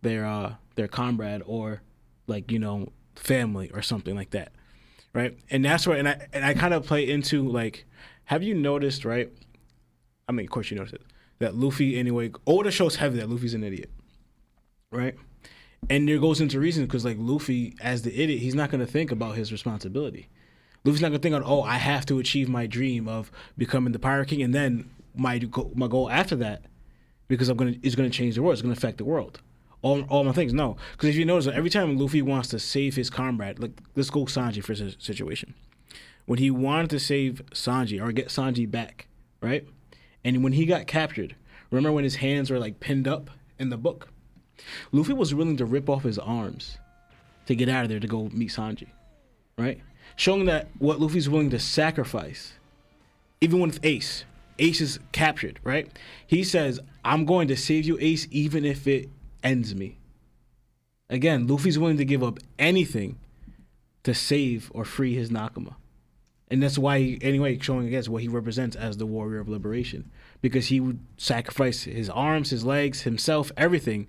their 0.04 0.26
uh 0.26 0.56
their 0.76 0.88
comrade 0.88 1.42
or 1.46 1.82
like 2.28 2.52
you 2.52 2.60
know 2.60 2.92
family 3.16 3.72
or 3.74 3.82
something 3.82 4.16
like 4.16 4.32
that 4.32 4.52
right 5.14 5.38
and 5.50 5.64
that's 5.64 5.88
where 5.88 5.98
and 5.98 6.08
i 6.08 6.28
and 6.34 6.46
i 6.46 6.54
kind 6.54 6.74
of 6.74 6.86
play 6.86 7.10
into 7.10 7.48
like 7.48 7.86
have 8.26 8.44
you 8.44 8.54
noticed 8.54 9.06
right 9.06 9.32
i 10.28 10.32
mean 10.32 10.46
of 10.46 10.52
course 10.52 10.70
you 10.70 10.78
noticed 10.78 10.96
it 10.96 11.02
that 11.40 11.56
luffy 11.56 11.98
anyway 11.98 12.32
oda 12.48 12.72
shows 12.72 12.98
heavy 12.98 13.18
that 13.18 13.30
luffy's 13.30 13.54
an 13.54 13.64
idiot 13.64 13.90
right 14.92 15.16
and 15.90 16.08
there 16.08 16.20
goes 16.20 16.40
into 16.40 16.60
reason 16.60 16.86
because 16.86 17.04
like 17.04 17.18
luffy 17.20 17.76
as 17.82 18.04
the 18.04 18.22
idiot 18.22 18.40
he's 18.40 18.56
not 18.56 18.70
to 18.72 18.86
think 18.86 19.12
about 19.12 19.36
his 19.36 19.52
responsibility 19.52 20.28
luffy's 20.84 21.02
not 21.02 21.12
to 21.12 21.20
think 21.20 21.36
on 21.36 21.44
oh 21.46 21.62
i 21.64 21.78
have 21.78 22.06
to 22.06 22.20
achieve 22.20 22.48
my 22.50 22.66
dream 22.66 23.08
of 23.08 23.32
becoming 23.58 23.94
the 23.94 24.00
pirate 24.00 24.28
king 24.28 24.42
and 24.42 24.54
then 24.54 24.90
my 25.16 25.42
my 25.76 25.88
goal 25.88 26.10
after 26.10 26.36
that 26.36 26.66
because 27.28 27.50
i'm 27.50 27.58
to 27.58 27.80
is 27.86 27.96
to 27.96 28.10
change 28.10 28.36
the 28.36 28.42
world 28.42 28.54
it's 28.54 28.62
to 28.62 28.72
affect 28.72 28.98
the 28.98 29.06
world 29.06 29.40
all, 29.84 30.02
all 30.04 30.24
my 30.24 30.32
things. 30.32 30.54
No, 30.54 30.78
because 30.94 31.10
if 31.10 31.16
you 31.16 31.26
notice, 31.26 31.46
every 31.54 31.70
time 31.70 31.98
Luffy 31.98 32.22
wants 32.24 32.48
to 32.50 32.60
save 32.60 32.96
his 32.96 33.10
comrade, 33.10 33.60
like 33.60 33.80
let's 33.96 34.10
go 34.10 34.26
Sanji 34.26 34.64
for 34.64 34.74
this 34.74 34.96
situation. 34.98 35.54
When 36.26 36.40
he 36.40 36.50
wanted 36.50 36.90
to 36.92 37.00
save 37.00 37.44
Sanji 37.52 38.02
or 38.02 38.12
get 38.14 38.30
Sanji 38.30 38.70
back, 38.70 39.08
right? 39.42 39.68
And 40.24 40.44
when 40.44 40.54
he 40.54 40.66
got 40.66 40.88
captured, 40.88 41.36
remember 41.70 41.92
when 41.92 42.04
his 42.04 42.16
hands 42.16 42.50
were 42.50 42.60
like 42.60 42.80
pinned 42.80 43.08
up 43.08 43.30
in 43.60 43.70
the 43.70 43.78
book? 43.78 44.10
Luffy 44.92 45.14
was 45.14 45.34
willing 45.34 45.58
to 45.58 45.66
rip 45.66 45.90
off 45.90 46.04
his 46.04 46.20
arms 46.20 46.78
to 47.46 47.56
get 47.56 47.70
out 47.70 47.84
of 47.84 47.90
there 47.90 48.00
to 48.00 48.08
go 48.08 48.30
meet 48.32 48.50
Sanji, 48.50 48.88
right? 49.58 49.82
Showing 50.16 50.46
that 50.46 50.70
what 50.80 51.00
Luffy's 51.00 51.30
willing 51.30 51.50
to 51.50 51.60
sacrifice, 51.60 52.54
even 53.42 53.60
with 53.60 53.80
Ace. 53.84 54.26
Ace 54.60 54.82
is 54.82 55.00
captured, 55.12 55.60
right? 55.64 55.92
He 56.28 56.44
says, 56.44 56.80
I'm 57.04 57.26
going 57.26 57.48
to 57.48 57.58
save 57.58 57.86
you, 57.86 57.98
Ace, 58.00 58.28
even 58.32 58.64
if 58.64 58.88
it 58.88 59.10
ends 59.44 59.76
me. 59.76 59.98
Again, 61.10 61.48
Luffy's 61.48 61.80
willing 61.80 61.98
to 61.98 62.06
give 62.06 62.24
up 62.24 62.40
anything 62.58 63.18
to 64.04 64.14
save 64.14 64.72
or 64.74 64.86
free 64.86 65.16
his 65.16 65.30
Nakama. 65.30 65.76
And 66.54 66.62
that's 66.62 66.78
why, 66.78 67.18
anyway, 67.24 67.58
showing 67.58 67.88
against 67.88 68.10
what 68.10 68.22
he 68.22 68.28
represents 68.28 68.76
as 68.76 68.98
the 68.98 69.08
warrior 69.08 69.40
of 69.40 69.50
liberation. 69.50 70.12
Because 70.40 70.68
he 70.68 70.80
would 70.80 71.00
sacrifice 71.18 71.82
his 71.82 72.12
arms, 72.12 72.52
his 72.52 72.64
legs, 72.64 73.02
himself, 73.02 73.52
everything 73.58 74.08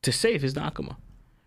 to 0.00 0.10
save 0.10 0.40
his 0.40 0.54
Nakama, 0.54 0.96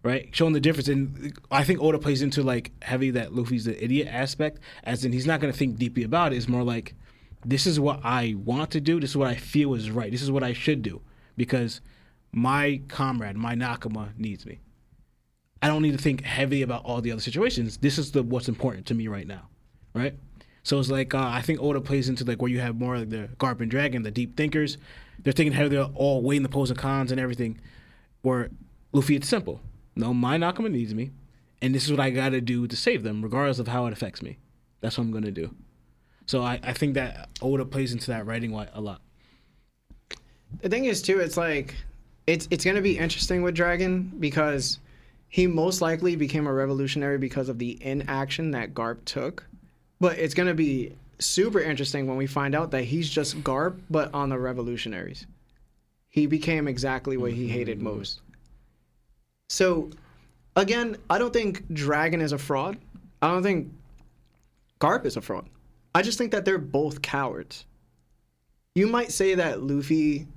right? 0.03 0.29
Showing 0.31 0.53
the 0.53 0.59
difference, 0.59 0.87
and 0.87 1.35
I 1.49 1.63
think 1.63 1.81
Oda 1.81 1.97
plays 1.97 2.21
into 2.21 2.43
like 2.43 2.73
heavy 2.83 3.09
that 3.09 3.33
Luffy's 3.33 3.65
the 3.65 3.83
idiot 3.83 4.07
aspect, 4.07 4.59
as 4.83 5.03
in 5.03 5.13
he's 5.13 5.25
not 5.25 5.39
gonna 5.39 5.51
think 5.51 5.77
deeply 5.77 6.03
about 6.03 6.31
it. 6.31 6.35
It's 6.35 6.47
more 6.47 6.61
like, 6.61 6.93
this 7.43 7.65
is 7.65 7.79
what 7.79 7.99
I 8.03 8.35
want 8.37 8.69
to 8.73 8.79
do. 8.79 8.99
This 8.99 9.09
is 9.09 9.17
what 9.17 9.29
I 9.29 9.35
feel 9.35 9.73
is 9.73 9.89
right. 9.89 10.11
This 10.11 10.21
is 10.21 10.29
what 10.29 10.43
I 10.43 10.53
should 10.53 10.83
do 10.83 11.01
because 11.37 11.81
my 12.31 12.81
comrade, 12.87 13.35
my 13.35 13.55
Nakama, 13.55 14.15
needs 14.15 14.45
me. 14.45 14.59
I 15.63 15.69
don't 15.69 15.81
need 15.81 15.93
to 15.93 15.97
think 15.97 16.21
heavy 16.23 16.61
about 16.61 16.85
all 16.85 17.01
the 17.01 17.11
other 17.11 17.21
situations. 17.21 17.77
This 17.77 17.97
is 17.97 18.11
the 18.11 18.21
what's 18.21 18.47
important 18.47 18.85
to 18.85 18.93
me 18.93 19.07
right 19.07 19.25
now, 19.25 19.47
right? 19.93 20.15
So 20.63 20.79
it's 20.79 20.89
like 20.89 21.13
uh, 21.13 21.27
I 21.27 21.41
think 21.41 21.61
Oda 21.61 21.81
plays 21.81 22.09
into 22.09 22.23
like 22.23 22.41
where 22.41 22.51
you 22.51 22.59
have 22.59 22.77
more 22.77 22.97
like 22.97 23.09
the 23.09 23.29
Garp 23.37 23.59
and 23.59 23.69
Dragon, 23.69 24.03
the 24.03 24.11
deep 24.11 24.37
thinkers. 24.37 24.77
They're 25.19 25.33
thinking 25.33 25.53
how 25.53 25.67
they're 25.67 25.83
all 25.83 26.21
weighing 26.21 26.43
the 26.43 26.49
pros 26.49 26.69
and 26.69 26.79
cons 26.79 27.11
and 27.11 27.19
everything. 27.19 27.59
Where 28.21 28.49
Luffy, 28.93 29.15
it's 29.15 29.27
simple. 29.27 29.59
No, 29.95 30.13
my 30.13 30.37
Nakama 30.37 30.71
needs 30.71 30.93
me, 30.93 31.11
and 31.61 31.75
this 31.75 31.85
is 31.85 31.91
what 31.91 31.99
I 31.99 32.09
got 32.09 32.29
to 32.29 32.41
do 32.41 32.67
to 32.67 32.75
save 32.75 33.03
them, 33.03 33.21
regardless 33.21 33.59
of 33.59 33.67
how 33.67 33.85
it 33.85 33.93
affects 33.93 34.21
me. 34.21 34.37
That's 34.81 34.97
what 34.97 35.03
I'm 35.05 35.11
gonna 35.11 35.31
do. 35.31 35.53
So 36.25 36.41
I, 36.41 36.59
I 36.63 36.73
think 36.73 36.93
that 36.95 37.29
Oda 37.41 37.65
plays 37.65 37.93
into 37.93 38.07
that 38.07 38.25
writing 38.25 38.53
a 38.53 38.81
lot. 38.81 39.01
The 40.61 40.69
thing 40.69 40.85
is 40.85 41.01
too, 41.01 41.19
it's 41.19 41.37
like 41.37 41.75
it's 42.27 42.47
it's 42.51 42.63
gonna 42.63 42.81
be 42.81 42.97
interesting 42.97 43.41
with 43.43 43.55
Dragon 43.55 44.11
because 44.19 44.79
he 45.27 45.47
most 45.47 45.81
likely 45.81 46.15
became 46.15 46.47
a 46.47 46.53
revolutionary 46.53 47.17
because 47.17 47.49
of 47.49 47.59
the 47.59 47.83
inaction 47.83 48.51
that 48.51 48.73
Garp 48.73 49.03
took. 49.05 49.45
But 50.03 50.19
it's 50.19 50.33
gonna 50.33 50.53
be 50.53 50.91
super 51.19 51.61
interesting 51.61 52.07
when 52.07 52.17
we 52.17 52.27
find 52.27 52.55
out 52.55 52.71
that 52.71 52.83
he's 52.83 53.09
just 53.09 53.41
Garp, 53.41 53.79
but 53.89 54.13
on 54.13 54.27
the 54.27 54.37
revolutionaries. 54.37 55.25
He 56.09 56.25
became 56.25 56.67
exactly 56.67 57.15
what 57.15 57.31
he 57.31 57.47
hated 57.47 57.81
most. 57.81 58.19
So, 59.47 59.91
again, 60.57 60.97
I 61.09 61.19
don't 61.19 61.31
think 61.31 61.71
Dragon 61.71 62.19
is 62.19 62.33
a 62.33 62.37
fraud. 62.37 62.79
I 63.21 63.29
don't 63.29 63.43
think 63.43 63.71
Garp 64.81 65.05
is 65.05 65.15
a 65.15 65.21
fraud. 65.21 65.47
I 65.95 66.01
just 66.01 66.17
think 66.17 66.33
that 66.33 66.43
they're 66.43 66.57
both 66.57 67.01
cowards. 67.01 67.65
You 68.75 68.87
might 68.87 69.13
say 69.13 69.35
that 69.35 69.63
Luffy 69.63 70.27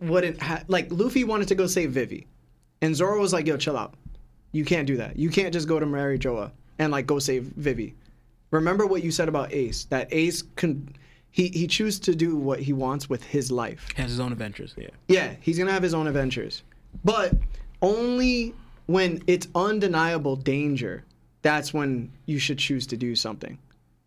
wouldn't 0.00 0.42
ha- 0.42 0.64
like 0.66 0.90
Luffy 0.90 1.22
wanted 1.22 1.46
to 1.46 1.54
go 1.54 1.68
save 1.68 1.92
Vivi, 1.92 2.26
and 2.82 2.96
Zoro 2.96 3.20
was 3.20 3.32
like, 3.32 3.46
"Yo, 3.46 3.58
chill 3.58 3.76
out. 3.76 3.94
You 4.50 4.64
can't 4.64 4.88
do 4.88 4.96
that. 4.96 5.16
You 5.16 5.30
can't 5.30 5.52
just 5.52 5.68
go 5.68 5.78
to 5.78 5.86
Mary 5.86 6.18
Geoise 6.18 6.50
and 6.80 6.90
like 6.90 7.06
go 7.06 7.20
save 7.20 7.44
Vivi." 7.44 7.94
Remember 8.50 8.86
what 8.86 9.02
you 9.02 9.10
said 9.10 9.28
about 9.28 9.52
Ace? 9.52 9.84
That 9.84 10.08
Ace 10.10 10.42
can 10.56 10.94
he 11.30 11.48
he 11.48 11.66
chooses 11.66 12.00
to 12.00 12.14
do 12.14 12.36
what 12.36 12.60
he 12.60 12.72
wants 12.72 13.08
with 13.08 13.22
his 13.22 13.50
life. 13.50 13.88
He 13.94 14.02
Has 14.02 14.10
his 14.10 14.20
own 14.20 14.32
adventures. 14.32 14.74
Yeah. 14.76 14.88
Yeah, 15.08 15.34
he's 15.40 15.58
gonna 15.58 15.72
have 15.72 15.82
his 15.82 15.94
own 15.94 16.06
adventures, 16.06 16.62
but 17.04 17.32
only 17.82 18.54
when 18.86 19.22
it's 19.26 19.46
undeniable 19.54 20.36
danger. 20.36 21.04
That's 21.42 21.72
when 21.72 22.10
you 22.26 22.38
should 22.38 22.58
choose 22.58 22.88
to 22.88 22.96
do 22.96 23.14
something, 23.14 23.58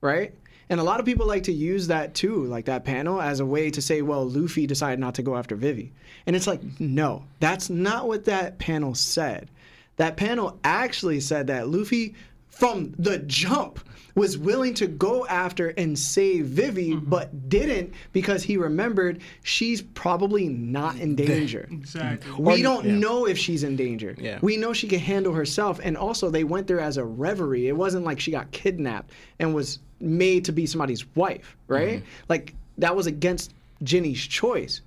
right? 0.02 0.34
And 0.70 0.80
a 0.80 0.84
lot 0.84 1.00
of 1.00 1.06
people 1.06 1.26
like 1.26 1.44
to 1.44 1.52
use 1.52 1.88
that 1.88 2.14
too, 2.14 2.44
like 2.46 2.66
that 2.66 2.86
panel, 2.86 3.22
as 3.22 3.40
a 3.40 3.46
way 3.46 3.72
to 3.72 3.82
say, 3.82 4.02
well, 4.02 4.28
Luffy 4.28 4.68
decided 4.68 5.00
not 5.00 5.16
to 5.16 5.24
go 5.24 5.36
after 5.36 5.56
Vivi. 5.56 5.92
And 6.26 6.36
it's 6.36 6.48
like, 6.48 6.62
no, 6.80 7.26
that's 7.40 7.70
not 7.70 8.08
what 8.08 8.26
that 8.26 8.58
panel 8.58 8.96
said. 8.96 9.50
That 9.98 10.18
panel 10.18 10.60
actually 10.64 11.20
said 11.20 11.48
that 11.48 11.68
Luffy, 11.68 12.16
from 12.48 12.94
the 12.98 13.20
jump, 13.20 13.80
was 14.16 14.38
willing 14.38 14.74
to 14.76 14.88
go 14.88 15.26
after 15.28 15.70
and 15.70 15.98
save 15.98 16.46
Vivi, 16.46 16.92
mm-hmm. 16.92 17.10
but 17.10 17.50
didn't 17.50 17.94
because 18.12 18.44
he 18.44 18.58
remembered 18.58 19.22
she's 19.44 19.82
probably 19.82 20.50
not 20.50 20.98
in 20.98 21.16
danger. 21.16 21.68
Exactly. 21.72 22.32
We 22.38 22.62
don't 22.62 22.86
know 22.86 23.26
if 23.26 23.38
she's 23.38 23.64
in 23.64 23.76
danger. 23.76 24.16
Yeah. 24.18 24.40
We 24.42 24.58
know 24.58 24.74
she 24.74 24.88
can 24.88 25.00
handle 25.00 25.34
herself. 25.34 25.80
And 25.84 25.98
also, 25.98 26.30
they 26.30 26.44
went 26.44 26.68
there 26.68 26.80
as 26.80 26.98
a 26.98 27.06
reverie. 27.06 27.68
It 27.68 27.76
wasn't 27.76 28.06
like 28.06 28.20
she 28.20 28.32
got 28.32 28.52
kidnapped 28.52 29.12
and 29.40 29.54
was 29.54 29.80
made 30.00 30.46
to 30.46 30.52
be 30.52 30.66
somebody's 30.66 31.06
wife, 31.16 31.56
right? 31.68 32.00
Mm-hmm. 32.00 32.24
Like, 32.30 32.56
that 32.78 32.96
was 32.96 33.08
against 33.08 33.54
Ginny's 33.84 34.22
choice. 34.22 34.82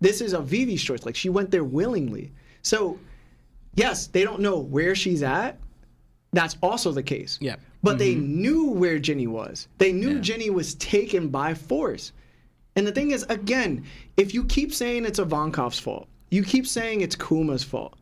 This 0.00 0.20
is 0.20 0.32
a 0.32 0.40
Vivi's 0.40 0.82
choice. 0.82 1.04
Like, 1.04 1.16
she 1.16 1.28
went 1.28 1.50
there 1.50 1.64
willingly. 1.64 2.32
So, 2.62 2.98
yes, 3.74 4.06
they 4.06 4.24
don't 4.24 4.40
know 4.40 4.58
where 4.58 4.94
she's 4.94 5.22
at. 5.22 5.58
That's 6.32 6.56
also 6.62 6.92
the 6.92 7.02
case. 7.02 7.38
Yeah. 7.40 7.56
But 7.82 7.98
they 7.98 8.14
mm-hmm. 8.14 8.40
knew 8.40 8.70
where 8.70 8.98
Ginny 8.98 9.26
was. 9.26 9.68
They 9.78 9.92
knew 9.92 10.14
Yeah. 10.14 10.20
Ginny 10.20 10.50
was 10.50 10.74
taken 10.76 11.28
by 11.28 11.54
force. 11.54 12.12
And 12.76 12.86
the 12.86 12.92
thing 12.92 13.10
is, 13.10 13.24
again, 13.28 13.84
if 14.16 14.32
you 14.32 14.44
keep 14.44 14.72
saying 14.72 15.04
it's 15.04 15.18
Ivankov's 15.18 15.78
fault, 15.78 16.06
you 16.30 16.42
keep 16.42 16.66
saying 16.66 17.00
it's 17.02 17.16
Kuma's 17.16 17.64
fault, 17.64 17.94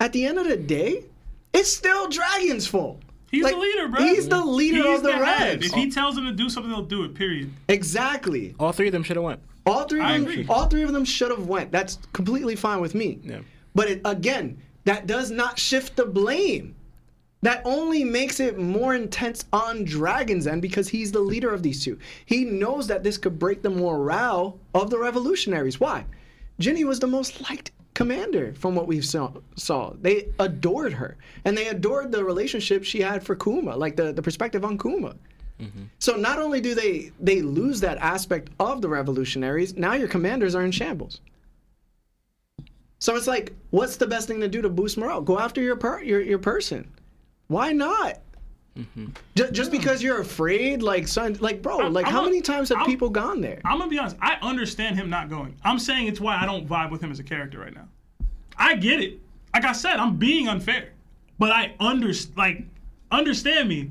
at 0.00 0.12
the 0.12 0.26
end 0.26 0.38
of 0.38 0.48
the 0.48 0.56
day, 0.56 1.04
it's 1.52 1.74
still 1.74 2.08
Dragon's 2.08 2.66
fault. 2.66 3.00
He's 3.30 3.44
Like, 3.44 3.54
the 3.54 3.60
leader, 3.60 3.88
bro. 3.88 4.00
He's 4.00 4.28
the 4.28 4.44
leader 4.44 4.82
He's 4.82 4.98
of 4.98 5.02
the, 5.02 5.12
head. 5.12 5.60
Reds. 5.60 5.66
If 5.66 5.72
he 5.72 5.90
tells 5.90 6.14
them 6.14 6.24
to 6.24 6.32
do 6.32 6.48
something, 6.50 6.70
they'll 6.70 6.82
do 6.82 7.04
it. 7.04 7.14
Period. 7.14 7.50
exactly. 7.68 8.54
All 8.60 8.72
three 8.72 8.88
of 8.88 8.92
them 8.92 9.02
should 9.02 9.16
have 9.16 9.24
went. 9.24 9.40
All 9.66 9.84
three 9.84 10.00
of 10.00 10.06
I 10.06 10.12
them. 10.18 10.22
agree. 10.22 10.46
All 10.48 10.66
three 10.66 10.82
of 10.82 10.92
them 10.92 11.04
should 11.04 11.30
have 11.30 11.46
went. 11.46 11.72
That's 11.72 11.98
completely 12.12 12.54
fine 12.54 12.80
with 12.80 12.94
me. 12.94 13.18
Yeah. 13.22 13.38
But 13.74 13.88
it, 13.88 14.00
again, 14.04 14.60
that 14.84 15.06
does 15.06 15.30
not 15.30 15.58
shift 15.58 15.96
the 15.96 16.04
blame. 16.04 16.73
That 17.44 17.60
only 17.66 18.04
makes 18.04 18.40
it 18.40 18.58
more 18.58 18.94
intense 18.94 19.44
on 19.52 19.84
Dragon's 19.84 20.46
end 20.46 20.62
because 20.62 20.88
he's 20.88 21.12
the 21.12 21.20
leader 21.20 21.52
of 21.52 21.62
these 21.62 21.84
two. 21.84 21.98
He 22.24 22.42
knows 22.42 22.86
that 22.86 23.04
this 23.04 23.18
could 23.18 23.38
break 23.38 23.60
the 23.60 23.68
morale 23.68 24.58
of 24.74 24.88
the 24.88 24.98
revolutionaries. 24.98 25.78
Why? 25.78 26.06
Ginny 26.58 26.84
was 26.84 27.00
the 27.00 27.06
most 27.06 27.42
liked 27.50 27.72
commander 27.92 28.54
from 28.54 28.74
what 28.74 28.86
we 28.86 29.02
saw. 29.02 29.30
saw. 29.56 29.92
They 30.00 30.28
adored 30.38 30.94
her. 30.94 31.18
And 31.44 31.54
they 31.54 31.66
adored 31.66 32.12
the 32.12 32.24
relationship 32.24 32.82
she 32.82 33.02
had 33.02 33.22
for 33.22 33.36
Kuma, 33.36 33.76
like 33.76 33.94
the, 33.94 34.14
the 34.14 34.22
perspective 34.22 34.64
on 34.64 34.78
Kuma. 34.78 35.14
Mm-hmm. 35.60 35.82
So 35.98 36.16
not 36.16 36.38
only 36.38 36.62
do 36.62 36.74
they 36.74 37.12
they 37.20 37.42
lose 37.42 37.78
that 37.80 37.98
aspect 37.98 38.52
of 38.58 38.80
the 38.80 38.88
revolutionaries, 38.88 39.76
now 39.76 39.92
your 39.92 40.08
commanders 40.08 40.54
are 40.54 40.64
in 40.64 40.70
shambles. 40.70 41.20
So 43.00 43.14
it's 43.16 43.26
like, 43.26 43.52
what's 43.68 43.96
the 43.98 44.06
best 44.06 44.28
thing 44.28 44.40
to 44.40 44.48
do 44.48 44.62
to 44.62 44.70
boost 44.70 44.96
morale? 44.96 45.20
Go 45.20 45.38
after 45.38 45.60
your 45.60 45.76
per- 45.76 46.02
your 46.02 46.22
your 46.22 46.38
person. 46.38 46.90
Why 47.48 47.72
not? 47.72 48.20
Mm-hmm. 48.76 49.06
Ju- 49.36 49.50
just 49.52 49.70
because 49.70 50.02
you're 50.02 50.20
afraid, 50.20 50.82
like 50.82 51.06
son, 51.06 51.36
like 51.40 51.62
bro, 51.62 51.78
I'm- 51.80 51.92
like 51.92 52.06
I'm 52.06 52.12
how 52.12 52.22
a- 52.22 52.24
many 52.24 52.40
times 52.40 52.70
have 52.70 52.78
I'm- 52.78 52.86
people 52.86 53.08
gone 53.10 53.40
there? 53.40 53.60
I'm 53.64 53.78
gonna 53.78 53.90
be 53.90 53.98
honest. 53.98 54.16
I 54.20 54.36
understand 54.42 54.96
him 54.96 55.08
not 55.08 55.30
going. 55.30 55.54
I'm 55.64 55.78
saying 55.78 56.08
it's 56.08 56.20
why 56.20 56.36
I 56.40 56.46
don't 56.46 56.66
vibe 56.68 56.90
with 56.90 57.00
him 57.02 57.12
as 57.12 57.18
a 57.20 57.22
character 57.24 57.58
right 57.60 57.74
now. 57.74 57.88
I 58.56 58.74
get 58.76 59.00
it. 59.00 59.20
Like 59.54 59.64
I 59.64 59.72
said, 59.72 59.96
I'm 59.96 60.16
being 60.16 60.48
unfair, 60.48 60.88
but 61.38 61.52
I 61.52 61.74
under 61.78 62.12
like 62.36 62.64
understand 63.12 63.68
me. 63.68 63.90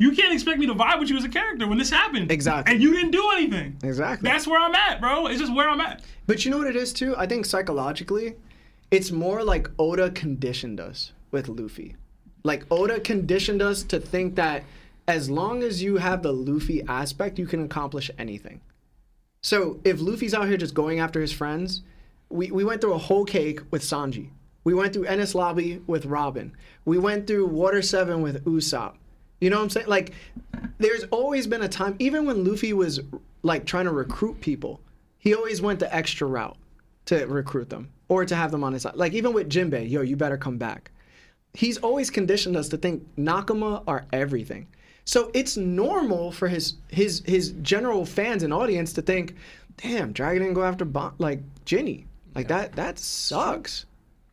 You 0.00 0.10
can't 0.12 0.32
expect 0.32 0.58
me 0.58 0.66
to 0.66 0.74
vibe 0.74 0.98
with 0.98 1.10
you 1.10 1.16
as 1.16 1.22
a 1.22 1.28
character 1.28 1.68
when 1.68 1.78
this 1.78 1.90
happened. 1.90 2.32
Exactly. 2.32 2.74
And 2.74 2.82
you 2.82 2.92
didn't 2.92 3.12
do 3.12 3.30
anything. 3.36 3.76
Exactly. 3.84 4.28
That's 4.28 4.48
where 4.48 4.60
I'm 4.60 4.74
at, 4.74 5.00
bro. 5.00 5.28
It's 5.28 5.38
just 5.38 5.54
where 5.54 5.68
I'm 5.68 5.80
at. 5.80 6.02
But 6.26 6.44
you 6.44 6.50
know 6.50 6.58
what 6.58 6.66
it 6.66 6.74
is 6.74 6.92
too? 6.92 7.14
I 7.16 7.26
think 7.26 7.46
psychologically, 7.46 8.34
it's 8.90 9.12
more 9.12 9.44
like 9.44 9.68
Oda 9.78 10.10
conditioned 10.10 10.80
us 10.80 11.12
with 11.30 11.48
Luffy. 11.48 11.94
Like 12.44 12.66
Oda 12.70 13.00
conditioned 13.00 13.62
us 13.62 13.82
to 13.84 14.00
think 14.00 14.34
that 14.36 14.64
as 15.06 15.30
long 15.30 15.62
as 15.62 15.82
you 15.82 15.96
have 15.96 16.22
the 16.22 16.32
Luffy 16.32 16.82
aspect, 16.88 17.38
you 17.38 17.46
can 17.46 17.64
accomplish 17.64 18.10
anything. 18.18 18.60
So 19.42 19.80
if 19.84 20.00
Luffy's 20.00 20.34
out 20.34 20.48
here 20.48 20.56
just 20.56 20.74
going 20.74 21.00
after 21.00 21.20
his 21.20 21.32
friends, 21.32 21.82
we, 22.28 22.50
we 22.50 22.64
went 22.64 22.80
through 22.80 22.94
a 22.94 22.98
whole 22.98 23.24
cake 23.24 23.60
with 23.70 23.82
Sanji. 23.82 24.30
We 24.64 24.74
went 24.74 24.92
through 24.92 25.06
Enies 25.06 25.34
Lobby 25.34 25.82
with 25.86 26.06
Robin. 26.06 26.56
We 26.84 26.98
went 26.98 27.26
through 27.26 27.46
Water 27.46 27.82
7 27.82 28.22
with 28.22 28.44
Usopp. 28.44 28.94
You 29.40 29.50
know 29.50 29.56
what 29.56 29.64
I'm 29.64 29.70
saying? 29.70 29.88
Like, 29.88 30.12
there's 30.78 31.02
always 31.10 31.48
been 31.48 31.62
a 31.62 31.68
time, 31.68 31.96
even 31.98 32.26
when 32.26 32.44
Luffy 32.44 32.72
was 32.72 33.00
like 33.42 33.66
trying 33.66 33.86
to 33.86 33.90
recruit 33.90 34.40
people, 34.40 34.80
he 35.18 35.34
always 35.34 35.60
went 35.60 35.80
the 35.80 35.92
extra 35.92 36.28
route 36.28 36.56
to 37.06 37.24
recruit 37.26 37.68
them 37.68 37.90
or 38.08 38.24
to 38.24 38.36
have 38.36 38.52
them 38.52 38.62
on 38.62 38.72
his 38.72 38.82
side. 38.82 38.94
Like, 38.94 39.14
even 39.14 39.32
with 39.32 39.50
Jinbei, 39.50 39.90
yo, 39.90 40.02
you 40.02 40.14
better 40.16 40.36
come 40.36 40.58
back. 40.58 40.91
He's 41.54 41.78
always 41.78 42.10
conditioned 42.10 42.56
us 42.56 42.68
to 42.70 42.76
think 42.76 43.06
Nakama 43.16 43.82
are 43.86 44.06
everything. 44.12 44.66
So 45.04 45.30
it's 45.34 45.56
normal 45.56 46.32
for 46.32 46.48
his 46.48 46.74
his 46.88 47.22
his 47.26 47.52
general 47.62 48.06
fans 48.06 48.42
and 48.42 48.52
audience 48.54 48.92
to 48.94 49.02
think, 49.02 49.34
damn, 49.76 50.12
Dragon 50.12 50.42
didn't 50.42 50.54
go 50.54 50.62
after 50.64 50.84
bon- 50.84 51.14
like 51.18 51.40
Ginny. 51.64 52.06
Like 52.34 52.48
that 52.48 52.72
that 52.76 52.98
sucks. 52.98 53.84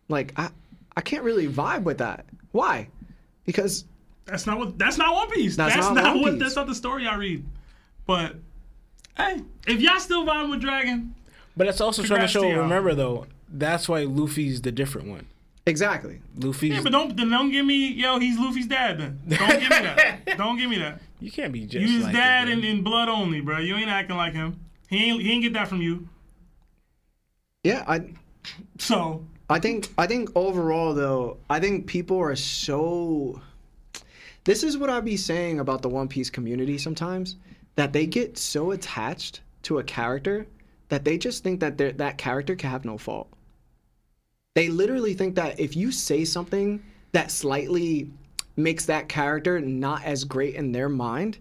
Like 0.07 0.33
I 0.37 0.49
I 0.95 1.01
can't 1.01 1.23
really 1.23 1.47
vibe 1.47 1.83
with 1.83 1.97
that. 1.97 2.25
Why? 2.51 2.87
Because 3.45 3.85
That's 4.25 4.45
not 4.45 4.57
what. 4.59 4.77
That's 4.77 4.97
not 4.97 5.13
One 5.13 5.29
Piece. 5.31 5.55
That's 5.55 5.73
That's, 5.73 5.87
not 5.87 5.95
not, 5.95 6.13
One 6.15 6.21
what. 6.21 6.31
Piece. 6.33 6.41
That's 6.43 6.55
not 6.55 6.67
the 6.67 6.75
story 6.75 7.07
I 7.07 7.15
read. 7.15 7.43
But 8.05 8.35
hey, 9.17 9.41
if 9.67 9.81
y'all 9.81 9.99
still 9.99 10.25
vibe 10.25 10.49
with 10.51 10.61
Dragon, 10.61 11.15
But 11.57 11.65
that's 11.65 11.81
also 11.81 12.03
trying 12.03 12.21
to 12.21 12.27
show. 12.27 12.41
to. 12.43 12.59
Remember 12.59 12.93
though, 12.93 13.25
that's 13.51 13.89
why 13.89 14.03
Luffy's 14.03 14.61
the 14.61 14.71
different 14.71 15.07
one. 15.07 15.25
Exactly. 15.69 16.19
Luffy. 16.37 16.69
yeah, 16.69 16.81
but 16.81 16.91
don't 16.91 17.15
then 17.15 17.29
don't 17.29 17.51
give 17.51 17.65
me 17.65 17.93
yo. 17.93 18.19
He's 18.19 18.37
Luffy's 18.37 18.67
dad. 18.67 18.97
Then 18.99 19.19
don't 19.29 19.59
give 19.59 19.69
me 19.69 19.79
that. 19.79 20.25
Don't 20.37 20.57
give 20.57 20.69
me 20.69 20.77
that. 20.79 21.01
you 21.19 21.31
can't 21.31 21.51
be 21.53 21.65
just 21.65 21.85
You 21.85 21.97
his 21.97 22.03
like 22.05 22.15
dad 22.15 22.47
it, 22.49 22.57
in, 22.59 22.63
in 22.63 22.81
blood 22.83 23.09
only, 23.09 23.41
bro. 23.41 23.57
You 23.59 23.75
ain't 23.75 23.89
acting 23.89 24.15
like 24.17 24.33
him. 24.33 24.59
He 24.89 25.05
ain't 25.11 25.21
he 25.21 25.31
ain't 25.31 25.43
get 25.43 25.53
that 25.53 25.67
from 25.67 25.81
you. 25.81 26.07
Yeah, 27.63 27.83
I 27.87 28.11
So 28.77 29.25
I 29.49 29.59
think 29.59 29.89
I 29.97 30.07
think 30.07 30.29
overall 30.35 30.93
though, 30.93 31.37
I 31.49 31.59
think 31.59 31.87
people 31.87 32.19
are 32.19 32.35
so 32.35 33.41
This 34.45 34.63
is 34.63 34.77
what 34.77 34.89
I 34.89 35.01
be 35.01 35.17
saying 35.17 35.59
about 35.59 35.81
the 35.81 35.89
One 35.89 36.07
Piece 36.07 36.29
community 36.29 36.77
sometimes 36.77 37.35
that 37.75 37.91
they 37.93 38.05
get 38.05 38.37
so 38.37 38.71
attached 38.71 39.41
to 39.63 39.79
a 39.79 39.83
character 39.83 40.47
that 40.89 41.03
they 41.05 41.17
just 41.17 41.43
think 41.43 41.59
that 41.59 41.77
they're- 41.77 41.91
that 41.93 42.17
character 42.17 42.55
can 42.55 42.69
have 42.71 42.83
no 42.85 42.97
fault. 42.97 43.29
They 44.55 44.69
literally 44.69 45.13
think 45.13 45.35
that 45.35 45.59
if 45.59 45.75
you 45.75 45.91
say 45.91 46.25
something 46.25 46.83
that 47.11 47.31
slightly 47.31 48.09
makes 48.55 48.85
that 48.85 49.07
character 49.07 49.59
not 49.59 50.03
as 50.03 50.23
great 50.23 50.55
in 50.55 50.71
their 50.71 50.89
mind, 50.89 51.37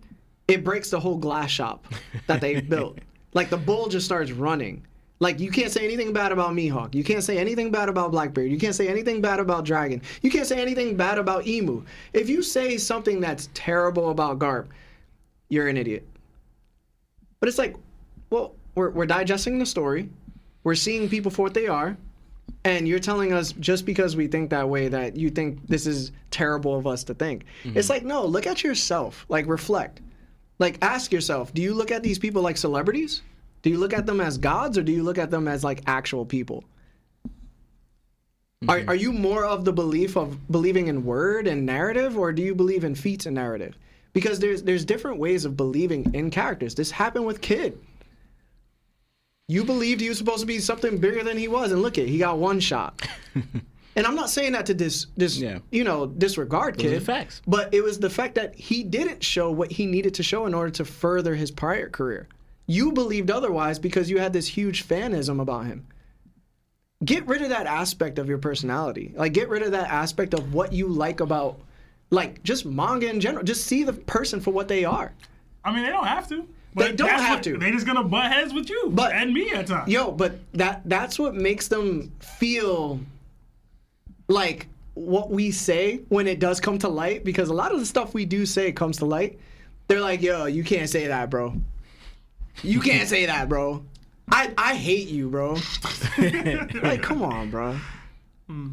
it 0.46 0.64
breaks 0.64 0.90
the 0.90 1.00
whole 1.00 1.16
glass 1.16 1.50
shop 1.50 1.86
that 2.26 2.40
they 2.40 2.60
built. 2.60 2.98
Like 3.34 3.50
the 3.50 3.56
bull 3.56 3.88
just 3.88 4.06
starts 4.06 4.30
running. 4.32 4.82
Like 5.20 5.40
you 5.40 5.50
can't 5.50 5.72
say 5.72 5.84
anything 5.84 6.12
bad 6.12 6.32
about 6.32 6.52
Mihawk. 6.52 6.94
You 6.94 7.02
can't 7.02 7.24
say 7.24 7.38
anything 7.38 7.70
bad 7.70 7.88
about 7.88 8.12
Blackbeard. 8.12 8.50
You 8.50 8.58
can't 8.58 8.74
say 8.74 8.88
anything 8.88 9.20
bad 9.20 9.40
about 9.40 9.64
Dragon. 9.64 10.00
You 10.22 10.30
can't 10.30 10.46
say 10.46 10.60
anything 10.60 10.96
bad 10.96 11.18
about 11.18 11.44
Imu. 11.44 11.84
If 12.12 12.28
you 12.28 12.40
say 12.40 12.78
something 12.78 13.20
that's 13.20 13.48
terrible 13.52 14.10
about 14.10 14.38
Garp, 14.38 14.68
you're 15.48 15.68
an 15.68 15.76
idiot. 15.76 16.06
But 17.40 17.48
it's 17.48 17.58
like, 17.58 17.76
well, 18.30 18.54
we're, 18.74 18.90
we're 18.90 19.06
digesting 19.06 19.58
the 19.58 19.66
story. 19.66 20.08
We're 20.62 20.76
seeing 20.76 21.08
people 21.08 21.30
for 21.30 21.42
what 21.42 21.54
they 21.54 21.66
are. 21.66 21.96
And 22.64 22.86
you're 22.86 22.98
telling 22.98 23.32
us 23.32 23.52
just 23.52 23.86
because 23.86 24.16
we 24.16 24.26
think 24.26 24.50
that 24.50 24.68
way 24.68 24.88
that 24.88 25.16
you 25.16 25.30
think 25.30 25.66
this 25.66 25.86
is 25.86 26.12
terrible 26.30 26.76
of 26.76 26.86
us 26.86 27.04
to 27.04 27.14
think. 27.14 27.44
Mm-hmm. 27.64 27.78
It's 27.78 27.88
like, 27.88 28.04
no, 28.04 28.26
look 28.26 28.46
at 28.46 28.62
yourself. 28.62 29.24
Like, 29.28 29.46
reflect. 29.46 30.00
Like, 30.58 30.78
ask 30.82 31.12
yourself 31.12 31.54
do 31.54 31.62
you 31.62 31.72
look 31.74 31.90
at 31.90 32.02
these 32.02 32.18
people 32.18 32.42
like 32.42 32.56
celebrities? 32.56 33.22
Do 33.62 33.70
you 33.70 33.78
look 33.78 33.92
at 33.92 34.06
them 34.06 34.20
as 34.20 34.38
gods 34.38 34.78
or 34.78 34.82
do 34.82 34.92
you 34.92 35.02
look 35.02 35.18
at 35.18 35.30
them 35.30 35.48
as 35.48 35.64
like 35.64 35.82
actual 35.86 36.24
people? 36.24 36.64
Are, 38.66 38.80
mm-hmm. 38.80 38.88
are 38.88 38.94
you 38.94 39.12
more 39.12 39.44
of 39.44 39.64
the 39.64 39.72
belief 39.72 40.16
of 40.16 40.50
believing 40.50 40.88
in 40.88 41.04
word 41.04 41.46
and 41.46 41.64
narrative 41.64 42.18
or 42.18 42.32
do 42.32 42.42
you 42.42 42.54
believe 42.54 42.82
in 42.82 42.94
feats 42.94 43.26
and 43.26 43.34
narrative? 43.34 43.76
Because 44.12 44.40
there's 44.40 44.62
there's 44.62 44.84
different 44.84 45.18
ways 45.18 45.44
of 45.44 45.56
believing 45.56 46.12
in 46.14 46.30
characters. 46.30 46.74
This 46.74 46.90
happened 46.90 47.26
with 47.26 47.40
Kid. 47.40 47.78
You 49.50 49.64
believed 49.64 50.02
he 50.02 50.10
was 50.10 50.18
supposed 50.18 50.40
to 50.40 50.46
be 50.46 50.58
something 50.58 50.98
bigger 50.98 51.24
than 51.24 51.38
he 51.38 51.48
was, 51.48 51.72
and 51.72 51.80
look 51.80 51.96
it, 51.96 52.06
he 52.06 52.18
got 52.18 52.36
one 52.36 52.60
shot. 52.60 53.08
and 53.96 54.06
I'm 54.06 54.14
not 54.14 54.28
saying 54.28 54.52
that 54.52 54.66
to 54.66 54.74
dis, 54.74 55.06
dis 55.16 55.38
Yeah. 55.38 55.60
you 55.70 55.84
know, 55.84 56.06
disregard 56.06 56.74
Those 56.76 56.82
Kid. 56.82 57.00
the 57.00 57.04
facts. 57.04 57.40
But 57.46 57.72
it 57.72 57.82
was 57.82 57.98
the 57.98 58.10
fact 58.10 58.34
that 58.34 58.54
he 58.54 58.84
didn't 58.84 59.24
show 59.24 59.50
what 59.50 59.72
he 59.72 59.86
needed 59.86 60.12
to 60.14 60.22
show 60.22 60.44
in 60.44 60.52
order 60.52 60.70
to 60.72 60.84
further 60.84 61.34
his 61.34 61.50
prior 61.50 61.88
career. 61.88 62.28
You 62.66 62.92
believed 62.92 63.30
otherwise 63.30 63.78
because 63.78 64.10
you 64.10 64.18
had 64.18 64.34
this 64.34 64.46
huge 64.46 64.86
fanism 64.86 65.40
about 65.40 65.64
him. 65.64 65.86
Get 67.02 67.26
rid 67.26 67.40
of 67.40 67.48
that 67.48 67.66
aspect 67.66 68.18
of 68.18 68.28
your 68.28 68.36
personality. 68.36 69.14
Like 69.16 69.32
get 69.32 69.48
rid 69.48 69.62
of 69.62 69.70
that 69.70 69.88
aspect 69.88 70.34
of 70.34 70.52
what 70.52 70.74
you 70.74 70.88
like 70.88 71.20
about 71.20 71.58
like 72.10 72.42
just 72.42 72.66
manga 72.66 73.08
in 73.08 73.20
general. 73.20 73.44
Just 73.44 73.64
see 73.66 73.82
the 73.84 73.94
person 73.94 74.40
for 74.40 74.50
what 74.50 74.68
they 74.68 74.84
are. 74.84 75.14
I 75.64 75.72
mean, 75.72 75.84
they 75.84 75.90
don't 75.90 76.06
have 76.06 76.28
to. 76.28 76.46
They 76.78 76.92
don't 76.92 77.08
have 77.08 77.36
what- 77.36 77.42
to. 77.44 77.58
They 77.58 77.70
just 77.70 77.86
gonna 77.86 78.04
butt 78.04 78.32
heads 78.32 78.52
with 78.54 78.68
you 78.70 78.90
But- 78.92 79.12
and 79.12 79.32
me 79.32 79.50
at 79.52 79.66
times. 79.66 79.88
Yo, 79.90 80.10
but 80.12 80.38
that 80.54 80.82
that's 80.84 81.18
what 81.18 81.34
makes 81.34 81.68
them 81.68 82.12
feel 82.20 83.00
like 84.28 84.66
what 84.94 85.30
we 85.30 85.50
say 85.50 86.00
when 86.08 86.26
it 86.26 86.38
does 86.40 86.60
come 86.60 86.78
to 86.78 86.88
light 86.88 87.24
because 87.24 87.48
a 87.48 87.54
lot 87.54 87.72
of 87.72 87.80
the 87.80 87.86
stuff 87.86 88.14
we 88.14 88.24
do 88.24 88.44
say 88.46 88.72
comes 88.72 88.98
to 88.98 89.04
light. 89.04 89.38
They're 89.86 90.00
like, 90.00 90.20
"Yo, 90.22 90.46
you 90.46 90.64
can't 90.64 90.88
say 90.90 91.06
that, 91.06 91.30
bro. 91.30 91.54
You 92.62 92.80
can't 92.80 93.08
say 93.08 93.26
that, 93.26 93.48
bro. 93.48 93.84
I 94.30 94.52
I 94.58 94.74
hate 94.74 95.08
you, 95.08 95.28
bro." 95.30 95.54
like, 96.82 97.00
come 97.02 97.22
on, 97.22 97.50
bro. 97.50 97.76
Hmm. 98.48 98.68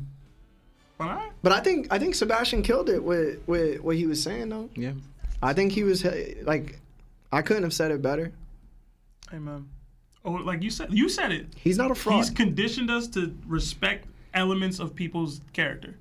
But 0.97 1.07
I, 1.07 1.29
But 1.43 1.51
I 1.51 1.59
think 1.59 1.87
I 1.91 1.99
think 1.99 2.15
Sebastian 2.15 2.63
killed 2.63 2.89
it 2.89 3.03
with 3.03 3.39
with 3.47 3.81
what 3.81 3.95
he 3.95 4.07
was 4.07 4.21
saying 4.21 4.49
though. 4.49 4.69
Yeah. 4.75 4.93
I 5.41 5.53
think 5.53 5.71
he 5.73 5.83
was 5.83 6.03
like 6.43 6.79
I 7.35 7.41
couldn't 7.41 7.63
have 7.63 7.73
said 7.73 7.91
it 7.91 8.01
better. 8.01 8.31
amen. 9.33 9.67
Oh, 10.23 10.31
like 10.31 10.63
you 10.63 10.71
said, 10.71 10.91
you 10.91 11.09
said 11.09 11.31
it. 11.31 11.47
He's 11.55 11.77
not 11.77 11.91
a 11.91 11.95
fraud. 11.95 12.17
He's 12.17 12.29
conditioned 12.29 12.89
us 12.89 13.07
to 13.09 13.35
respect 13.45 14.07
elements 14.33 14.79
of 14.79 14.95
people's 14.95 15.41
character. 15.53 15.95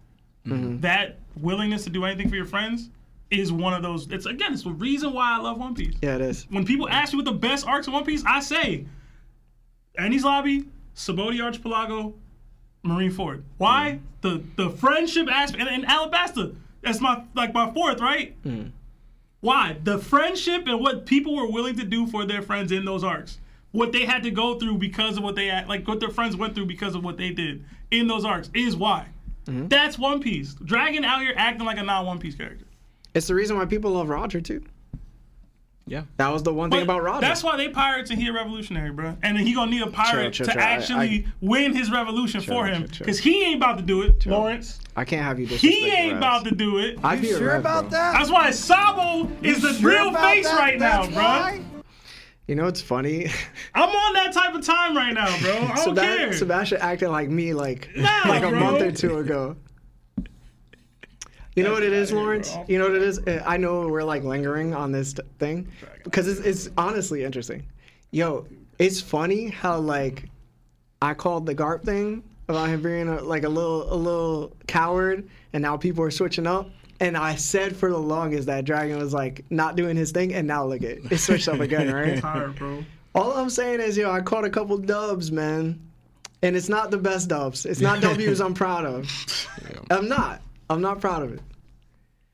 Mm-hmm. 0.46 0.80
That 0.80 1.18
willingness 1.36 1.84
to 1.84 1.90
do 1.90 2.04
anything 2.04 2.28
for 2.28 2.36
your 2.36 2.46
friends 2.46 2.88
is 3.30 3.52
one 3.52 3.74
of 3.74 3.82
those. 3.82 4.08
It's 4.10 4.26
again, 4.26 4.52
it's 4.52 4.62
the 4.62 4.70
reason 4.70 5.12
why 5.12 5.36
I 5.36 5.38
love 5.40 5.58
One 5.58 5.74
Piece. 5.74 5.94
yeah, 6.02 6.14
it 6.14 6.20
is. 6.20 6.46
When 6.50 6.64
people 6.64 6.88
ask 6.88 7.12
me 7.12 7.16
what 7.16 7.24
the 7.24 7.32
best 7.32 7.66
arcs 7.66 7.86
in 7.88 7.92
One 7.92 8.04
Piece, 8.04 8.22
I 8.24 8.40
say 8.40 8.86
Enies 9.98 10.22
Lobby, 10.22 10.66
Sabaody 10.94 11.42
Archipelago, 11.42 12.14
Marineford. 12.86 13.42
Why? 13.58 13.98
The 14.20 14.42
the 14.56 14.70
friendship 14.70 15.28
aspect 15.30 15.60
and, 15.60 15.68
and 15.68 15.84
Alabasta. 15.86 16.54
That's 16.82 17.00
my 17.00 17.24
like 17.34 17.52
my 17.52 17.72
fourth, 17.72 18.00
right? 18.00 18.36
Why? 19.44 19.76
The 19.84 19.98
friendship 19.98 20.66
and 20.66 20.80
what 20.80 21.04
people 21.04 21.36
were 21.36 21.46
willing 21.46 21.76
to 21.76 21.84
do 21.84 22.06
for 22.06 22.24
their 22.24 22.40
friends 22.40 22.72
in 22.72 22.86
those 22.86 23.04
arcs. 23.04 23.38
What 23.72 23.92
they 23.92 24.06
had 24.06 24.22
to 24.22 24.30
go 24.30 24.58
through 24.58 24.78
because 24.78 25.18
of 25.18 25.22
what 25.22 25.34
they 25.34 25.48
had, 25.48 25.68
like 25.68 25.86
what 25.86 26.00
their 26.00 26.08
friends 26.08 26.34
went 26.34 26.54
through 26.54 26.64
because 26.64 26.94
of 26.94 27.04
what 27.04 27.18
they 27.18 27.28
did 27.28 27.62
in 27.90 28.08
those 28.08 28.24
arcs 28.24 28.48
is 28.54 28.74
why. 28.74 29.06
Mm-hmm. 29.44 29.68
That's 29.68 29.98
One 29.98 30.20
Piece. 30.20 30.54
Dragon 30.54 31.04
out 31.04 31.20
here 31.20 31.34
acting 31.36 31.66
like 31.66 31.76
a 31.76 31.82
non 31.82 32.06
One 32.06 32.18
Piece 32.18 32.34
character. 32.34 32.64
It's 33.12 33.26
the 33.26 33.34
reason 33.34 33.58
why 33.58 33.66
people 33.66 33.90
love 33.90 34.08
Roger 34.08 34.40
too. 34.40 34.64
Yeah. 35.86 36.04
That 36.16 36.32
was 36.32 36.42
the 36.42 36.52
one 36.52 36.70
thing 36.70 36.80
about 36.82 37.02
Roger. 37.02 37.20
That's 37.20 37.42
why 37.44 37.56
they 37.58 37.68
pirates 37.68 38.10
and 38.10 38.18
he 38.18 38.28
a 38.28 38.32
revolutionary, 38.32 38.90
bro. 38.90 39.16
And 39.22 39.36
then 39.36 39.46
he 39.46 39.52
gonna 39.54 39.70
need 39.70 39.82
a 39.82 39.86
pirate 39.90 40.32
True, 40.32 40.46
true, 40.46 40.46
to 40.46 40.52
true. 40.52 40.62
I- 40.62 40.64
actually 40.64 41.26
I- 41.26 41.32
win 41.42 41.74
his 41.74 41.90
revolution 41.90 42.40
for 42.40 42.66
him, 42.66 42.84
true, 42.84 42.88
true. 42.88 42.98
because 43.04 43.18
he 43.18 43.44
ain't 43.44 43.56
about 43.56 43.76
to 43.78 43.82
do 43.84 44.00
it, 44.02 44.24
Lawrence. 44.24 44.80
I 44.96 45.04
can't 45.04 45.22
have 45.22 45.38
you 45.38 45.46
disrespect 45.46 45.74
He 45.74 45.90
ain't 45.90 46.16
about 46.16 46.44
to 46.46 46.54
do 46.54 46.78
it. 46.78 46.98
I 47.04 47.18
feel 47.18 47.38
Sure 47.38 47.56
about 47.56 47.90
that? 47.90 48.12
That's 48.14 48.30
why 48.30 48.50
Sabo 48.50 49.28
is 49.42 49.60
the 49.60 49.74
Sure 49.74 49.90
real 49.90 50.14
face 50.14 50.46
that? 50.48 50.58
right 50.58 50.78
now, 50.78 51.02
That's 51.06 51.14
bro. 51.58 51.64
You 52.48 52.54
know 52.54 52.64
what's 52.64 52.80
funny? 52.80 53.26
I'm 53.74 53.88
on 53.88 54.12
that 54.14 54.32
type 54.32 54.54
of 54.54 54.64
time 54.64 54.96
right 54.96 55.12
now, 55.12 55.26
bro. 55.40 55.52
I 55.56 55.74
don't 55.76 55.96
Seba- 55.96 56.00
care. 56.00 56.32
Sebastian 56.32 56.78
acted 56.80 57.08
like 57.10 57.28
me 57.28 57.52
like 57.52 57.90
Nah, 57.96 58.22
like 58.26 58.42
a 58.42 58.48
bro. 58.50 58.60
month 58.60 58.82
or 58.82 58.92
two 58.92 59.18
ago. 59.18 59.56
You 61.54 61.62
know 61.62 61.72
what 61.72 61.84
it 61.84 61.92
is, 61.92 62.12
Lawrence? 62.12 62.56
You 62.66 62.78
know 62.78 62.86
what 62.86 62.96
it 62.96 63.02
is? 63.02 63.20
I 63.46 63.56
know 63.56 63.86
we're 63.86 64.02
like 64.02 64.24
lingering 64.24 64.74
on 64.74 64.90
this 64.90 65.12
t- 65.12 65.22
thing 65.38 65.68
because 66.02 66.26
it's, 66.26 66.40
it's 66.40 66.70
honestly 66.76 67.22
interesting. 67.22 67.64
Yo, 68.10 68.46
it's 68.78 69.00
funny 69.00 69.48
how 69.48 69.78
like 69.78 70.28
I 71.00 71.14
called 71.14 71.46
the 71.46 71.54
Garp 71.54 71.84
thing 71.84 72.24
about 72.48 72.68
him 72.68 72.82
being 72.82 73.08
a, 73.08 73.20
like 73.20 73.44
a 73.44 73.48
little 73.48 73.92
a 73.92 73.94
little 73.94 74.56
coward, 74.66 75.28
and 75.52 75.62
now 75.62 75.76
people 75.76 76.02
are 76.02 76.10
switching 76.10 76.46
up. 76.46 76.70
And 77.00 77.16
I 77.16 77.34
said 77.36 77.76
for 77.76 77.90
the 77.90 77.98
longest 77.98 78.46
that 78.46 78.64
Dragon 78.64 78.98
was 78.98 79.12
like 79.12 79.44
not 79.50 79.76
doing 79.76 79.96
his 79.96 80.10
thing, 80.10 80.34
and 80.34 80.46
now 80.48 80.64
look 80.64 80.82
at 80.82 80.90
it, 80.90 81.12
it 81.12 81.18
switched 81.18 81.48
up 81.48 81.60
again, 81.60 81.92
right? 81.92 82.18
tired, 82.20 82.56
bro. 82.56 82.84
All 83.14 83.32
I'm 83.32 83.50
saying 83.50 83.80
is, 83.80 83.96
yo, 83.96 84.10
I 84.10 84.20
caught 84.20 84.44
a 84.44 84.50
couple 84.50 84.76
dubs, 84.78 85.30
man. 85.30 85.80
And 86.42 86.56
it's 86.56 86.68
not 86.68 86.90
the 86.90 86.98
best 86.98 87.28
dubs. 87.28 87.64
It's 87.64 87.80
not 87.80 88.00
W's 88.02 88.40
I'm 88.40 88.54
proud 88.54 88.84
of. 88.84 89.08
I'm 89.90 90.08
not. 90.08 90.42
I'm 90.70 90.80
not 90.80 91.00
proud 91.00 91.22
of 91.22 91.32
it. 91.32 91.40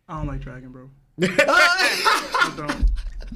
I 0.08 0.18
don't 0.18 0.26
like 0.26 0.40
Dragon, 0.40 0.70
bro. 0.72 0.90
I 1.22 2.54
don't. 2.56 2.90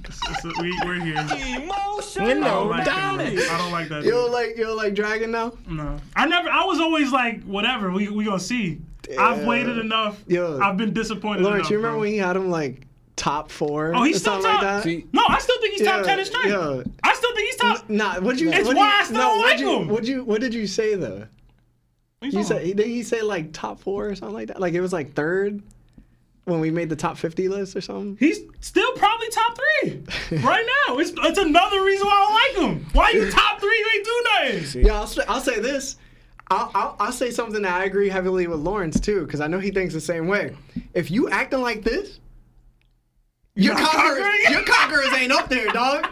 It's, 0.05 0.21
it's 0.29 0.45
a, 0.45 0.63
we, 0.63 0.77
we're 0.85 1.01
here. 1.05 1.15
I 1.17 1.29
don't 1.29 2.69
like 2.69 2.85
that, 2.85 2.99
I 2.99 3.59
don't 3.59 3.71
like 3.73 3.89
that. 3.89 4.05
You 4.05 4.11
don't 4.11 4.33
like 4.33 4.57
you 4.57 4.65
don't 4.65 4.77
like 4.77 4.95
Dragon 4.95 5.31
now? 5.31 5.53
No, 5.69 5.99
I 6.17 6.27
never. 6.27 6.49
I 6.49 6.65
was 6.65 6.81
always 6.81 7.13
like, 7.13 7.43
whatever. 7.45 7.91
We 7.93 8.09
we 8.09 8.25
gonna 8.25 8.41
see. 8.41 8.81
I've 9.19 9.45
waited 9.47 9.79
enough. 9.79 10.23
Yo. 10.27 10.59
I've 10.61 10.77
been 10.77 10.93
disappointed. 10.93 11.43
Lawrence, 11.43 11.63
enough, 11.67 11.71
you 11.71 11.77
remember 11.77 11.95
bro. 11.97 12.01
when 12.01 12.13
he 12.13 12.19
had 12.19 12.37
him 12.37 12.51
like 12.51 12.87
top 13.17 13.51
four? 13.51 13.95
Oh, 13.95 14.03
he's 14.03 14.19
still 14.21 14.41
top. 14.41 14.45
like 14.45 14.61
that? 14.63 14.83
See, 14.83 15.07
No, 15.13 15.25
I 15.29 15.39
still 15.39 15.61
think 15.61 15.75
he's 15.75 15.87
top 15.87 16.01
Yeah, 16.01 16.07
ten 16.07 16.19
in 16.19 16.25
strength. 16.25 16.49
yeah. 16.49 16.83
I 17.05 17.15
still 17.15 17.35
think 17.35 17.47
he's 17.51 17.57
top. 17.57 17.89
Nah, 17.91 18.21
what'd 18.21 18.41
you? 18.41 18.51
It's 18.51 18.61
what'd 18.67 18.77
why 18.77 18.87
you, 18.89 19.01
I 19.01 19.05
still 19.05 19.17
don't 19.19 19.43
like 19.43 19.59
you, 19.61 19.71
him. 19.81 19.89
What'd 19.89 20.09
you? 20.09 20.25
What 20.25 20.41
did 20.41 20.55
you 20.55 20.67
say 20.67 20.95
though? 20.95 21.27
What 22.25 22.33
you 22.33 22.39
You 22.41 22.45
said 22.45 22.77
did 22.77 22.87
he 22.87 23.03
say 23.03 23.23
like 23.23 23.53
top 23.53 23.81
four 23.81 24.09
or 24.09 24.15
something 24.15 24.35
like 24.35 24.49
that? 24.49 24.61
Like 24.61 24.75
it 24.75 24.81
was 24.81 24.93
like 24.93 25.15
third 25.15 25.63
when 26.45 26.61
we 26.61 26.71
made 26.71 26.89
the 26.89 26.97
top 26.97 27.17
fifty 27.17 27.49
list 27.49 27.75
or 27.77 27.81
something. 27.81 28.17
He's 28.19 28.39
still 28.61 28.93
probably 28.95 29.29
top 29.31 29.57
three 29.57 30.03
right 30.43 30.67
now. 30.89 30.99
It's 30.99 31.13
it's 31.17 31.39
another 31.39 31.83
reason 31.85 32.07
why 32.07 32.13
I 32.13 32.53
don't 32.57 32.65
like 32.65 32.77
him. 32.77 32.87
Why 32.93 33.11
you 33.11 33.31
top 33.31 33.61
three? 33.61 33.69
You 33.69 33.91
ain't 33.95 34.05
do 34.05 34.25
nothing. 34.63 34.87
Yeah, 34.87 34.95
I'll, 34.95 35.07
say- 35.07 35.25
I'll 35.29 35.41
say 35.41 35.61
this. 35.61 35.97
I'll, 36.51 36.71
I'll, 36.75 36.97
I'll 37.01 37.13
say 37.13 37.31
something 37.31 37.63
that 37.63 37.73
I 37.73 37.85
agree 37.85 38.11
heavily 38.11 38.47
with 38.47 38.61
Lawrence 38.61 39.01
too, 39.01 39.25
because 39.25 39.41
I 39.41 39.47
know 39.47 39.59
he 39.59 39.71
thinks 39.71 39.95
the 39.95 40.01
same 40.01 40.27
way. 40.27 40.55
If 40.93 41.11
you 41.11 41.31
acting 41.31 41.63
like 41.63 41.83
this, 41.83 42.21
your 43.57 43.77
conquerors, 43.77 44.51
your 44.51 44.63
conquerors 44.65 45.13
ain't 45.15 45.33
up 45.33 45.49
there, 45.49 45.69
dog. 45.69 46.09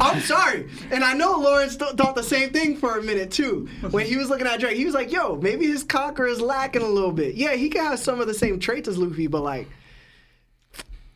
I'm 0.00 0.20
sorry, 0.20 0.68
and 0.90 1.04
I 1.04 1.12
know 1.12 1.38
Lawrence 1.38 1.76
th- 1.76 1.92
thought 1.92 2.14
the 2.14 2.22
same 2.22 2.50
thing 2.50 2.76
for 2.76 2.98
a 2.98 3.02
minute 3.02 3.30
too. 3.30 3.68
When 3.90 4.06
he 4.06 4.16
was 4.16 4.30
looking 4.30 4.46
at 4.46 4.60
Drake, 4.60 4.76
he 4.76 4.84
was 4.86 4.94
like, 4.94 5.12
"Yo, 5.12 5.36
maybe 5.36 5.66
his 5.66 5.82
conqueror 5.84 6.26
is 6.26 6.40
lacking 6.40 6.82
a 6.82 6.88
little 6.88 7.12
bit. 7.12 7.34
Yeah, 7.34 7.52
he 7.54 7.68
can 7.68 7.84
have 7.84 7.98
some 7.98 8.20
of 8.20 8.26
the 8.26 8.34
same 8.34 8.58
traits 8.58 8.88
as 8.88 8.96
Luffy, 8.98 9.26
but 9.26 9.42
like." 9.42 9.68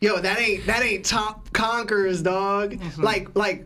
Yo, 0.01 0.19
that 0.19 0.39
ain't 0.39 0.65
that 0.67 0.83
ain't 0.83 1.05
top 1.05 1.51
conquerors, 1.53 2.21
dog. 2.21 2.79
Like 2.97 3.35
like 3.35 3.65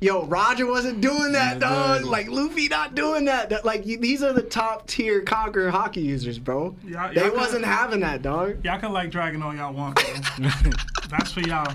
Yo, 0.00 0.26
Roger 0.26 0.66
wasn't 0.66 1.00
doing 1.00 1.32
that, 1.32 1.54
Yeah, 1.54 1.68
dog. 1.68 1.98
dude. 2.00 2.08
Like 2.08 2.28
Luffy 2.28 2.68
not 2.68 2.94
doing 2.94 3.24
that. 3.26 3.48
That- 3.50 3.64
Like 3.64 3.86
you- 3.86 3.96
these 3.98 4.22
are 4.22 4.32
the 4.32 4.42
top 4.42 4.86
tier 4.88 5.20
conqueror 5.22 5.70
haki 5.70 6.02
users, 6.02 6.38
bro. 6.38 6.74
Y'all- 6.86 7.08
they 7.14 7.20
y'all 7.20 7.30
could- 7.30 7.38
wasn't 7.38 7.64
having 7.64 8.00
that, 8.00 8.20
dog. 8.20 8.56
Y'all 8.64 8.78
can 8.78 8.92
like 8.92 9.10
Dragon 9.10 9.40
all 9.42 9.54
y'all 9.54 9.72
want, 9.72 9.94
bro. 9.94 10.48
That's 11.08 11.32
for 11.32 11.40
y'all. 11.40 11.72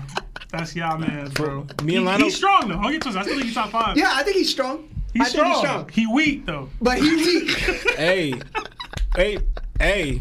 That's 0.50 0.76
y'all 0.76 0.98
man, 0.98 1.30
bro. 1.30 1.60
me 1.60 1.64
and 1.64 1.90
He- 1.90 1.98
Lionel- 2.00 2.24
he's 2.26 2.36
strong 2.36 2.68
though. 2.68 2.74
Don't 2.82 2.92
get 2.92 3.00
twisted. 3.02 3.20
I 3.20 3.22
still 3.24 3.34
think 3.36 3.46
he's 3.46 3.54
top 3.54 3.70
five. 3.70 3.96
Yeah, 3.96 4.10
I 4.12 4.22
think 4.22 4.36
he's 4.36 4.50
strong. 4.50 4.88
he's 5.14 5.22
I 5.22 5.28
strong. 5.28 5.44
think 5.44 5.54
he's 5.54 5.70
strong. 5.70 5.88
He 5.92 6.06
weak 6.14 6.46
though. 6.46 6.68
But 6.82 6.98
he 6.98 7.16
weak. 7.16 7.50
hey, 7.96 8.34
hey, 9.16 9.38
hey! 9.78 10.20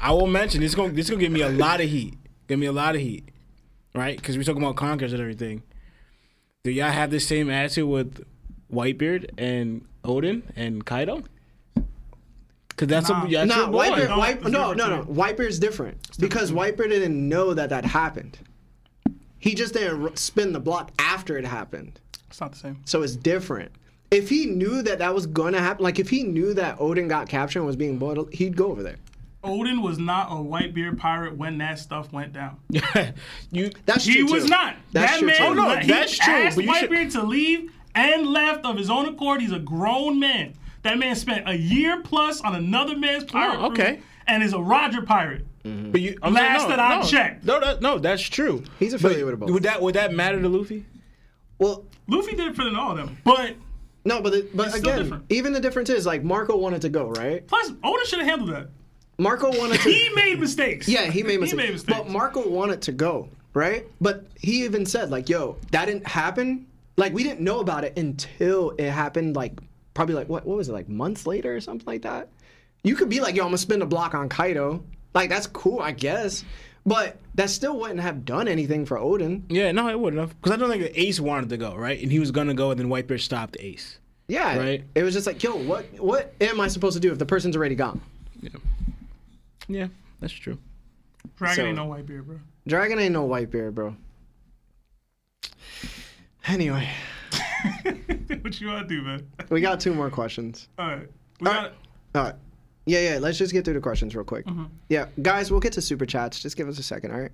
I 0.00 0.12
will 0.12 0.28
mention 0.28 0.60
this. 0.60 0.74
Going 0.74 0.94
this 0.94 1.10
gonna 1.10 1.20
give 1.20 1.32
me 1.32 1.40
a 1.42 1.48
lot 1.48 1.80
of 1.80 1.88
heat. 1.90 2.14
Give 2.46 2.58
me 2.58 2.66
a 2.66 2.72
lot 2.72 2.94
of 2.94 3.00
heat, 3.00 3.28
right? 3.94 4.16
Because 4.16 4.36
we're 4.36 4.44
talking 4.44 4.62
about 4.62 4.76
conquerors 4.76 5.12
and 5.12 5.20
everything. 5.20 5.62
Do 6.62 6.70
y'all 6.70 6.90
have 6.90 7.10
the 7.10 7.20
same 7.20 7.48
attitude 7.48 7.88
with 7.88 8.22
Whitebeard 8.70 9.30
and 9.38 9.86
Oden 10.04 10.42
and 10.56 10.84
Kaido? 10.84 11.22
Because 12.68 12.86
that's 12.88 13.08
Nah. 13.08 13.24
a 13.24 13.30
that's 13.30 13.48
no, 13.48 13.56
your. 13.56 13.68
Whitebeard, 13.68 14.08
No, 14.10 14.18
White, 14.18 14.42
no, 14.42 14.48
no, 14.50 14.74
different 14.74 15.08
no. 15.08 15.14
Whitebeard's 15.14 15.58
different 15.58 16.18
because 16.18 16.52
Whitebeard 16.52 16.90
didn't 16.90 17.28
know 17.28 17.54
that 17.54 17.70
that 17.70 17.86
happened. 17.86 18.38
He 19.38 19.54
just 19.54 19.72
didn't 19.72 20.18
spin 20.18 20.52
the 20.52 20.60
block 20.60 20.90
after 20.98 21.38
it 21.38 21.46
happened. 21.46 21.98
It's 22.28 22.42
not 22.42 22.52
the 22.52 22.58
same. 22.58 22.82
So 22.84 23.02
it's 23.02 23.16
different. 23.16 23.72
If 24.10 24.28
he 24.28 24.44
knew 24.44 24.82
that 24.82 24.98
that 24.98 25.14
was 25.14 25.24
going 25.26 25.54
to 25.54 25.60
happen, 25.60 25.82
like 25.82 25.98
if 25.98 26.10
he 26.10 26.24
knew 26.24 26.52
that 26.54 26.78
Oden 26.78 27.08
got 27.08 27.26
captured 27.26 27.60
and 27.60 27.66
was 27.66 27.76
being 27.76 27.96
boiled, 27.96 28.30
he'd 28.34 28.54
go 28.54 28.66
over 28.70 28.82
there. 28.82 28.96
Oden 29.42 29.82
was 29.82 29.98
not 29.98 30.28
a 30.30 30.40
white 30.40 30.74
beard 30.74 30.98
pirate 30.98 31.36
when 31.36 31.58
that 31.58 31.78
stuff 31.78 32.12
went 32.12 32.32
down. 32.32 32.58
you 33.50 33.70
That's 33.86 34.04
He 34.04 34.16
true. 34.16 34.26
He 34.26 34.32
was 34.32 34.44
too. 34.44 34.50
not. 34.50 34.76
That's 34.92 35.20
that 35.20 35.24
man, 35.26 35.36
too. 35.36 35.44
Oh, 35.44 35.52
no, 35.54 35.76
he 35.76 35.88
that's 35.90 36.16
true, 36.16 36.34
asked 36.34 36.56
but 36.56 36.64
you 36.64 36.74
should- 36.74 36.90
Whitebeard 36.90 37.12
to 37.12 37.22
leave 37.22 37.72
and 37.94 38.26
left 38.26 38.64
of 38.64 38.76
his 38.76 38.90
own 38.90 39.06
accord. 39.06 39.40
He's 39.40 39.52
a 39.52 39.58
grown 39.58 40.18
man. 40.18 40.54
That 40.82 40.98
man 40.98 41.16
spent 41.16 41.48
a 41.48 41.56
year 41.56 42.02
plus 42.02 42.40
on 42.40 42.54
another 42.54 42.96
man's 42.96 43.24
oh, 43.24 43.26
pirate 43.28 43.60
Oh, 43.60 43.66
okay. 43.66 43.96
crew 43.96 44.02
and 44.26 44.42
is 44.42 44.52
a 44.52 44.60
Roger 44.60 45.02
pirate. 45.02 45.44
Mm-hmm. 45.64 45.90
But 45.90 46.00
you, 46.00 46.18
I'm 46.22 46.32
Last 46.32 46.60
saying, 46.60 46.70
no, 46.70 46.76
that 46.76 46.80
I 46.80 47.00
no, 47.00 47.06
checked. 47.06 47.44
No, 47.44 47.60
that, 47.60 47.82
no, 47.82 47.98
that's 47.98 48.22
true. 48.22 48.64
He's 48.78 48.94
affiliated 48.94 49.26
with 49.26 49.40
both. 49.40 49.50
Would 49.50 49.62
that 49.64 49.82
would 49.82 49.94
that 49.94 50.14
matter 50.14 50.40
to 50.40 50.48
Luffy? 50.48 50.86
Well, 51.58 51.84
Luffy 52.08 52.34
did 52.34 52.46
it 52.46 52.56
for 52.56 52.62
all 52.62 52.92
of 52.92 52.96
them. 52.96 53.18
But 53.24 53.56
no, 54.04 54.22
but 54.22 54.32
the, 54.32 54.48
but 54.54 54.74
again, 54.74 54.98
different. 54.98 55.24
even 55.28 55.52
the 55.52 55.60
difference 55.60 55.90
is 55.90 56.06
like 56.06 56.24
Marco 56.24 56.56
wanted 56.56 56.80
to 56.82 56.88
go, 56.88 57.08
right? 57.10 57.46
plus, 57.46 57.70
Oden 57.70 58.04
should 58.06 58.20
have 58.20 58.28
handled 58.28 58.50
that. 58.50 58.68
Marco 59.20 59.48
wanted 59.58 59.80
to. 59.80 59.90
He 59.90 60.08
made 60.14 60.40
mistakes. 60.40 60.88
Yeah, 60.88 61.06
he 61.06 61.22
made 61.22 61.40
mistakes. 61.40 61.50
He 61.50 61.66
made 61.66 61.72
mistakes. 61.72 61.98
But 61.98 62.08
Marco 62.08 62.48
wanted 62.48 62.80
to 62.82 62.92
go, 62.92 63.28
right? 63.54 63.86
But 64.00 64.26
he 64.36 64.64
even 64.64 64.86
said, 64.86 65.10
like, 65.10 65.28
yo, 65.28 65.56
that 65.72 65.86
didn't 65.86 66.06
happen. 66.06 66.66
Like, 66.96 67.12
we 67.12 67.22
didn't 67.22 67.40
know 67.40 67.60
about 67.60 67.84
it 67.84 67.98
until 67.98 68.70
it 68.78 68.90
happened, 68.90 69.36
like, 69.36 69.60
probably 69.94 70.14
like, 70.14 70.28
what, 70.28 70.46
what 70.46 70.56
was 70.56 70.68
it, 70.68 70.72
like 70.72 70.88
months 70.88 71.26
later 71.26 71.54
or 71.54 71.60
something 71.60 71.86
like 71.86 72.02
that? 72.02 72.28
You 72.82 72.96
could 72.96 73.10
be 73.10 73.20
like, 73.20 73.34
yo, 73.34 73.42
I'm 73.42 73.48
going 73.48 73.56
to 73.56 73.58
spend 73.58 73.82
a 73.82 73.86
block 73.86 74.14
on 74.14 74.28
Kaido. 74.28 74.82
Like, 75.12 75.28
that's 75.28 75.46
cool, 75.46 75.80
I 75.80 75.92
guess. 75.92 76.44
But 76.86 77.18
that 77.34 77.50
still 77.50 77.78
wouldn't 77.78 78.00
have 78.00 78.24
done 78.24 78.48
anything 78.48 78.86
for 78.86 78.96
Oden. 78.96 79.42
Yeah, 79.50 79.70
no, 79.72 79.88
it 79.88 80.00
wouldn't 80.00 80.20
have. 80.20 80.34
Because 80.40 80.52
I 80.52 80.56
don't 80.56 80.70
think 80.70 80.82
the 80.82 81.00
Ace 81.00 81.20
wanted 81.20 81.50
to 81.50 81.58
go, 81.58 81.74
right? 81.74 82.00
And 82.02 82.10
he 82.10 82.18
was 82.18 82.30
gonna 82.30 82.54
go, 82.54 82.70
and 82.70 82.80
then 82.80 82.88
Whitebeard 82.88 83.20
stopped 83.20 83.58
Ace. 83.60 83.98
Yeah. 84.28 84.56
Right. 84.56 84.84
It 84.94 85.02
was 85.02 85.12
just 85.12 85.26
like, 85.26 85.42
yo, 85.42 85.56
what, 85.56 85.84
what 85.98 86.32
am 86.40 86.60
I 86.60 86.68
supposed 86.68 86.94
to 86.94 87.00
do 87.00 87.12
if 87.12 87.18
the 87.18 87.26
person's 87.26 87.54
already 87.56 87.74
gone? 87.74 88.00
Yeah, 88.40 88.50
that's 90.20 90.32
true. 90.32 90.58
Dragon 91.36 91.56
So- 91.56 91.66
ain't 91.66 91.76
no 91.76 91.84
white 91.86 92.06
beard, 92.06 92.26
bro. 92.26 92.38
Dragon 92.66 92.98
ain't 92.98 93.12
no 93.12 93.24
white 93.24 93.50
beard, 93.50 93.74
bro. 93.74 93.96
Anyway, 96.46 96.88
what 98.42 98.60
you 98.60 98.66
want 98.68 98.88
to 98.88 98.94
do, 98.94 99.02
man? 99.02 99.26
we 99.50 99.60
got 99.60 99.78
two 99.80 99.94
more 99.94 100.10
questions. 100.10 100.68
All 100.78 100.88
right. 100.88 101.08
We 101.40 101.46
All 101.46 101.52
got 101.52 101.62
right. 101.62 101.72
All 102.14 102.22
right. 102.24 102.34
Yeah, 102.86 103.12
yeah. 103.12 103.18
Let's 103.18 103.38
just 103.38 103.52
get 103.52 103.64
through 103.64 103.74
the 103.74 103.80
questions 103.80 104.14
real 104.16 104.24
quick. 104.24 104.46
Yeah, 104.88 105.06
guys, 105.22 105.50
we'll 105.50 105.60
get 105.60 105.72
to 105.74 105.82
super 105.82 106.06
chats. 106.06 106.40
Just 106.40 106.56
give 106.56 106.68
us 106.68 106.78
a 106.78 106.82
second, 106.82 107.12
all 107.12 107.20
right? 107.20 107.32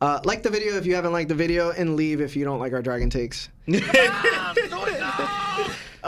Uh, 0.00 0.20
like 0.24 0.42
the 0.42 0.50
video 0.50 0.76
if 0.76 0.86
you 0.86 0.94
haven't 0.94 1.12
liked 1.12 1.28
the 1.28 1.34
video, 1.34 1.70
and 1.70 1.96
leave 1.96 2.20
if 2.20 2.36
you 2.36 2.44
don't 2.44 2.60
like 2.60 2.72
our 2.72 2.82
dragon 2.82 3.10
takes. 3.10 3.48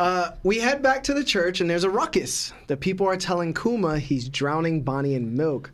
Uh, 0.00 0.34
we 0.44 0.58
head 0.58 0.82
back 0.82 1.02
to 1.02 1.12
the 1.12 1.22
church, 1.22 1.60
and 1.60 1.68
there's 1.68 1.84
a 1.84 1.90
ruckus. 1.90 2.54
The 2.68 2.76
people 2.78 3.06
are 3.06 3.18
telling 3.18 3.52
Kuma 3.52 3.98
he's 3.98 4.30
drowning 4.30 4.80
Bonnie 4.80 5.14
in 5.14 5.36
milk. 5.36 5.70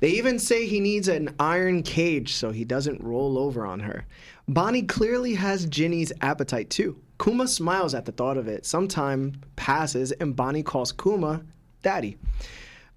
They 0.00 0.10
even 0.10 0.38
say 0.38 0.66
he 0.66 0.80
needs 0.80 1.08
an 1.08 1.34
iron 1.40 1.82
cage 1.82 2.34
so 2.34 2.50
he 2.50 2.66
doesn't 2.66 3.02
roll 3.02 3.38
over 3.38 3.64
on 3.64 3.80
her. 3.80 4.04
Bonnie 4.46 4.82
clearly 4.82 5.34
has 5.34 5.64
Ginny's 5.64 6.12
appetite 6.20 6.68
too. 6.68 7.00
Kuma 7.18 7.48
smiles 7.48 7.94
at 7.94 8.04
the 8.04 8.12
thought 8.12 8.36
of 8.36 8.48
it. 8.48 8.66
Some 8.66 8.86
time 8.86 9.40
passes, 9.56 10.12
and 10.12 10.36
Bonnie 10.36 10.62
calls 10.62 10.92
Kuma 10.92 11.42
daddy. 11.82 12.18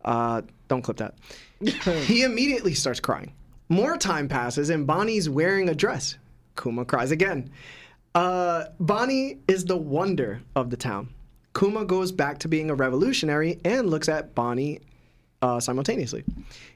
Uh, 0.04 0.42
don't 0.68 0.82
clip 0.82 0.98
that. 0.98 1.14
he 1.62 2.24
immediately 2.24 2.74
starts 2.74 3.00
crying. 3.00 3.32
More 3.70 3.96
time 3.96 4.28
passes, 4.28 4.70
and 4.70 4.86
Bonnie's 4.86 5.30
wearing 5.30 5.70
a 5.70 5.76
dress. 5.76 6.18
Kuma 6.62 6.84
cries 6.84 7.12
again. 7.12 7.50
Uh, 8.16 8.66
Bonnie 8.80 9.40
is 9.48 9.66
the 9.66 9.78
wonder 9.78 10.42
of 10.56 10.70
the 10.70 10.78
town. 10.78 11.10
Kuma 11.58 11.86
goes 11.86 12.12
back 12.12 12.40
to 12.40 12.48
being 12.48 12.70
a 12.70 12.76
revolutionary 12.76 13.60
and 13.66 13.90
looks 13.90 14.08
at 14.10 14.36
Bonnie 14.36 14.82
uh, 15.42 15.60
simultaneously. 15.60 16.24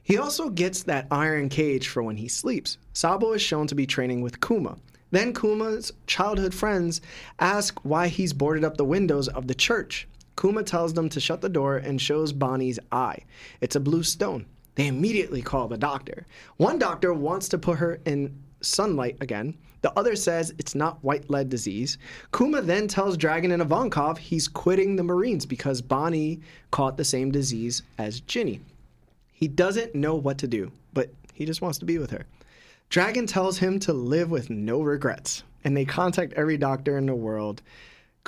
He 0.02 0.18
also 0.18 0.50
gets 0.50 0.82
that 0.84 1.06
iron 1.10 1.48
cage 1.48 1.88
for 1.88 2.02
when 2.02 2.16
he 2.16 2.28
sleeps. 2.28 2.78
Sabo 2.92 3.32
is 3.32 3.42
shown 3.42 3.66
to 3.68 3.74
be 3.74 3.86
training 3.86 4.20
with 4.20 4.40
Kuma. 4.40 4.76
Then 5.10 5.32
Kuma's 5.32 5.92
childhood 6.06 6.54
friends 6.54 7.00
ask 7.38 7.78
why 7.84 8.08
he's 8.08 8.32
boarded 8.32 8.64
up 8.64 8.76
the 8.76 8.84
windows 8.84 9.28
of 9.28 9.46
the 9.46 9.54
church. 9.54 10.06
Kuma 10.40 10.62
tells 10.62 10.92
them 10.92 11.08
to 11.08 11.20
shut 11.20 11.40
the 11.40 11.48
door 11.48 11.76
and 11.76 12.00
shows 12.00 12.32
Bonnie's 12.32 12.78
eye. 12.92 13.18
It's 13.60 13.76
a 13.76 13.80
blue 13.80 14.02
stone. 14.02 14.46
They 14.74 14.86
immediately 14.86 15.42
call 15.42 15.66
the 15.66 15.78
doctor. 15.78 16.26
One 16.58 16.78
doctor 16.78 17.12
wants 17.14 17.48
to 17.48 17.58
put 17.58 17.78
her 17.78 18.00
in 18.04 18.42
sunlight 18.60 19.16
again. 19.20 19.56
The 19.80 19.96
other 19.98 20.16
says 20.16 20.52
it's 20.58 20.74
not 20.74 21.02
white 21.04 21.30
lead 21.30 21.48
disease. 21.48 21.98
Kuma 22.36 22.62
then 22.62 22.88
tells 22.88 23.16
Dragon 23.16 23.52
and 23.52 23.62
Ivankov 23.62 24.18
he's 24.18 24.48
quitting 24.48 24.96
the 24.96 25.04
Marines 25.04 25.46
because 25.46 25.80
Bonnie 25.80 26.40
caught 26.70 26.96
the 26.96 27.04
same 27.04 27.30
disease 27.30 27.82
as 27.98 28.20
Ginny. 28.20 28.60
He 29.32 29.46
doesn't 29.46 29.94
know 29.94 30.16
what 30.16 30.38
to 30.38 30.48
do, 30.48 30.72
but 30.92 31.10
he 31.32 31.44
just 31.44 31.62
wants 31.62 31.78
to 31.78 31.84
be 31.84 31.98
with 31.98 32.10
her. 32.10 32.26
Dragon 32.88 33.26
tells 33.26 33.58
him 33.58 33.78
to 33.80 33.92
live 33.92 34.30
with 34.30 34.50
no 34.50 34.80
regrets, 34.80 35.44
and 35.62 35.76
they 35.76 35.84
contact 35.84 36.32
every 36.32 36.56
doctor 36.56 36.98
in 36.98 37.06
the 37.06 37.14
world. 37.14 37.62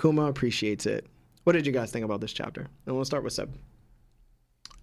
Kuma 0.00 0.26
appreciates 0.26 0.86
it. 0.86 1.06
What 1.44 1.54
did 1.54 1.66
you 1.66 1.72
guys 1.72 1.90
think 1.90 2.04
about 2.04 2.20
this 2.20 2.32
chapter? 2.32 2.68
And 2.86 2.94
we'll 2.94 3.04
start 3.04 3.24
with 3.24 3.32
Seb. 3.32 3.52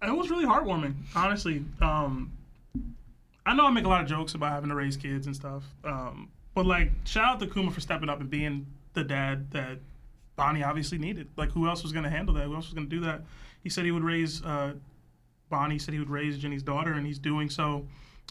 It 0.02 0.16
was 0.16 0.30
really 0.30 0.46
heartwarming, 0.46 0.96
honestly. 1.16 1.64
Um, 1.82 2.32
I 3.46 3.56
know 3.56 3.66
I 3.66 3.72
make 3.72 3.86
a 3.86 3.90
lot 3.90 4.02
of 4.02 4.08
jokes 4.08 4.34
about 4.34 4.52
having 4.52 4.70
to 4.70 4.76
raise 4.76 4.98
kids 4.98 5.28
and 5.28 5.36
stuff, 5.36 5.64
um, 5.84 6.30
but 6.58 6.66
like, 6.66 6.90
shout 7.06 7.26
out 7.26 7.40
to 7.40 7.46
Kuma 7.46 7.70
for 7.70 7.82
stepping 7.82 8.10
up 8.10 8.20
and 8.20 8.32
being 8.32 8.66
the 8.94 9.04
dad 9.04 9.52
that 9.52 9.78
Bonnie 10.36 10.64
obviously 10.64 10.98
needed. 10.98 11.28
Like, 11.38 11.52
who 11.52 11.68
else 11.68 11.84
was 11.84 11.92
going 11.92 12.04
to 12.04 12.10
handle 12.10 12.34
that? 12.34 12.46
Who 12.46 12.56
else 12.56 12.66
was 12.66 12.74
going 12.74 12.90
to 12.90 12.96
do 12.96 13.00
that? 13.06 13.22
He 13.62 13.70
said 13.70 13.86
he 13.86 13.92
would 13.92 14.04
raise 14.04 14.44
uh, 14.44 14.74
Bonnie. 15.52 15.78
Said 15.78 15.94
he 15.94 16.00
would 16.00 16.10
raise 16.10 16.36
Ginny's 16.36 16.64
daughter, 16.64 16.94
and 16.94 17.06
he's 17.06 17.20
doing 17.20 17.52
so. 17.52 17.86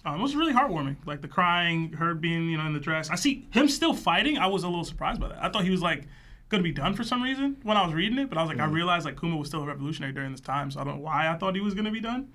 Um, 0.04 0.18
it 0.18 0.22
was 0.24 0.34
really 0.34 0.52
heartwarming. 0.52 0.96
Like 1.06 1.22
the 1.22 1.28
crying, 1.28 1.92
her 1.92 2.14
being 2.14 2.50
you 2.50 2.58
know 2.58 2.66
in 2.66 2.72
the 2.72 2.80
dress. 2.80 3.10
I 3.10 3.14
see 3.14 3.46
him 3.52 3.68
still 3.68 3.94
fighting. 3.94 4.38
I 4.38 4.48
was 4.48 4.64
a 4.64 4.68
little 4.68 4.82
surprised 4.82 5.20
by 5.20 5.28
that. 5.28 5.38
I 5.40 5.48
thought 5.48 5.62
he 5.62 5.70
was 5.70 5.82
like 5.82 6.08
going 6.48 6.60
to 6.60 6.68
be 6.68 6.74
done 6.74 6.94
for 6.94 7.04
some 7.04 7.22
reason 7.22 7.58
when 7.62 7.76
I 7.76 7.86
was 7.86 7.94
reading 7.94 8.18
it, 8.18 8.28
but 8.28 8.38
I 8.38 8.42
was 8.42 8.48
like, 8.48 8.58
I 8.58 8.66
realized 8.66 9.04
like 9.04 9.20
Kuma 9.20 9.36
was 9.36 9.46
still 9.46 9.62
a 9.62 9.66
revolutionary 9.66 10.12
during 10.12 10.32
this 10.32 10.40
time, 10.40 10.72
so 10.72 10.80
I 10.80 10.84
don't 10.84 10.96
know 10.96 11.02
why 11.02 11.28
I 11.28 11.36
thought 11.36 11.54
he 11.54 11.60
was 11.60 11.74
going 11.74 11.84
to 11.84 11.92
be 11.92 12.00
done. 12.00 12.32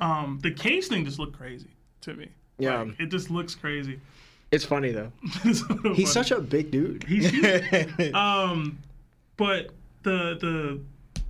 Um, 0.00 0.38
the 0.42 0.50
case 0.50 0.88
thing 0.88 1.06
just 1.06 1.18
looked 1.18 1.38
crazy 1.38 1.70
to 2.02 2.12
me. 2.12 2.28
Yeah. 2.58 2.82
Like, 2.82 3.00
it 3.00 3.06
just 3.06 3.30
looks 3.30 3.54
crazy. 3.54 4.00
It's 4.52 4.64
funny 4.64 4.90
though. 4.90 5.12
He's 5.94 6.12
such 6.12 6.30
a 6.30 6.40
big 6.40 6.70
dude. 6.70 7.04
He's 7.04 7.30
huge. 7.30 8.12
um, 8.14 8.78
but 9.36 9.68
the 10.02 10.36
the 10.40 10.80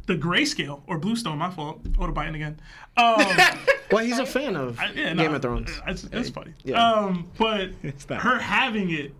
the 0.06 0.14
grayscale 0.20 0.80
or 0.86 0.98
bluestone, 0.98 1.38
my 1.38 1.50
fault. 1.50 1.80
Oda 1.98 2.12
biting 2.12 2.34
again. 2.36 2.60
Um, 2.96 3.16
Well, 3.92 4.04
he's 4.04 4.20
a 4.20 4.26
fan 4.26 4.54
of 4.54 4.78
I- 4.78 4.92
yeah, 4.94 5.14
Game 5.14 5.16
no, 5.16 5.34
of 5.34 5.42
Thrones. 5.42 5.70
It's, 5.88 6.04
it's 6.12 6.30
funny. 6.30 6.54
Yeah. 6.62 6.80
Um, 6.80 7.28
but 7.36 7.70
not. 8.08 8.20
her 8.22 8.38
having 8.38 8.90
it 8.90 9.12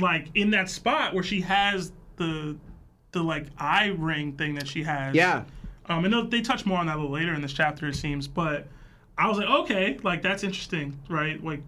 like 0.00 0.28
in 0.34 0.50
that 0.52 0.70
spot 0.70 1.12
where 1.12 1.22
she 1.22 1.42
has 1.42 1.92
the 2.16 2.56
the 3.12 3.22
like 3.22 3.46
eye 3.58 3.94
ring 3.98 4.32
thing 4.32 4.54
that 4.54 4.66
she 4.66 4.82
has. 4.82 5.14
Yeah. 5.14 5.44
Um, 5.90 6.04
and 6.06 6.12
they'll- 6.12 6.26
they 6.26 6.40
touch 6.40 6.64
more 6.64 6.78
on 6.78 6.86
that 6.86 6.96
a 6.96 7.00
little 7.00 7.12
later 7.12 7.34
in 7.34 7.42
this 7.42 7.52
chapter, 7.52 7.86
it 7.86 7.96
seems. 7.96 8.26
But 8.26 8.66
I 9.18 9.28
was 9.28 9.36
like, 9.38 9.48
okay, 9.48 9.98
like 10.02 10.22
that's 10.22 10.42
interesting, 10.42 10.98
right? 11.10 11.42
Like, 11.44 11.60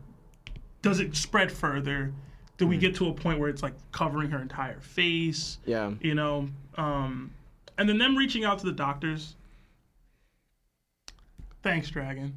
does 0.82 1.00
it 1.00 1.16
spread 1.16 1.50
further? 1.50 2.12
Do 2.56 2.66
we 2.66 2.76
mm. 2.76 2.80
get 2.80 2.94
to 2.96 3.08
a 3.08 3.12
point 3.12 3.38
where 3.38 3.48
it's 3.48 3.62
like 3.62 3.74
covering 3.92 4.30
her 4.30 4.40
entire 4.40 4.80
face? 4.80 5.58
Yeah. 5.64 5.92
You 6.00 6.14
know, 6.14 6.48
um, 6.76 7.30
and 7.76 7.88
then 7.88 7.98
them 7.98 8.16
reaching 8.16 8.44
out 8.44 8.58
to 8.60 8.66
the 8.66 8.72
doctors. 8.72 9.36
Thanks, 11.62 11.90
Dragon. 11.90 12.34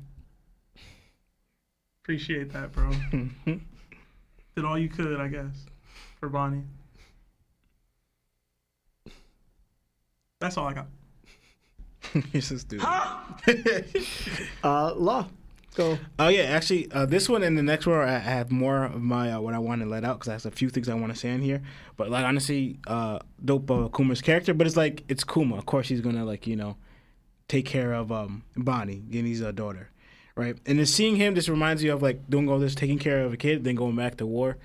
Appreciate 2.03 2.51
that, 2.53 2.71
bro. 2.71 2.91
Did 4.55 4.65
all 4.65 4.77
you 4.77 4.89
could, 4.89 5.19
I 5.19 5.27
guess, 5.27 5.65
for 6.19 6.29
Bonnie. 6.29 6.63
That's 10.39 10.57
all 10.57 10.67
I 10.67 10.73
got. 10.73 10.87
He's 12.31 12.49
just 12.49 12.67
do. 12.67 12.79
uh, 14.63 14.93
law 14.95 15.27
go. 15.75 15.97
Oh 16.19 16.27
yeah, 16.27 16.43
actually, 16.43 16.91
uh, 16.91 17.05
this 17.05 17.29
one 17.29 17.43
and 17.43 17.57
the 17.57 17.63
next 17.63 17.85
one 17.87 17.99
I 17.99 18.17
have 18.19 18.51
more 18.51 18.85
of 18.85 19.01
my 19.01 19.31
uh, 19.31 19.39
what 19.39 19.53
I 19.53 19.59
want 19.59 19.81
to 19.81 19.87
let 19.87 20.03
out 20.03 20.19
because 20.19 20.29
I 20.29 20.33
have 20.33 20.45
a 20.45 20.51
few 20.51 20.69
things 20.69 20.89
I 20.89 20.93
want 20.93 21.13
to 21.13 21.19
say 21.19 21.29
in 21.29 21.41
here. 21.41 21.61
But 21.97 22.09
like 22.09 22.25
honestly, 22.25 22.79
uh, 22.87 23.19
dope 23.43 23.69
uh, 23.69 23.89
Kuma's 23.89 24.21
character, 24.21 24.53
but 24.53 24.67
it's 24.67 24.77
like 24.77 25.03
it's 25.07 25.23
Kuma. 25.23 25.57
Of 25.57 25.65
course, 25.65 25.87
he's 25.87 26.01
gonna 26.01 26.25
like 26.25 26.47
you 26.47 26.55
know 26.55 26.77
take 27.47 27.65
care 27.65 27.93
of 27.93 28.11
um, 28.11 28.43
Bonnie, 28.55 29.03
Ginny's 29.09 29.41
uh, 29.41 29.51
daughter, 29.51 29.89
right? 30.35 30.57
And 30.65 30.79
then 30.79 30.85
seeing 30.85 31.17
him 31.17 31.35
just 31.35 31.49
reminds 31.49 31.83
you 31.83 31.93
of 31.93 32.01
like 32.01 32.29
doing 32.29 32.49
all 32.49 32.59
this, 32.59 32.75
taking 32.75 32.99
care 32.99 33.23
of 33.23 33.33
a 33.33 33.37
kid, 33.37 33.63
then 33.63 33.75
going 33.75 33.95
back 33.95 34.17
to 34.17 34.25
war. 34.25 34.57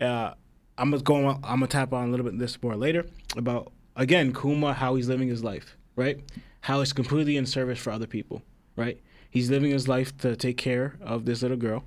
Uh, 0.00 0.32
I'm 0.76 0.90
gonna 0.90 1.02
go. 1.02 1.28
I'm 1.28 1.40
gonna 1.40 1.66
tap 1.68 1.92
on 1.92 2.08
a 2.08 2.10
little 2.10 2.24
bit 2.24 2.38
this 2.38 2.60
more 2.62 2.74
later 2.74 3.06
about 3.36 3.72
again 3.96 4.32
Kuma, 4.32 4.72
how 4.72 4.96
he's 4.96 5.08
living 5.08 5.28
his 5.28 5.44
life, 5.44 5.76
right? 5.96 6.18
How 6.62 6.80
he's 6.80 6.92
completely 6.92 7.36
in 7.36 7.46
service 7.46 7.78
for 7.78 7.90
other 7.90 8.06
people, 8.06 8.42
right? 8.76 9.00
He's 9.34 9.50
living 9.50 9.72
his 9.72 9.88
life 9.88 10.16
to 10.18 10.36
take 10.36 10.56
care 10.56 10.94
of 11.02 11.24
this 11.24 11.42
little 11.42 11.56
girl, 11.56 11.82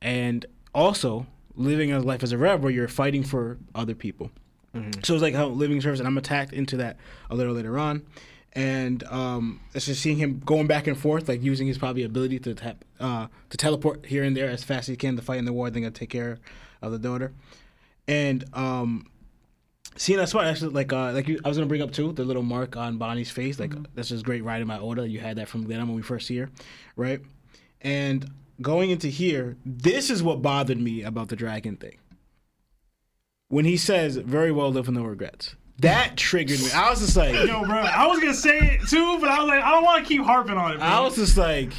and 0.00 0.46
also 0.74 1.26
living 1.54 1.90
his 1.90 2.04
life 2.06 2.22
as 2.22 2.32
a 2.32 2.38
rebel 2.38 2.62
where 2.64 2.72
you're 2.72 2.88
fighting 2.88 3.22
for 3.22 3.58
other 3.74 3.94
people. 3.94 4.30
So 5.04 5.12
it's 5.14 5.22
like 5.22 5.34
how 5.34 5.48
living 5.48 5.76
in 5.76 5.82
service, 5.82 6.00
and 6.00 6.06
I'm 6.08 6.16
attacked 6.16 6.54
into 6.54 6.78
that 6.78 6.96
a 7.28 7.34
little 7.34 7.52
later 7.52 7.78
on, 7.78 8.06
and 8.54 9.04
um, 9.04 9.60
it's 9.74 9.84
just 9.86 10.00
seeing 10.00 10.16
him 10.16 10.40
going 10.46 10.68
back 10.68 10.86
and 10.86 10.96
forth, 10.96 11.28
like 11.28 11.42
using 11.42 11.66
his 11.66 11.76
probably 11.76 12.04
ability 12.04 12.38
to 12.38 12.54
tap, 12.54 12.84
uh, 12.98 13.26
to 13.50 13.56
teleport 13.58 14.06
here 14.06 14.22
and 14.24 14.34
there 14.34 14.48
as 14.48 14.64
fast 14.64 14.88
as 14.88 14.92
he 14.94 14.96
can 14.96 15.16
to 15.16 15.22
fight 15.22 15.38
in 15.38 15.44
the 15.44 15.52
war, 15.52 15.68
then 15.68 15.82
gonna 15.82 15.90
take 15.90 16.08
care 16.08 16.38
of 16.80 16.92
the 16.92 16.98
daughter, 16.98 17.32
and 18.08 18.44
um, 18.54 19.09
seeing 19.96 20.18
that 20.18 20.28
spot 20.28 20.46
actually 20.46 20.70
like 20.70 20.92
uh, 20.92 21.12
like 21.12 21.28
you, 21.28 21.40
I 21.44 21.48
was 21.48 21.56
gonna 21.56 21.66
bring 21.66 21.82
up 21.82 21.92
too 21.92 22.12
the 22.12 22.24
little 22.24 22.42
mark 22.42 22.76
on 22.76 22.98
Bonnie's 22.98 23.30
face, 23.30 23.58
like 23.58 23.72
that's 23.94 24.08
just 24.08 24.24
great 24.24 24.44
riding 24.44 24.66
my 24.66 24.78
Oda. 24.78 25.08
You 25.08 25.20
had 25.20 25.36
that 25.36 25.48
from 25.48 25.64
Glenn 25.64 25.80
when 25.80 25.94
we 25.94 26.02
first 26.02 26.26
see 26.26 26.38
her, 26.38 26.50
right? 26.96 27.20
And 27.80 28.30
going 28.60 28.90
into 28.90 29.08
here, 29.08 29.56
this 29.64 30.10
is 30.10 30.22
what 30.22 30.42
bothered 30.42 30.80
me 30.80 31.02
about 31.02 31.28
the 31.28 31.36
dragon 31.36 31.76
thing. 31.76 31.96
When 33.48 33.64
he 33.64 33.76
says, 33.76 34.16
"Very 34.16 34.52
well, 34.52 34.70
live 34.70 34.86
with 34.86 34.96
no 34.96 35.04
regrets," 35.04 35.56
that 35.80 36.16
triggered 36.16 36.60
me. 36.60 36.70
I 36.72 36.90
was 36.90 37.00
just 37.00 37.16
like, 37.16 37.32
Yo, 37.34 37.64
bro, 37.64 37.78
I 37.78 38.06
was 38.06 38.20
gonna 38.20 38.34
say 38.34 38.58
it 38.58 38.88
too, 38.88 39.18
but 39.18 39.30
I 39.30 39.38
was 39.40 39.48
like, 39.48 39.62
I 39.62 39.70
don't 39.70 39.84
want 39.84 40.04
to 40.04 40.08
keep 40.08 40.22
harping 40.22 40.56
on 40.56 40.72
it. 40.72 40.78
Bro. 40.78 40.86
I 40.86 41.00
was 41.00 41.16
just 41.16 41.36
like, 41.38 41.72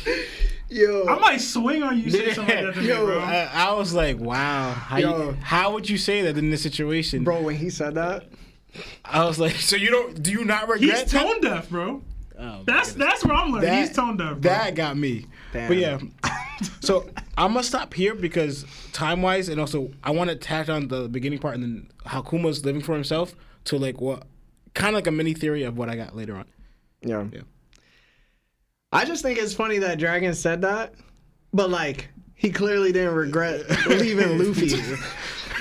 Yo, 0.71 1.05
I 1.07 1.19
might 1.19 1.41
swing 1.41 1.83
on 1.83 1.99
you 1.99 2.09
saying 2.09 2.33
something 2.33 2.55
like 2.55 2.65
that 2.65 2.73
to 2.75 2.81
me, 2.81 2.87
Yo, 2.87 3.05
bro. 3.05 3.19
I, 3.19 3.49
I 3.53 3.73
was 3.73 3.93
like, 3.93 4.17
wow, 4.19 4.71
how, 4.71 4.97
Yo. 4.97 5.29
you, 5.31 5.37
how 5.41 5.73
would 5.73 5.89
you 5.89 5.97
say 5.97 6.21
that 6.21 6.37
in 6.37 6.49
this 6.49 6.63
situation? 6.63 7.23
bro, 7.25 7.41
when 7.41 7.55
he 7.55 7.69
said 7.69 7.95
that, 7.95 8.23
I 9.03 9.25
was 9.25 9.37
like, 9.37 9.55
so 9.55 9.75
you 9.75 9.89
don't, 9.91 10.23
do 10.23 10.31
you 10.31 10.45
not 10.45 10.69
regret? 10.69 11.01
He's 11.01 11.11
tone 11.11 11.41
deaf, 11.41 11.69
bro. 11.69 12.01
Oh, 12.39 12.63
That's 12.65 12.93
goodness. 12.93 13.07
that's 13.09 13.25
what 13.25 13.35
I'm 13.35 13.51
learning. 13.51 13.69
That- 13.69 13.85
He's 13.87 13.95
tone 13.95 14.15
deaf. 14.17 14.29
Bro. 14.31 14.39
That 14.39 14.73
got 14.75 14.97
me. 14.97 15.25
Damn. 15.53 15.67
But 15.67 15.77
yeah. 15.77 15.99
so 16.79 17.07
I'm 17.37 17.51
gonna 17.53 17.63
stop 17.63 17.93
here 17.93 18.15
because 18.15 18.65
time 18.93 19.21
wise, 19.21 19.49
and 19.49 19.59
also 19.59 19.91
I 20.03 20.11
want 20.11 20.29
to 20.31 20.35
tack 20.35 20.69
on 20.69 20.87
the 20.87 21.07
beginning 21.09 21.37
part 21.39 21.55
and 21.55 21.63
then 21.63 21.89
how 22.05 22.21
Kuma's 22.21 22.63
living 22.65 22.81
for 22.81 22.93
himself 22.95 23.35
to 23.65 23.77
like 23.77 24.01
what 24.01 24.23
kind 24.73 24.89
of 24.89 24.95
like 24.95 25.07
a 25.07 25.11
mini 25.11 25.33
theory 25.35 25.63
of 25.63 25.77
what 25.77 25.89
I 25.89 25.95
got 25.95 26.15
later 26.15 26.35
on. 26.35 26.45
yeah. 27.01 27.25
Yeah. 27.31 27.41
I 28.91 29.05
just 29.05 29.21
think 29.23 29.39
it's 29.39 29.53
funny 29.53 29.77
that 29.79 29.99
Dragon 29.99 30.33
said 30.33 30.61
that, 30.63 30.93
but 31.53 31.69
like 31.69 32.09
he 32.35 32.49
clearly 32.51 32.91
didn't 32.91 33.13
regret 33.15 33.63
leaving 33.87 34.37
Luffy. 34.37 34.75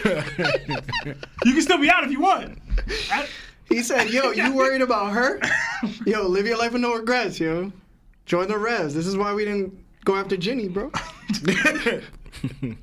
You 0.02 1.52
can 1.52 1.60
still 1.62 1.76
be 1.78 1.90
out 1.90 2.04
if 2.04 2.10
you 2.10 2.20
want. 2.20 2.58
He 3.68 3.82
said, 3.82 4.08
"Yo, 4.08 4.30
you 4.30 4.54
worried 4.56 4.80
about 4.80 5.12
her? 5.12 5.38
Yo, 6.06 6.22
live 6.26 6.46
your 6.46 6.56
life 6.56 6.72
with 6.72 6.80
no 6.80 6.94
regrets, 6.94 7.38
yo. 7.38 7.70
Join 8.24 8.48
the 8.48 8.56
revs. 8.56 8.94
This 8.94 9.06
is 9.06 9.16
why 9.18 9.34
we 9.34 9.44
didn't 9.44 9.74
go 10.06 10.16
after 10.16 10.36
Ginny, 10.38 10.68
bro. 10.68 10.90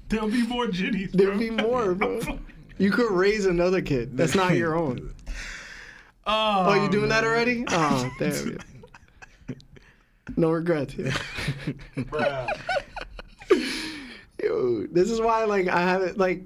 There'll 0.10 0.30
be 0.30 0.45
more 0.45 0.68
Ginnys. 0.68 1.11
There'll 1.11 1.40
be 1.40 1.49
more, 1.49 1.95
bro. 1.95 2.19
You 2.78 2.91
could 2.91 3.11
raise 3.11 3.48
another 3.48 3.82
kid. 3.82 4.15
That's 4.15 4.36
not 4.36 4.56
your 4.56 4.76
own. 4.78 5.11
Oh, 6.28 6.65
Oh, 6.68 6.74
you 6.84 6.90
doing 6.90 7.10
that 7.10 7.24
already? 7.24 7.65
Oh, 7.69 8.11
damn. 8.19 8.60
Yeah. 10.30 10.34
No 10.38 10.52
regrets. 10.52 10.95
Yeah. 12.14 12.48
Yo, 14.44 14.86
this 14.91 15.10
is 15.10 15.20
why, 15.20 15.45
like, 15.45 15.68
I 15.68 15.80
haven't 15.82 16.18
like. 16.18 16.44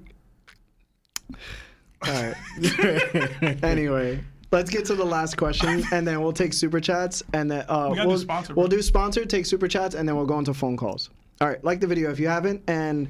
All 2.06 2.12
right. 2.12 3.62
anyway, 3.62 4.22
let's 4.50 4.70
get 4.70 4.86
to 4.86 4.94
the 4.94 5.04
last 5.04 5.36
question, 5.36 5.84
and 5.92 6.06
then 6.06 6.22
we'll 6.22 6.32
take 6.32 6.52
super 6.54 6.80
chats, 6.80 7.22
and 7.34 7.50
then 7.50 7.64
uh, 7.68 7.88
We 7.90 7.96
gotta 7.96 8.02
do 8.02 8.08
we'll 8.08 8.18
sponsor, 8.18 8.54
we'll 8.54 8.68
do 8.68 8.80
sponsor, 8.82 9.24
take 9.26 9.44
super 9.46 9.68
chats, 9.68 9.94
and 9.94 10.08
then 10.08 10.16
we'll 10.16 10.26
go 10.26 10.38
into 10.38 10.54
phone 10.54 10.76
calls. 10.76 11.10
All 11.40 11.48
right, 11.48 11.62
like 11.62 11.80
the 11.80 11.86
video 11.86 12.10
if 12.10 12.18
you 12.18 12.28
haven't, 12.28 12.62
and 12.66 13.08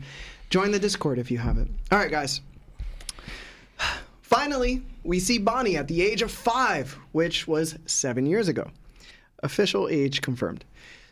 join 0.51 0.73
the 0.73 0.79
Discord 0.81 1.19
if 1.19 1.31
you 1.31 1.39
haven't. 1.39 1.71
All 1.93 1.99
right, 1.99 2.11
guys. 2.11 2.41
Finally, 4.23 4.83
we 5.05 5.21
see 5.21 5.39
Bonnie 5.39 5.77
at 5.77 5.87
the 5.87 6.03
age 6.03 6.23
of 6.23 6.31
five, 6.31 6.99
which 7.13 7.47
was 7.47 7.79
seven 7.87 8.27
years 8.27 8.49
ago. 8.49 8.69
Official 9.43 9.89
age 9.89 10.23
confirmed. 10.23 10.65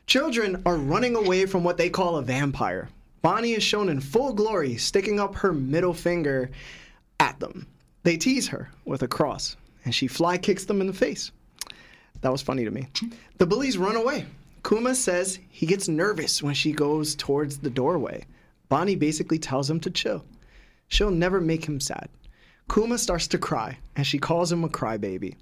Children 0.07 0.63
are 0.65 0.77
running 0.77 1.17
away 1.17 1.47
from 1.47 1.65
what 1.65 1.77
they 1.77 1.91
call 1.91 2.17
a 2.17 2.23
vampire. 2.23 2.89
Bonnie 3.23 3.53
is 3.53 3.63
shown 3.63 3.89
in 3.89 4.01
full 4.01 4.33
glory, 4.33 4.77
sticking 4.77 5.21
up 5.21 5.35
her 5.37 5.53
middle 5.53 5.93
finger 5.93 6.51
at 7.19 7.39
them. 7.41 7.67
They 8.03 8.17
tease 8.17 8.49
her 8.49 8.71
with 8.85 9.03
a 9.03 9.09
cross, 9.09 9.57
and 9.85 9.95
she 9.95 10.07
fly 10.07 10.39
kicks 10.39 10.65
them 10.65 10.81
in 10.81 10.87
the 10.87 10.93
face. 10.93 11.33
That 12.23 12.33
was 12.33 12.43
funny 12.43 12.65
to 12.65 12.71
me. 12.71 12.89
The 13.39 13.47
bullies 13.47 13.79
run 13.79 13.97
away. 13.97 14.27
Kuma 14.63 14.95
says 14.95 15.39
he 15.51 15.67
gets 15.67 15.89
nervous 15.89 16.43
when 16.43 16.55
she 16.55 16.73
goes 16.73 17.15
towards 17.15 17.59
the 17.59 17.71
doorway. 17.71 18.25
Bonnie 18.69 18.97
basically 18.97 19.39
tells 19.39 19.69
him 19.69 19.81
to 19.81 19.91
chill. 19.91 20.25
She'll 20.89 21.11
never 21.11 21.41
make 21.41 21.65
him 21.65 21.81
sad. 21.81 22.09
Kuma 22.73 22.99
starts 22.99 23.27
to 23.29 23.39
cry, 23.39 23.79
and 23.97 24.07
she 24.07 24.19
calls 24.19 24.53
him 24.53 24.65
a 24.65 24.69
crybaby. 24.69 25.37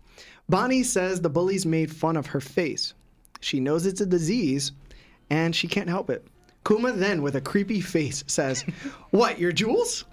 Bonnie 0.48 0.82
says 0.82 1.20
the 1.20 1.28
bullies 1.28 1.66
made 1.66 1.90
fun 1.90 2.16
of 2.16 2.26
her 2.26 2.40
face. 2.40 2.94
She 3.40 3.60
knows 3.60 3.86
it's 3.86 4.00
a 4.00 4.06
disease, 4.06 4.72
and 5.30 5.54
she 5.54 5.68
can't 5.68 5.88
help 5.88 6.08
it. 6.10 6.26
Kuma 6.66 6.92
then, 6.92 7.22
with 7.22 7.36
a 7.36 7.40
creepy 7.40 7.80
face, 7.80 8.24
says, 8.26 8.62
What, 9.10 9.38
your 9.38 9.52
jewels? 9.52 10.04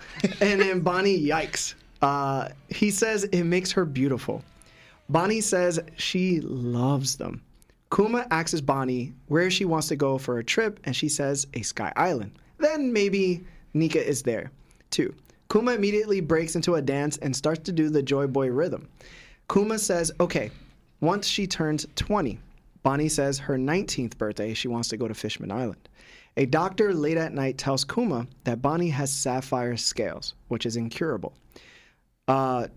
And 0.42 0.62
then 0.62 0.82
Bonnie 0.82 1.20
yikes. 1.20 1.76
Uh, 2.02 2.50
he 2.70 2.92
says 2.92 3.24
it 3.26 3.44
makes 3.44 3.72
her 3.72 3.86
beautiful. 3.86 4.44
Bonnie 5.10 5.42
says 5.42 5.80
she 5.98 6.42
loves 6.42 7.16
them. 7.16 7.42
Kuma 7.96 8.28
asks 8.32 8.60
Bonnie 8.62 9.14
where 9.28 9.50
she 9.50 9.64
wants 9.64 9.88
to 9.88 9.96
go 9.96 10.18
for 10.18 10.40
a 10.40 10.44
trip, 10.44 10.80
and 10.84 10.96
she 10.96 11.08
says 11.08 11.48
a 11.54 11.62
sky 11.62 11.94
island. 11.96 12.32
Then 12.58 12.92
maybe 12.92 13.44
Nika 13.74 14.06
is 14.06 14.22
there, 14.22 14.52
too. 14.92 15.14
Kuma 15.52 15.74
immediately 15.74 16.20
breaks 16.22 16.56
into 16.56 16.76
a 16.76 16.82
dance 16.82 17.18
and 17.18 17.36
starts 17.36 17.62
to 17.64 17.72
do 17.72 17.90
the 17.90 18.02
Joy 18.02 18.28
Boy 18.28 18.50
rhythm. 18.50 18.88
Kuma 19.48 19.78
says, 19.78 20.12
okay, 20.20 20.52
once 21.02 21.28
she 21.28 21.48
turns 21.48 21.86
20, 21.96 22.40
Bonnie 22.84 23.10
says 23.10 23.40
her 23.40 23.58
19th 23.58 24.18
birthday, 24.18 24.54
she 24.54 24.68
wants 24.68 24.90
to 24.90 24.98
go 24.98 25.08
to 25.08 25.14
Fishman 25.14 25.52
Island. 25.52 25.90
A 26.38 26.46
doctor 26.46 26.94
late 26.94 27.18
at 27.18 27.34
night 27.34 27.58
tells 27.58 27.86
Kuma 27.86 28.28
that 28.44 28.62
Bonnie 28.62 28.90
has 28.90 29.12
sapphire 29.12 29.78
scales, 29.78 30.34
which 30.50 30.66
is 30.66 30.76
incurable. 30.76 31.34
Uh, 32.28 32.68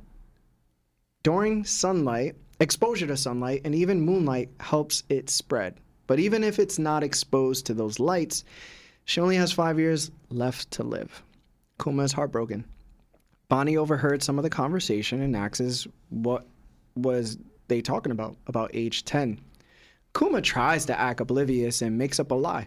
during 1.22 1.64
sunlight, 1.64 2.36
exposure 2.60 3.06
to 3.06 3.16
sunlight, 3.16 3.62
and 3.64 3.74
even 3.74 4.00
moonlight 4.00 4.50
helps 4.60 5.02
it 5.08 5.28
spread. 5.28 5.74
But 6.06 6.20
even 6.20 6.44
if 6.44 6.58
it's 6.58 6.78
not 6.78 7.02
exposed 7.02 7.66
to 7.66 7.74
those 7.74 7.98
lights, 7.98 8.44
she 9.04 9.20
only 9.20 9.36
has 9.36 9.52
five 9.52 9.78
years 9.78 10.10
left 10.30 10.70
to 10.72 10.82
live. 10.82 11.22
Kuma 11.82 12.04
is 12.04 12.12
heartbroken. 12.12 12.64
Bonnie 13.48 13.76
overheard 13.76 14.22
some 14.22 14.38
of 14.38 14.42
the 14.42 14.50
conversation 14.50 15.22
and 15.22 15.34
asks 15.34 15.86
what 16.10 16.46
was 17.02 17.38
they 17.68 17.80
talking 17.80 18.12
about 18.12 18.36
about 18.46 18.70
age 18.74 19.04
10. 19.04 19.40
Kuma 20.16 20.40
tries 20.40 20.86
to 20.86 20.98
act 20.98 21.20
oblivious 21.20 21.82
and 21.82 21.98
makes 21.98 22.18
up 22.18 22.30
a 22.30 22.34
lie. 22.34 22.66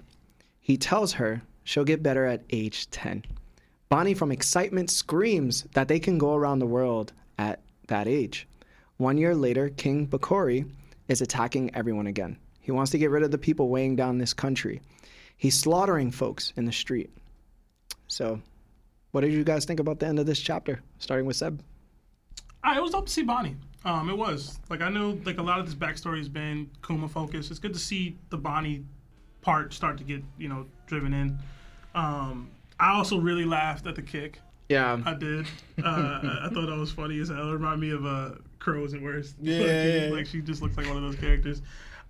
He 0.60 0.78
tells 0.78 1.14
her 1.14 1.42
she'll 1.64 1.84
get 1.84 2.04
better 2.04 2.26
at 2.26 2.44
age 2.52 2.90
10. 2.92 3.26
Bonnie, 3.90 4.14
from 4.14 4.32
excitement, 4.32 4.90
screams 4.90 5.64
that 5.74 5.88
they 5.88 6.00
can 6.00 6.18
go 6.18 6.36
around 6.36 6.60
the 6.60 6.66
world 6.66 7.12
at 7.38 7.62
that 7.88 8.08
age. 8.08 8.48
One 8.98 9.18
year 9.18 9.36
later, 9.36 9.70
King 9.70 10.08
Bekori 10.08 10.70
is 11.08 11.22
attacking 11.22 11.76
everyone 11.76 12.08
again. 12.08 12.38
He 12.62 12.72
wants 12.72 12.92
to 12.92 12.98
get 12.98 13.10
rid 13.10 13.24
of 13.24 13.32
the 13.32 13.38
people 13.38 13.68
weighing 13.68 13.96
down 13.96 14.18
this 14.18 14.34
country. 14.34 14.82
He's 15.36 15.58
slaughtering 15.58 16.12
folks 16.12 16.54
in 16.56 16.66
the 16.66 16.72
street. 16.72 17.10
So, 18.08 18.40
what 19.12 19.22
did 19.22 19.34
you 19.34 19.44
guys 19.44 19.66
think 19.66 19.80
about 19.80 20.00
the 20.00 20.06
end 20.06 20.20
of 20.20 20.26
this 20.26 20.40
chapter, 20.40 20.82
starting 21.00 21.26
with 21.26 21.36
Seb? 21.36 21.62
i 22.64 22.80
was 22.80 22.92
dope 22.92 23.08
to 23.08 23.12
see 23.12 23.24
Bonnie. 23.24 23.56
Um, 23.84 24.10
it 24.10 24.18
was 24.18 24.60
like 24.70 24.82
I 24.82 24.90
knew 24.90 25.20
like 25.26 25.40
a 25.40 25.42
lot 25.42 25.60
of 25.60 25.66
this 25.66 25.76
backstory 25.76 26.20
has 26.20 26.30
been 26.30 26.70
Kuma 26.86 27.08
focused. 27.08 27.50
It's 27.50 27.60
good 27.60 27.74
to 27.74 27.80
see 27.80 28.18
the 28.30 28.38
Bonnie 28.38 28.84
part 29.42 29.74
start 29.74 29.98
to 29.98 30.04
get 30.04 30.24
you 30.38 30.50
know 30.50 30.66
driven 30.86 31.14
in. 31.14 31.40
Um, 31.96 32.52
I 32.80 32.96
also 32.96 33.18
really 33.18 33.46
laughed 33.46 33.88
at 33.88 33.96
the 33.96 34.02
kick. 34.02 34.40
Yeah. 34.70 35.02
I 35.06 35.14
did. 35.14 35.46
Uh, 35.84 35.88
I 35.88 36.46
I 36.46 36.50
thought 36.54 36.68
that 36.68 36.78
was 36.78 36.92
funny 36.92 37.20
as 37.20 37.30
hell. 37.30 37.50
It 37.50 37.54
reminded 37.54 37.80
me 37.80 37.92
of 37.92 38.06
uh, 38.06 38.36
Crow 38.60 38.86
isn't 38.86 39.02
worse. 39.02 39.34
Yeah, 39.42 39.58
like, 39.60 39.68
yeah, 39.68 40.06
yeah. 40.06 40.10
like 40.12 40.28
she 40.28 40.42
just 40.42 40.62
looks 40.62 40.78
like 40.78 40.88
one 40.88 40.96
of 40.96 41.04
those 41.04 41.16
characters. 41.16 41.62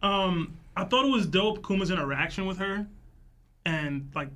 Um, 0.04 0.58
I 0.76 0.84
thought 0.84 1.06
it 1.06 1.12
was 1.12 1.26
dope 1.26 1.66
Kuma's 1.66 1.90
interaction 1.90 2.46
with 2.46 2.58
her, 2.58 2.86
and 3.66 4.12
like 4.14 4.30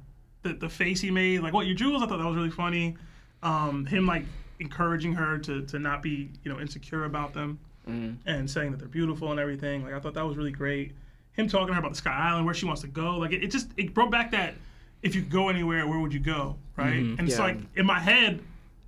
the 0.43 0.53
the 0.53 0.69
face 0.69 1.01
he 1.01 1.11
made, 1.11 1.41
like 1.41 1.53
what 1.53 1.65
your 1.67 1.75
jewels. 1.75 2.01
I 2.01 2.07
thought 2.07 2.17
that 2.17 2.25
was 2.25 2.35
really 2.35 2.49
funny. 2.49 2.95
Um, 3.43 3.85
him 3.85 4.07
like 4.07 4.25
encouraging 4.59 5.13
her 5.13 5.37
to 5.39 5.61
to 5.65 5.79
not 5.79 6.01
be 6.01 6.29
you 6.43 6.51
know 6.51 6.59
insecure 6.59 7.05
about 7.05 7.33
them, 7.33 7.59
and 7.87 8.49
saying 8.49 8.71
that 8.71 8.77
they're 8.77 8.87
beautiful 8.87 9.31
and 9.31 9.39
everything. 9.39 9.83
Like 9.83 9.93
I 9.93 9.99
thought 9.99 10.13
that 10.15 10.25
was 10.25 10.37
really 10.37 10.51
great. 10.51 10.93
Him 11.33 11.47
talking 11.47 11.67
to 11.67 11.73
her 11.73 11.79
about 11.79 11.91
the 11.91 11.97
Sky 11.97 12.11
Island, 12.29 12.45
where 12.45 12.55
she 12.55 12.65
wants 12.65 12.81
to 12.81 12.87
go. 12.87 13.17
Like 13.17 13.31
it, 13.31 13.43
it 13.43 13.51
just 13.51 13.69
it 13.77 13.93
brought 13.93 14.11
back 14.11 14.31
that 14.31 14.55
if 15.03 15.13
you 15.15 15.21
could 15.21 15.31
go 15.31 15.49
anywhere, 15.49 15.85
where 15.87 15.99
would 15.99 16.13
you 16.13 16.19
go, 16.19 16.55
right? 16.77 16.93
And 16.95 17.19
it's 17.21 17.37
Yeah. 17.37 17.43
like 17.43 17.57
in 17.75 17.85
my 17.85 17.99
head, 17.99 18.41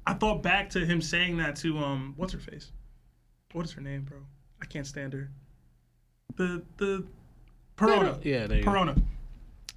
I 0.08 0.14
thought 0.14 0.42
back 0.42 0.70
to 0.72 0.86
him 0.86 1.02
saying 1.02 1.38
that 1.38 1.56
to 1.58 1.78
um 1.78 2.14
what's 2.18 2.34
her 2.34 2.40
face, 2.40 2.72
what 3.54 3.66
is 3.66 3.72
her 3.74 3.82
name, 3.82 4.04
bro? 4.04 4.18
I 4.62 4.66
can't 4.66 4.88
stand 4.88 5.14
her. 5.14 5.30
The 6.38 6.64
the 6.78 7.04
Perona. 7.76 8.18
Yeah, 8.24 8.48
there 8.48 8.60
you 8.60 8.64
go. 8.64 8.72
Perona. 8.72 9.00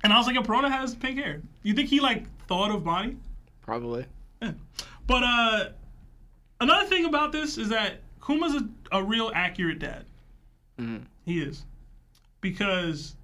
And 0.03 0.13
I 0.15 0.17
was 0.17 0.27
like, 0.27 0.37
a 0.37 0.41
Perona 0.41 0.71
has 0.71 0.95
pink 0.95 1.19
hair. 1.19 1.43
You 1.63 1.75
think 1.75 1.89
he 1.91 2.01
like 2.01 2.25
thought 2.47 2.71
of 2.71 2.85
Bonnie? 2.85 3.17
Probably. 3.61 4.07
Yeah. 4.41 4.53
But 5.07 5.23
uh, 5.25 5.65
another 6.61 6.87
thing 6.87 7.05
about 7.07 7.33
this 7.33 7.59
is 7.59 7.69
that 7.71 8.01
Kuma's 8.25 8.55
a, 8.55 8.69
a 8.93 9.03
real 9.03 9.31
accurate 9.35 9.79
dad. 9.79 10.05
He 11.27 11.41
is. 11.43 11.65
Because 12.41 13.15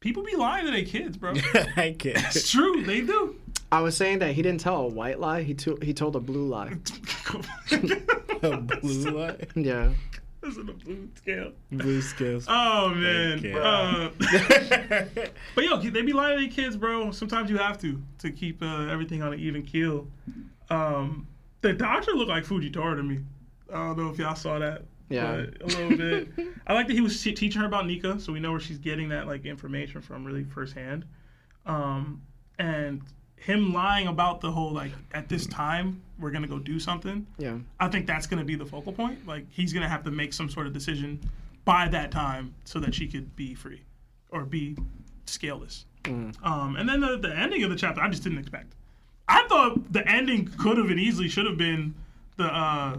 people 0.00 0.22
be 0.24 0.34
lying 0.36 0.66
to 0.66 0.72
their 0.72 0.84
kids, 0.84 1.16
bro. 1.16 1.34
I 1.76 1.94
can't. 1.98 2.16
it's 2.34 2.50
true, 2.50 2.82
they 2.84 3.00
do. 3.02 3.36
I 3.70 3.80
was 3.80 3.96
saying 3.96 4.18
that 4.20 4.32
he 4.32 4.42
didn't 4.42 4.60
tell 4.60 4.76
a 4.82 4.88
white 4.88 5.20
lie. 5.20 5.42
He 5.42 5.54
to- 5.54 5.78
he 5.82 5.92
told 5.94 6.16
a 6.16 6.20
blue 6.20 6.46
lie. 6.48 6.74
A 8.42 8.56
blue 8.56 9.10
lie. 9.18 9.36
Yeah. 9.54 9.90
This 10.40 10.52
is 10.56 10.58
a 10.58 10.72
blue 10.72 11.08
scale. 11.16 11.52
blue 11.72 12.00
scales. 12.02 12.46
Oh 12.48 12.90
man. 12.90 13.38
Okay. 13.38 13.52
Uh, 13.52 14.10
but 15.54 15.64
yo, 15.64 15.76
they 15.78 16.02
be 16.02 16.12
lying 16.12 16.38
to 16.38 16.44
their 16.44 16.50
kids, 16.52 16.76
bro. 16.76 17.10
Sometimes 17.12 17.50
you 17.50 17.58
have 17.58 17.80
to 17.82 18.00
to 18.18 18.30
keep 18.30 18.62
uh, 18.62 18.86
everything 18.86 19.22
on 19.22 19.32
an 19.34 19.38
even 19.38 19.62
keel. 19.62 20.06
Um, 20.70 21.26
the 21.60 21.72
doctor 21.72 22.12
looked 22.12 22.28
like 22.30 22.44
Fujitora 22.44 22.96
to 22.96 23.02
me. 23.02 23.20
I 23.72 23.88
don't 23.88 23.98
know 23.98 24.10
if 24.10 24.18
y'all 24.18 24.34
saw 24.34 24.58
that. 24.58 24.82
Yeah. 25.10 25.46
a 25.60 25.66
little 25.66 25.96
bit. 25.96 26.28
I 26.66 26.74
like 26.74 26.86
that 26.86 26.92
he 26.92 27.00
was 27.00 27.20
te- 27.22 27.32
teaching 27.34 27.60
her 27.62 27.66
about 27.66 27.86
Nika, 27.86 28.20
so 28.20 28.32
we 28.32 28.40
know 28.40 28.50
where 28.50 28.60
she's 28.60 28.78
getting 28.78 29.08
that 29.08 29.26
like 29.26 29.46
information 29.46 30.00
from 30.02 30.24
really 30.24 30.44
firsthand. 30.44 31.04
Um, 31.66 32.22
and 32.58 33.02
him 33.36 33.72
lying 33.72 34.08
about 34.08 34.40
the 34.40 34.50
whole 34.50 34.72
like 34.72 34.90
at 35.12 35.28
this 35.28 35.46
time 35.46 36.02
we're 36.18 36.30
gonna 36.30 36.48
go 36.48 36.58
do 36.58 36.78
something. 36.80 37.26
Yeah. 37.38 37.58
I 37.78 37.88
think 37.88 38.06
that's 38.06 38.26
going 38.26 38.38
to 38.40 38.44
be 38.44 38.56
the 38.56 38.66
focal 38.66 38.92
point. 38.92 39.26
Like 39.26 39.46
he's 39.50 39.72
going 39.72 39.82
to 39.84 39.88
have 39.88 40.02
to 40.04 40.10
make 40.10 40.32
some 40.32 40.48
sort 40.50 40.66
of 40.66 40.72
decision 40.72 41.20
by 41.64 41.88
that 41.88 42.10
time 42.10 42.54
so 42.64 42.78
that 42.80 42.94
she 42.94 43.06
could 43.06 43.34
be 43.36 43.54
free 43.54 43.82
or 44.30 44.44
be 44.44 44.76
scaleless. 45.26 45.84
Um, 46.42 46.76
and 46.76 46.88
then 46.88 47.00
the, 47.00 47.18
the 47.18 47.34
ending 47.36 47.62
of 47.64 47.70
the 47.70 47.76
chapter, 47.76 48.00
I 48.00 48.08
just 48.08 48.22
didn't 48.22 48.38
expect. 48.38 48.74
I 49.28 49.46
thought 49.48 49.92
the 49.92 50.06
ending 50.08 50.46
could 50.58 50.78
have 50.78 50.90
and 50.90 50.98
easily 50.98 51.28
should 51.28 51.46
have 51.46 51.58
been 51.58 51.94
the 52.36 52.44
uh, 52.44 52.98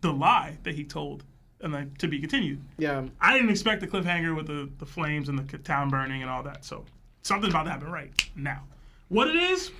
the 0.00 0.12
lie 0.12 0.58
that 0.64 0.74
he 0.74 0.84
told 0.84 1.24
and 1.60 1.72
like 1.72 1.96
to 1.98 2.08
be 2.08 2.20
continued. 2.20 2.60
Yeah. 2.78 3.04
I 3.20 3.32
didn't 3.32 3.50
expect 3.50 3.80
the 3.80 3.86
cliffhanger 3.86 4.36
with 4.36 4.46
the, 4.46 4.68
the 4.78 4.86
flames 4.86 5.28
and 5.28 5.38
the 5.38 5.58
town 5.58 5.88
burning 5.88 6.22
and 6.22 6.30
all 6.30 6.42
that. 6.42 6.64
So 6.64 6.84
something 7.22 7.50
about 7.50 7.64
to 7.64 7.70
happen 7.70 7.90
right 7.90 8.12
now. 8.36 8.62
What 9.08 9.28
it 9.28 9.36
is, 9.36 9.70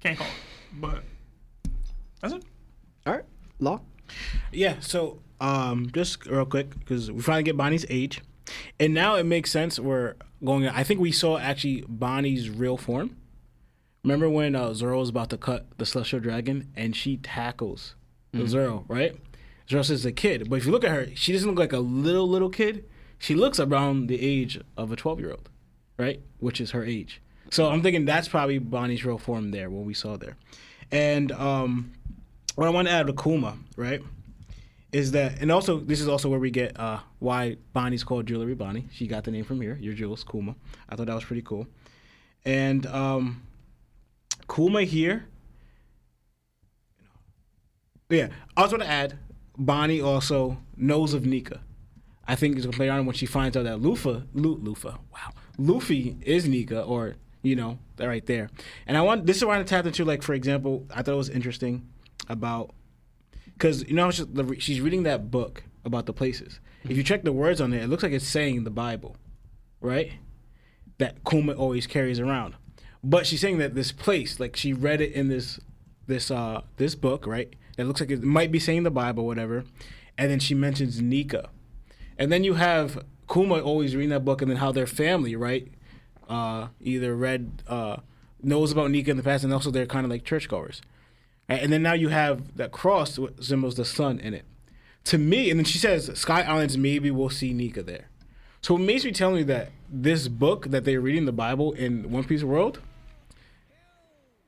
can't 0.00 0.18
call 0.18 0.26
it. 0.26 0.80
But 0.80 1.04
that's 2.20 2.34
it. 2.34 2.44
All 3.06 3.14
right. 3.14 3.24
Law. 3.58 3.80
Yeah, 4.52 4.80
so 4.80 5.20
um, 5.40 5.90
just 5.92 6.26
real 6.26 6.44
quick 6.44 6.78
because 6.78 7.10
we 7.10 7.20
finally 7.20 7.42
get 7.42 7.56
Bonnie's 7.56 7.86
age, 7.88 8.20
and 8.78 8.94
now 8.94 9.16
it 9.16 9.24
makes 9.24 9.50
sense. 9.50 9.78
We're 9.78 10.14
going. 10.44 10.68
I 10.68 10.84
think 10.84 11.00
we 11.00 11.12
saw 11.12 11.38
actually 11.38 11.84
Bonnie's 11.88 12.50
real 12.50 12.76
form. 12.76 13.16
Remember 14.04 14.28
when 14.28 14.54
uh, 14.54 14.74
Zoro 14.74 15.00
was 15.00 15.08
about 15.08 15.30
to 15.30 15.38
cut 15.38 15.66
the 15.78 15.86
celestial 15.86 16.20
dragon, 16.20 16.70
and 16.76 16.94
she 16.94 17.16
tackles 17.16 17.94
the 18.32 18.46
Zoro, 18.46 18.84
right? 18.86 19.16
Zoro 19.70 19.82
says 19.82 20.04
a 20.04 20.12
kid, 20.12 20.50
but 20.50 20.56
if 20.56 20.66
you 20.66 20.72
look 20.72 20.84
at 20.84 20.90
her, 20.90 21.08
she 21.14 21.32
doesn't 21.32 21.48
look 21.48 21.58
like 21.58 21.72
a 21.72 21.78
little 21.78 22.28
little 22.28 22.50
kid. 22.50 22.84
She 23.18 23.34
looks 23.34 23.58
around 23.58 24.08
the 24.08 24.20
age 24.20 24.60
of 24.76 24.92
a 24.92 24.96
twelve 24.96 25.20
year 25.20 25.30
old, 25.30 25.48
right? 25.96 26.20
Which 26.38 26.60
is 26.60 26.72
her 26.72 26.84
age. 26.84 27.22
So 27.50 27.70
I'm 27.70 27.82
thinking 27.82 28.04
that's 28.04 28.28
probably 28.28 28.58
Bonnie's 28.58 29.04
real 29.04 29.16
form 29.16 29.52
there, 29.52 29.70
what 29.70 29.86
we 29.86 29.94
saw 29.94 30.18
there, 30.18 30.36
and 30.92 31.32
um, 31.32 31.92
what 32.56 32.66
I 32.66 32.70
want 32.70 32.88
to 32.88 32.92
add 32.92 33.06
to 33.06 33.14
Kuma, 33.14 33.56
right, 33.76 34.02
is 34.92 35.12
that, 35.12 35.40
and 35.40 35.50
also 35.50 35.78
this 35.78 36.00
is 36.00 36.08
also 36.08 36.28
where 36.28 36.38
we 36.40 36.50
get 36.50 36.78
uh, 36.78 36.98
why 37.20 37.56
Bonnie's 37.72 38.04
called 38.04 38.26
Jewelry 38.26 38.54
Bonnie. 38.54 38.86
She 38.92 39.06
got 39.06 39.24
the 39.24 39.30
name 39.30 39.44
from 39.44 39.62
here. 39.62 39.78
Your 39.80 39.94
jewels, 39.94 40.24
Kuma. 40.24 40.56
I 40.90 40.96
thought 40.96 41.06
that 41.06 41.14
was 41.14 41.24
pretty 41.24 41.42
cool, 41.42 41.66
and 42.44 42.84
um, 42.86 43.42
Kuma 44.52 44.82
here. 44.82 45.26
Yeah, 48.10 48.28
I 48.56 48.62
was 48.62 48.70
going 48.70 48.82
to 48.82 48.88
add, 48.88 49.18
Bonnie 49.56 50.00
also 50.00 50.58
knows 50.76 51.14
of 51.14 51.24
Nika. 51.24 51.60
I 52.26 52.34
think 52.36 52.56
it's 52.56 52.64
gonna 52.64 52.76
play 52.76 52.88
on 52.88 53.06
when 53.06 53.14
she 53.14 53.26
finds 53.26 53.56
out 53.56 53.64
that 53.64 53.80
Luffy, 53.80 54.22
Lu, 54.32 54.56
Luffy, 54.56 54.88
wow, 54.88 55.30
Luffy 55.58 56.16
is 56.22 56.48
Nika, 56.48 56.82
or 56.82 57.16
you 57.42 57.54
know, 57.54 57.78
right 57.98 58.24
there. 58.24 58.48
And 58.86 58.96
I 58.96 59.02
want 59.02 59.26
this 59.26 59.36
is 59.36 59.44
why 59.44 59.58
I 59.58 59.62
tapped 59.62 59.86
into, 59.86 60.04
like, 60.04 60.22
for 60.22 60.32
example, 60.32 60.86
I 60.94 61.02
thought 61.02 61.12
it 61.12 61.16
was 61.16 61.28
interesting 61.28 61.86
about 62.28 62.74
because 63.52 63.86
you 63.86 63.94
know 63.94 64.10
she's 64.10 64.80
reading 64.80 65.02
that 65.02 65.30
book 65.30 65.64
about 65.84 66.06
the 66.06 66.12
places. 66.12 66.60
If 66.84 66.96
you 66.96 67.02
check 67.02 67.24
the 67.24 67.32
words 67.32 67.60
on 67.60 67.72
it, 67.72 67.82
it 67.82 67.88
looks 67.88 68.02
like 68.02 68.12
it's 68.12 68.26
saying 68.26 68.64
the 68.64 68.70
Bible, 68.70 69.16
right? 69.80 70.12
That 70.98 71.24
Kuma 71.28 71.52
always 71.52 71.86
carries 71.86 72.20
around, 72.20 72.54
but 73.04 73.26
she's 73.26 73.40
saying 73.40 73.58
that 73.58 73.74
this 73.74 73.92
place, 73.92 74.40
like 74.40 74.56
she 74.56 74.72
read 74.72 75.00
it 75.00 75.12
in 75.12 75.28
this 75.28 75.60
this 76.06 76.30
uh 76.30 76.62
this 76.78 76.94
book, 76.94 77.26
right? 77.26 77.54
It 77.76 77.84
looks 77.84 78.00
like 78.00 78.10
it 78.10 78.22
might 78.22 78.50
be 78.50 78.58
saying 78.58 78.82
the 78.82 78.90
Bible, 78.90 79.26
whatever. 79.26 79.64
And 80.16 80.30
then 80.30 80.38
she 80.38 80.54
mentions 80.54 81.02
Nika, 81.02 81.50
and 82.18 82.32
then 82.32 82.44
you 82.44 82.54
have 82.54 83.04
Kuma 83.30 83.60
always 83.60 83.94
reading 83.94 84.10
that 84.10 84.24
book, 84.24 84.40
and 84.40 84.50
then 84.50 84.58
how 84.58 84.72
their 84.72 84.86
family, 84.86 85.36
right? 85.36 85.68
Uh, 86.28 86.68
either 86.80 87.14
read 87.14 87.62
uh 87.68 87.98
knows 88.42 88.72
about 88.72 88.90
Nika 88.90 89.10
in 89.10 89.16
the 89.16 89.22
past, 89.22 89.44
and 89.44 89.52
also 89.52 89.70
they're 89.70 89.86
kind 89.86 90.04
of 90.04 90.10
like 90.10 90.24
churchgoers. 90.24 90.80
And 91.46 91.70
then 91.70 91.82
now 91.82 91.92
you 91.92 92.08
have 92.08 92.56
that 92.56 92.72
cross 92.72 93.18
with 93.18 93.44
symbols 93.44 93.74
the 93.74 93.84
sun 93.84 94.18
in 94.18 94.32
it. 94.32 94.46
To 95.04 95.18
me, 95.18 95.50
and 95.50 95.60
then 95.60 95.66
she 95.66 95.76
says 95.76 96.10
Sky 96.14 96.40
Islands 96.40 96.78
maybe 96.78 97.10
we'll 97.10 97.28
see 97.28 97.52
Nika 97.52 97.82
there. 97.82 98.08
So 98.62 98.76
it 98.76 98.80
makes 98.80 99.04
me 99.04 99.12
tell 99.12 99.32
me 99.32 99.42
that 99.42 99.72
this 99.90 100.26
book 100.26 100.68
that 100.70 100.84
they're 100.84 101.02
reading 101.02 101.26
the 101.26 101.32
Bible 101.32 101.72
in 101.72 102.10
One 102.10 102.24
Piece 102.24 102.42
world, 102.42 102.80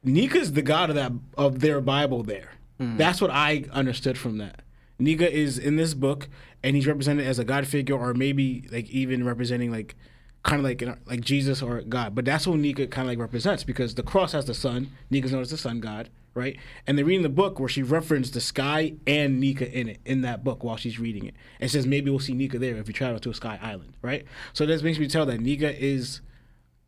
Nika's 0.06 0.52
the 0.52 0.62
god 0.62 0.88
of 0.90 0.96
that 0.96 1.12
of 1.36 1.60
their 1.60 1.80
Bible 1.80 2.22
there. 2.22 2.52
Hmm. 2.78 2.96
That's 2.96 3.20
what 3.20 3.30
I 3.30 3.64
understood 3.72 4.16
from 4.16 4.38
that. 4.38 4.62
Nika 4.98 5.30
is 5.30 5.58
in 5.58 5.76
this 5.76 5.94
book, 5.94 6.28
and 6.62 6.74
he's 6.74 6.86
represented 6.86 7.26
as 7.26 7.38
a 7.38 7.44
god 7.44 7.66
figure, 7.66 7.96
or 7.96 8.14
maybe 8.14 8.66
like 8.72 8.88
even 8.88 9.24
representing 9.24 9.70
like 9.70 9.94
kind 10.42 10.60
of 10.60 10.64
like 10.64 10.82
like 11.06 11.20
Jesus 11.20 11.60
or 11.60 11.82
God. 11.82 12.14
But 12.14 12.24
that's 12.24 12.46
what 12.46 12.58
Nika 12.58 12.86
kind 12.86 13.06
of 13.06 13.10
like 13.10 13.18
represents 13.18 13.64
because 13.64 13.94
the 13.94 14.02
cross 14.02 14.32
has 14.32 14.46
the 14.46 14.54
sun. 14.54 14.92
Nika's 15.10 15.32
known 15.32 15.42
as 15.42 15.50
the 15.50 15.58
sun 15.58 15.80
god, 15.80 16.08
right? 16.34 16.56
And 16.86 16.96
they're 16.96 17.04
reading 17.04 17.22
the 17.22 17.28
book 17.28 17.58
where 17.58 17.68
she 17.68 17.82
referenced 17.82 18.32
the 18.32 18.40
sky 18.40 18.94
and 19.06 19.40
Nika 19.40 19.70
in 19.70 19.88
it 19.88 20.00
in 20.04 20.22
that 20.22 20.44
book 20.44 20.62
while 20.62 20.76
she's 20.76 20.98
reading 20.98 21.26
it. 21.26 21.34
And 21.60 21.70
says 21.70 21.86
maybe 21.86 22.10
we'll 22.10 22.20
see 22.20 22.34
Nika 22.34 22.58
there 22.58 22.76
if 22.76 22.86
we 22.86 22.92
travel 22.92 23.18
to 23.18 23.30
a 23.30 23.34
sky 23.34 23.58
island, 23.60 23.94
right? 24.02 24.24
So 24.52 24.64
this 24.66 24.82
makes 24.82 24.98
me 24.98 25.08
tell 25.08 25.26
that 25.26 25.40
Nika 25.40 25.76
is 25.82 26.20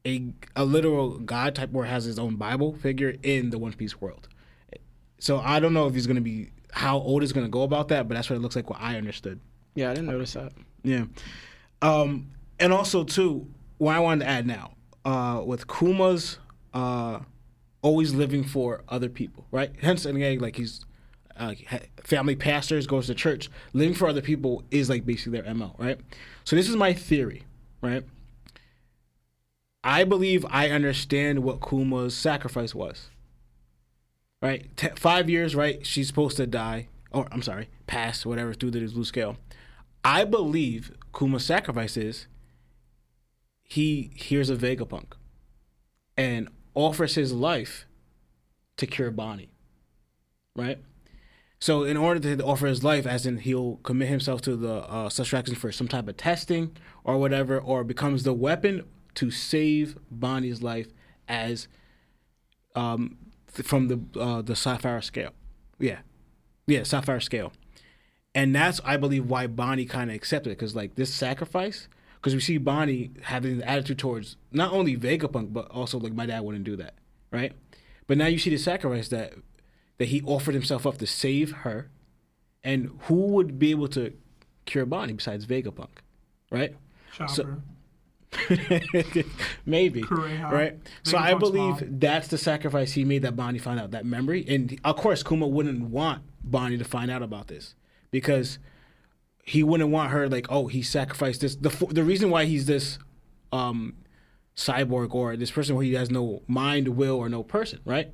a 0.09 0.33
a 0.57 0.65
literal 0.65 1.19
god 1.19 1.55
type 1.55 1.71
or 1.73 1.85
has 1.85 2.05
his 2.05 2.19
own 2.19 2.37
Bible 2.37 2.75
figure 2.75 3.15
in 3.23 3.51
the 3.51 3.59
One 3.59 3.73
Piece 3.73 4.01
world. 4.01 4.29
So 5.19 5.39
I 5.39 5.61
don't 5.61 5.75
know 5.75 5.87
if 5.87 5.95
he's 5.95 6.07
gonna 6.07 6.21
be 6.21 6.51
how 6.73 6.99
old 6.99 7.23
is 7.23 7.33
gonna 7.33 7.49
go 7.49 7.63
about 7.63 7.89
that, 7.89 8.09
but 8.09 8.15
that's 8.15 8.31
what 8.31 8.37
it 8.37 8.41
looks 8.41 8.57
like. 8.57 8.71
What 8.71 8.81
I 8.81 8.97
understood. 8.97 9.41
Yeah, 9.75 9.91
I 9.91 9.95
didn't 9.95 10.11
notice 10.11 10.33
that. 10.33 10.53
Yeah. 10.83 11.05
Um, 11.83 12.31
and 12.59 12.73
also 12.73 13.05
too, 13.05 13.47
what 13.79 13.95
I 13.95 14.01
wanted 14.01 14.25
to 14.25 14.31
add 14.31 14.47
now, 14.47 14.73
uh, 15.05 15.43
with 15.45 15.67
Kuma's 15.67 16.39
uh, 16.75 17.21
always 17.83 18.15
living 18.15 18.45
for 18.45 18.83
other 18.89 19.09
people, 19.09 19.47
right? 19.51 19.71
Hence, 19.81 20.05
and 20.05 20.17
again, 20.17 20.39
like 20.39 20.57
he's 20.57 20.85
uh, 21.37 21.55
family 22.03 22.35
pastors, 22.35 22.87
goes 22.87 23.07
to 23.07 23.15
church, 23.15 23.49
living 23.73 23.95
for 23.95 24.09
other 24.09 24.21
people 24.21 24.65
is 24.71 24.89
like 24.89 25.07
basically 25.07 25.41
their 25.41 25.55
mo, 25.55 25.75
right? 25.79 25.99
So 26.45 26.57
this 26.57 26.69
is 26.69 26.77
my 26.77 26.93
theory, 26.93 27.45
right? 27.81 28.05
I 29.89 30.05
believe 30.05 30.45
I 30.51 30.69
understand 30.69 31.39
what 31.39 31.63
Kuma's 31.63 32.15
sacrifice 32.15 32.75
was. 32.75 33.09
Right, 34.43 34.77
T- 34.77 34.91
five 34.97 35.31
years, 35.31 35.57
right? 35.57 35.85
She's 35.85 36.09
supposed 36.09 36.37
to 36.37 36.47
die, 36.47 36.89
or 37.11 37.27
I'm 37.33 37.41
sorry, 37.41 37.71
pass, 37.87 38.27
whatever, 38.27 38.53
through 38.53 38.73
the 38.73 38.87
blue 38.87 39.05
scale. 39.05 39.39
I 40.05 40.25
believe 40.25 40.93
Kuma's 41.17 41.47
sacrifice 41.47 41.97
is 41.97 42.27
he 43.63 44.11
hears 44.15 44.51
a 44.51 44.57
Vegapunk 44.57 45.15
and 46.19 46.51
offers 46.75 47.15
his 47.15 47.33
life 47.33 47.87
to 48.77 48.87
cure 48.87 49.11
Bonnie. 49.11 49.49
Right? 50.55 50.81
So 51.61 51.85
in 51.85 51.97
order 51.97 52.37
to 52.37 52.45
offer 52.45 52.67
his 52.67 52.85
life, 52.85 53.07
as 53.07 53.25
in 53.25 53.39
he'll 53.39 53.77
commit 53.77 54.11
himself 54.11 54.43
to 54.43 54.55
the 54.55 54.83
uh, 54.83 55.09
subtraction 55.09 55.55
for 55.55 55.73
some 55.73 55.89
type 55.89 56.09
of 56.09 56.19
testing 56.19 56.77
or 57.05 57.17
whatever, 57.17 57.59
or 57.59 57.85
becomes 57.85 58.25
the 58.25 58.35
weapon 58.35 58.85
to 59.19 59.33
save 59.33 59.99
Bonnie's 60.11 60.63
life 60.63 60.89
as 61.27 61.67
um 62.77 63.19
th- 63.53 63.67
from 63.67 63.89
the 63.89 64.21
uh, 64.21 64.43
the 64.43 64.55
sapphire 64.55 65.01
scale. 65.01 65.33
Yeah, 65.81 65.99
yeah, 66.69 66.85
sapphire 66.85 67.19
scale, 67.19 67.53
and 68.33 68.55
that's 68.55 68.81
I 68.85 68.97
believe 68.97 69.27
why 69.27 69.49
Bonnie 69.49 69.87
kind 69.87 70.09
of 70.11 70.17
accepted 70.17 70.51
it 70.51 70.59
because 70.59 70.77
like 70.77 70.95
this 70.95 71.13
sacrifice. 71.13 71.89
Because 72.15 72.35
we 72.35 72.41
see 72.41 72.59
Bonnie 72.59 73.13
having 73.23 73.59
the 73.59 73.69
attitude 73.69 73.99
towards 74.01 74.37
not 74.51 74.73
only 74.73 74.97
Vegapunk 74.97 75.53
but 75.53 75.71
also 75.71 76.01
like 76.01 76.13
my 76.13 76.27
dad 76.27 76.41
wouldn't 76.41 76.65
do 76.65 76.75
that, 76.75 76.95
right? 77.31 77.53
But 78.09 78.19
now 78.19 78.27
you 78.27 78.39
see 78.39 78.51
the 78.51 78.57
sacrifice 78.57 79.09
that 79.09 79.35
that 79.99 80.07
he 80.07 80.23
offered 80.23 80.55
himself 80.55 80.87
up 80.87 80.99
to 80.99 81.07
save 81.07 81.53
her, 81.63 81.91
and 82.63 82.99
who 83.03 83.15
would 83.15 83.59
be 83.59 83.71
able 83.73 83.89
to 83.89 84.13
cure 84.65 84.87
Bonnie 84.87 85.15
besides 85.15 85.47
Vegapunk, 85.47 85.91
right? 86.51 86.75
Chopper. 87.13 87.63
Maybe. 89.67 90.03
Right? 90.11 90.79
So 91.03 91.17
I 91.17 91.35
believe 91.35 91.81
mom. 91.81 91.99
that's 91.99 92.29
the 92.29 92.39
sacrifice 92.39 92.93
he 92.93 93.05
made 93.05 93.23
that 93.23 93.37
Bonnie 93.37 93.59
found 93.59 93.81
out 93.81 93.93
that 93.93 94.05
memory. 94.05 94.45
And 94.49 94.79
of 94.85 94.97
course, 94.97 95.23
Kuma 95.23 95.47
wouldn't 95.47 95.83
want 95.83 96.23
Bonnie 96.43 96.79
to 96.79 96.85
find 96.85 97.11
out 97.11 97.23
about 97.23 97.49
this 97.49 97.75
because 98.11 98.59
he 99.43 99.63
wouldn't 99.63 99.91
want 99.91 100.11
her 100.11 100.29
like, 100.29 100.47
oh, 100.51 100.67
he 100.67 100.83
sacrificed 100.83 101.41
this. 101.41 101.57
The 101.57 101.71
the 101.91 102.05
reason 102.05 102.31
why 102.31 102.45
he's 102.45 102.67
this 102.67 102.99
um, 103.53 103.95
cyborg 104.57 105.15
or 105.15 105.37
this 105.37 105.51
person 105.51 105.75
where 105.75 105.85
he 105.85 105.95
has 105.95 106.11
no 106.11 106.43
mind, 106.47 106.89
will, 106.89 107.17
or 107.17 107.29
no 107.29 107.43
person, 107.43 107.81
right? 107.85 108.13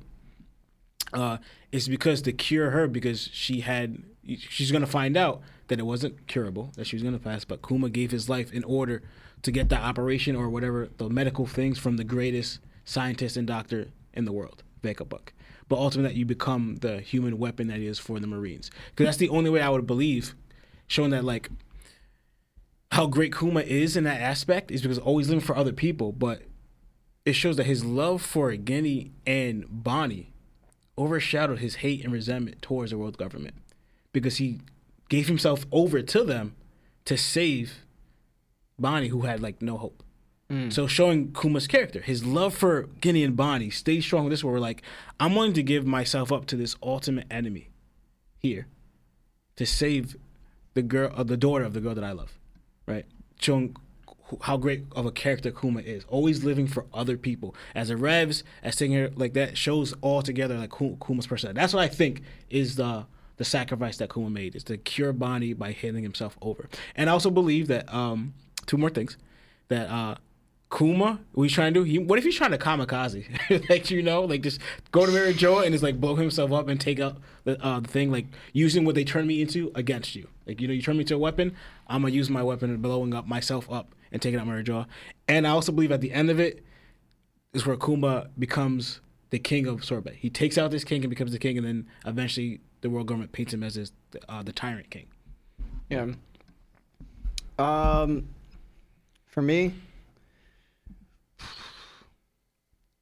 Uh, 1.13 1.37
is 1.71 1.87
because 1.87 2.21
to 2.23 2.31
cure 2.31 2.71
her 2.71 2.87
because 2.87 3.29
she 3.33 3.61
had 3.61 4.01
she's 4.37 4.71
gonna 4.71 4.87
find 4.87 5.15
out 5.17 5.41
that 5.67 5.79
it 5.79 5.85
wasn't 5.85 6.25
curable 6.27 6.71
that 6.75 6.87
she 6.87 6.95
was 6.95 7.03
gonna 7.03 7.19
pass, 7.19 7.43
but 7.43 7.65
Kuma 7.67 7.89
gave 7.89 8.11
his 8.11 8.29
life 8.29 8.51
in 8.53 8.63
order 8.63 9.03
to 9.45 9.51
get 9.51 9.69
the 9.69 9.77
operation 9.77 10.35
or 10.35 10.49
whatever 10.49 10.89
the 10.97 11.07
medical 11.07 11.45
things 11.45 11.77
from 11.77 11.97
the 11.97 12.03
greatest 12.03 12.59
scientist 12.83 13.37
and 13.37 13.45
doctor 13.45 13.89
in 14.11 14.25
the 14.25 14.31
world, 14.31 14.63
Vegapunk. 14.81 15.29
But 15.69 15.77
ultimately, 15.77 16.13
that 16.13 16.17
you 16.17 16.25
become 16.25 16.77
the 16.77 16.99
human 16.99 17.37
weapon 17.37 17.67
that 17.67 17.79
is 17.79 17.99
for 17.99 18.19
the 18.19 18.25
Marines, 18.25 18.71
because 18.89 19.05
that's 19.05 19.17
the 19.17 19.29
only 19.29 19.51
way 19.51 19.61
I 19.61 19.69
would 19.69 19.85
believe, 19.85 20.33
showing 20.87 21.11
that 21.11 21.23
like 21.23 21.49
how 22.91 23.05
great 23.05 23.37
Kuma 23.37 23.61
is 23.61 23.95
in 23.95 24.03
that 24.05 24.19
aspect 24.19 24.71
is 24.71 24.81
because 24.81 24.97
always 24.97 25.29
living 25.29 25.45
for 25.45 25.55
other 25.55 25.73
people, 25.73 26.11
but 26.11 26.41
it 27.23 27.33
shows 27.33 27.57
that 27.57 27.67
his 27.67 27.85
love 27.85 28.23
for 28.23 28.55
Ginny 28.55 29.11
and 29.27 29.65
Bonnie 29.69 30.33
overshadowed 30.97 31.59
his 31.59 31.75
hate 31.75 32.03
and 32.03 32.11
resentment 32.11 32.63
towards 32.63 32.91
the 32.91 32.97
world 32.97 33.17
government. 33.17 33.55
Because 34.11 34.37
he 34.37 34.61
gave 35.07 35.27
himself 35.27 35.67
over 35.71 36.01
to 36.01 36.23
them 36.23 36.55
to 37.05 37.15
save 37.15 37.84
Bonnie, 38.77 39.07
who 39.09 39.21
had 39.21 39.41
like 39.41 39.61
no 39.61 39.77
hope. 39.77 40.03
So 40.69 40.85
showing 40.85 41.33
Kuma's 41.33 41.65
character, 41.65 42.01
his 42.01 42.23
love 42.23 42.53
for 42.53 42.87
Ginny 43.01 43.23
and 43.23 43.35
Bonnie 43.35 43.71
stays 43.71 44.05
strong. 44.05 44.29
This 44.29 44.43
where 44.43 44.53
we're 44.53 44.59
like, 44.59 44.83
I'm 45.19 45.33
willing 45.33 45.53
to 45.53 45.63
give 45.63 45.87
myself 45.87 46.31
up 46.31 46.45
to 46.47 46.55
this 46.55 46.75
ultimate 46.83 47.25
enemy 47.31 47.69
here 48.37 48.67
to 49.55 49.65
save 49.65 50.15
the 50.75 50.83
girl, 50.83 51.11
uh, 51.15 51.23
the 51.23 51.35
daughter 51.35 51.63
of 51.63 51.73
the 51.73 51.81
girl 51.81 51.95
that 51.95 52.03
I 52.03 52.11
love, 52.11 52.37
right? 52.85 53.05
Showing 53.39 53.75
how 54.41 54.57
great 54.57 54.83
of 54.95 55.07
a 55.07 55.11
character 55.11 55.49
Kuma 55.49 55.81
is, 55.81 56.05
always 56.09 56.43
living 56.43 56.67
for 56.67 56.85
other 56.93 57.17
people. 57.17 57.55
As 57.73 57.89
a 57.89 57.97
Revs, 57.97 58.43
as 58.61 58.75
singer 58.75 59.09
like 59.15 59.33
that 59.33 59.57
shows 59.57 59.95
all 60.01 60.21
together 60.21 60.57
like 60.59 60.71
Kuma's 60.71 61.25
personality. 61.25 61.59
That's 61.59 61.73
what 61.73 61.81
I 61.81 61.87
think 61.87 62.21
is 62.51 62.75
the 62.75 63.07
the 63.37 63.45
sacrifice 63.45 63.97
that 63.97 64.13
Kuma 64.13 64.29
made 64.29 64.55
is 64.55 64.63
to 64.65 64.77
cure 64.77 65.11
Bonnie 65.11 65.53
by 65.53 65.71
handing 65.71 66.03
himself 66.03 66.37
over. 66.41 66.69
And 66.95 67.09
I 67.09 67.13
also 67.13 67.31
believe 67.31 67.67
that 67.67 67.91
um 67.93 68.35
two 68.65 68.77
more 68.77 68.89
things 68.89 69.17
that 69.67 69.89
uh 69.89 70.15
Kuma, 70.75 71.19
what 71.33 71.43
he's 71.43 71.53
trying 71.53 71.73
to 71.73 71.79
do, 71.81 71.83
he, 71.83 71.99
what 71.99 72.17
if 72.17 72.25
he's 72.25 72.35
trying 72.35 72.51
to 72.51 72.57
kamikaze? 72.57 73.69
like, 73.69 73.89
you 73.91 74.01
know, 74.01 74.23
like 74.23 74.41
just 74.41 74.59
go 74.91 75.05
to 75.05 75.11
Mary 75.11 75.33
Geoise 75.33 75.65
and 75.65 75.73
just 75.73 75.83
like 75.83 76.01
blow 76.01 76.15
himself 76.15 76.51
up 76.51 76.67
and 76.67 76.81
take 76.81 76.99
out 76.99 77.17
the, 77.43 77.63
uh, 77.63 77.79
the 77.79 77.87
thing, 77.87 78.11
like 78.11 78.25
using 78.51 78.83
what 78.83 78.95
they 78.95 79.03
turned 79.03 79.27
me 79.27 79.41
into 79.41 79.71
against 79.75 80.15
you. 80.15 80.27
Like, 80.45 80.59
you 80.59 80.67
know, 80.67 80.73
you 80.73 80.81
turn 80.81 80.97
me 80.97 81.01
into 81.01 81.15
a 81.15 81.19
weapon, 81.19 81.55
I'm 81.87 82.01
to 82.01 82.11
use 82.11 82.29
my 82.29 82.43
weapon 82.43 82.71
and 82.71 82.81
blowing 82.81 83.13
up 83.13 83.27
myself 83.27 83.71
up 83.71 83.93
and 84.11 84.21
taking 84.21 84.39
out 84.39 84.47
Mary 84.47 84.63
Geoise. 84.63 84.87
And 85.27 85.47
I 85.47 85.51
also 85.51 85.71
believe 85.71 85.91
at 85.91 86.01
the 86.01 86.11
end 86.11 86.29
of 86.29 86.39
it 86.39 86.63
is 87.53 87.65
where 87.65 87.77
Kuma 87.77 88.27
becomes 88.37 89.01
the 89.29 89.39
king 89.39 89.67
of 89.67 89.85
Sorbet. 89.85 90.15
He 90.15 90.29
takes 90.29 90.57
out 90.57 90.71
this 90.71 90.83
king 90.83 91.03
and 91.03 91.09
becomes 91.09 91.31
the 91.31 91.39
king, 91.39 91.57
and 91.57 91.65
then 91.65 91.87
eventually 92.05 92.59
the 92.81 92.89
world 92.89 93.07
government 93.07 93.31
paints 93.31 93.53
him 93.53 93.63
as 93.63 93.75
this, 93.75 93.91
uh, 94.27 94.43
the 94.43 94.51
tyrant 94.51 94.89
king. 94.89 95.05
Yeah. 95.89 96.07
Um, 97.57 98.27
for 99.35 99.41
me, 99.41 99.73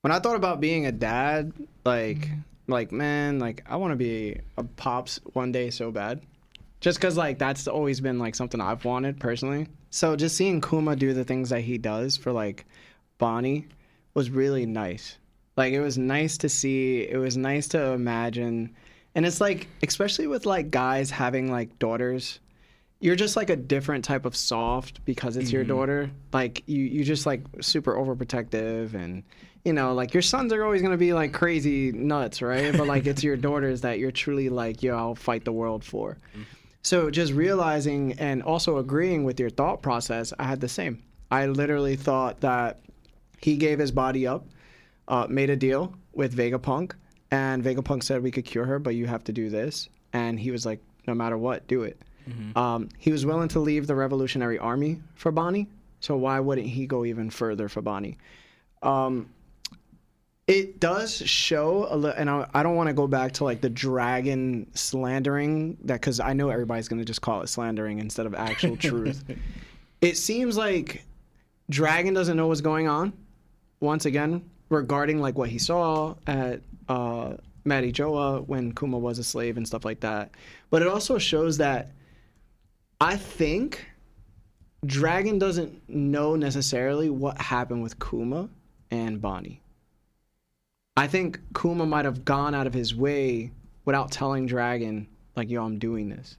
when 0.02 0.12
I 0.12 0.18
thought 0.18 0.36
about 0.36 0.60
being 0.60 0.88
a 0.88 0.92
dad, 0.92 1.54
like, 1.86 2.28
like 2.68 2.92
man, 2.92 3.38
like 3.38 3.64
I 3.70 3.76
want 3.76 3.92
to 3.92 3.96
be 3.96 4.40
a 4.58 4.64
pops 4.64 5.20
one 5.34 5.52
day 5.52 5.70
so 5.70 5.92
bad, 5.92 6.22
just 6.82 7.00
cause 7.00 7.18
like 7.18 7.38
that's 7.38 7.68
always 7.68 8.02
been 8.02 8.18
like 8.18 8.34
something 8.34 8.60
I've 8.60 8.84
wanted 8.84 9.20
personally. 9.20 9.68
So 9.92 10.16
just 10.16 10.36
seeing 10.36 10.60
Kuma 10.60 10.96
do 10.96 11.14
the 11.14 11.24
things 11.24 11.52
that 11.52 11.62
he 11.62 11.78
does 11.78 12.18
for 12.18 12.32
like 12.32 12.66
Bonnie 13.20 13.68
was 14.16 14.32
really 14.32 14.66
nice. 14.66 15.20
Like 15.56 15.74
it 15.74 15.82
was 15.82 16.00
nice 16.00 16.40
to 16.40 16.50
see. 16.50 17.04
It 17.04 17.18
was 17.18 17.38
nice 17.38 17.68
to 17.70 17.92
imagine, 17.92 18.76
and 19.14 19.24
it's 19.24 19.40
like 19.40 19.68
especially 19.84 20.26
with 20.26 20.48
like 20.48 20.72
guys 20.72 21.12
having 21.12 21.52
like 21.52 21.78
daughters 21.78 22.40
you're 23.04 23.18
just 23.18 23.36
like 23.36 23.50
a 23.50 23.56
different 23.58 24.06
type 24.06 24.24
of 24.24 24.34
soft 24.34 25.04
because 25.04 25.36
it's 25.36 25.52
your 25.52 25.66
daughter. 25.66 26.10
Like 26.32 26.64
you, 26.68 26.86
you 26.86 27.04
just 27.04 27.26
like 27.26 27.42
super 27.60 27.96
overprotective 27.96 28.94
and 28.94 29.24
you 29.66 29.74
know, 29.74 29.94
like 29.94 30.14
your 30.14 30.22
sons 30.22 30.54
are 30.54 30.64
always 30.64 30.82
gonna 30.82 30.96
be 30.96 31.12
like 31.12 31.34
crazy 31.34 31.92
nuts, 31.92 32.42
right? 32.42 32.72
But 32.72 32.88
like 32.88 33.06
it's 33.06 33.22
your 33.22 33.36
daughters 33.50 33.82
that 33.82 34.00
you're 34.00 34.12
truly 34.12 34.48
like, 34.48 34.82
yo, 34.82 34.96
I'll 34.96 35.16
fight 35.16 35.44
the 35.44 35.52
world 35.52 35.84
for. 35.84 36.18
So 36.82 37.12
just 37.12 37.34
realizing 37.34 38.14
and 38.20 38.42
also 38.42 38.78
agreeing 38.78 39.26
with 39.26 39.38
your 39.38 39.50
thought 39.50 39.82
process, 39.82 40.32
I 40.40 40.46
had 40.46 40.62
the 40.62 40.70
same. 40.70 41.04
I 41.30 41.48
literally 41.48 41.98
thought 41.98 42.40
that 42.40 42.80
he 43.42 43.58
gave 43.58 43.80
his 43.80 43.92
body 43.92 44.26
up, 44.26 44.48
uh, 45.10 45.28
made 45.30 45.50
a 45.50 45.58
deal 45.58 45.94
with 46.14 46.38
Vegapunk, 46.38 46.94
and 47.32 47.62
Vegapunk 47.62 48.04
said 48.04 48.24
we 48.24 48.32
could 48.32 48.46
cure 48.46 48.64
her, 48.64 48.80
but 48.80 48.96
you 48.96 49.08
have 49.08 49.26
to 49.26 49.34
do 49.34 49.50
this. 49.50 49.90
And 50.14 50.40
he 50.40 50.52
was 50.52 50.66
like, 50.66 50.80
no 51.06 51.14
matter 51.14 51.38
what, 51.38 51.68
do 51.68 51.84
it. 51.84 52.02
Um, 52.56 52.90
he 52.98 53.12
was 53.12 53.26
willing 53.26 53.50
to 53.50 53.60
leave 53.60 53.88
the 53.88 53.96
Revolutionary 53.96 54.58
Army 54.60 55.00
for 55.16 55.32
Bonnie, 55.32 55.68
so 56.00 56.16
why 56.16 56.40
wouldn't 56.40 56.68
he 56.68 56.86
go 56.86 57.06
even 57.06 57.30
further 57.30 57.70
for 57.70 57.82
Bonnie? 57.82 58.18
Um, 58.82 59.30
it 60.48 60.80
does 60.80 61.16
show 61.16 61.88
a 61.90 61.96
little, 61.96 62.18
and 62.18 62.30
I, 62.30 62.48
I 62.54 62.64
don't 62.64 62.76
want 62.76 62.88
to 62.88 62.94
go 62.94 63.08
back 63.08 63.32
to 63.34 63.46
like 63.46 63.62
the 63.62 63.70
dragon 63.70 64.68
slandering 64.74 65.78
that 65.84 66.02
because 66.02 66.20
I 66.20 66.34
know 66.34 66.50
everybody's 66.50 66.88
gonna 66.88 67.06
just 67.06 67.22
call 67.22 67.42
it 67.42 67.48
slandering 67.48 68.00
instead 68.00 68.26
of 68.26 68.36
actual 68.36 68.76
truth. 68.78 69.24
It 70.02 70.18
seems 70.18 70.58
like 70.58 71.06
Dragon 71.70 72.14
doesn't 72.14 72.36
know 72.36 72.48
what's 72.48 72.62
going 72.62 72.88
on. 72.88 73.14
Once 73.80 74.06
again, 74.06 74.44
regarding 74.70 75.20
like 75.20 75.38
what 75.38 75.50
he 75.50 75.58
saw 75.58 76.16
at 76.28 76.62
uh, 76.90 77.36
Mary 77.64 77.92
Geoise 77.92 78.46
when 78.48 78.74
Kuma 78.74 78.98
was 78.98 79.20
a 79.20 79.24
slave 79.24 79.58
and 79.58 79.66
stuff 79.66 79.86
like 79.86 80.02
that. 80.02 80.32
But 80.70 80.82
it 80.82 80.88
also 80.88 81.18
shows 81.18 81.58
that 81.58 81.92
I 83.02 83.18
think 83.18 83.86
Dragon 84.86 85.40
doesn't 85.40 85.90
know 85.90 86.36
necessarily 86.36 87.10
what 87.10 87.38
happened 87.40 87.84
with 87.84 88.00
Kuma 88.00 88.50
and 88.92 89.22
Bonnie. 89.22 89.62
I 90.96 91.08
think 91.08 91.40
Kuma 91.60 91.86
might 91.86 92.06
have 92.06 92.24
gone 92.24 92.54
out 92.54 92.68
of 92.68 92.74
his 92.74 92.96
way 92.96 93.52
without 93.86 94.12
telling 94.12 94.46
Dragon, 94.46 95.08
like, 95.36 95.50
yo, 95.50 95.66
I'm 95.66 95.80
doing 95.80 96.10
this. 96.10 96.38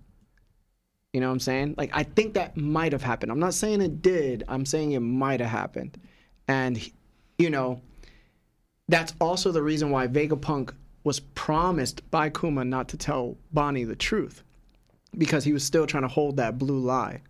You 1.12 1.20
know 1.20 1.26
what 1.26 1.32
I'm 1.32 1.40
saying? 1.40 1.74
Like, 1.76 1.90
I 1.92 2.02
think 2.02 2.34
that 2.34 2.56
might 2.56 2.92
have 2.92 3.02
happened. 3.02 3.32
I'm 3.32 3.40
not 3.40 3.54
saying 3.54 3.80
it 3.80 4.00
did, 4.00 4.44
I'm 4.48 4.64
saying 4.64 4.92
it 4.92 5.00
might 5.00 5.40
have 5.40 5.50
happened. 5.50 5.98
And, 6.46 6.80
you 7.38 7.50
know, 7.50 7.80
that's 8.88 9.14
also 9.20 9.50
the 9.50 9.62
reason 9.62 9.90
why 9.90 10.06
Vegapunk 10.06 10.72
was 11.02 11.20
promised 11.20 12.08
by 12.10 12.30
Kuma 12.30 12.64
not 12.64 12.88
to 12.88 12.96
tell 12.96 13.36
Bonnie 13.52 13.84
the 13.84 13.96
truth 13.96 14.43
because 15.18 15.44
he 15.44 15.52
was 15.52 15.64
still 15.64 15.86
trying 15.86 16.02
to 16.02 16.08
hold 16.08 16.36
that 16.38 16.58
blue 16.58 16.78
lie. 16.78 17.20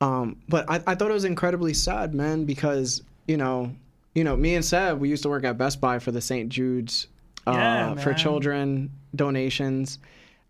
Um, 0.00 0.36
but 0.48 0.64
I, 0.70 0.76
I 0.86 0.94
thought 0.94 1.10
it 1.10 1.14
was 1.14 1.24
incredibly 1.24 1.74
sad, 1.74 2.14
man, 2.14 2.44
because 2.44 3.02
you 3.26 3.36
know, 3.36 3.74
you 4.14 4.24
know, 4.24 4.36
me 4.36 4.54
and 4.54 4.64
Seb, 4.64 4.98
we 4.98 5.08
used 5.08 5.22
to 5.24 5.28
work 5.28 5.44
at 5.44 5.58
Best 5.58 5.80
Buy 5.80 5.98
for 5.98 6.10
the 6.10 6.20
St. 6.20 6.48
Jude's 6.48 7.06
uh, 7.46 7.52
Yeah, 7.52 7.94
for 7.96 8.14
children 8.14 8.90
donations, 9.14 9.98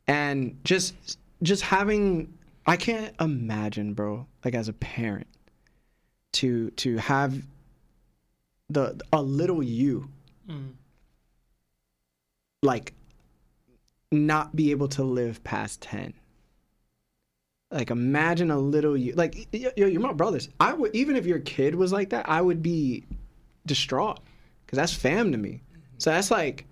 and 0.06 0.58
just 0.64 1.18
just 1.42 1.62
having, 1.62 2.32
I 2.66 2.76
can't 2.76 3.14
imagine, 3.20 3.94
bro, 3.94 4.26
like 4.44 4.54
as 4.54 4.68
a 4.68 4.72
parent, 4.72 5.26
to 6.34 6.70
to 6.72 6.96
have 6.98 7.42
the 8.68 9.00
a 9.12 9.20
little 9.22 9.62
you, 9.62 10.08
Mm. 10.48 10.72
like 12.62 12.92
not 14.12 14.56
be 14.56 14.70
able 14.70 14.88
to 14.88 15.04
live 15.04 15.42
past 15.44 15.80
10. 15.82 16.14
Like 17.70 17.90
imagine 17.90 18.50
a 18.50 18.58
little 18.58 18.96
you 18.96 19.12
like 19.14 19.48
yo, 19.52 19.70
you're 19.76 20.00
my 20.00 20.12
brothers. 20.12 20.48
I 20.58 20.72
would 20.72 20.94
even 20.94 21.14
if 21.14 21.26
your 21.26 21.38
kid 21.38 21.74
was 21.74 21.92
like 21.92 22.10
that, 22.10 22.28
I 22.28 22.42
would 22.42 22.62
be 22.62 23.04
distraught 23.66 24.20
because 24.66 24.76
that's 24.76 24.94
fam 24.94 25.30
to 25.32 25.38
me. 25.38 25.62
So 25.98 26.10
that's 26.10 26.30
like, 26.30 26.66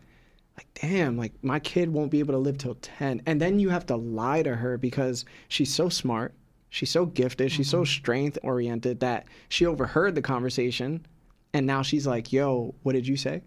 like 0.56 0.66
damn, 0.74 1.16
like 1.16 1.32
my 1.42 1.60
kid 1.60 1.92
won't 1.92 2.10
be 2.10 2.18
able 2.18 2.34
to 2.34 2.38
live 2.38 2.58
till 2.58 2.74
ten, 2.76 3.22
and 3.26 3.40
then 3.40 3.60
you 3.60 3.68
have 3.68 3.86
to 3.86 3.96
lie 3.96 4.42
to 4.42 4.56
her 4.56 4.76
because 4.76 5.24
she's 5.48 5.72
so 5.72 5.88
smart, 5.88 6.34
she's 6.70 6.90
so 6.90 7.06
gifted, 7.06 7.52
she's 7.52 7.70
so 7.70 7.78
mm-hmm. 7.78 7.84
strength 7.84 8.38
oriented 8.42 9.00
that 9.00 9.26
she 9.48 9.66
overheard 9.66 10.14
the 10.14 10.22
conversation, 10.22 11.06
and 11.52 11.66
now 11.66 11.82
she's 11.82 12.06
like, 12.06 12.32
yo, 12.32 12.74
what 12.82 12.94
did 12.94 13.06
you 13.06 13.16
say? 13.16 13.42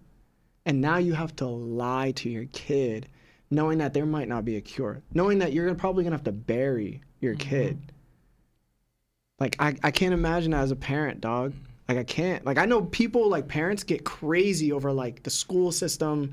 And 0.65 0.79
now 0.79 0.97
you 0.97 1.13
have 1.13 1.35
to 1.37 1.47
lie 1.47 2.11
to 2.11 2.29
your 2.29 2.45
kid, 2.53 3.09
knowing 3.51 3.77
that 3.79 3.93
there 3.93 4.05
might 4.05 4.29
not 4.29 4.45
be 4.45 4.55
a 4.55 4.61
cure, 4.61 5.01
knowing 5.13 5.39
that 5.39 5.53
you're 5.53 5.73
probably 5.75 6.03
gonna 6.03 6.15
have 6.15 6.23
to 6.23 6.31
bury 6.31 7.01
your 7.19 7.35
mm-hmm. 7.35 7.49
kid. 7.49 7.91
Like 9.39 9.55
I, 9.59 9.75
I 9.83 9.91
can't 9.91 10.13
imagine 10.13 10.51
that 10.51 10.61
as 10.61 10.71
a 10.71 10.75
parent, 10.75 11.21
dog. 11.21 11.53
Like 11.87 11.97
I 11.97 12.03
can't. 12.03 12.45
Like 12.45 12.57
I 12.57 12.65
know 12.65 12.83
people 12.83 13.29
like 13.29 13.47
parents 13.47 13.83
get 13.83 14.05
crazy 14.05 14.71
over 14.71 14.91
like 14.91 15.23
the 15.23 15.29
school 15.29 15.71
system 15.71 16.31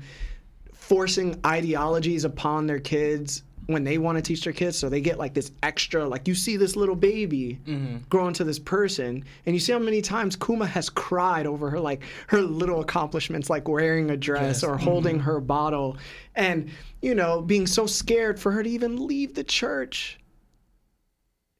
forcing 0.73 1.39
ideologies 1.45 2.23
upon 2.23 2.65
their 2.65 2.79
kids 2.79 3.43
when 3.69 3.83
they 3.83 3.97
want 3.97 4.17
to 4.17 4.21
teach 4.21 4.43
their 4.43 4.53
kids 4.53 4.77
so 4.77 4.89
they 4.89 5.01
get 5.01 5.17
like 5.17 5.33
this 5.33 5.51
extra 5.63 6.07
like 6.07 6.27
you 6.27 6.35
see 6.35 6.57
this 6.57 6.75
little 6.75 6.95
baby 6.95 7.59
mm-hmm. 7.65 7.97
grow 8.09 8.27
into 8.27 8.43
this 8.43 8.59
person 8.59 9.23
and 9.45 9.55
you 9.55 9.59
see 9.59 9.71
how 9.71 9.79
many 9.79 10.01
times 10.01 10.35
kuma 10.35 10.65
has 10.65 10.89
cried 10.89 11.45
over 11.45 11.69
her 11.69 11.79
like 11.79 12.01
her 12.27 12.41
little 12.41 12.81
accomplishments 12.81 13.49
like 13.49 13.67
wearing 13.67 14.09
a 14.09 14.17
dress 14.17 14.63
or 14.63 14.75
mm-hmm. 14.75 14.83
holding 14.83 15.19
her 15.19 15.39
bottle 15.39 15.97
and 16.35 16.69
you 17.01 17.13
know 17.13 17.41
being 17.41 17.67
so 17.67 17.85
scared 17.85 18.39
for 18.39 18.51
her 18.51 18.63
to 18.63 18.69
even 18.69 19.05
leave 19.05 19.35
the 19.35 19.43
church 19.43 20.19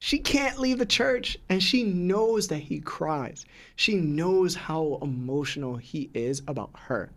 she 0.02 0.20
can't 0.20 0.58
leave 0.58 0.80
the 0.80 0.86
church 0.86 1.38
and 1.50 1.62
she 1.62 1.84
knows 1.84 2.48
that 2.48 2.60
he 2.60 2.80
cries. 2.80 3.46
She 3.76 3.96
knows 3.96 4.56
how 4.56 4.98
emotional 5.02 5.76
he 5.76 6.10
is 6.14 6.42
about 6.48 6.72
her. 6.74 7.12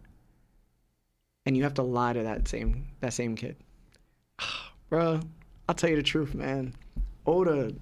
And 1.47 1.57
you 1.57 1.63
have 1.63 1.75
to 1.75 1.83
lie 1.83 2.13
to 2.13 2.25
that 2.25 2.49
same 2.49 2.89
that 3.01 3.13
same 3.13 3.37
kid. 3.37 3.57
Oh, 4.45 4.72
Bruh, 4.93 5.27
I'll 5.67 5.75
tell 5.75 5.89
you 5.89 5.97
the 5.97 6.03
truth, 6.03 6.35
man. 6.35 6.75
Oda 7.27 7.73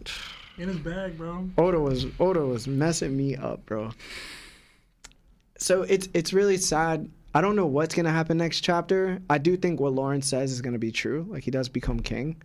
In 0.59 0.69
his 0.69 0.79
bag, 0.79 1.19
bro. 1.19 1.51
Oda 1.59 1.81
was 1.81 2.07
Oda 2.21 2.47
was 2.47 2.69
messing 2.69 3.17
me 3.17 3.35
up, 3.35 3.67
bro. 3.67 3.91
So 5.59 5.83
it's 5.83 6.09
it's 6.15 6.33
really 6.33 6.57
sad. 6.57 7.11
I 7.35 7.41
don't 7.41 7.57
know 7.57 7.67
what's 7.67 7.97
gonna 7.97 8.13
happen 8.13 8.39
next 8.39 8.61
chapter. 8.61 9.21
I 9.29 9.39
do 9.39 9.57
think 9.57 9.81
what 9.81 9.93
Lawrence 9.93 10.29
says 10.29 10.53
is 10.53 10.61
gonna 10.61 10.79
be 10.79 10.93
true. 10.93 11.27
Like 11.29 11.43
he 11.43 11.51
does 11.51 11.69
become 11.69 11.99
king. 11.99 12.41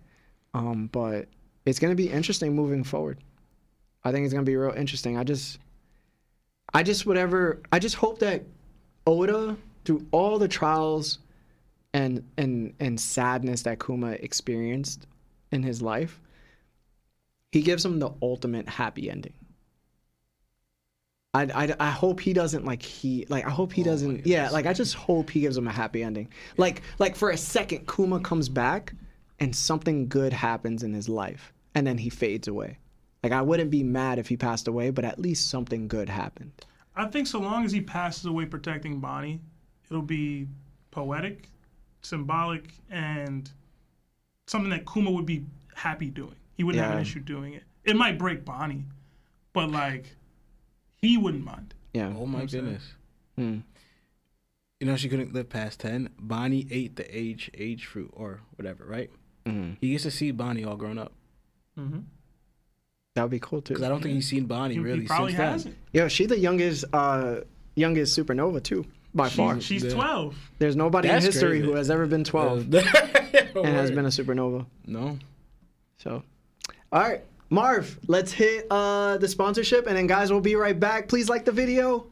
Um, 0.56 0.90
but 0.92 1.28
it's 1.68 1.78
gonna 1.78 1.94
be 1.94 2.10
interesting 2.10 2.56
moving 2.56 2.84
forward. 2.84 3.20
I 4.04 4.12
think 4.12 4.26
it's 4.26 4.34
gonna 4.34 4.46
be 4.46 4.56
real 4.58 4.74
interesting. 4.74 5.16
I 5.16 5.24
just 5.24 5.60
I 6.74 6.82
just 6.82 7.06
whatever 7.06 7.62
I 7.72 7.78
just 7.78 7.98
hope 7.98 8.18
that 8.20 8.42
Oda, 9.06 9.58
through 9.84 10.08
all 10.12 10.40
the 10.40 10.48
trials 10.48 11.20
and 11.96 12.30
and 12.38 12.74
and 12.82 13.00
sadness 13.00 13.62
that 13.62 13.80
Kuma 13.84 14.12
experienced 14.12 15.08
in 15.52 15.64
his 15.64 15.82
life, 15.82 16.20
he 17.54 17.62
gives 17.62 17.86
him 17.86 18.00
the 18.00 18.12
ultimate 18.22 18.68
happy 18.68 19.10
ending. 19.10 19.34
I, 21.34 21.44
I, 21.44 21.76
I 21.80 21.92
hope 21.92 22.20
he 22.20 22.34
doesn't 22.34 22.66
like 22.66 22.82
he 22.82 23.26
like 23.30 23.46
I 23.46 23.50
hope 23.50 23.72
he 23.72 23.82
oh 23.82 23.86
doesn't 23.86 24.28
yeah 24.28 24.50
like 24.50 24.66
I 24.66 24.74
just 24.74 24.94
hope 24.94 25.30
he 25.30 25.40
gives 25.40 25.58
him 25.58 25.70
a 25.70 25.72
happy 25.72 26.04
ending. 26.04 26.28
Like 26.58 26.82
like 27.00 27.16
for 27.16 27.30
a 27.30 27.38
second 27.38 27.88
Kuma 27.88 28.20
comes 28.20 28.50
back 28.50 28.94
and 29.40 29.56
something 29.56 30.10
good 30.10 30.34
happens 30.34 30.84
in 30.84 30.94
his 30.94 31.08
life 31.08 31.54
and 31.76 31.88
then 31.88 31.98
he 31.98 32.10
fades 32.10 32.50
away. 32.50 32.78
Like 33.24 33.32
I 33.32 33.42
wouldn't 33.42 33.72
be 33.72 33.84
mad 33.84 34.20
if 34.20 34.28
he 34.28 34.36
passed 34.36 34.68
away 34.68 34.90
but 34.90 35.06
at 35.06 35.18
least 35.18 35.50
something 35.50 35.88
good 35.88 36.10
happened. 36.10 36.52
I 36.94 37.06
think 37.06 37.28
so 37.28 37.40
long 37.40 37.64
as 37.64 37.72
he 37.72 37.80
passes 37.80 38.26
away 38.26 38.46
protecting 38.46 39.00
Bonnie, 39.00 39.40
it'll 39.90 40.02
be 40.02 40.48
poetic, 40.92 41.50
symbolic, 42.06 42.72
and 42.90 43.50
something 44.48 44.70
that 44.72 44.86
Kuma 44.92 45.12
would 45.12 45.26
be 45.26 45.46
happy 45.76 46.10
doing. 46.10 46.36
He 46.56 46.64
wouldn't 46.64 46.84
have 46.84 46.96
an 46.96 47.02
issue 47.02 47.20
doing 47.20 47.54
it. 47.54 47.64
It 47.84 47.96
might 47.96 48.18
break 48.18 48.46
Bonnie, 48.46 48.86
but 49.54 49.70
like 49.72 50.16
he 50.98 51.18
wouldn't 51.18 51.44
mind. 51.44 51.74
yeah 51.94 52.14
Oh 52.18 52.26
my 52.26 52.42
I'm 52.42 52.46
goodness. 52.48 52.94
Hmm. 53.38 53.60
You 54.80 54.88
know 54.88 54.96
she 54.98 55.10
couldn't 55.10 55.34
live 55.34 55.50
past 55.50 55.80
ten. 55.82 56.10
Bonnie 56.20 56.68
ate 56.72 56.96
the 56.96 57.06
age 57.18 57.50
age 57.58 57.86
fruit 57.86 58.12
or 58.14 58.42
whatever, 58.56 58.86
right? 58.86 59.10
Mhm. 59.46 59.78
He 59.82 59.92
gets 59.92 60.04
to 60.04 60.12
see 60.12 60.32
Bonnie 60.32 60.64
all 60.64 60.76
grown 60.76 60.98
up. 60.98 61.12
Mm-hmm. 61.78 62.00
that 63.16 63.22
would 63.22 63.32
be 63.32 63.40
cool 63.40 63.62
too 63.62 63.74
Because 63.74 63.84
I 63.86 63.90
don't 63.90 64.02
think 64.02 64.16
he's 64.16 64.28
seen 64.30 64.46
Bonnie 64.46 64.76
He, 64.76 64.80
really 64.80 65.02
he 65.02 65.08
probably 65.08 65.32
since 65.34 65.38
then. 65.38 65.52
hasn't. 65.52 65.76
yo 65.92 66.08
she 66.08 66.26
the 66.26 66.40
youngest 66.40 66.86
uh 66.94 67.42
youngest 67.76 68.18
supernova 68.18 68.64
too 68.64 68.86
by 69.16 69.30
far 69.30 69.60
She's 69.62 69.84
Yeah. 69.84 69.92
12. 69.92 70.36
there's 70.60 70.76
nobody 70.76 71.08
That's 71.08 71.26
in 71.26 71.32
history 71.32 71.50
crazy. 71.60 71.66
who 71.66 71.74
has 71.76 71.90
ever 71.90 72.06
been 72.06 72.24
12 72.24 72.74
Uh, 72.76 72.78
and 73.56 73.66
has 73.68 73.90
been 73.92 74.06
a 74.06 74.10
supernova 74.10 74.66
no. 74.86 75.18
So, 75.98 76.22
all 76.92 77.02
right, 77.02 77.24
Marv, 77.50 77.98
let's 78.08 78.32
hit 78.32 78.68
uh, 78.70 79.18
the 79.18 79.28
sponsorship, 79.28 79.88
and 79.88 79.96
then 79.98 80.08
guys, 80.08 80.30
we'll 80.32 80.42
be 80.42 80.56
right 80.56 80.78
back. 80.80 81.08
Please 81.08 81.30
like 81.30 81.46
the 81.46 81.52
video. 81.52 82.06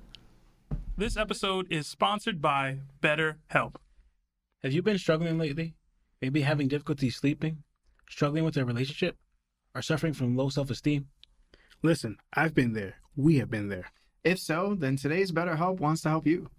This 0.97 1.17
episode 1.17 1.67
is 1.71 1.85
sponsored 1.85 2.41
by 2.41 2.77
BetterHelp. 3.01 3.75
Have 4.63 4.71
you 4.73 4.81
been 4.81 4.97
struggling 4.97 5.37
lately? 5.37 5.73
Maybe 6.21 6.41
having 6.41 6.67
difficulty 6.69 7.09
sleeping, 7.09 7.63
struggling 8.09 8.45
with 8.45 8.55
a 8.57 8.63
relationship, 8.65 9.17
or 9.75 9.81
suffering 9.81 10.13
from 10.13 10.35
low 10.37 10.49
self 10.49 10.69
esteem? 10.71 11.07
Listen, 11.81 12.15
I've 12.33 12.55
been 12.55 12.73
there. 12.73 12.95
We 13.15 13.37
have 13.39 13.49
been 13.51 13.67
there. 13.69 13.91
If 14.23 14.39
so, 14.39 14.75
then 14.79 14.95
today's 14.95 15.31
BetterHelp 15.33 15.79
wants 15.81 16.01
to 16.03 16.09
help 16.09 16.25
you. 16.25 16.49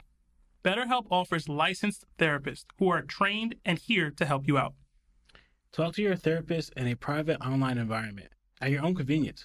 BetterHelp 0.65 1.05
offers 1.11 1.47
licensed 1.47 2.07
therapists 2.19 2.65
who 2.78 2.89
are 2.89 3.03
trained 3.03 3.57
and 3.66 3.78
here 3.78 4.11
to 4.11 4.24
help 4.24 4.49
you 4.49 4.57
out. 4.57 4.73
Talk 5.73 5.95
to 5.97 6.03
your 6.03 6.16
therapist 6.16 6.73
in 6.74 6.86
a 6.86 6.97
private 6.97 7.39
online 7.43 7.77
environment 7.77 8.31
at 8.62 8.70
your 8.70 8.82
own 8.82 8.95
convenience. 8.95 9.45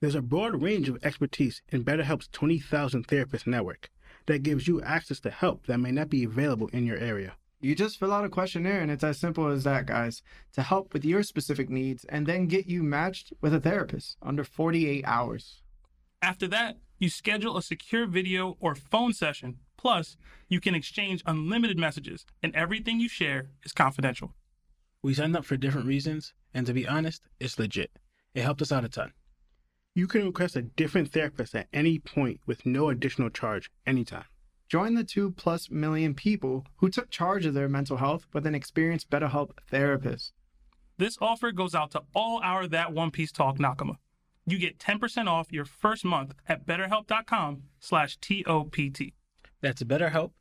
There's 0.00 0.16
a 0.16 0.22
broad 0.22 0.60
range 0.60 0.88
of 0.88 0.98
expertise 1.04 1.62
in 1.68 1.84
BetterHelp's 1.84 2.28
20,000 2.32 3.04
therapist 3.04 3.46
network 3.46 3.88
that 4.26 4.42
gives 4.42 4.66
you 4.66 4.82
access 4.82 5.20
to 5.20 5.30
help 5.30 5.66
that 5.66 5.78
may 5.78 5.92
not 5.92 6.08
be 6.08 6.24
available 6.24 6.66
in 6.72 6.86
your 6.86 6.98
area. 6.98 7.34
You 7.60 7.76
just 7.76 8.00
fill 8.00 8.12
out 8.12 8.24
a 8.24 8.28
questionnaire, 8.28 8.80
and 8.80 8.90
it's 8.90 9.04
as 9.04 9.20
simple 9.20 9.46
as 9.46 9.62
that, 9.62 9.86
guys, 9.86 10.22
to 10.54 10.62
help 10.62 10.92
with 10.92 11.04
your 11.04 11.22
specific 11.22 11.70
needs 11.70 12.04
and 12.08 12.26
then 12.26 12.48
get 12.48 12.66
you 12.66 12.82
matched 12.82 13.32
with 13.40 13.54
a 13.54 13.60
therapist 13.60 14.16
under 14.20 14.42
48 14.42 15.04
hours. 15.06 15.62
After 16.20 16.48
that, 16.48 16.78
you 16.98 17.08
schedule 17.08 17.56
a 17.56 17.62
secure 17.62 18.06
video 18.06 18.56
or 18.58 18.74
phone 18.74 19.12
session. 19.12 19.58
Plus, 19.82 20.16
you 20.48 20.60
can 20.60 20.76
exchange 20.76 21.24
unlimited 21.26 21.76
messages, 21.76 22.24
and 22.40 22.54
everything 22.54 23.00
you 23.00 23.08
share 23.08 23.48
is 23.64 23.72
confidential. 23.72 24.32
We 25.02 25.12
signed 25.12 25.36
up 25.36 25.44
for 25.44 25.56
different 25.56 25.88
reasons, 25.88 26.34
and 26.54 26.64
to 26.68 26.72
be 26.72 26.86
honest, 26.86 27.22
it's 27.40 27.58
legit. 27.58 27.90
It 28.32 28.42
helped 28.44 28.62
us 28.62 28.70
out 28.70 28.84
a 28.84 28.88
ton. 28.88 29.12
You 29.96 30.06
can 30.06 30.24
request 30.24 30.54
a 30.54 30.62
different 30.62 31.10
therapist 31.10 31.56
at 31.56 31.66
any 31.72 31.98
point 31.98 32.38
with 32.46 32.64
no 32.64 32.90
additional 32.90 33.28
charge 33.28 33.72
anytime. 33.84 34.26
Join 34.68 34.94
the 34.94 35.02
two 35.02 35.32
plus 35.32 35.68
million 35.68 36.14
people 36.14 36.64
who 36.76 36.88
took 36.88 37.10
charge 37.10 37.44
of 37.44 37.54
their 37.54 37.68
mental 37.68 37.96
health 37.96 38.28
with 38.32 38.46
an 38.46 38.54
experienced 38.54 39.10
BetterHelp 39.10 39.50
therapist. 39.68 40.32
This 40.96 41.18
offer 41.20 41.50
goes 41.50 41.74
out 41.74 41.90
to 41.90 42.04
all 42.14 42.40
our 42.44 42.68
That 42.68 42.92
One 42.92 43.10
Piece 43.10 43.32
Talk 43.32 43.58
Nakama. 43.58 43.96
You 44.46 44.60
get 44.60 44.78
10% 44.78 45.26
off 45.26 45.50
your 45.50 45.64
first 45.64 46.04
month 46.04 46.34
at 46.46 46.64
betterhelp.com 46.68 47.64
slash 47.80 48.16
T-O-P-T. 48.18 49.14
That's 49.62 49.82
BetterHelp, 49.82 50.32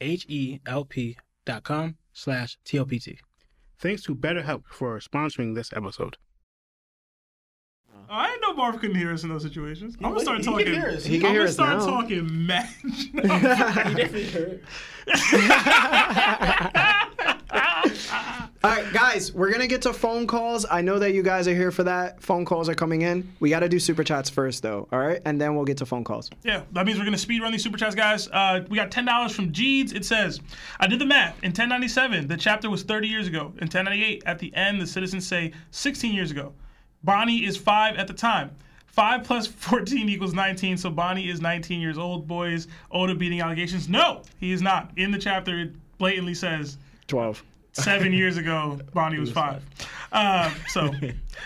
H-E-L-P 0.00 1.16
dot 1.44 1.62
com 1.62 1.96
slash 2.12 2.58
T-O-P-T. 2.64 3.18
Thanks 3.78 4.02
to 4.04 4.14
BetterHelp 4.14 4.64
for 4.66 4.98
sponsoring 4.98 5.54
this 5.54 5.72
episode. 5.74 6.16
I 8.08 8.28
didn't 8.28 8.40
know 8.42 8.54
Marv 8.54 8.80
couldn't 8.80 8.96
hear 8.96 9.12
us 9.12 9.22
in 9.22 9.28
those 9.28 9.42
situations. 9.42 9.96
I'm 10.02 10.10
gonna 10.12 10.20
start 10.20 10.38
he 10.38 10.44
can 10.44 10.52
talking. 10.52 10.72
hear 10.72 10.88
us. 10.88 11.04
He 11.04 11.18
can 11.18 11.26
I'm 11.28 11.32
hear 11.32 11.40
gonna 11.42 11.48
us 11.48 11.54
start 11.54 11.78
now. 11.78 11.86
talking 11.86 12.46
mad. 12.46 12.68
All 18.62 18.70
right, 18.70 18.92
guys, 18.92 19.32
we're 19.32 19.50
gonna 19.50 19.66
get 19.66 19.80
to 19.82 19.92
phone 19.94 20.26
calls. 20.26 20.66
I 20.70 20.82
know 20.82 20.98
that 20.98 21.14
you 21.14 21.22
guys 21.22 21.48
are 21.48 21.54
here 21.54 21.70
for 21.70 21.82
that. 21.84 22.22
Phone 22.22 22.44
calls 22.44 22.68
are 22.68 22.74
coming 22.74 23.00
in. 23.00 23.26
We 23.40 23.48
got 23.48 23.60
to 23.60 23.70
do 23.70 23.78
super 23.78 24.04
chats 24.04 24.28
first, 24.28 24.62
though. 24.62 24.86
All 24.92 24.98
right, 24.98 25.18
and 25.24 25.40
then 25.40 25.54
we'll 25.56 25.64
get 25.64 25.78
to 25.78 25.86
phone 25.86 26.04
calls. 26.04 26.28
Yeah, 26.44 26.64
that 26.72 26.84
means 26.84 26.98
we're 26.98 27.06
gonna 27.06 27.16
speed 27.16 27.40
run 27.40 27.52
these 27.52 27.62
super 27.62 27.78
chats, 27.78 27.94
guys. 27.94 28.28
Uh, 28.28 28.66
we 28.68 28.76
got 28.76 28.90
ten 28.90 29.06
dollars 29.06 29.32
from 29.34 29.50
Jeeds. 29.50 29.94
It 29.94 30.04
says, 30.04 30.40
"I 30.78 30.86
did 30.88 30.98
the 30.98 31.06
math. 31.06 31.42
In 31.42 31.52
1097, 31.52 32.28
the 32.28 32.36
chapter 32.36 32.68
was 32.68 32.82
30 32.82 33.08
years 33.08 33.26
ago. 33.26 33.46
In 33.62 33.68
1098, 33.68 34.24
at 34.26 34.38
the 34.38 34.54
end, 34.54 34.78
the 34.78 34.86
citizens 34.86 35.26
say 35.26 35.52
16 35.70 36.12
years 36.12 36.30
ago. 36.30 36.52
Bonnie 37.02 37.46
is 37.46 37.56
five 37.56 37.96
at 37.96 38.08
the 38.08 38.12
time. 38.12 38.50
Five 38.88 39.24
plus 39.24 39.46
14 39.46 40.06
equals 40.10 40.34
19. 40.34 40.76
So 40.76 40.90
Bonnie 40.90 41.30
is 41.30 41.40
19 41.40 41.80
years 41.80 41.96
old. 41.96 42.28
Boys, 42.28 42.68
Oda 42.90 43.14
beating 43.14 43.40
allegations. 43.40 43.88
No, 43.88 44.20
he 44.38 44.52
is 44.52 44.60
not. 44.60 44.90
In 44.98 45.10
the 45.12 45.18
chapter, 45.18 45.60
it 45.60 45.72
blatantly 45.96 46.34
says 46.34 46.76
Twelve. 47.06 47.42
Seven 47.82 48.12
years 48.12 48.36
ago, 48.36 48.78
Bonnie 48.92 49.18
was 49.18 49.30
five. 49.30 49.62
Uh, 50.12 50.52
so 50.68 50.90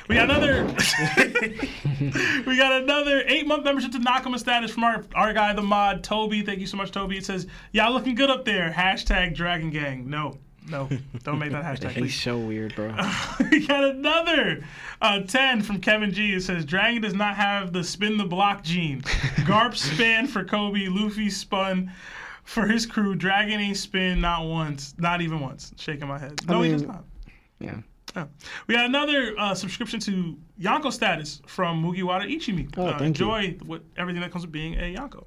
we 0.09 0.15
got 0.15 0.31
another 0.31 0.65
we 2.47 2.56
got 2.56 2.82
another 2.82 3.23
eight 3.27 3.47
month 3.47 3.65
membership 3.65 3.93
to 3.93 3.98
Nakama 3.98 4.39
status 4.39 4.70
from 4.70 4.85
our, 4.85 5.05
our 5.15 5.32
guy 5.32 5.52
the 5.52 5.62
mod 5.62 6.02
Toby. 6.02 6.43
Thank 6.43 6.61
you 6.61 6.66
so 6.66 6.77
much, 6.77 6.90
Toby. 6.90 7.19
It 7.19 7.27
says, 7.27 7.47
"Y'all 7.73 7.93
looking 7.93 8.15
good 8.15 8.31
up 8.31 8.44
there." 8.44 8.73
Hashtag 8.74 9.35
Dragon 9.35 9.70
Gang. 9.70 10.09
No, 10.09 10.39
no, 10.69 10.89
don't 11.24 11.39
make 11.39 11.52
that 11.52 11.65
hashtag. 11.81 11.90
He's 11.90 12.19
so 12.19 12.39
weird, 12.39 12.74
bro. 12.74 12.89
we 13.51 13.66
got 13.66 13.85
another 13.85 14.65
uh, 15.02 15.20
10 15.20 15.62
from 15.62 15.81
Kevin 15.81 16.11
G. 16.12 16.35
It 16.35 16.43
says 16.43 16.65
Dragon 16.65 17.02
does 17.02 17.15
not 17.15 17.36
have 17.36 17.73
the 17.73 17.85
spin 17.85 18.16
the 18.16 18.24
block 18.24 18.62
gene. 18.62 19.02
Garp 19.43 19.77
span 19.77 20.27
for 20.27 20.44
Koby. 20.44 20.89
Luffy 20.89 21.28
spun 21.28 21.93
for 22.45 22.66
his 22.66 22.87
crew. 22.87 23.15
Dragon 23.15 23.61
ain't 23.61 23.77
spin 23.77 24.21
not 24.21 24.47
once, 24.47 24.95
not 24.99 25.21
even 25.21 25.41
once. 25.41 25.73
Shaking 25.77 26.09
my 26.09 26.19
head. 26.19 26.41
No, 26.49 26.62
he 26.62 26.71
does 26.73 26.83
mean- 26.83 26.91
not. 26.91 27.05
Yeah. 27.61 27.77
Yeah. 28.15 28.27
We 28.69 28.77
got 28.77 28.85
another 28.85 29.35
uh, 29.37 29.55
subscription 29.57 29.99
to 30.01 30.37
Yonko 30.61 30.93
status 30.93 31.43
from 31.47 31.83
Mugiwara 31.83 32.31
Ichimi. 32.33 32.73
Oh, 32.77 32.87
uh, 32.87 32.91
thank 32.91 33.01
you. 33.01 33.07
enjoy 33.07 33.57
what 33.66 33.83
everything 33.97 34.23
that 34.23 34.31
comes 34.31 34.45
with 34.45 34.53
being 34.53 34.75
a 34.75 34.95
Yonko. 34.95 35.25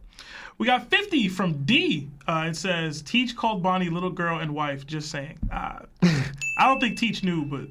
We 0.57 0.65
got 0.67 0.89
50 0.89 1.27
from 1.27 1.65
D. 1.65 2.09
Uh, 2.27 2.45
it 2.49 2.55
says 2.55 3.01
Teach 3.01 3.35
called 3.35 3.61
Bonnie 3.61 3.89
little 3.89 4.09
girl 4.09 4.39
and 4.39 4.55
wife. 4.55 4.87
Just 4.87 5.11
saying. 5.11 5.37
Uh, 5.51 5.79
I 6.03 6.65
don't 6.65 6.79
think 6.79 6.97
Teach 6.97 7.23
knew, 7.23 7.43
but 7.45 7.67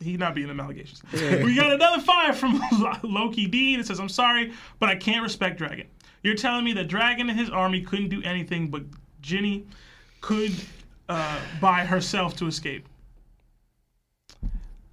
he 0.00 0.16
not 0.16 0.34
being 0.34 0.46
them 0.46 0.60
allegations. 0.60 1.02
We 1.12 1.54
got 1.56 1.72
another 1.72 2.00
five 2.02 2.38
from 2.38 2.62
Loki 3.02 3.46
Dean. 3.46 3.80
It 3.80 3.86
says 3.86 3.98
I'm 3.98 4.08
sorry, 4.08 4.52
but 4.78 4.88
I 4.88 4.94
can't 4.96 5.22
respect 5.22 5.58
Dragon. 5.58 5.86
You're 6.22 6.34
telling 6.34 6.64
me 6.64 6.72
that 6.74 6.88
Dragon 6.88 7.28
and 7.30 7.38
his 7.38 7.50
army 7.50 7.82
couldn't 7.82 8.08
do 8.08 8.22
anything, 8.22 8.68
but 8.68 8.82
Ginny 9.20 9.64
could 10.20 10.52
uh, 11.08 11.38
by 11.60 11.84
herself 11.84 12.36
to 12.36 12.46
escape. 12.46 12.88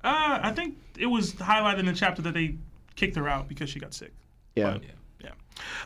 Uh, 0.03 0.39
I 0.41 0.51
think 0.51 0.77
it 0.97 1.07
was 1.07 1.33
highlighted 1.33 1.79
in 1.79 1.85
the 1.85 1.93
chapter 1.93 2.21
that 2.23 2.33
they 2.33 2.55
kicked 2.95 3.15
her 3.15 3.27
out 3.27 3.47
because 3.47 3.69
she 3.69 3.79
got 3.79 3.93
sick. 3.93 4.13
Yeah. 4.55 4.77
Yeah. 4.83 4.89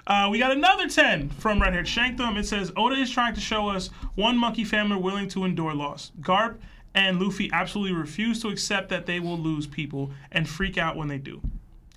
Uh, 0.07 0.29
we 0.31 0.39
got 0.39 0.51
another 0.51 0.89
10 0.89 1.29
from 1.29 1.61
Red 1.61 1.73
Haired 1.73 1.85
Shankdom. 1.85 2.37
It 2.37 2.45
says 2.45 2.71
Oda 2.75 2.95
is 2.95 3.11
trying 3.11 3.35
to 3.35 3.41
show 3.41 3.67
us 3.69 3.89
one 4.15 4.37
monkey 4.37 4.63
family 4.63 4.97
willing 4.97 5.27
to 5.29 5.45
endure 5.45 5.73
loss. 5.73 6.11
Garp 6.21 6.57
and 6.95 7.19
Luffy 7.19 7.49
absolutely 7.53 7.95
refuse 7.95 8.41
to 8.41 8.47
accept 8.47 8.89
that 8.89 9.05
they 9.05 9.19
will 9.19 9.37
lose 9.37 9.67
people 9.67 10.11
and 10.31 10.49
freak 10.49 10.77
out 10.77 10.95
when 10.95 11.07
they 11.07 11.17
do. 11.17 11.41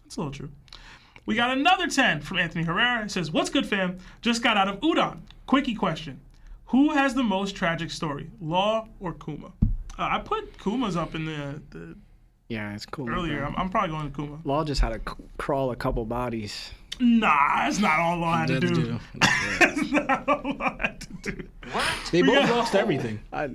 That's 0.04 0.16
a 0.16 0.20
little 0.20 0.32
true. 0.32 0.50
We 1.30 1.36
got 1.36 1.56
another 1.56 1.86
10 1.86 2.22
from 2.22 2.38
Anthony 2.38 2.64
Herrera. 2.64 3.04
It 3.04 3.12
says, 3.12 3.30
What's 3.30 3.50
good, 3.50 3.64
fam? 3.64 3.98
Just 4.20 4.42
got 4.42 4.56
out 4.56 4.66
of 4.66 4.80
Udon. 4.80 5.20
Quickie 5.46 5.76
question 5.76 6.18
Who 6.66 6.90
has 6.90 7.14
the 7.14 7.22
most 7.22 7.54
tragic 7.54 7.92
story, 7.92 8.28
Law 8.40 8.88
or 8.98 9.12
Kuma? 9.12 9.52
Uh, 9.96 10.08
I 10.10 10.18
put 10.18 10.58
Kuma's 10.58 10.96
up 10.96 11.14
in 11.14 11.26
the, 11.26 11.62
the 11.70 11.94
Yeah, 12.48 12.74
it's 12.74 12.84
cool. 12.84 13.08
earlier. 13.08 13.44
I'm, 13.44 13.54
I'm 13.56 13.68
probably 13.70 13.90
going 13.90 14.10
to 14.10 14.16
Kuma. 14.16 14.38
Law 14.42 14.64
just 14.64 14.80
had 14.80 14.88
to 14.88 14.98
c- 15.08 15.22
crawl 15.38 15.70
a 15.70 15.76
couple 15.76 16.04
bodies. 16.04 16.72
Nah, 16.98 17.58
that's 17.64 17.78
not 17.78 18.00
all 18.00 18.18
Law 18.18 18.38
had 18.38 18.48
to 18.48 18.58
That's 18.58 18.72
do. 18.72 18.98
That's 19.60 19.92
not 19.92 20.28
all 20.28 20.52
Law 20.58 20.78
had 20.80 21.00
to 21.22 21.32
do. 21.32 21.48
They 22.10 22.22
both 22.22 22.34
got- 22.48 22.50
lost 22.56 22.74
everything. 22.74 23.20
I, 23.32 23.50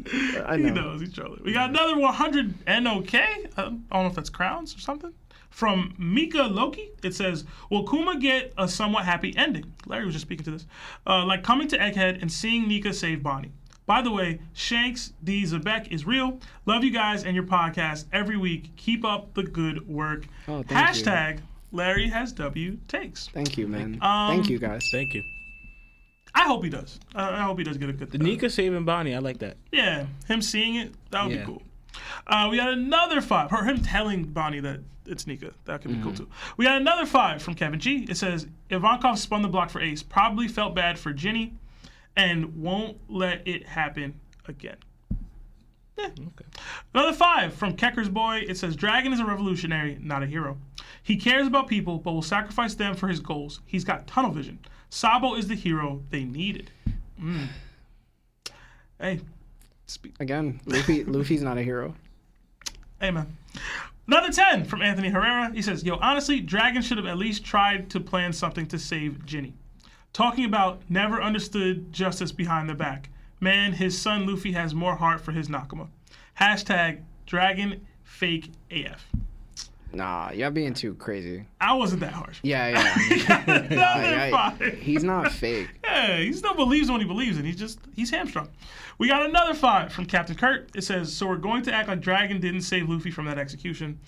I 0.46 0.56
He 0.58 0.72
knows 0.72 1.02
he's 1.02 1.12
trolling. 1.12 1.42
We 1.44 1.52
got 1.52 1.72
another 1.72 1.98
100 1.98 2.54
NOK. 2.66 3.14
I 3.16 3.46
don't 3.58 3.84
know 3.92 4.08
if 4.08 4.16
that's 4.16 4.30
crowns 4.30 4.74
or 4.74 4.80
something. 4.80 5.12
From 5.56 5.94
Mika 5.98 6.44
Loki, 6.44 6.90
it 7.02 7.16
says, 7.16 7.46
Will 7.70 7.88
Kuma 7.88 8.20
get 8.20 8.52
a 8.58 8.68
somewhat 8.68 9.06
happy 9.06 9.34
ending? 9.38 9.72
Larry 9.86 10.04
was 10.04 10.14
just 10.14 10.26
speaking 10.26 10.44
to 10.44 10.52
this. 10.52 10.66
Uh, 11.08 11.24
like 11.24 11.44
coming 11.44 11.70
to 11.70 11.78
Egghead 11.78 12.22
and 12.22 12.30
seeing 12.30 12.68
Nika 12.68 12.92
save 12.92 13.24
Bonnie. 13.24 13.54
By 13.86 14.02
the 14.02 14.12
way, 14.12 14.42
Shanks 14.52 15.14
D. 15.24 15.44
Xebec 15.44 15.88
is 15.94 16.06
real. 16.06 16.40
Love 16.66 16.84
you 16.84 16.92
guys 16.92 17.24
and 17.24 17.34
your 17.36 17.46
podcast 17.46 18.04
every 18.12 18.36
week. 18.36 18.76
Keep 18.76 19.06
up 19.06 19.34
the 19.34 19.44
good 19.44 19.88
work. 19.88 20.26
Oh, 20.50 20.62
thank 20.62 20.72
you. 20.72 20.76
Hashtag 20.76 21.40
Larry 21.72 22.10
has 22.10 22.34
W 22.34 22.78
takes. 22.90 23.30
Thank 23.30 23.58
you, 23.58 23.70
man. 23.70 23.98
Um, 24.02 24.36
Thank 24.36 24.50
you, 24.50 24.60
guys. 24.60 24.86
Thank 24.92 25.14
you. 25.14 25.24
I 26.34 26.42
hope 26.44 26.66
he 26.66 26.70
does. 26.70 27.00
Uh, 27.16 27.30
I 27.32 27.44
hope 27.44 27.60
he 27.60 27.64
does 27.64 27.78
get 27.78 27.88
a 27.88 27.94
good. 27.94 28.12
The 28.12 28.18
Nika 28.18 28.50
saving 28.50 28.84
Bonnie, 28.84 29.16
I 29.16 29.20
like 29.20 29.38
that. 29.40 29.56
Yeah, 29.72 30.08
him 30.28 30.42
seeing 30.42 30.76
it, 30.76 30.92
that 31.12 31.24
would 31.24 31.32
Yeah. 31.34 31.40
be 31.40 31.46
cool. 31.46 31.62
Uh, 32.28 32.50
we 32.52 32.58
got 32.58 32.74
another 32.74 33.22
five, 33.22 33.54
or 33.54 33.64
him 33.64 33.82
telling 33.82 34.26
Bonnie 34.26 34.60
that 34.60 34.82
it's 35.06 35.28
Nika. 35.28 35.54
That 35.66 35.82
could 35.82 35.92
be 35.92 36.02
cool 36.02 36.14
too. 36.14 36.28
We 36.58 36.66
got 36.66 36.80
another 36.82 37.06
five 37.06 37.42
from 37.42 37.56
Kevin 37.56 37.80
G. 37.80 38.06
It 38.10 38.18
says 38.18 38.48
Ivankov 38.70 39.18
spun 39.18 39.42
the 39.42 39.48
block 39.48 39.70
for 39.70 39.82
Ace, 39.82 40.04
probably 40.04 40.48
felt 40.48 40.76
bad 40.76 40.98
for 40.98 41.14
Ginny, 41.14 41.54
and 42.16 42.62
won't 42.62 42.98
let 43.10 43.48
it 43.48 43.68
happen 43.68 44.20
again. 44.48 44.78
Yeah. 45.98 46.08
Okay. 46.08 46.46
Another 46.94 47.14
five 47.14 47.54
from 47.54 47.76
Kecker's 47.76 48.10
Boy. 48.10 48.44
It 48.48 48.58
says 48.58 48.76
Dragon 48.76 49.14
is 49.14 49.20
a 49.20 49.26
revolutionary, 49.26 49.98
not 50.02 50.24
a 50.24 50.26
hero. 50.26 50.58
He 51.02 51.16
cares 51.16 51.48
about 51.48 51.68
people, 51.68 52.00
but 52.00 52.12
will 52.12 52.22
sacrifice 52.22 52.76
them 52.76 52.96
for 52.96 53.08
his 53.08 53.20
goals. 53.20 53.62
He's 53.66 53.84
got 53.84 54.08
tunnel 54.08 54.32
vision. 54.32 54.60
Sabo 54.90 55.36
is 55.36 55.48
the 55.48 55.56
hero 55.56 56.02
they 56.10 56.24
needed. 56.24 56.72
Mm. 57.22 57.48
Hey, 59.00 59.22
speak. 59.86 60.16
Again, 60.20 60.60
Luffy. 60.66 61.04
Luffy's 61.04 61.42
not 61.42 61.58
a 61.58 61.64
hero. 61.64 61.96
Hey, 63.00 63.12
man. 63.12 63.38
Another 64.08 64.32
10 64.32 64.66
from 64.66 64.84
Anthony 64.84 65.10
Herrera. 65.10 65.52
He 65.52 65.62
says, 65.62 65.84
Yo, 65.84 65.98
honestly, 65.98 66.40
Dragon 66.40 66.82
should 66.82 66.98
have 66.98 67.08
at 67.08 67.18
least 67.18 67.44
tried 67.44 67.90
to 67.90 68.00
plan 68.00 68.34
something 68.34 68.68
to 68.68 68.78
save 68.78 69.26
Ginny. 69.26 69.54
Talking 70.14 70.46
about 70.46 70.82
never 70.90 71.22
understood 71.22 71.92
justice 71.92 72.32
behind 72.32 72.70
the 72.70 72.76
back. 72.76 73.10
Man, 73.40 73.74
his 73.74 74.00
son 74.00 74.28
Luffy 74.28 74.54
has 74.54 74.74
more 74.74 74.96
heart 74.96 75.22
for 75.22 75.32
his 75.32 75.50
Nakama. 75.50 75.88
Hashtag 76.40 77.02
Dragon 77.26 77.86
Fake 78.04 78.52
AF. 78.70 79.06
Nah, 79.96 80.32
you're 80.34 80.52
being 80.52 80.74
too 80.74 80.94
crazy. 80.96 81.46
I 81.62 81.74
wasn't 81.74 82.02
that 82.02 82.12
harsh. 82.12 82.40
Yeah, 82.44 82.68
yeah. 82.68 83.44
Another 83.48 83.76
yeah, 83.76 84.30
five. 84.30 84.60
He's 84.80 85.06
not 85.06 85.32
fake. 85.32 85.70
Yeah, 85.86 86.18
he 86.18 86.34
still 86.34 86.54
believes 86.54 86.92
when 86.92 87.00
he 87.00 87.08
believes 87.08 87.38
it. 87.38 87.46
He's 87.46 87.56
just 87.56 87.80
he's 87.96 88.12
hamstrung. 88.12 88.50
We 88.98 89.08
got 89.08 89.26
another 89.26 89.54
five 89.54 89.94
from 89.94 90.06
Captain 90.06 90.36
Kurt. 90.36 90.70
It 90.76 90.84
says, 90.84 91.16
"So 91.16 91.28
we're 91.28 91.38
going 91.38 91.64
to 91.64 91.74
act 91.74 91.88
like 91.88 92.02
Dragon 92.02 92.42
didn't 92.42 92.62
save 92.62 92.90
Luffy 92.90 93.10
from 93.10 93.26
that 93.26 93.38
execution." 93.38 94.00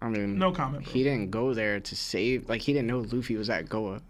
I 0.00 0.08
mean, 0.08 0.38
No 0.38 0.52
comment, 0.52 0.84
bro. 0.84 0.92
He 0.92 1.02
didn't 1.02 1.30
go 1.30 1.52
there 1.52 1.80
to 1.80 1.96
save. 1.96 2.48
Like 2.48 2.62
he 2.62 2.72
didn't 2.72 2.86
know 2.86 3.00
Luffy 3.00 3.36
was 3.36 3.50
at 3.50 3.68
Goa. 3.68 4.00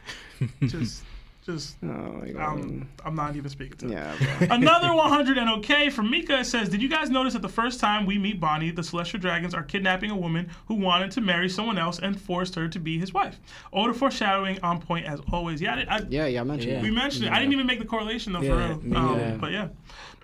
Just, 0.62 1.04
just 1.44 1.76
Oh. 1.82 2.22
I'm, 2.38 2.88
I'm 3.04 3.14
not 3.16 3.34
even 3.34 3.50
speaking 3.50 3.76
to. 3.78 3.88
yeah. 3.88 4.14
Another 4.54 4.94
100 4.94 5.38
and 5.38 5.50
okay 5.58 5.90
from 5.90 6.08
Mika 6.10 6.38
It 6.40 6.44
says, 6.44 6.68
Did 6.68 6.80
you 6.80 6.88
guys 6.88 7.10
notice 7.10 7.32
that 7.32 7.42
the 7.42 7.48
first 7.48 7.80
time 7.80 8.06
we 8.06 8.16
meet 8.16 8.38
Bonnie, 8.38 8.70
the 8.70 8.82
Celestial 8.84 9.18
Dragons 9.18 9.52
are 9.52 9.62
kidnapping 9.64 10.10
a 10.10 10.16
woman 10.16 10.48
who 10.66 10.74
wanted 10.76 11.10
to 11.12 11.20
marry 11.20 11.48
someone 11.48 11.78
else 11.78 11.98
and 11.98 12.20
forced 12.20 12.54
her 12.54 12.68
to 12.68 12.78
be 12.78 12.98
his 12.98 13.12
wife? 13.12 13.40
Oda 13.72 13.92
foreshadowing 13.92 14.60
on 14.62 14.80
point 14.80 15.06
as 15.06 15.20
always. 15.32 15.60
Yeah, 15.60 15.84
I, 15.88 15.96
I, 15.96 16.00
Yeah, 16.08 16.26
yeah, 16.26 16.40
I 16.42 16.44
mentioned 16.44 16.72
Yeah. 16.74 16.82
we 16.82 16.90
that. 16.90 16.94
mentioned 16.94 17.24
it. 17.26 17.32
I 17.32 17.38
didn't 17.40 17.52
even 17.54 17.66
make 17.66 17.80
the 17.80 17.86
correlation 17.86 18.32
though 18.32 18.40
for 18.42 18.56
real. 18.56 18.80
me 18.80 18.96
Um, 18.96 19.18
neither. 19.18 19.38
But 19.38 19.50
yeah. 19.52 19.68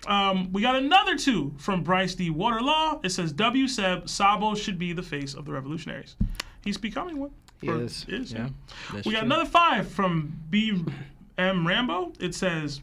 Um, 0.07 0.53
we 0.53 0.61
got 0.61 0.77
another 0.77 1.17
two 1.17 1.53
from 1.57 1.83
Bryce 1.83 2.15
D. 2.15 2.29
Waterlaw. 2.31 3.03
It 3.03 3.09
says 3.09 3.33
W 3.33 3.67
Seb 3.67 4.07
Sabo 4.07 4.55
should 4.55 4.79
be 4.79 4.93
the 4.93 5.03
face 5.03 5.33
of 5.33 5.43
the 5.45 5.51
revolutionaries. 5.51 6.15
He's 6.63 6.77
becoming 6.77 7.19
one. 7.19 7.31
He 7.61 7.69
Or 7.69 7.81
is. 7.81 8.05
yeah. 8.07 8.49
That's 8.93 9.05
We 9.05 9.11
got 9.13 9.19
true. 9.19 9.25
another 9.25 9.45
five 9.45 9.89
from 9.89 10.33
B. 10.49 10.83
M. 11.37 11.65
Rambo. 11.67 12.13
It 12.19 12.33
says, 12.35 12.81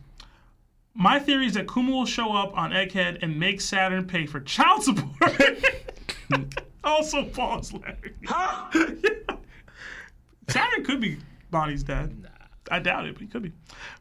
"My 0.94 1.19
theory 1.19 1.47
is 1.47 1.55
that 1.55 1.66
Kuma 1.73 1.90
will 1.93 2.07
show 2.07 2.32
up 2.35 2.57
on 2.57 2.70
Egghead 2.73 3.23
and 3.23 3.39
make 3.39 3.61
Saturn 3.61 4.07
pay 4.07 4.27
for 4.27 4.40
child 4.40 4.82
support." 4.82 5.65
also, 6.85 7.24
pause, 7.24 7.73
Larry. 7.73 8.15
Yeah. 8.23 8.70
Saturn 10.48 10.85
could 10.85 11.01
be 11.01 11.19
Bonnie's 11.51 11.82
dad. 11.82 12.28
I 12.70 12.78
doubt 12.81 13.07
it, 13.07 13.12
but 13.15 13.23
he 13.23 13.28
could 13.28 13.43
be. 13.43 13.48
We 13.51 13.55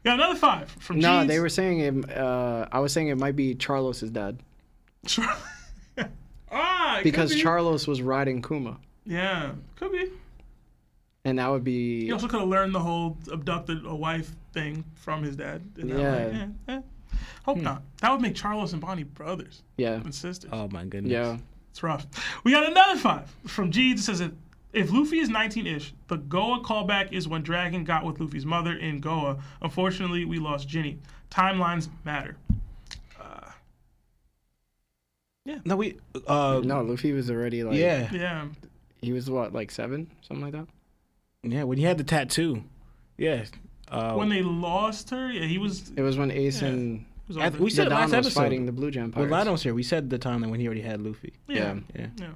got 0.04 0.14
another 0.14 0.38
five 0.38 0.70
from. 0.80 0.98
No, 0.98 1.18
Jeans. 1.20 1.28
they 1.28 1.40
were 1.40 1.48
saying 1.48 1.80
it. 1.80 2.16
Uh, 2.16 2.66
I 2.72 2.80
was 2.80 2.92
saying 2.92 3.08
it 3.08 3.18
might 3.18 3.36
be 3.36 3.54
Charlos's 3.54 4.10
dad 4.10 4.38
ah, 6.50 7.00
because 7.02 7.30
could 7.30 7.38
be. 7.38 7.42
Charlos 7.44 7.86
was 7.86 8.02
riding 8.02 8.42
Kuma, 8.42 8.78
Yeah, 9.04 9.52
could 9.76 9.92
be. 9.92 10.10
And 11.26 11.38
that 11.38 11.48
would 11.50 11.64
be 11.64 12.04
He 12.06 12.12
also 12.12 12.28
could 12.28 12.40
have 12.40 12.48
learned 12.48 12.74
the 12.74 12.80
whole 12.80 13.18
abducted 13.32 13.84
a 13.84 13.94
wife 13.94 14.30
thing 14.52 14.84
from 14.94 15.22
his 15.22 15.36
dad. 15.36 15.62
in 15.78 15.88
Yeah. 15.88 15.96
way. 15.96 16.32
yeah, 16.32 16.48
yeah. 16.68 16.80
Hope 17.44 17.58
not. 17.58 17.82
That 18.00 18.10
would 18.12 18.20
make 18.20 18.34
Charles 18.34 18.72
and 18.72 18.80
Bonnie 18.80 19.04
brothers 19.04 19.62
yeah, 19.76 19.94
and 19.94 20.14
sisters. 20.14 20.50
Oh 20.52 20.68
my 20.68 20.84
goodness. 20.84 21.12
yeah. 21.12 21.38
It's 21.70 21.82
rough. 21.82 22.06
We 22.44 22.52
got 22.52 22.68
another 22.70 22.98
five 22.98 23.34
from 23.46 23.70
Jeeves. 23.70 24.00
It 24.02 24.04
says 24.04 24.18
that 24.20 24.32
if 24.72 24.90
Luffy 24.92 25.18
is 25.18 25.28
19-ish, 25.28 25.94
the 26.08 26.16
Goa 26.16 26.60
callback 26.60 27.12
is 27.12 27.28
when 27.28 27.42
Dragon 27.42 27.84
got 27.84 28.04
with 28.04 28.18
Luffy's 28.20 28.46
mother 28.46 28.72
in 28.76 29.00
Goa. 29.00 29.38
Unfortunately, 29.62 30.24
we 30.24 30.38
lost 30.38 30.68
Ginny. 30.68 30.98
Timelines 31.30 31.88
matter. 32.04 32.36
Yeah. 35.44 35.58
No, 35.64 35.76
we. 35.76 35.96
Uh, 36.26 36.60
No, 36.64 36.82
Luffy 36.82 37.12
was 37.12 37.30
already 37.30 37.62
like 37.62 37.76
Yeah. 37.76 38.08
Yeah. 38.12 38.46
He 39.00 39.12
was 39.12 39.30
what 39.30 39.52
like 39.52 39.70
seven, 39.70 40.10
something 40.22 40.42
like 40.44 40.52
that. 40.54 40.66
Yeah. 41.52 41.64
When 41.64 41.78
he 41.78 41.84
had 41.84 41.98
the 41.98 42.04
tattoo. 42.04 42.62
Yeah. 43.16 43.44
Uh, 43.90 44.14
When 44.14 44.28
they 44.28 44.42
lost 44.42 45.10
her, 45.10 45.30
yeah, 45.30 45.46
he 45.46 45.58
was. 45.58 45.92
It 45.96 46.02
was 46.02 46.16
when 46.18 46.30
Ace 46.30 46.60
Yeah. 46.62 46.68
and 46.68 47.04
was 47.28 47.36
I- 47.36 47.46
over. 47.46 47.62
we 47.62 47.70
said 47.70 47.86
it 47.86 47.90
last 47.90 48.06
was 48.06 48.14
episode. 48.26 48.40
fighting 48.40 48.66
the 48.66 48.72
Blue 48.72 48.90
Jam 48.90 49.04
When 49.04 49.12
Pirates. 49.12 49.30
Lionel 49.32 49.52
was 49.52 49.62
here, 49.62 49.74
we 49.74 49.82
said 49.82 50.10
the 50.10 50.18
timeline 50.18 50.50
when 50.50 50.60
he 50.60 50.66
already 50.66 50.82
had 50.82 51.00
Luffy. 51.00 51.32
yeah. 51.48 51.76
Yeah. 51.94 52.06
Yeah. 52.18 52.26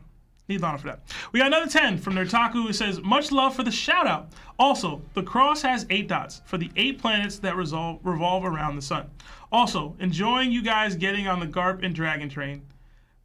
Need 0.48 0.62
Lana 0.62 0.78
for 0.78 0.88
that. 0.88 1.00
We 1.30 1.38
got 1.38 1.46
another 1.46 1.68
10 1.70 1.98
from 1.98 2.14
Nertaku. 2.14 2.68
It 2.68 2.74
says, 2.74 3.00
Much 3.02 3.30
love 3.30 3.54
for 3.54 3.62
the 3.62 3.70
shout 3.70 4.08
out. 4.08 4.30
Also, 4.58 5.00
the 5.14 5.22
cross 5.22 5.62
has 5.62 5.86
eight 5.90 6.08
dots 6.08 6.42
for 6.44 6.58
the 6.58 6.70
eight 6.74 6.98
planets 6.98 7.38
that 7.38 7.54
resolve, 7.54 8.00
revolve 8.02 8.44
around 8.44 8.74
the 8.74 8.82
sun. 8.82 9.08
Also, 9.52 9.94
enjoying 10.00 10.50
you 10.50 10.60
guys 10.62 10.96
getting 10.96 11.28
on 11.28 11.38
the 11.38 11.46
Garp 11.46 11.84
and 11.84 11.94
Dragon 11.94 12.28
train. 12.28 12.62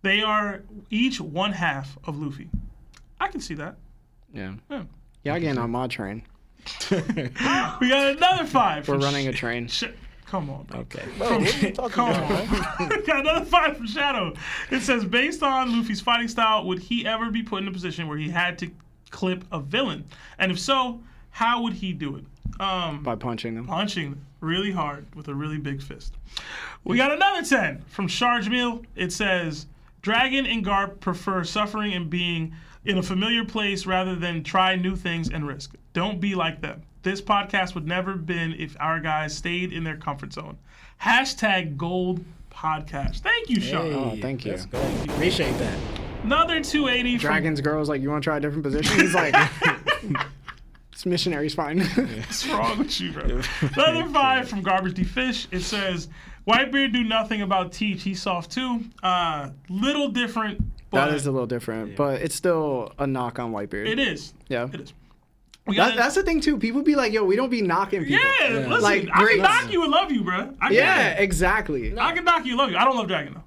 They 0.04 0.22
are 0.22 0.62
each 0.92 1.20
one 1.20 1.52
half 1.54 1.98
of 2.06 2.20
Luffy. 2.20 2.48
I 3.20 3.28
can 3.30 3.42
see 3.42 3.56
that. 3.56 3.76
Yeah. 4.32 4.54
Yeah. 4.70 4.84
Y'all 5.26 5.40
getting 5.40 5.58
on 5.58 5.72
my 5.72 5.88
train. 5.88 6.24
We 6.92 7.90
got 7.90 8.16
another 8.18 8.46
five. 8.46 8.88
We're 8.88 8.98
running 8.98 9.28
a 9.28 9.34
train. 9.34 9.68
Sh- 9.68 9.84
Come 10.26 10.50
on. 10.50 10.64
bro. 10.64 10.80
Okay. 10.82 11.04
Come 11.20 12.10
on. 12.10 12.90
Got 13.06 13.20
another 13.20 13.46
five 13.46 13.78
from 13.78 13.86
Shadow. 13.86 14.34
It 14.72 14.82
says, 14.82 15.06
based 15.06 15.44
on 15.44 15.72
Luffy's 15.78 16.02
fighting 16.02 16.28
style, 16.28 16.66
would 16.66 16.80
he 16.80 17.06
ever 17.06 17.30
be 17.30 17.44
put 17.44 17.62
in 17.62 17.68
a 17.68 17.72
position 17.72 18.08
where 18.08 18.18
he 18.18 18.30
had 18.30 18.58
to 18.60 18.72
clip 19.12 19.44
a 19.52 19.60
villain? 19.60 20.06
And 20.40 20.52
if 20.52 20.60
so, 20.60 21.00
how 21.30 21.62
would 21.62 21.74
he 21.74 21.94
do 21.94 22.16
it? 22.16 22.26
Um, 22.60 23.04
By 23.04 23.16
punching 23.16 23.54
them. 23.54 23.68
punching 23.68 24.20
really 24.42 24.72
hard 24.72 25.06
with 25.16 25.28
a 25.28 25.36
really 25.36 25.58
big 25.60 25.82
fist. 25.84 26.16
We 26.84 26.98
got 26.98 27.12
another 27.12 27.44
10 27.44 27.84
from 27.88 28.08
Charge 28.08 28.50
Meal. 28.50 28.82
It 28.96 29.12
says, 29.14 29.68
Dragon 30.02 30.46
and 30.48 30.66
Garp 30.66 31.00
prefer 31.00 31.44
suffering 31.44 31.94
and 31.94 32.10
being 32.10 32.56
in 32.86 32.98
a 32.98 33.04
familiar 33.04 33.44
place 33.44 33.86
rather 33.86 34.16
than 34.16 34.44
try 34.44 34.76
new 34.76 34.96
things 34.96 35.30
and 35.30 35.48
risk. 35.48 35.76
Don't 35.94 36.20
be 36.20 36.36
like 36.36 36.62
them. 36.62 36.84
This 37.04 37.22
podcast 37.22 37.76
would 37.76 37.88
never 37.88 38.12
have 38.12 38.26
been 38.26 38.54
if 38.54 38.76
our 38.80 39.00
guys 39.00 39.36
stayed 39.36 39.72
in 39.74 39.84
their 39.84 39.98
comfort 39.98 40.34
zone. 40.34 40.58
Hashtag 41.02 41.78
gold 41.78 42.24
podcast. 42.52 43.20
Thank 43.20 43.50
you, 43.50 43.60
Sean. 43.60 43.94
Oh, 43.94 44.18
thank 44.22 44.46
you. 44.46 44.52
Let's. 44.52 44.66
Appreciate 45.04 45.58
that. 45.60 45.78
Another 46.24 46.64
280 46.64 47.18
from 47.18 47.28
Dragon's 47.28 47.62
girl's 47.62 47.90
like, 47.90 48.02
you 48.02 48.10
want 48.10 48.24
to 48.24 48.28
try 48.28 48.38
a 48.38 48.40
different 48.40 48.64
position? 48.64 49.00
He's 49.00 49.14
like, 49.14 49.36
this 50.92 51.06
missionary's 51.06 51.54
fine. 51.54 51.82
What's 51.86 52.48
wrong 52.48 52.80
with 52.80 53.00
you, 53.00 53.12
bro? 53.12 53.42
Another 53.76 54.10
five 54.12 54.50
from 54.50 54.64
Garbage 54.64 54.96
D 54.96 55.04
Fish. 55.04 55.48
It 55.52 55.62
says, 55.62 56.08
Whitebeard 56.48 56.94
do 56.94 57.04
nothing 57.04 57.42
about 57.42 57.72
Teach. 57.72 58.02
He's 58.04 58.22
soft 58.22 58.52
too. 58.52 58.84
Uh, 59.04 59.50
little 59.70 60.10
different. 60.10 60.64
But 60.92 61.06
that 61.08 61.14
is 61.16 61.26
a 61.26 61.32
little 61.32 61.48
different, 61.48 61.96
but 61.96 62.22
it's 62.22 62.36
still 62.36 62.94
a 63.00 63.06
knock 63.08 63.40
on 63.40 63.52
Whitebeard. 63.52 63.88
It 63.88 64.00
is. 64.00 64.34
Yeah. 64.48 64.68
It 64.72 64.82
is. 64.82 64.94
We 65.68 65.78
That, 65.78 65.96
that's 65.98 66.14
the 66.16 66.22
thing 66.24 66.42
too. 66.42 66.58
People 66.60 66.84
be 66.84 66.96
like, 66.96 67.12
"Yo, 67.12 67.24
we 67.24 67.36
don't 67.36 67.50
be 67.50 67.62
knocking 67.64 68.06
people." 68.06 68.24
yeah, 68.40 68.50
listen, 68.68 68.82
Like, 68.82 69.10
I 69.12 69.20
great. 69.24 69.34
can 69.36 69.44
knock 69.44 69.72
you 69.74 69.82
and 69.82 69.92
love 69.92 70.12
you, 70.12 70.24
bro. 70.24 70.54
I 70.62 70.70
Yeah, 70.70 71.16
can. 71.16 71.24
exactly. 71.24 71.98
I 72.00 72.12
can 72.14 72.24
knock 72.24 72.46
you 72.46 72.52
and 72.52 72.60
love 72.60 72.70
you. 72.72 72.78
I 72.78 72.86
don't 72.86 72.96
love 72.96 73.08
Dragon 73.08 73.34
though. 73.34 73.42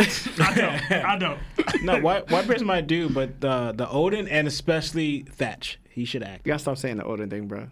I 0.40 0.54
don't. 0.54 0.92
I 1.04 1.16
don't. 1.18 1.38
No, 1.84 2.00
White 2.00 2.26
Whitebeard's 2.26 2.62
my 2.64 2.80
dude, 2.80 3.14
but 3.14 3.40
the 3.40 3.72
the 3.76 3.86
Oden 3.86 4.26
and 4.30 4.46
especially 4.48 5.20
Thatch, 5.22 5.78
he 5.88 6.04
should 6.04 6.22
act. 6.24 6.44
You 6.46 6.50
gotta 6.50 6.58
stop 6.58 6.76
saying 6.78 6.96
the 6.96 7.04
Oden 7.04 7.30
thing, 7.30 7.46
bro. 7.46 7.68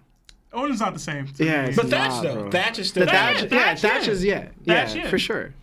Oden's 0.53 0.81
not 0.81 0.95
the 0.95 1.01
same. 1.01 1.27
to 1.27 1.45
Yeah, 1.45 1.67
me. 1.67 1.75
But 1.77 1.87
Thatch 1.91 2.11
Nah, 2.11 2.23
though, 2.23 2.41
bro. 2.43 2.51
Thatch 2.51 2.79
is 2.79 2.89
still 2.89 3.05
The 3.05 3.11
Thatch- 3.11 3.41
Thatch, 3.41 3.51
yeah, 3.53 3.59
yeah, 3.59 3.65
Thatch, 3.67 3.81
Thatch 3.83 4.09
is 4.09 4.25
yeah, 4.25 4.39
Thatch, 4.67 4.95
yeah, 4.95 5.03
yeah. 5.05 5.11
for 5.11 5.19
sure. 5.19 5.55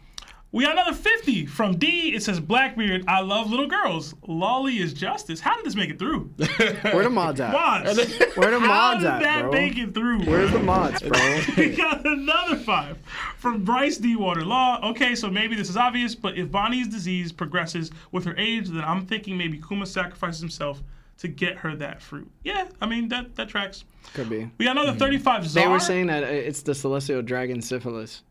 We 0.54 0.64
got 0.64 0.74
another 0.74 0.94
50 0.94 1.46
from 1.46 1.78
D. 1.78 2.16
It 2.16 2.24
says 2.24 2.40
Blackbeard, 2.40 3.04
I 3.08 3.20
love 3.20 3.50
little 3.50 3.68
girls. 3.68 4.16
Lolly 4.26 4.80
is 4.80 4.94
justice. 4.94 5.42
How 5.42 5.56
did 5.58 5.66
this 5.66 5.76
make 5.76 5.90
it 5.90 6.00
through? 6.00 6.32
Where 6.38 7.04
the 7.04 7.10
mods 7.10 7.42
at? 7.42 7.52
Mods. 7.52 8.18
Where 8.36 8.52
the 8.52 8.60
mods 8.60 9.04
at? 9.04 9.12
How 9.14 9.20
did 9.20 9.28
at, 9.28 9.34
that 9.34 9.42
bro? 9.44 9.52
make 9.52 9.78
it 9.78 9.94
through? 9.94 10.24
Where's 10.24 10.52
the 10.52 10.60
mods, 10.60 11.02
bro? 11.02 11.42
We 11.58 11.76
got 11.76 12.06
another 12.06 12.56
five 12.56 12.98
from 13.38 13.66
Bryce 13.66 13.98
D. 13.98 14.16
Water 14.16 14.46
Law. 14.46 14.80
Okay, 14.92 15.16
so 15.16 15.30
maybe 15.30 15.56
this 15.56 15.70
is 15.70 15.76
obvious, 15.76 16.16
but 16.16 16.38
if 16.38 16.50
Bonnie's 16.50 16.88
disease 16.88 17.34
progresses 17.34 17.92
with 18.14 18.24
her 18.24 18.36
age, 18.38 18.70
then 18.70 18.84
I'm 18.84 19.06
thinking 19.06 19.38
maybe 19.38 19.62
Kuma 19.62 19.86
sacrifices 19.86 20.40
himself 20.40 20.82
to 21.18 21.28
get 21.28 21.58
her 21.58 21.76
that 21.76 22.02
fruit. 22.02 22.30
Yeah, 22.44 22.68
I 22.80 22.86
mean 22.86 23.10
that 23.10 23.36
that 23.36 23.50
tracks. 23.50 23.84
Could 24.14 24.30
be. 24.30 24.50
We 24.58 24.66
got 24.66 24.78
another 24.78 24.92
mm-hmm. 24.92 25.00
35 25.00 25.48
Czar. 25.48 25.64
They 25.64 25.70
were 25.70 25.80
saying 25.80 26.08
that 26.08 26.24
it's 26.24 26.62
the 26.62 26.74
celestial 26.74 27.22
dragon 27.22 27.62
syphilis. 27.62 28.24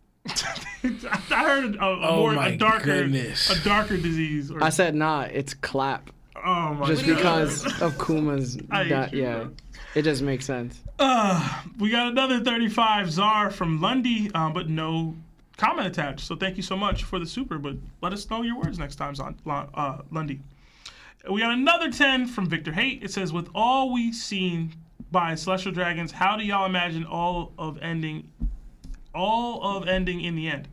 I 1.31 1.44
heard 1.44 1.77
a, 1.77 1.82
a 1.85 2.09
Oh 2.11 2.16
more 2.16 2.35
a 2.44 2.57
darker 2.57 2.85
goodness. 2.85 3.51
a 3.51 3.65
darker 3.65 3.97
disease. 3.97 4.51
Or, 4.51 4.62
I 4.62 4.69
said 4.70 4.94
nah, 4.94 5.23
it's 5.23 5.55
clap. 5.55 6.11
oh 6.36 6.74
my 6.74 6.86
Just 6.86 7.07
God. 7.07 7.16
because 7.16 7.82
of 7.82 7.98
Kuma's. 7.98 8.57
That, 8.69 9.12
you, 9.12 9.23
yeah, 9.23 9.35
bro. 9.39 9.51
it 9.94 10.03
just 10.03 10.23
makes 10.23 10.44
sense. 10.44 10.81
Uh, 10.98 11.62
we 11.78 11.90
got 11.90 12.09
another 12.09 12.40
35 12.40 13.11
Czar 13.11 13.51
from 13.51 13.81
Lundy, 13.81 14.31
um, 14.35 14.53
but 14.53 14.69
no 14.69 15.15
comment 15.57 15.86
attached. 15.86 16.20
So 16.20 16.36
thank 16.36 16.57
you 16.57 16.62
so 16.62 16.77
much 16.77 17.05
for 17.05 17.19
the 17.19 17.27
super, 17.27 17.59
but 17.59 17.74
let 18.03 18.12
us 18.12 18.28
know 18.31 18.43
your 18.43 18.57
words 18.59 18.78
next 18.78 18.97
time, 18.97 19.15
Zon, 19.15 19.36
uh, 19.47 19.98
Lundy. 20.11 20.40
We 21.31 21.40
got 21.40 21.53
another 21.53 21.90
10 21.90 22.27
from 22.28 22.47
Victor 22.48 22.73
Hate. 22.73 23.03
It 23.03 23.11
says, 23.11 23.32
with 23.32 23.48
all 23.55 23.93
we 23.93 24.12
seen 24.12 24.74
by 25.11 25.35
Celestial 25.35 25.73
Dragons, 25.73 26.12
how 26.12 26.36
do 26.36 26.44
y'all 26.44 26.66
imagine 26.66 27.05
all 27.05 27.53
of 27.59 27.78
ending 27.82 28.28
all 29.16 29.76
of 29.76 29.88
ending 29.88 30.20
in 30.20 30.36
the 30.36 30.48
end? 30.48 30.68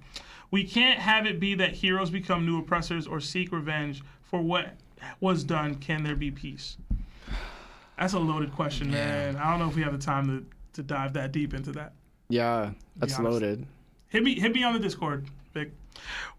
We 0.51 0.63
can't 0.63 0.99
have 0.99 1.25
it 1.25 1.39
be 1.39 1.55
that 1.55 1.71
heroes 1.71 2.11
become 2.11 2.45
new 2.45 2.59
oppressors 2.59 3.07
or 3.07 3.19
seek 3.19 3.51
revenge 3.51 4.03
for 4.21 4.41
what 4.41 4.75
was 5.19 5.43
done. 5.43 5.75
Can 5.75 6.03
there 6.03 6.15
be 6.15 6.29
peace? 6.29 6.77
That's 7.97 8.13
a 8.13 8.19
loaded 8.19 8.53
question, 8.53 8.91
man. 8.91 9.35
I 9.35 9.49
don't 9.49 9.59
know 9.59 9.69
if 9.69 9.75
we 9.75 9.81
have 9.81 9.93
the 9.93 10.03
time 10.03 10.27
to, 10.27 10.45
to 10.73 10.83
dive 10.83 11.13
that 11.13 11.31
deep 11.31 11.53
into 11.53 11.71
that. 11.71 11.93
Yeah, 12.29 12.71
that's 12.97 13.17
loaded. 13.19 13.65
Hit 14.09 14.23
me, 14.23 14.39
hit 14.39 14.53
me 14.53 14.63
on 14.63 14.73
the 14.73 14.79
Discord, 14.79 15.27
Vic. 15.53 15.71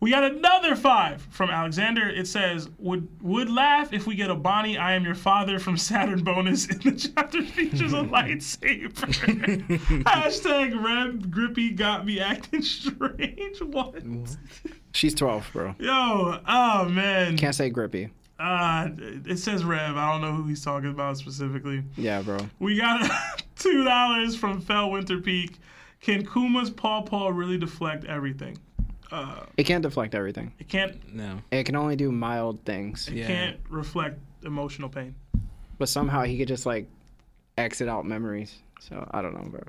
We 0.00 0.10
got 0.10 0.24
another 0.24 0.74
five 0.74 1.22
from 1.30 1.48
Alexander. 1.48 2.08
It 2.08 2.26
says, 2.26 2.68
"Would 2.78 3.08
would 3.22 3.48
laugh 3.48 3.92
if 3.92 4.06
we 4.06 4.16
get 4.16 4.28
a 4.30 4.34
Bonnie 4.34 4.76
I 4.76 4.94
am 4.94 5.04
your 5.04 5.14
father 5.14 5.58
from 5.58 5.76
Saturn 5.76 6.24
bonus 6.24 6.66
in 6.66 6.78
the 6.80 7.10
chapter 7.16 7.42
features 7.42 7.92
a 7.92 7.96
lightsaber." 8.02 8.92
Hashtag 10.04 10.82
Reb 10.82 11.30
Grippy 11.30 11.70
got 11.70 12.04
me 12.04 12.18
acting 12.20 12.62
strange. 12.62 13.62
What? 13.62 14.02
She's 14.92 15.14
12, 15.14 15.50
bro. 15.52 15.74
Yo, 15.78 16.40
oh 16.46 16.88
man. 16.88 17.36
Can't 17.36 17.54
say 17.54 17.70
grippy. 17.70 18.10
Uh, 18.38 18.88
it 19.26 19.38
says 19.38 19.64
Rev. 19.64 19.96
I 19.96 20.12
don't 20.12 20.20
know 20.20 20.32
who 20.32 20.48
he's 20.48 20.64
talking 20.64 20.90
about 20.90 21.16
specifically. 21.18 21.84
Yeah, 21.96 22.20
bro. 22.22 22.38
We 22.58 22.76
got 22.76 23.08
two 23.56 23.84
dollars 23.84 24.34
from 24.34 24.60
Fell 24.60 24.90
Winter 24.90 25.20
Peak. 25.20 25.58
Can 26.00 26.26
Kuma's 26.26 26.68
paw 26.68 27.02
paw 27.02 27.28
really 27.28 27.56
deflect 27.56 28.04
everything? 28.04 28.58
Uh, 29.14 29.46
It 29.56 29.64
can't 29.64 29.82
deflect 29.82 30.14
everything. 30.14 30.52
it 30.58 30.68
can't. 30.68 31.14
No. 31.14 31.40
It 31.52 31.64
can 31.64 31.76
only 31.76 31.94
do 31.96 32.10
mild 32.10 32.64
things. 32.64 33.08
Yeah. 33.08 33.26
Can't 33.26 33.56
reflect 33.68 34.18
emotional 34.42 34.88
pain. 34.88 35.14
But 35.78 35.88
somehow 35.88 36.22
he 36.24 36.36
could 36.38 36.48
just 36.48 36.66
like 36.66 36.88
exit 37.56 37.88
out 37.88 38.04
memories. 38.06 38.56
So 38.80 39.08
I 39.12 39.22
don't 39.22 39.34
know, 39.34 39.48
bro. 39.50 39.60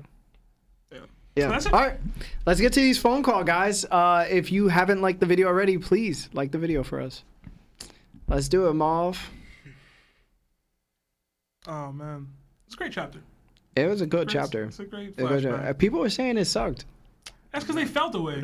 Yeah. 0.92 0.98
Yeah. 1.36 1.58
So. 1.58 1.70
All 1.72 1.80
right. 1.80 1.98
Let's 2.44 2.60
get 2.60 2.72
to 2.72 2.80
these 2.80 2.98
phone 2.98 3.22
call, 3.22 3.44
guys. 3.44 3.84
Uh, 3.84 4.26
if 4.28 4.50
you 4.50 4.68
haven't 4.68 5.00
liked 5.00 5.20
the 5.20 5.26
video 5.26 5.46
already, 5.46 5.78
please 5.78 6.28
like 6.32 6.50
the 6.50 6.58
video 6.58 6.82
for 6.82 7.00
us. 7.00 7.22
Let's 8.28 8.48
do 8.48 8.66
it, 8.66 8.74
Mauve. 8.74 9.30
Oh 11.68 11.92
man, 11.92 12.28
it's 12.66 12.74
a 12.74 12.78
great 12.78 12.92
chapter. 12.92 13.20
It 13.76 13.86
was 13.88 14.00
a 14.00 14.06
good 14.06 14.28
It's- 14.28 14.32
chapter. 14.32 14.64
It's 14.64 14.78
a 14.80 14.84
great 14.84 15.14
It 15.16 15.22
was 15.24 15.44
a- 15.44 15.48
flashback. 15.48 15.78
people 15.78 16.00
were 16.00 16.10
saying 16.10 16.38
it 16.38 16.46
sucked. 16.46 16.84
That's 17.56 17.64
because 17.64 17.76
they 17.76 17.90
felt 17.90 18.12
the 18.12 18.20
way. 18.20 18.38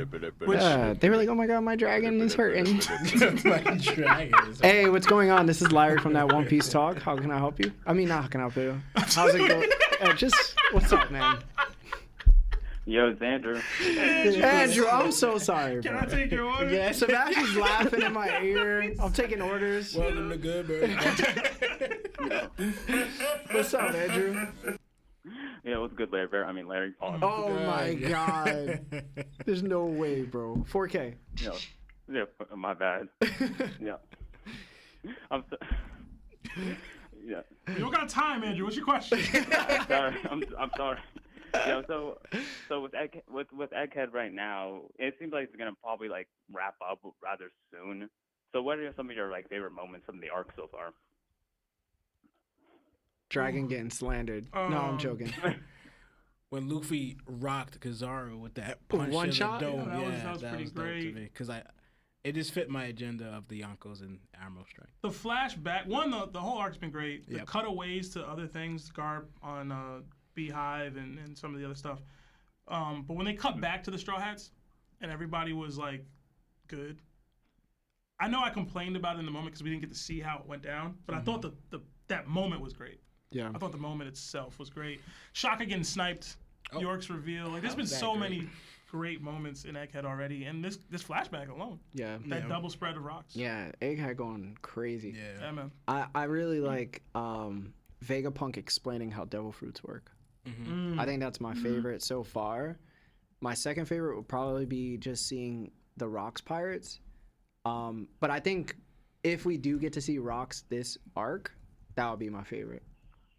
Which, 0.46 0.58
Yeah, 0.58 0.94
they 0.94 1.10
were 1.10 1.18
like, 1.18 1.28
"Oh 1.28 1.34
my 1.34 1.46
god, 1.46 1.60
my 1.60 1.76
dragon 1.76 2.18
is 2.22 2.32
hurting." 2.32 2.78
like 3.44 3.78
dragons. 3.82 4.58
hey, 4.62 4.88
what's 4.88 5.06
going 5.06 5.28
on? 5.28 5.44
This 5.44 5.60
is 5.60 5.70
Larry 5.70 5.98
from 5.98 6.14
that 6.14 6.32
One 6.32 6.46
Piece 6.46 6.70
Talk. 6.70 6.96
How 6.96 7.14
can 7.18 7.30
I 7.30 7.36
help 7.36 7.60
you? 7.60 7.70
I 7.86 7.92
mean, 7.92 8.08
not 8.08 8.22
how 8.22 8.28
can 8.28 8.40
I 8.40 8.44
help 8.44 8.56
you? 8.56 8.80
How's 8.96 9.34
it 9.34 9.46
going? 9.46 9.68
Uh, 10.00 10.12
just 10.14 10.56
what's 10.72 10.92
up, 10.92 11.12
man? 11.12 11.38
Yo, 12.86 13.10
it's 13.10 13.22
Andrew. 13.22 13.60
Andrew, 13.86 14.88
I'm 14.88 15.12
so 15.12 15.38
sorry, 15.38 15.80
Can 15.80 15.94
I 15.94 16.06
take 16.06 16.32
your 16.32 16.46
order? 16.46 16.68
Yeah, 16.74 16.90
Sebastian's 16.90 17.54
laughing 17.56 18.02
in 18.02 18.12
my 18.12 18.40
ear. 18.40 18.94
I'm 18.98 19.12
taking 19.12 19.40
orders. 19.40 19.94
Welcome 19.94 20.28
to 20.30 20.36
Good 20.36 20.66
Bird. 20.66 20.90
What's 23.52 23.74
up, 23.74 23.94
Andrew? 23.94 24.48
Yeah, 25.64 25.78
what's 25.78 25.94
good, 25.94 26.12
Larry? 26.12 26.26
Bear? 26.26 26.44
I 26.44 26.52
mean, 26.52 26.66
Larry 26.66 26.92
Paul. 26.98 27.18
Oh, 27.22 27.44
oh 27.46 27.66
my 27.66 27.94
god. 27.94 28.80
There's 29.46 29.62
no 29.62 29.84
way, 29.84 30.22
bro. 30.22 30.64
4K. 30.68 31.14
You 31.38 31.46
know, 31.46 31.56
yeah, 32.12 32.56
my 32.56 32.74
bad. 32.74 33.08
Yeah. 33.80 33.96
I'm 35.30 35.44
so, 35.50 35.56
yeah. 37.24 37.40
You 37.68 37.78
don't 37.78 37.92
got 37.92 38.08
time, 38.08 38.44
Andrew. 38.44 38.64
What's 38.64 38.76
your 38.76 38.84
question? 38.84 39.18
Sorry. 39.88 40.16
I'm, 40.30 40.42
I'm 40.58 40.70
sorry. 40.76 40.98
Yeah, 41.54 41.82
so 41.86 42.18
so 42.68 42.80
with 42.80 42.94
Egg, 42.94 43.22
with 43.30 43.48
with 43.52 43.70
Egghead 43.70 44.12
right 44.12 44.32
now, 44.32 44.82
it 44.98 45.16
seems 45.18 45.32
like 45.32 45.44
it's 45.44 45.56
gonna 45.56 45.72
probably 45.82 46.08
like 46.08 46.28
wrap 46.52 46.76
up 46.88 47.00
rather 47.22 47.50
soon. 47.70 48.08
So 48.52 48.62
what 48.62 48.78
are 48.78 48.92
some 48.96 49.10
of 49.10 49.16
your 49.16 49.30
like 49.30 49.48
favorite 49.48 49.72
moments 49.72 50.06
from 50.06 50.20
the 50.20 50.30
arc 50.30 50.50
so 50.56 50.68
far? 50.70 50.92
Dragon 53.32 53.66
getting 53.68 53.90
slandered. 53.90 54.46
no, 54.54 54.60
I'm 54.60 54.72
Um, 54.74 54.98
joking. 54.98 55.32
when 56.50 56.68
Luffy 56.68 57.16
rocked 57.26 57.80
Kizaru 57.80 58.38
with 58.38 58.54
that 58.54 58.86
punch 58.88 59.12
One 59.12 59.24
to 59.26 59.30
the 59.30 59.36
shot? 59.36 59.60
dome. 59.60 59.78
Yeah, 59.78 59.84
that 59.84 60.04
was- 60.04 60.12
yeah, 60.12 60.22
that 60.50 60.60
was 60.60 60.70
pretty 60.70 61.10
great. 61.10 61.14
Because 61.14 61.48
I, 61.48 61.62
it 62.24 62.34
just 62.34 62.52
fit 62.52 62.68
my 62.68 62.84
agenda 62.84 63.24
of 63.26 63.48
the 63.48 63.60
Yonkos 63.62 64.02
and 64.02 64.18
Admiral 64.40 64.66
Strength. 64.66 64.92
the 65.02 65.08
flashback 65.08 65.86
one 65.86 66.10
the, 66.10 66.26
the 66.32 66.38
whole 66.40 66.58
arc's 66.58 66.76
been 66.76 66.90
great 66.90 67.26
the 67.28 67.36
Yep. 67.38 67.46
cutaways 67.46 68.10
to 68.10 68.22
other 68.28 68.46
things 68.46 68.90
garp 68.92 69.24
on 69.42 69.72
uh, 69.72 70.00
beehive 70.34 70.96
and, 70.96 71.18
and 71.18 71.36
some 71.36 71.52
of 71.54 71.58
the 71.60 71.64
other 71.66 71.74
stuff 71.74 72.00
um, 72.68 73.04
but 73.08 73.14
when 73.14 73.26
they 73.26 73.34
cut 73.34 73.60
back 73.60 73.82
to 73.84 73.90
the 73.90 73.98
straw 73.98 74.20
hats 74.20 74.50
and 75.00 75.10
everybody 75.10 75.52
was 75.52 75.76
like 75.78 76.04
good 76.68 77.00
i 78.20 78.28
know 78.28 78.40
i 78.40 78.50
complained 78.50 78.94
about 78.96 79.16
it 79.16 79.18
in 79.18 79.24
the 79.24 79.30
moment 79.32 79.52
because 79.52 79.62
we 79.64 79.70
didn't 79.70 79.82
get 79.82 79.90
to 79.92 79.98
see 79.98 80.20
how 80.20 80.38
it 80.38 80.46
went 80.46 80.62
down 80.62 80.94
but 81.06 81.14
i 81.16 81.20
thought 81.20 81.42
the, 81.42 81.52
the 81.70 81.80
that 82.06 82.28
moment 82.28 82.62
was 82.62 82.72
great 82.72 83.00
Yeah. 83.32 83.50
i 83.54 83.58
thought 83.58 83.72
the 83.72 83.78
moment 83.78 84.08
itself 84.08 84.58
was 84.58 84.70
great 84.70 85.00
shaka 85.32 85.64
getting 85.66 85.84
sniped 85.84 86.36
york's 86.78 87.10
reveal 87.10 87.48
like 87.48 87.62
there's 87.62 87.74
been 87.74 87.86
so 87.86 88.12
great? 88.16 88.20
many 88.30 88.48
great 88.90 89.22
moments 89.22 89.64
in 89.64 89.74
egghead 89.74 90.04
already 90.04 90.44
and 90.44 90.62
this 90.64 90.78
this 90.90 91.02
flashback 91.02 91.48
alone 91.48 91.78
Yeah. 91.94 92.18
that 92.26 92.48
double 92.48 92.68
spread 92.70 92.96
of 92.96 93.04
rocks 93.04 93.34
Yeah. 93.34 93.70
Egghead 93.80 94.16
going 94.16 94.56
crazy. 94.62 95.14
yeah 95.40 95.50
man 95.50 95.70
I, 95.88 96.06
I 96.14 96.24
really 96.24 96.60
like 96.60 97.02
um, 97.14 97.72
Vegapunk 98.04 98.56
explaining 98.56 99.10
how 99.10 99.24
devil 99.26 99.52
fruits 99.52 99.82
work. 99.84 100.10
I 100.98 101.04
think 101.04 101.20
that's 101.20 101.40
my 101.40 101.54
favorite 101.54 102.02
so 102.02 102.24
far. 102.24 102.76
My 103.40 103.54
second 103.54 103.84
favorite 103.86 104.16
would 104.16 104.26
probably 104.26 104.66
be 104.66 104.96
just 104.96 105.28
seeing 105.28 105.70
the 105.98 106.08
Rocks 106.08 106.40
pirates. 106.40 106.98
Um, 107.64 108.08
but 108.18 108.30
I 108.30 108.40
think 108.40 108.74
if 109.22 109.44
we 109.46 109.56
do 109.56 109.78
get 109.78 109.92
to 109.92 110.00
see 110.00 110.18
Rocks 110.18 110.64
this 110.68 110.98
arc, 111.14 111.52
that 111.94 112.10
would 112.10 112.18
be 112.18 112.28
my 112.28 112.42
favorite. 112.42 112.82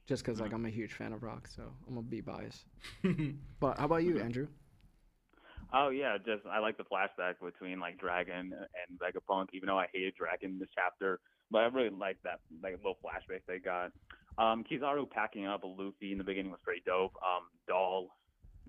Just 0.05 0.23
because 0.25 0.41
like 0.41 0.51
I'm 0.53 0.65
a 0.65 0.69
huge 0.69 0.93
fan 0.93 1.13
of 1.13 1.23
rock, 1.23 1.47
so 1.47 1.63
I'm 1.87 1.95
gonna 1.95 2.05
be 2.05 2.21
biased. 2.21 2.65
but 3.59 3.77
how 3.77 3.85
about 3.85 4.03
you, 4.03 4.19
Andrew? 4.19 4.47
Oh 5.71 5.89
yeah, 5.89 6.17
just 6.17 6.45
I 6.45 6.59
like 6.59 6.77
the 6.77 6.83
flashback 6.83 7.35
between 7.43 7.79
like 7.79 7.97
Dragon 7.99 8.51
and 8.53 8.99
Vegapunk. 8.99 9.47
Even 9.53 9.67
though 9.67 9.79
I 9.79 9.87
hated 9.93 10.13
Dragon 10.15 10.57
this 10.59 10.69
chapter, 10.75 11.19
but 11.51 11.59
I 11.59 11.65
really 11.67 11.89
like 11.89 12.17
that 12.23 12.39
like 12.61 12.73
little 12.77 12.97
flashback 13.03 13.41
they 13.47 13.59
got. 13.59 13.91
Um, 14.37 14.63
Kizaru 14.63 15.09
packing 15.09 15.45
up 15.45 15.63
a 15.63 15.67
Luffy 15.67 16.11
in 16.11 16.17
the 16.17 16.23
beginning 16.23 16.51
was 16.51 16.59
pretty 16.63 16.81
dope. 16.85 17.13
Um, 17.23 17.43
Doll, 17.67 18.09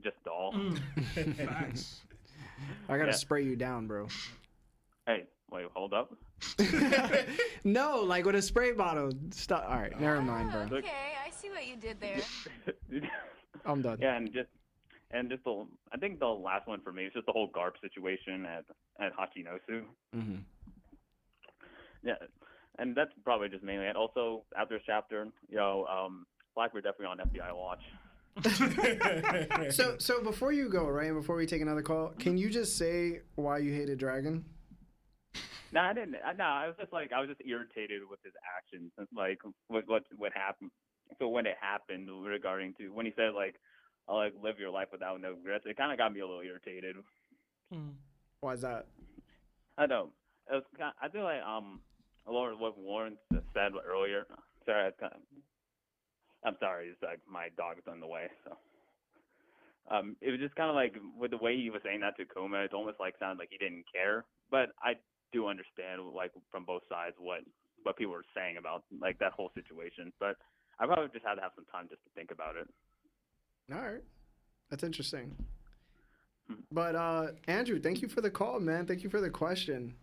just 0.02 0.16
Doll. 0.24 0.54
facts 1.36 2.02
I 2.88 2.96
gotta 2.96 3.10
Yeah. 3.10 3.16
spray 3.16 3.42
you 3.42 3.56
down, 3.56 3.86
bro. 3.86 4.06
Hey, 5.06 5.24
wait, 5.50 5.66
hold 5.74 5.92
up. 5.92 6.14
No, 7.64 8.00
like 8.02 8.24
with 8.26 8.34
a 8.34 8.42
spray 8.42 8.72
bottle. 8.72 9.10
Stop. 9.30 9.64
All 9.68 9.76
right, 9.76 9.98
never 10.00 10.20
mind, 10.22 10.52
bro. 10.52 10.78
Okay, 10.78 10.88
I 11.23 11.23
see 11.44 11.50
what 11.50 11.66
you 11.66 11.76
did 11.76 12.00
there. 12.00 13.00
I'm 13.66 13.82
done. 13.82 13.98
yeah, 14.00 14.16
and 14.16 14.32
just 14.32 14.48
and 15.10 15.30
just 15.30 15.44
the 15.44 15.66
I 15.92 15.96
think 15.98 16.18
the 16.18 16.26
last 16.26 16.66
one 16.66 16.80
for 16.82 16.92
me 16.92 17.04
is 17.04 17.12
just 17.12 17.26
the 17.26 17.32
whole 17.32 17.48
Garp 17.50 17.72
situation 17.80 18.46
at 18.46 18.64
at 19.00 19.12
Hachinosu. 19.16 19.82
hmm 20.12 20.36
Yeah, 22.02 22.14
and 22.78 22.96
that's 22.96 23.10
probably 23.24 23.48
just 23.48 23.62
mainly 23.62 23.86
it. 23.86 23.96
Also, 23.96 24.44
after 24.56 24.76
this 24.76 24.82
chapter, 24.86 25.26
you 25.48 25.56
know, 25.56 25.86
um, 25.86 26.26
Blackbeard 26.54 26.84
definitely 26.84 27.06
on 27.06 27.18
FBI 27.18 27.54
watch. 27.54 27.80
So, 29.70 29.96
so 29.98 30.22
before 30.22 30.50
you 30.52 30.68
go, 30.68 30.88
right, 30.88 31.06
and 31.06 31.16
before 31.16 31.36
we 31.36 31.46
take 31.46 31.62
another 31.62 31.82
call, 31.82 32.08
can 32.18 32.36
you 32.36 32.50
just 32.50 32.76
say 32.76 33.20
why 33.36 33.58
you 33.58 33.72
hated 33.72 33.98
Dragon? 33.98 34.44
No, 35.72 35.80
I 35.80 35.92
didn't. 35.92 36.16
I, 36.24 36.32
no, 36.32 36.44
I 36.44 36.66
was 36.66 36.76
just 36.78 36.92
like 36.92 37.12
I 37.12 37.20
was 37.20 37.28
just 37.28 37.40
irritated 37.46 38.02
with 38.08 38.18
his 38.24 38.32
actions, 38.58 38.90
like 39.16 39.38
what 39.68 39.84
what 39.86 40.02
what 40.16 40.32
happened. 40.32 40.70
So 41.18 41.28
when 41.28 41.46
it 41.46 41.56
happened 41.60 42.08
regarding 42.24 42.74
to 42.78 42.88
when 42.88 43.06
he 43.06 43.12
said 43.16 43.34
like, 43.34 43.56
"I'll 44.08 44.16
like 44.16 44.34
live 44.42 44.58
your 44.58 44.70
life 44.70 44.88
without 44.92 45.20
no 45.20 45.30
regrets," 45.30 45.64
it 45.66 45.76
kind 45.76 45.92
of 45.92 45.98
got 45.98 46.12
me 46.12 46.20
a 46.20 46.26
little 46.26 46.42
irritated. 46.42 46.96
Why 48.40 48.52
is 48.54 48.60
that? 48.62 48.86
I 49.78 49.86
don't. 49.86 50.10
It 50.50 50.54
was 50.54 50.64
kind 50.78 50.92
I 51.00 51.08
feel 51.08 51.24
like 51.24 51.42
um, 51.42 51.80
a 52.26 52.32
lot 52.32 52.52
of 52.52 52.58
what 52.58 52.78
Warren 52.78 53.16
said 53.32 53.72
earlier. 53.86 54.26
Sorry, 54.66 54.88
I 54.88 54.90
kind 54.92 55.12
of, 55.14 55.20
I'm 56.44 56.56
sorry. 56.60 56.88
It's 56.88 57.02
like 57.02 57.20
my 57.30 57.48
dog's 57.56 57.86
on 57.90 58.00
the 58.00 58.06
way, 58.06 58.28
so. 58.44 58.56
Um, 59.90 60.16
it 60.22 60.30
was 60.30 60.40
just 60.40 60.56
kind 60.56 60.70
of 60.70 60.76
like 60.76 60.96
with 61.18 61.30
the 61.30 61.36
way 61.36 61.60
he 61.60 61.68
was 61.68 61.82
saying 61.84 62.00
that 62.00 62.16
to 62.16 62.24
Kuma, 62.24 62.64
it 62.64 62.72
almost 62.72 62.98
like 62.98 63.14
sounded 63.20 63.38
like 63.38 63.50
he 63.50 63.58
didn't 63.58 63.84
care. 63.92 64.24
But 64.50 64.70
I 64.80 64.94
do 65.32 65.46
understand 65.46 66.00
like 66.14 66.32
from 66.50 66.64
both 66.64 66.82
sides 66.88 67.16
what 67.18 67.40
what 67.82 67.96
people 67.96 68.14
were 68.14 68.24
saying 68.34 68.56
about 68.56 68.84
like 69.00 69.18
that 69.18 69.32
whole 69.32 69.50
situation. 69.54 70.12
But 70.18 70.36
I 70.78 70.86
probably 70.86 71.08
just 71.12 71.24
had 71.24 71.34
to 71.34 71.40
have 71.40 71.52
some 71.54 71.64
time 71.72 71.86
just 71.88 72.02
to 72.04 72.10
think 72.14 72.30
about 72.30 72.56
it. 72.56 72.68
All 73.72 73.80
right, 73.80 74.02
that's 74.70 74.82
interesting. 74.84 75.34
But 76.70 76.94
uh, 76.94 77.28
Andrew, 77.48 77.80
thank 77.80 78.02
you 78.02 78.08
for 78.08 78.20
the 78.20 78.30
call, 78.30 78.60
man. 78.60 78.86
Thank 78.86 79.02
you 79.02 79.08
for 79.10 79.20
the 79.20 79.30
question. 79.30 79.94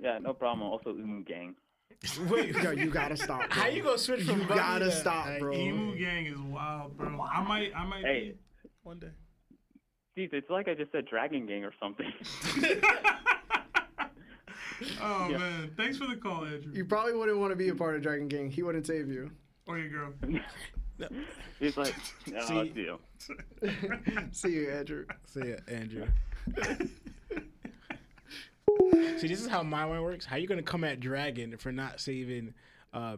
Yeah, 0.00 0.18
no 0.18 0.32
problem. 0.32 0.62
Also, 0.68 0.92
Imu 0.92 1.24
Gang. 1.26 1.54
Wait, 2.28 2.54
Yo, 2.56 2.72
you 2.72 2.90
gotta 2.90 3.16
stop. 3.16 3.40
Bro. 3.50 3.62
how 3.62 3.68
you 3.68 3.82
gonna 3.82 3.96
switch 3.98 4.24
from 4.24 4.40
You 4.40 4.46
gotta 4.48 4.86
to- 4.86 4.90
stop, 4.92 5.26
like, 5.26 5.38
bro. 5.38 5.52
Imu 5.54 5.96
gang 5.98 6.26
is 6.26 6.38
wild, 6.38 6.96
bro. 6.96 7.20
I 7.20 7.42
might, 7.46 7.70
I 7.76 7.84
might 7.86 8.04
Hey. 8.04 8.34
be 8.64 8.68
one 8.82 8.98
day. 8.98 9.10
Jeez, 10.18 10.32
it's 10.32 10.50
like 10.50 10.66
I 10.68 10.74
just 10.74 10.90
said 10.90 11.06
Dragon 11.06 11.46
Gang 11.46 11.64
or 11.64 11.72
something. 11.80 12.10
Oh 15.00 15.28
man, 15.28 15.70
thanks 15.76 15.96
for 15.96 16.06
the 16.08 16.16
call, 16.16 16.44
Andrew. 16.44 16.72
You 16.74 16.84
probably 16.84 17.14
wouldn't 17.14 17.38
want 17.38 17.52
to 17.52 17.56
be 17.56 17.68
a 17.68 17.74
part 17.74 17.94
of 17.94 18.02
Dragon 18.02 18.26
Gang. 18.26 18.50
He 18.50 18.64
wouldn't 18.64 18.84
save 18.86 19.08
you. 19.08 19.30
Or 19.66 19.78
your 19.78 19.88
girl. 19.88 20.12
He's 21.58 21.76
like, 21.76 21.94
no, 22.26 22.44
See- 22.46 22.54
I'll 22.58 22.64
see 22.66 22.80
you. 22.80 22.98
See 24.32 24.52
you, 24.52 24.70
Andrew. 24.70 25.06
See 25.26 25.40
you, 25.46 25.58
Andrew. 25.68 26.06
See, 29.18 29.28
this 29.28 29.40
is 29.40 29.46
how 29.46 29.62
my 29.62 29.84
one 29.84 30.02
works. 30.02 30.24
How 30.24 30.36
you 30.36 30.46
gonna 30.48 30.62
come 30.62 30.82
at 30.84 30.98
Dragon 31.00 31.56
for 31.58 31.70
not 31.72 32.00
saving 32.00 32.54
uh, 32.92 33.16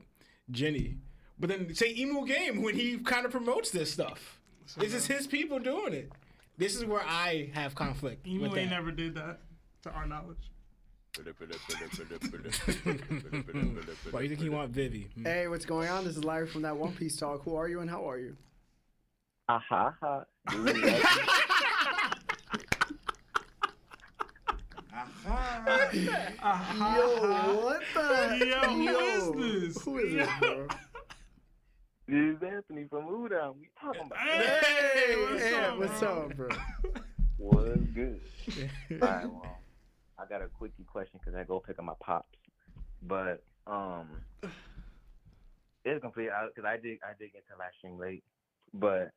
Ginny, 0.50 0.96
but 1.38 1.48
then 1.48 1.74
say 1.74 1.94
Imu 1.94 2.26
Game 2.26 2.62
when 2.62 2.74
he 2.74 2.98
kind 2.98 3.24
of 3.24 3.32
promotes 3.32 3.70
this 3.70 3.90
stuff? 3.92 4.40
This 4.76 4.92
is 4.94 5.06
his 5.06 5.26
people 5.26 5.58
doing 5.58 5.92
it. 5.94 6.10
This 6.58 6.74
is 6.76 6.84
where 6.84 7.02
I 7.02 7.50
have 7.54 7.74
conflict. 7.74 8.26
Imu 8.26 8.40
with 8.40 8.56
ain't 8.56 8.70
that. 8.70 8.76
never 8.76 8.90
did 8.90 9.14
that, 9.14 9.40
to 9.82 9.90
our 9.90 10.06
knowledge. 10.06 10.50
Why 14.10 14.20
you 14.22 14.28
think 14.28 14.40
he 14.40 14.48
want 14.48 14.70
Vivi? 14.72 15.08
Hmm. 15.14 15.24
Hey, 15.24 15.46
what's 15.48 15.64
going 15.64 15.88
on? 15.88 16.04
This 16.04 16.16
is 16.16 16.24
Larry 16.24 16.48
from 16.48 16.62
that 16.62 16.76
One 16.76 16.92
Piece 16.92 17.16
Talk. 17.16 17.42
Who 17.44 17.54
are 17.54 17.68
you 17.68 17.80
and 17.80 17.88
how 17.90 18.08
are 18.08 18.18
you? 18.18 18.36
Aha, 19.48 19.94
ha. 20.00 20.24
Yo, 26.24 27.60
what 27.62 27.82
the? 27.94 28.46
Yo, 28.46 28.60
who 28.70 28.88
is 28.88 29.74
this? 29.74 29.82
Who 29.84 29.98
is 29.98 30.14
this, 30.14 30.28
bro? 30.40 30.66
This 32.06 32.36
is 32.36 32.42
Anthony 32.42 32.86
from 32.88 33.04
Udon. 33.06 33.54
We 33.60 33.68
talking 33.80 34.02
about 34.06 34.18
Hey, 34.18 35.16
what's 35.30 35.42
Hey, 35.42 35.54
up, 35.64 35.78
what's 35.78 36.00
bro? 36.00 36.22
up, 36.22 36.36
bro? 36.36 36.48
what's 37.38 37.80
good. 37.94 38.20
All 39.02 39.08
right, 39.08 39.24
well, 39.30 39.58
I 40.24 40.28
got 40.28 40.42
a 40.42 40.48
quickie 40.48 40.84
question 40.84 41.20
because 41.22 41.38
I 41.38 41.44
go 41.44 41.60
pick 41.60 41.78
up 41.78 41.84
my 41.84 41.94
pops, 42.00 42.38
but 43.02 43.42
um, 43.66 44.08
it's 45.84 46.00
complete 46.00 46.30
because 46.54 46.66
I 46.66 46.76
did 46.78 46.98
I 47.04 47.12
did 47.18 47.32
get 47.32 47.44
to 47.48 47.58
last 47.58 47.76
stream 47.78 47.98
late, 47.98 48.24
but 48.72 49.10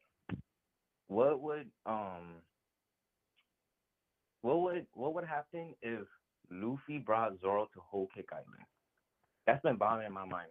what 1.07 1.41
would 1.41 1.67
um 1.85 2.41
what 4.41 4.61
would 4.61 4.85
what 4.93 5.13
would 5.13 5.25
happen 5.25 5.75
if 5.81 6.01
Luffy 6.51 6.97
brought 6.97 7.39
Zoro 7.39 7.65
to 7.73 7.79
Whole 7.79 8.09
Cake 8.13 8.29
Island? 8.33 8.65
That's 9.45 9.61
been 9.61 9.77
bothering 9.77 10.11
my 10.11 10.25
mind, 10.25 10.49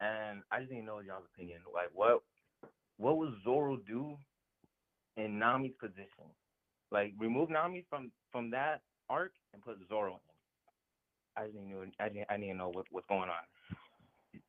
and 0.00 0.42
I 0.50 0.60
just 0.60 0.72
need 0.72 0.80
to 0.80 0.86
know 0.86 0.98
y'all's 0.98 1.26
opinion. 1.32 1.60
Like, 1.72 1.90
what 1.92 2.22
what 2.96 3.18
would 3.18 3.34
Zoro 3.44 3.76
do 3.76 4.16
in 5.16 5.38
Nami's 5.38 5.74
position? 5.78 6.26
Like, 6.90 7.12
remove 7.18 7.50
Nami 7.50 7.84
from 7.88 8.10
from 8.32 8.50
that 8.50 8.80
arc 9.10 9.32
and 9.52 9.62
put 9.62 9.76
Zoro 9.88 10.12
in. 11.36 11.42
I 11.42 11.46
just 11.46 11.56
need 11.56 11.72
to 11.72 12.02
I, 12.04 12.08
need- 12.08 12.26
I 12.30 12.36
need 12.36 12.48
to 12.52 12.54
know 12.54 12.70
what, 12.72 12.86
what's 12.90 13.06
going 13.06 13.22
on. 13.28 14.40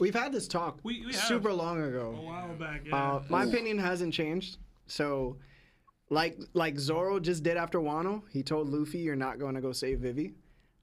We've 0.00 0.14
had 0.14 0.32
this 0.32 0.46
talk 0.46 0.78
We, 0.84 1.04
we 1.06 1.12
have 1.12 1.22
super 1.24 1.52
long 1.52 1.80
a 1.82 1.88
ago. 1.88 2.18
while 2.22 2.54
back. 2.54 2.82
Yeah. 2.86 2.96
Uh, 3.14 3.22
my 3.28 3.44
opinion 3.44 3.78
hasn't 3.78 4.14
changed. 4.14 4.58
So, 4.86 5.36
like 6.08 6.38
like 6.54 6.78
Zoro 6.78 7.18
just 7.18 7.42
did 7.42 7.56
after 7.56 7.80
Wano, 7.80 8.22
he 8.30 8.42
told 8.42 8.68
Luffy, 8.68 8.98
"You're 8.98 9.16
not 9.16 9.38
going 9.38 9.54
to 9.56 9.60
go 9.60 9.72
save 9.72 9.98
Vivi." 10.00 10.34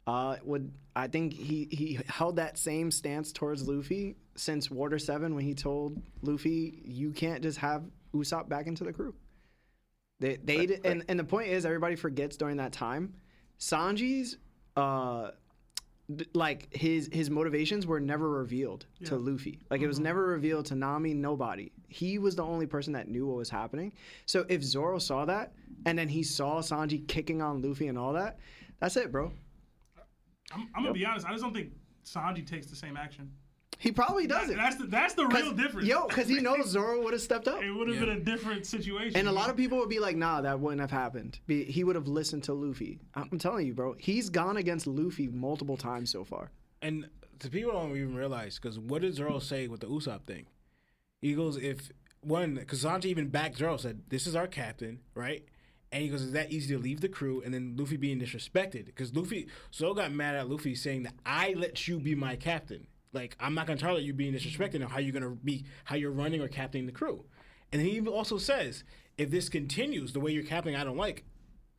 Uh, 0.06 0.36
would 0.44 0.72
I 0.96 1.08
think 1.08 1.34
he 1.34 1.68
he 1.72 1.98
held 2.08 2.36
that 2.36 2.58
same 2.58 2.92
stance 2.92 3.32
towards 3.32 3.68
Luffy 3.68 4.16
since 4.36 4.70
Water 4.70 5.00
Seven 5.00 5.34
when 5.34 5.44
he 5.46 5.54
told 5.56 6.02
Luffy, 6.22 6.82
"You 6.86 7.12
can't 7.12 7.42
just 7.42 7.58
have 7.60 7.84
Usopp 8.14 8.50
back 8.50 8.68
into 8.68 8.84
the 8.84 8.92
crew." 8.94 9.16
They 10.20 10.38
they 10.38 10.80
and 10.86 11.04
and 11.10 11.20
the 11.20 11.24
point 11.24 11.50
is 11.50 11.66
everybody 11.66 11.96
forgets 11.96 12.38
during 12.38 12.58
that 12.58 12.72
time, 12.72 13.14
Sanji's 13.60 14.38
uh 14.78 15.32
like 16.34 16.74
his 16.74 17.10
his 17.12 17.30
motivations 17.30 17.88
were 17.88 18.00
never 18.00 18.30
revealed 18.30 18.86
to 19.06 19.18
Luffy. 19.18 19.60
Like 19.70 19.82
it 19.82 19.88
was 19.88 20.00
never 20.00 20.26
revealed 20.26 20.68
to 20.68 20.76
Nami, 20.76 21.14
nobody. 21.14 21.72
He 21.90 22.20
was 22.20 22.36
the 22.36 22.44
only 22.44 22.68
person 22.68 22.94
that 22.94 23.10
knew 23.10 23.28
what 23.28 23.38
was 23.38 23.50
happening. 23.50 23.92
So 24.26 24.46
if 24.48 24.64
Zoro 24.64 25.00
saw 25.00 25.26
that 25.26 25.54
and 25.86 25.98
then 25.98 26.08
he 26.08 26.24
saw 26.24 26.62
Sanji 26.62 27.08
kicking 27.08 27.42
on 27.42 27.62
Luffy 27.62 27.88
and 27.88 27.98
all 27.98 28.14
that, 28.14 28.38
that's 28.80 28.96
it, 28.98 29.12
bro. 29.12 29.32
I'm, 30.54 30.70
I'm 30.76 30.84
gonna 30.84 30.94
be 30.94 31.06
honest. 31.06 31.26
I 31.26 31.32
just 31.32 31.44
don't 31.44 31.54
think 31.54 31.72
Sanji 32.06 32.46
takes 32.46 32.68
the 32.68 32.76
same 32.76 32.96
action. 32.96 33.32
He 33.78 33.92
probably 33.92 34.26
does 34.28 34.50
it. 34.50 34.58
That's 34.58 34.78
the 34.78 34.86
that's 34.88 35.14
the 35.14 35.28
real 35.28 35.52
difference. 35.52 35.88
Yo, 35.88 36.08
because 36.08 36.28
he 36.28 36.40
knows 36.40 36.68
Zoro 36.70 37.04
would 37.04 37.14
have 37.14 37.22
stepped 37.22 37.48
up. 37.48 37.62
it 37.62 37.72
would 37.72 37.88
have 37.90 38.00
been 38.00 38.10
a 38.10 38.20
different 38.20 38.66
situation. 38.66 39.18
And 39.18 39.28
a 39.28 39.32
lot 39.32 39.50
of 39.50 39.58
people 39.58 39.78
would 39.80 39.90
be 39.90 40.00
like, 40.00 40.16
nah, 40.16 40.42
that 40.42 40.60
wouldn't 40.60 40.82
have 40.82 40.92
happened. 40.92 41.40
Be, 41.48 41.64
he 41.66 41.84
would 41.84 41.96
have 41.96 42.08
listened 42.08 42.44
to 42.46 42.54
Luffy. 42.54 43.00
I'm 43.14 43.38
telling 43.38 43.68
you, 43.68 43.74
bro. 43.74 43.96
He's 43.98 44.30
gone 44.30 44.58
against 44.58 44.88
Luffy 44.88 45.28
multiple 45.28 45.78
times 45.78 46.10
so 46.10 46.24
far. 46.24 46.52
And 46.82 47.08
the 47.40 47.50
people 47.50 47.74
don't 47.74 47.92
even 47.92 48.16
realize 48.16 48.60
because 48.60 48.80
what 48.80 49.02
did 49.02 49.16
Zoro 49.16 49.40
say 49.40 49.68
with 49.68 49.82
the 49.82 49.88
Usopp 49.88 50.24
thing? 50.26 50.46
He 51.22 51.34
goes, 51.34 51.58
if 51.58 51.92
one, 52.22 52.56
because 52.56 52.84
Sanji 52.84 53.06
even 53.06 53.30
backed 53.30 53.58
Zoro, 53.58 53.78
said, 53.78 54.04
"This 54.10 54.26
is 54.26 54.36
our 54.36 54.48
captain, 54.48 55.00
right?" 55.14 55.44
And 55.92 56.02
he 56.02 56.10
goes, 56.10 56.22
"Is 56.24 56.32
that 56.32 56.52
easy 56.52 56.76
to 56.76 56.82
leave 56.82 57.02
the 57.02 57.10
crew?" 57.10 57.42
And 57.44 57.54
then 57.54 57.76
Luffy 57.78 57.98
being 57.98 58.20
disrespected 58.20 58.86
because 58.86 59.16
Luffy, 59.16 59.48
Zoro 59.74 59.94
got 59.94 60.12
mad 60.12 60.36
at 60.36 60.50
Luffy 60.50 60.74
saying 60.76 61.04
that 61.04 61.14
I 61.26 61.54
let 61.56 61.88
you 61.88 62.00
be 62.00 62.16
my 62.16 62.36
captain. 62.36 62.88
Like 63.16 63.36
I'm 63.40 63.56
not 63.56 63.66
gonna 63.66 63.80
tolerate 63.80 64.04
you 64.04 64.14
being 64.14 64.34
disrespected. 64.34 64.82
Now 64.82 64.90
how 64.90 65.00
you're 65.00 65.14
gonna 65.14 65.32
be 65.32 65.66
how 65.86 65.96
you're 65.96 66.12
running 66.12 66.42
or 66.42 66.48
captaining 66.48 66.86
the 66.86 66.92
crew? 66.92 67.26
And 67.72 67.82
then 67.82 67.90
he 67.90 68.00
also 68.08 68.38
says, 68.38 68.84
if 69.18 69.32
this 69.32 69.50
continues 69.50 70.14
the 70.14 70.20
way 70.20 70.32
you're 70.32 70.44
captaining, 70.44 70.80
I 70.80 70.84
don't 70.84 70.98
like. 70.98 71.24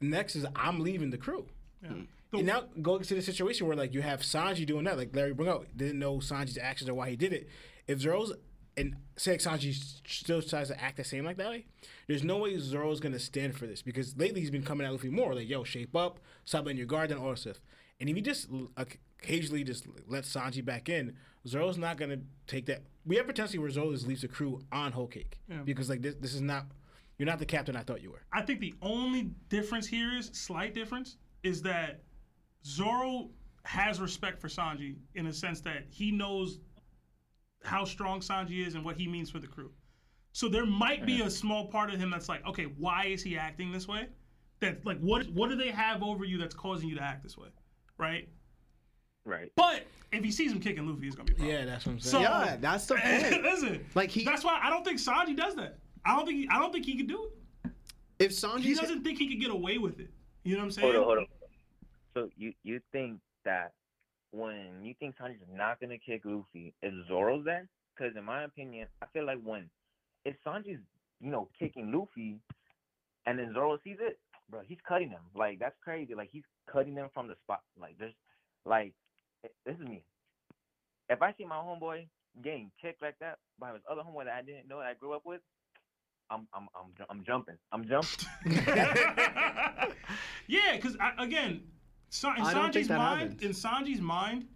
Next 0.00 0.34
is 0.34 0.46
I'm 0.56 0.80
leaving 0.80 1.10
the 1.10 1.18
crew. 1.18 1.46
Yeah. 1.82 1.90
Mm. 1.90 2.06
And 2.32 2.46
now 2.46 2.64
go 2.82 2.98
to 2.98 3.14
the 3.14 3.22
situation 3.22 3.66
where 3.66 3.76
like 3.76 3.94
you 3.94 4.02
have 4.02 4.20
Sanji 4.20 4.66
doing 4.66 4.84
that, 4.84 4.96
like 4.96 5.14
Larry 5.14 5.32
brought 5.32 5.48
out, 5.48 5.66
didn't 5.76 5.98
know 5.98 6.16
Sanji's 6.16 6.58
actions 6.58 6.90
or 6.90 6.94
why 6.94 7.10
he 7.10 7.16
did 7.16 7.32
it. 7.32 7.48
If 7.86 8.00
Zoro's 8.00 8.32
and 8.76 8.96
say 9.16 9.36
Sanji 9.38 9.74
still 10.06 10.42
tries 10.42 10.68
to 10.68 10.82
act 10.82 10.96
the 10.96 11.04
same 11.04 11.24
like 11.24 11.36
that 11.36 11.48
way, 11.48 11.66
there's 12.08 12.24
no 12.24 12.38
way 12.38 12.58
Zoro's 12.58 13.00
gonna 13.00 13.18
stand 13.18 13.56
for 13.56 13.66
this 13.66 13.82
because 13.82 14.16
lately 14.16 14.40
he's 14.40 14.50
been 14.50 14.64
coming 14.64 14.86
at 14.86 14.92
Luffy 14.92 15.08
more 15.08 15.34
like, 15.34 15.48
yo, 15.48 15.64
shape 15.64 15.94
up, 15.94 16.18
stop 16.44 16.64
letting 16.64 16.78
your 16.78 16.86
guard 16.86 17.10
and 17.10 17.20
all 17.20 17.30
this 17.30 17.42
stuff. 17.42 17.60
And 18.00 18.10
if 18.10 18.16
he 18.16 18.22
just 18.22 18.48
occasionally 19.26 19.64
just 19.64 19.86
let 20.06 20.24
Sanji 20.24 20.64
back 20.64 20.88
in, 20.88 21.14
Zoro's 21.46 21.78
not 21.78 21.96
gonna 21.96 22.18
take 22.46 22.66
that. 22.66 22.82
We 23.04 23.16
have 23.16 23.26
potentially 23.26 23.58
where 23.58 23.70
Zoro 23.70 23.92
just 23.92 24.06
leaves 24.06 24.22
the 24.22 24.28
crew 24.28 24.60
on 24.72 24.92
whole 24.92 25.06
cake 25.06 25.38
Yeah. 25.48 25.62
because 25.64 25.88
like 25.88 26.02
this, 26.02 26.14
this 26.20 26.34
is 26.34 26.40
not. 26.40 26.66
You're 27.18 27.26
not 27.26 27.38
the 27.38 27.46
captain 27.46 27.76
I 27.76 27.82
thought 27.82 28.02
you 28.02 28.10
were. 28.10 28.22
I 28.32 28.42
think 28.42 28.60
the 28.60 28.74
only 28.82 29.30
difference 29.48 29.86
here 29.86 30.12
is 30.18 30.26
slight 30.34 30.74
difference 30.74 31.16
is 31.44 31.62
that 31.62 32.02
Zoro 32.64 33.30
has 33.64 34.00
respect 34.00 34.38
for 34.40 34.48
Sanji 34.48 34.96
in 35.14 35.26
a 35.26 35.32
sense 35.32 35.60
that 35.62 35.84
he 35.88 36.10
knows 36.12 36.58
how 37.64 37.84
strong 37.84 38.20
Sanji 38.20 38.66
is 38.66 38.74
and 38.74 38.84
what 38.84 38.96
he 38.96 39.08
means 39.08 39.30
for 39.30 39.38
the 39.38 39.46
crew. 39.46 39.70
So 40.32 40.48
there 40.48 40.66
might 40.66 41.06
be 41.06 41.22
a 41.22 41.30
small 41.30 41.68
part 41.68 41.90
of 41.92 41.98
him 41.98 42.10
that's 42.10 42.28
like, 42.28 42.46
okay, 42.46 42.64
why 42.64 43.06
is 43.06 43.22
he 43.22 43.38
acting 43.38 43.72
this 43.72 43.88
way? 43.88 44.08
That 44.60 44.84
like 44.84 44.98
what 45.00 45.26
what 45.30 45.48
do 45.48 45.56
they 45.56 45.70
have 45.70 46.02
over 46.02 46.24
you 46.24 46.36
that's 46.36 46.54
causing 46.54 46.88
you 46.88 46.96
to 46.96 47.02
act 47.02 47.22
this 47.22 47.38
way? 47.38 47.48
Right? 47.96 48.28
Right. 49.26 49.52
But 49.56 49.82
if 50.12 50.22
he 50.24 50.30
sees 50.30 50.52
him 50.52 50.60
kicking 50.60 50.86
Luffy, 50.88 51.08
it's 51.08 51.16
gonna 51.16 51.26
be 51.26 51.32
a 51.32 51.36
problem. 51.36 51.54
Yeah, 51.56 51.64
that's 51.66 51.84
what 51.84 51.92
I'm 51.92 51.98
So 52.00 52.10
saying. 52.12 52.22
Yeah, 52.22 52.56
that's 52.60 52.86
the 52.86 52.94
point. 53.04 53.42
listen, 53.42 53.84
Like, 53.94 54.10
he- 54.10 54.24
that's 54.24 54.44
why 54.44 54.58
I 54.62 54.70
don't 54.70 54.84
think 54.84 54.98
Sanji 55.00 55.36
does 55.36 55.56
that. 55.56 55.78
I 56.04 56.16
don't 56.16 56.24
think 56.26 56.38
he, 56.38 56.48
I 56.48 56.58
don't 56.60 56.72
think 56.72 56.86
he 56.86 56.96
could 56.96 57.08
do 57.08 57.24
it. 57.64 57.70
If 58.18 58.30
Sanji, 58.30 58.60
He 58.60 58.74
doesn't 58.74 59.02
think 59.02 59.18
he 59.18 59.28
could 59.28 59.40
get 59.40 59.50
away 59.50 59.78
with 59.78 59.98
it. 60.00 60.08
You 60.44 60.52
know 60.54 60.60
what 60.60 60.64
I'm 60.66 60.70
saying? 60.70 60.86
Hold 60.94 60.96
on, 60.96 61.04
hold 61.04 61.18
on. 61.18 61.26
So 62.14 62.30
you 62.38 62.54
you 62.62 62.80
think 62.92 63.18
that 63.44 63.72
when 64.30 64.82
you 64.84 64.94
think 65.00 65.16
Sanji's 65.20 65.40
not 65.52 65.80
gonna 65.80 65.98
kick 65.98 66.22
Luffy, 66.24 66.72
is 66.82 66.94
Zoro's 67.08 67.44
there? 67.44 67.68
Because 67.96 68.16
in 68.16 68.24
my 68.24 68.44
opinion, 68.44 68.86
I 69.02 69.06
feel 69.12 69.26
like 69.26 69.40
when 69.42 69.68
if 70.24 70.36
Sanji's 70.46 70.80
you 71.20 71.30
know 71.30 71.48
kicking 71.58 71.92
Luffy, 71.92 72.38
and 73.26 73.38
then 73.38 73.52
Zoro 73.52 73.76
sees 73.82 73.96
it, 74.00 74.18
bro, 74.48 74.60
he's 74.66 74.78
cutting 74.88 75.10
him. 75.10 75.20
Like 75.34 75.58
that's 75.58 75.76
crazy. 75.82 76.14
Like 76.14 76.30
he's 76.32 76.44
cutting 76.72 76.94
them 76.94 77.08
from 77.12 77.26
the 77.28 77.34
spot. 77.42 77.60
Like 77.78 77.96
there's 77.98 78.14
like 78.64 78.94
this 79.42 79.76
is 79.76 79.86
me. 79.86 80.02
If 81.08 81.22
I 81.22 81.32
see 81.38 81.44
my 81.44 81.56
homeboy 81.56 82.06
getting 82.42 82.70
kicked 82.80 83.00
like 83.02 83.18
that 83.20 83.38
by 83.58 83.72
his 83.72 83.82
other 83.90 84.02
homeboy 84.02 84.24
that 84.24 84.34
I 84.34 84.42
didn't 84.42 84.68
know 84.68 84.78
that 84.78 84.86
I 84.86 84.94
grew 84.94 85.12
up 85.14 85.22
with, 85.24 85.40
I'm 86.30 86.46
I'm 86.52 86.68
I'm 86.74 86.92
I'm 87.10 87.24
jumping. 87.24 87.54
I'm 87.72 87.84
jumping. 87.86 88.26
yeah, 90.48 90.76
because 90.76 90.96
again, 91.18 91.62
Sa- 92.10 92.34
in 92.34 92.42
I 92.42 92.52
don't 92.54 92.72
think 92.72 92.86
Sanji's 92.86 92.90
mind, 92.90 93.20
happens. 93.40 93.42
in 93.42 93.50
Sanji's 93.52 94.00
mind, 94.00 94.46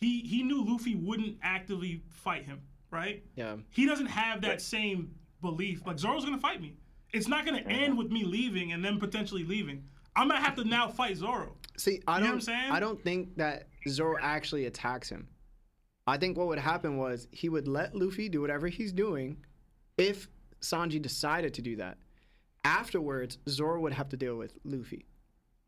he 0.00 0.20
he 0.20 0.42
knew 0.42 0.64
Luffy 0.64 0.94
wouldn't 0.94 1.36
actively 1.42 2.02
fight 2.10 2.44
him, 2.44 2.60
right? 2.90 3.22
yeah. 3.36 3.56
He 3.70 3.86
doesn't 3.86 4.06
have 4.06 4.40
that 4.42 4.60
same 4.62 5.14
belief. 5.40 5.86
Like 5.86 5.98
Zoro's 5.98 6.24
gonna 6.24 6.38
fight 6.38 6.60
me. 6.60 6.76
It's 7.12 7.28
not 7.28 7.44
gonna 7.44 7.58
Mm-hmm. 7.60 7.70
end 7.70 7.98
with 7.98 8.10
me 8.10 8.24
leaving 8.24 8.72
and 8.72 8.84
then 8.84 8.98
potentially 8.98 9.44
leaving. 9.44 9.84
I'm 10.16 10.28
gonna 10.28 10.40
have 10.40 10.56
to 10.56 10.64
now 10.64 10.88
fight 10.88 11.16
Zoro. 11.16 11.56
See, 11.76 12.00
I 12.06 12.16
You 12.18 12.20
don't. 12.20 12.28
what 12.28 12.34
I'm 12.34 12.40
saying? 12.40 12.70
I 12.72 12.80
don't 12.80 13.02
think 13.02 13.36
that 13.36 13.68
Zoro 13.88 14.16
actually 14.20 14.66
attacks 14.66 15.08
him. 15.08 15.26
I 16.06 16.18
think 16.18 16.36
what 16.36 16.46
would 16.48 16.58
happen 16.58 16.96
was 16.98 17.26
he 17.32 17.48
would 17.48 17.66
let 17.66 17.94
Luffy 17.96 18.28
do 18.28 18.40
whatever 18.40 18.68
he's 18.68 18.92
doing, 18.92 19.38
if 19.96 20.28
Sanji 20.60 21.00
decided 21.00 21.54
to 21.54 21.62
do 21.62 21.76
that. 21.76 21.98
Afterwards, 22.64 23.38
Zoro 23.48 23.80
would 23.80 23.92
have 23.92 24.08
to 24.10 24.16
deal 24.16 24.36
with 24.36 24.56
Luffy. 24.64 25.06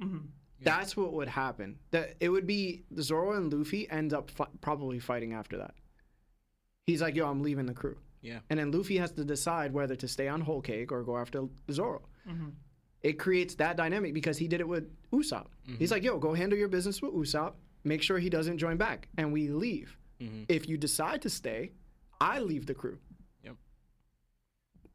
Mm-hmm. 0.02 0.27
That's 0.62 0.97
what 0.97 1.12
would 1.12 1.28
happen. 1.28 1.78
That 1.90 2.16
it 2.20 2.28
would 2.31 2.47
be 2.47 2.85
Zoro 3.01 3.32
and 3.32 3.52
Luffy 3.52 3.89
end 3.90 4.14
up 4.14 4.31
fi- 4.31 4.47
probably 4.60 4.98
fighting 4.98 5.32
after 5.35 5.59
that. 5.59 5.74
He's 6.86 7.02
like, 7.02 7.14
"Yo, 7.16 7.28
I'm 7.28 7.43
leaving 7.43 7.66
the 7.66 7.74
crew," 7.74 7.98
Yeah. 8.23 8.39
and 8.48 8.59
then 8.59 8.70
Luffy 8.70 8.97
has 8.98 9.10
to 9.12 9.24
decide 9.24 9.73
whether 9.73 9.97
to 9.97 10.09
stay 10.09 10.28
on 10.28 10.40
Whole 10.40 10.62
Cake 10.62 10.93
or 10.93 11.02
go 11.02 11.18
after 11.18 11.43
Zoro. 11.70 12.02
Mm-hmm. 12.28 12.48
It 13.02 13.18
creates 13.18 13.55
that 13.56 13.77
dynamic 13.77 14.14
because 14.14 14.39
he 14.39 14.48
did 14.48 14.60
it 14.60 14.68
with 14.68 14.90
Usopp. 15.12 15.47
He's 15.64 15.77
mm-hmm. 15.77 15.94
like, 15.94 16.02
"Yo, 16.02 16.18
go 16.18 16.35
handle 16.35 16.59
your 16.59 16.68
business 16.68 17.01
with 17.02 17.12
Usopp. 17.12 17.55
Make 17.85 18.02
sure 18.02 18.18
he 18.18 18.31
doesn't 18.31 18.59
join 18.59 18.77
back, 18.77 19.09
and 19.16 19.32
we 19.32 19.48
leave. 19.48 19.97
Mm-hmm. 20.20 20.44
If 20.48 20.68
you 20.68 20.77
decide 20.77 21.23
to 21.23 21.31
stay, 21.31 21.73
I 22.20 22.40
leave 22.40 22.66
the 22.66 22.74
crew." 22.74 22.98
Yep. 23.44 23.56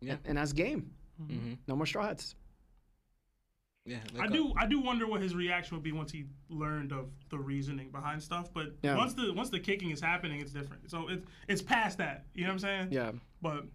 Yeah. 0.01 0.15
And 0.25 0.37
that's 0.37 0.53
game. 0.53 0.91
Mm-hmm. 1.21 1.53
No 1.67 1.75
more 1.75 1.85
straw 1.85 2.07
hats. 2.07 2.35
Yeah. 3.85 3.97
I 4.19 4.27
do 4.27 4.53
I 4.57 4.67
do 4.67 4.79
wonder 4.79 5.07
what 5.07 5.21
his 5.21 5.33
reaction 5.33 5.75
would 5.75 5.83
be 5.83 5.91
once 5.91 6.11
he 6.11 6.25
learned 6.49 6.91
of 6.91 7.07
the 7.29 7.37
reasoning 7.37 7.89
behind 7.89 8.21
stuff. 8.21 8.53
But 8.53 8.75
Yeah. 8.83 8.95
once 8.95 9.13
the 9.13 9.33
once 9.33 9.49
the 9.49 9.59
kicking 9.59 9.89
is 9.89 9.99
happening, 9.99 10.39
it's 10.39 10.51
different. 10.51 10.89
So 10.89 11.07
it's 11.09 11.25
it's 11.47 11.61
past 11.61 11.97
that. 11.97 12.25
You 12.35 12.43
know 12.43 12.49
what 12.49 12.53
I'm 12.53 12.59
saying? 12.59 12.87
Yeah, 12.91 13.11
But 13.41 13.65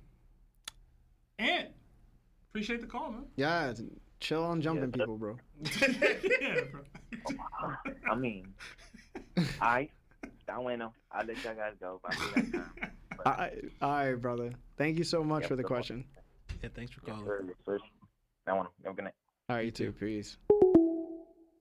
and 1.39 1.69
appreciate 2.51 2.81
the 2.81 2.87
call, 2.87 3.11
man. 3.11 3.25
yeah. 3.35 3.73
Chill 4.21 4.43
on 4.45 4.61
jumping 4.63 4.93
people, 4.93 5.17
bro. 5.19 5.37
yeah, 6.41 6.61
bro. 6.71 6.81
I 8.11 8.15
mean, 8.15 8.55
I, 9.61 9.89
I 10.49 10.57
bueno. 10.57 10.93
I'll 11.13 11.27
let 11.27 11.43
y'all 11.45 11.55
guys 11.55 11.75
go. 11.81 12.01
But 12.03 12.13
I 12.13 12.17
feel 12.17 12.33
like, 12.45 12.55
um, 12.55 12.71
but, 13.19 13.27
I, 13.27 13.53
all 13.83 13.91
right, 13.91 14.15
brother. 14.15 14.53
Thank 14.79 14.99
you 14.99 15.05
so 15.05 15.23
much 15.23 15.43
Yeah, 15.43 15.49
for 15.49 15.57
the 15.57 15.63
so- 15.63 15.69
question. 15.69 16.05
Yeah, 16.63 16.71
thanks 16.75 16.93
for 16.93 17.01
yes, 17.07 17.15
calling. 17.15 17.27
sir, 17.27 17.45
yes, 17.47 17.57
sir. 17.67 17.79
I 18.47 18.53
want 18.55 18.69
to. 18.69 18.85
Have 18.85 18.93
a 18.93 18.97
good 18.97 19.05
night. 19.05 19.15
All 19.51 19.57
right, 19.57 19.67
you 19.67 19.71
too. 19.71 19.93
Peace. 19.93 20.37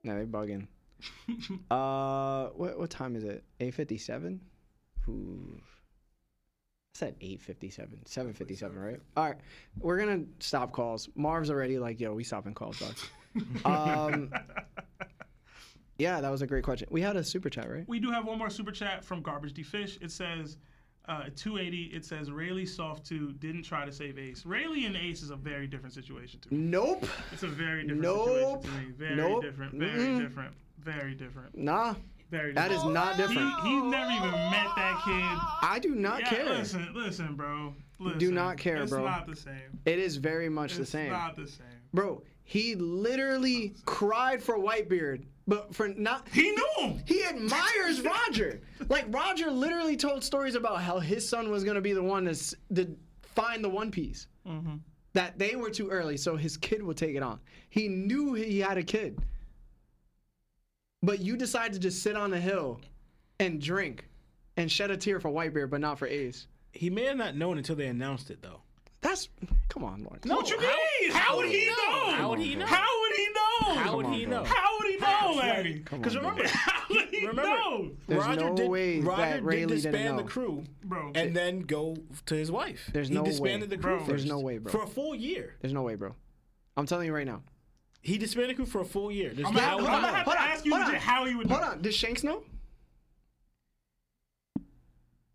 Now 0.04 0.16
they 0.16 0.26
bugging. 0.26 0.68
uh, 1.72 2.50
what 2.56 2.80
what 2.80 2.90
time 2.90 3.16
is 3.16 3.24
it? 3.24 3.44
Eight 3.60 3.74
fifty 3.74 3.98
seven. 3.98 4.40
Ooh. 5.10 5.60
I 6.96 6.98
said 6.98 7.16
eight 7.20 7.42
fifty 7.42 7.70
seven. 7.70 8.00
Seven 8.06 8.32
fifty 8.34 8.56
seven, 8.56 8.80
right? 8.80 9.00
All 9.18 9.26
right, 9.26 9.36
we're 9.80 10.00
gonna 10.00 10.24
stop 10.40 10.72
calls. 10.72 11.10
Marv's 11.16 11.50
already 11.50 11.78
like, 11.78 12.00
yo, 12.00 12.14
we 12.14 12.24
stopping 12.24 12.54
calls, 12.54 12.80
dog. 12.80 12.96
um, 13.66 14.32
yeah, 15.98 16.22
that 16.22 16.30
was 16.32 16.42
a 16.42 16.48
great 16.48 16.64
question. 16.64 16.88
We 16.92 17.02
had 17.02 17.18
a 17.18 17.24
super 17.24 17.50
chat, 17.50 17.70
right? 17.70 17.84
We 17.88 18.00
do 18.00 18.12
have 18.12 18.26
one 18.26 18.38
more 18.38 18.50
super 18.50 18.72
chat 18.72 19.04
from 19.04 19.22
Garbage 19.22 19.54
D 19.54 19.62
Fish. 19.64 19.98
It 20.02 20.10
says 20.10 20.56
uh, 21.10 21.26
280. 21.36 21.84
It 21.94 22.06
says 22.06 22.32
Rayleigh 22.32 22.66
soft 22.66 23.06
two 23.06 23.34
didn't 23.34 23.64
try 23.64 23.84
to 23.84 23.92
save 23.92 24.18
Ace. 24.18 24.46
Rayleigh 24.46 24.86
and 24.86 24.96
Ace 24.96 25.22
is 25.22 25.32
a 25.32 25.36
very 25.36 25.68
different 25.68 25.94
situation 25.94 26.40
to 26.42 26.54
me. 26.54 26.60
Nope. 26.62 27.06
It's 27.34 27.44
a 27.44 27.48
very 27.48 27.82
different 27.82 28.04
Nope. 28.04 28.28
situation 28.30 28.62
to 28.62 28.70
me. 28.88 28.92
Very 28.98 29.16
Nope. 29.18 29.42
different. 29.44 29.74
Very 29.74 30.00
Mm-mm. 30.00 30.22
different. 30.22 30.54
Very 30.80 31.14
different. 31.14 31.58
Nah, 31.58 31.96
Very. 32.32 32.54
that 32.54 32.72
is 32.72 32.78
different. 32.78 32.94
not 32.94 33.18
different. 33.18 33.54
he 33.62 33.76
never 33.82 34.12
even 34.12 34.32
met 34.32 34.68
that 34.76 35.02
kid. 35.06 35.68
I 35.70 35.80
do 35.82 35.96
not 35.96 36.22
Yeah, 36.22 36.30
care. 36.30 36.46
listen, 36.46 36.90
listen, 36.94 37.36
bro. 37.36 37.74
Listen, 38.00 38.20
Do 38.20 38.32
not 38.32 38.58
care, 38.58 38.84
it's 38.84 38.92
bro. 38.92 39.06
It's 39.06 39.16
not 39.16 39.28
the 39.28 39.36
same. 39.36 39.80
It 39.86 40.00
is 40.00 40.18
very 40.18 40.50
much 40.50 40.76
the 40.76 40.82
It's 40.82 40.92
same. 40.92 41.12
not 41.12 41.36
the 41.36 41.48
same. 41.48 41.66
Bro, 41.94 42.24
he 42.44 42.76
literally 42.76 43.74
cried 43.86 44.44
for 44.44 44.58
Whitebeard, 44.58 45.24
but 45.48 45.74
for 45.74 45.88
not. 45.88 46.28
He 46.34 46.52
knew 46.52 46.70
him. 46.80 47.04
He 47.06 47.24
admires 47.24 48.02
Roger. 48.02 48.62
Like 48.90 49.06
Roger 49.10 49.50
literally 49.50 49.96
told 49.98 50.24
stories 50.24 50.54
about 50.56 50.82
how 50.82 51.00
his 51.00 51.28
son 51.28 51.50
was 51.50 51.64
gonna 51.64 51.82
be 51.82 51.94
the 51.94 52.04
one 52.04 52.26
to, 52.26 52.56
to 52.76 52.96
find 53.22 53.64
the 53.64 53.70
One 53.70 53.90
Piece. 53.92 54.28
Mm-hmm. 54.48 54.76
That 55.14 55.40
they 55.40 55.56
were 55.56 55.70
too 55.70 55.90
early, 55.90 56.18
so 56.18 56.36
his 56.36 56.58
kid 56.58 56.84
would 56.84 56.98
take 56.98 57.16
it 57.16 57.24
on. 57.24 57.40
He 57.70 57.88
knew 57.88 58.34
he 58.34 58.60
had 58.60 58.78
a 58.78 58.84
kid, 58.84 59.18
but 61.06 61.20
you 61.20 61.38
decided 61.38 61.74
to 61.74 61.80
just 61.80 62.02
sit 62.02 62.16
on 62.16 62.32
the 62.32 62.40
hill 62.40 62.82
and 63.40 63.62
drink 63.62 64.06
and 64.58 64.72
shed 64.72 64.92
a 64.92 64.98
tear 64.98 65.20
for 65.20 65.30
Whitebeard, 65.30 65.70
but 65.70 65.82
not 65.82 66.00
for 66.00 66.08
Ace. 66.08 66.48
He 66.72 66.90
may 66.90 67.04
have 67.06 67.18
not 67.18 67.36
known 67.36 67.58
until 67.58 67.76
they 67.76 67.88
announced 67.88 68.30
it, 68.32 68.42
though. 68.42 68.62
That's 69.02 69.30
come 69.70 69.84
on, 69.84 70.04
Lawrence. 70.04 70.26
No, 70.26 70.38
What 70.38 70.50
you 70.50 70.60
mean? 70.60 71.12
How, 71.12 71.38
would 71.38 71.48
he 71.48 71.66
know? 71.68 72.12
How 72.12 72.30
would 72.30 72.40
he 72.40 72.56
know? 72.56 72.66
How 72.66 73.00
would 73.02 73.16
he 73.16 73.28
know? 73.28 73.76
How 73.76 73.98
would 73.98 74.06
he 74.08 74.26
know? 74.26 74.44
How 74.44 74.78
would 74.80 74.92
he 74.92 74.98
know, 74.98 75.34
Larry? 75.38 75.84
Because 75.92 76.16
remember, 76.16 76.48
How 76.48 76.82
would 76.90 77.10
he 77.10 77.20
remember, 77.28 77.44
know? 77.44 77.92
There's 78.08 78.26
Roger 78.26 78.50
no 78.50 78.56
did, 78.56 78.70
way 78.70 79.00
Roger 79.02 79.22
that 79.22 79.34
did 79.36 79.44
Rayleigh 79.44 79.68
didn't 79.76 79.92
disband 79.92 80.18
the 80.20 80.24
know. 80.24 80.28
crew, 80.28 80.64
Bro. 80.84 81.12
and 81.14 81.36
then 81.36 81.60
go 81.62 81.96
to 82.26 82.36
his 82.36 82.52
wife. 82.52 82.90
There's 82.94 83.10
he 83.10 83.14
no 83.14 83.24
disbanded 83.24 83.70
way. 83.70 83.76
the 83.76 83.82
crew 83.82 83.98
Bro. 83.98 84.08
There's 84.08 84.26
no 84.26 84.40
way, 84.40 84.58
bro. 84.58 84.72
For 84.72 84.82
a 84.84 84.88
full 84.88 85.14
year. 85.14 85.54
There's 85.62 85.74
no 85.74 85.84
way, 85.84 85.94
bro. 85.96 86.16
I'm 86.76 86.88
telling 86.88 87.06
you 87.06 87.14
right 87.14 87.28
now. 87.28 87.44
He 88.06 88.20
disbanded 88.20 88.52
the 88.52 88.56
crew 88.56 88.66
for 88.68 88.82
a 88.82 88.86
full 88.86 89.12
year. 89.12 89.32
There's 89.34 89.48
I'm 89.48 89.54
no 89.56 89.60
gonna, 89.60 89.70
how 89.70 89.78
I'm 89.78 89.84
gonna 89.84 90.08
have 90.08 90.26
to 90.26 90.30
Hold 90.32 90.38
on, 90.38 90.48
ask 90.50 90.64
you 90.66 90.76
on. 90.76 90.94
how 90.94 91.26
he 91.26 91.34
would 91.34 91.48
Hold 91.48 91.62
know. 91.62 91.68
on. 91.70 91.82
Does 91.82 91.96
Shanks 91.96 92.24
know? 92.24 92.44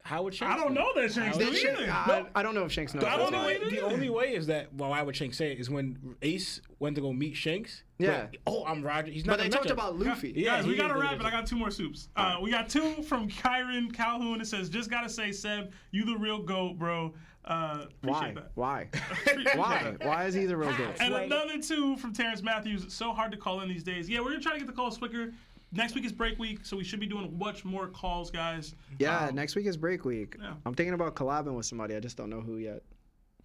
How 0.03 0.23
would 0.25 0.35
Shanks 0.35 0.55
I 0.55 0.57
don't 0.65 0.75
know 0.75 0.91
that 0.97 1.13
Shanks 1.13 1.37
do 1.37 1.47
would 1.47 1.57
Shanks- 1.57 1.81
either. 1.81 1.91
I, 1.93 2.27
I 2.35 2.43
don't 2.43 2.55
know 2.55 2.65
if 2.65 2.73
Shanks 2.73 2.95
knows. 2.95 3.03
The 3.03 3.09
I 3.11 3.17
don't 3.17 3.27
only, 3.33 3.39
know 3.39 3.45
way, 3.47 3.57
either. 3.57 3.71
the 3.71 3.81
only 3.83 4.11
way 4.11 4.35
is 4.35 4.47
that 4.49 4.73
well, 4.75 4.91
why 4.91 5.03
would 5.03 5.15
Shanks 5.15 5.37
say 5.37 5.53
it 5.53 5.59
is 5.61 5.69
when 5.71 6.17
Ace 6.23 6.61
went 6.81 6.97
to 6.97 7.03
go 7.03 7.13
meet 7.13 7.37
Shanks. 7.37 7.83
Yeah. 7.99 8.27
but, 8.31 8.41
oh, 8.47 8.65
I'm 8.65 8.83
Roger. 8.83 9.13
He's 9.13 9.25
not. 9.27 9.37
But 9.39 9.43
they 9.45 9.49
talked 9.51 9.71
about 9.71 9.99
Luffy. 9.99 10.33
Yeah, 10.35 10.57
Guys, 10.57 10.65
he 10.65 10.71
we 10.71 10.77
got 10.77 10.85
to 10.89 10.95
didn't 10.95 11.01
wrap 11.03 11.11
think 11.13 11.23
it. 11.23 11.27
I 11.27 11.31
got 11.31 11.47
two 11.47 11.57
more 11.57 11.71
soups. 11.71 12.09
Uh, 12.17 12.37
we 12.41 12.51
got 12.51 12.69
two 12.69 13.03
from 13.03 13.29
Kyron 13.29 13.93
Calhoun. 13.93 14.41
It 14.41 14.47
says, 14.47 14.69
"Just 14.69 14.91
gotta 14.91 15.09
say, 15.09 15.31
Seb, 15.33 15.73
you 15.91 16.05
the 16.05 16.17
real 16.17 16.41
goat, 16.43 16.79
bro." 16.79 17.15
Uh, 17.45 17.87
Why? 18.03 18.33
that. 18.35 18.51
Why? 18.55 18.89
Why? 19.55 19.83
that. 19.83 20.05
Why 20.07 20.25
is 20.27 20.35
he 20.35 20.45
the 20.47 20.57
real 20.57 20.77
goat? 20.77 20.97
And 21.01 21.15
another 21.15 21.59
two 21.59 21.97
from 21.97 22.13
Terrence 22.13 22.43
Matthews. 22.43 22.85
It's 22.85 22.95
so 22.95 23.13
hard 23.13 23.33
to 23.33 23.39
call 23.39 23.61
in 23.63 23.69
these 23.69 23.83
days. 23.83 24.09
Yeah, 24.09 24.21
we're 24.21 24.31
gonna 24.31 24.41
try 24.41 24.53
to 24.53 24.59
get 24.59 24.67
the 24.67 24.75
calls 24.75 24.99
quicker. 24.99 25.33
Next 25.73 25.95
week 25.95 26.05
is 26.05 26.13
break 26.13 26.39
week, 26.39 26.61
so 26.65 26.77
we 26.77 26.83
should 26.85 26.99
be 27.01 27.07
doing 27.07 27.37
much 27.39 27.65
more 27.65 27.87
calls, 27.87 28.31
guys. 28.31 28.75
Yeah, 28.99 29.27
Um, 29.29 29.37
next 29.37 29.55
week 29.55 29.67
is 29.67 29.77
break 29.77 30.05
week. 30.05 30.37
Yeah. 30.41 30.55
I'm 30.67 30.75
thinking 30.75 30.95
about 30.95 31.15
collabing 31.15 31.55
with 31.55 31.65
somebody. 31.65 31.95
I 31.95 32.01
just 32.01 32.17
don't 32.17 32.29
know 32.29 32.41
who 32.41 32.57
yet. 32.57 32.83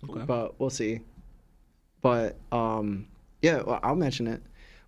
Okay. 0.09 0.25
But 0.25 0.59
we'll 0.59 0.71
see. 0.71 1.01
But 2.01 2.35
um, 2.51 3.07
yeah, 3.41 3.61
well, 3.61 3.79
I'll 3.83 3.95
mention 3.95 4.27
it. 4.27 4.41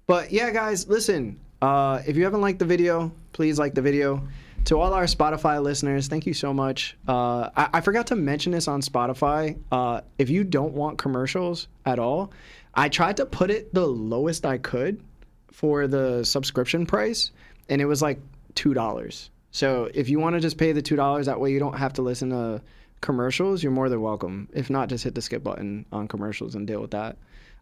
But 0.07 0.31
yeah, 0.31 0.51
guys, 0.51 0.87
listen. 0.87 1.39
Uh, 1.61 2.01
if 2.05 2.15
you 2.17 2.23
haven't 2.23 2.41
liked 2.41 2.59
the 2.59 2.65
video, 2.65 3.11
please 3.33 3.57
like 3.57 3.73
the 3.73 3.81
video. 3.81 4.27
To 4.65 4.79
all 4.79 4.93
our 4.93 5.05
Spotify 5.05 5.63
listeners, 5.63 6.07
thank 6.09 6.25
you 6.25 6.33
so 6.33 6.53
much. 6.53 6.97
Uh, 7.07 7.49
I, 7.55 7.69
I 7.75 7.81
forgot 7.81 8.07
to 8.07 8.17
mention 8.17 8.51
this 8.51 8.67
on 8.67 8.81
Spotify. 8.81 9.57
Uh, 9.71 10.01
if 10.17 10.29
you 10.29 10.43
don't 10.43 10.73
want 10.73 10.97
commercials 10.97 11.69
at 11.85 11.99
all, 11.99 12.33
I 12.73 12.89
tried 12.89 13.17
to 13.17 13.25
put 13.25 13.49
it 13.49 13.73
the 13.73 13.87
lowest 13.87 14.45
I 14.45 14.57
could 14.57 15.01
for 15.51 15.87
the 15.87 16.23
subscription 16.25 16.85
price, 16.85 17.31
and 17.69 17.81
it 17.81 17.85
was 17.85 18.01
like 18.01 18.19
two 18.55 18.73
dollars. 18.73 19.29
So 19.51 19.89
if 19.93 20.09
you 20.09 20.19
want 20.19 20.35
to 20.35 20.41
just 20.41 20.57
pay 20.57 20.73
the 20.73 20.81
two 20.81 20.97
dollars, 20.97 21.27
that 21.27 21.39
way 21.39 21.51
you 21.51 21.59
don't 21.59 21.77
have 21.77 21.93
to 21.93 22.01
listen 22.01 22.29
to 22.31 22.61
commercials. 22.99 23.63
You're 23.63 23.71
more 23.71 23.87
than 23.87 24.01
welcome. 24.01 24.49
If 24.53 24.69
not, 24.69 24.89
just 24.89 25.03
hit 25.03 25.15
the 25.15 25.21
skip 25.21 25.43
button 25.43 25.85
on 25.93 26.07
commercials 26.09 26.55
and 26.55 26.67
deal 26.67 26.81
with 26.81 26.91
that. 26.91 27.17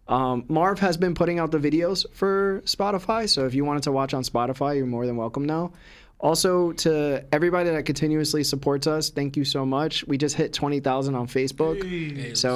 Um, 0.07 0.45
Marv 0.47 0.79
has 0.79 0.97
been 0.97 1.15
putting 1.15 1.39
out 1.39 1.51
the 1.51 1.57
videos 1.57 2.05
for 2.13 2.61
Spotify, 2.65 3.27
so 3.29 3.45
if 3.45 3.53
you 3.53 3.65
wanted 3.65 3.83
to 3.83 3.91
watch 3.91 4.13
on 4.13 4.23
Spotify, 4.23 4.75
you're 4.75 4.85
more 4.85 5.05
than 5.05 5.17
welcome 5.17 5.45
now. 5.45 5.71
Also, 6.19 6.71
to 6.71 7.23
everybody 7.31 7.69
that 7.69 7.85
continuously 7.85 8.43
supports 8.43 8.87
us, 8.87 9.09
thank 9.09 9.35
you 9.37 9.45
so 9.45 9.65
much. 9.65 10.05
We 10.07 10.17
just 10.17 10.35
hit 10.35 10.53
20,000 10.53 11.13
on 11.13 11.27
Facebook. 11.27 12.37
So 12.37 12.55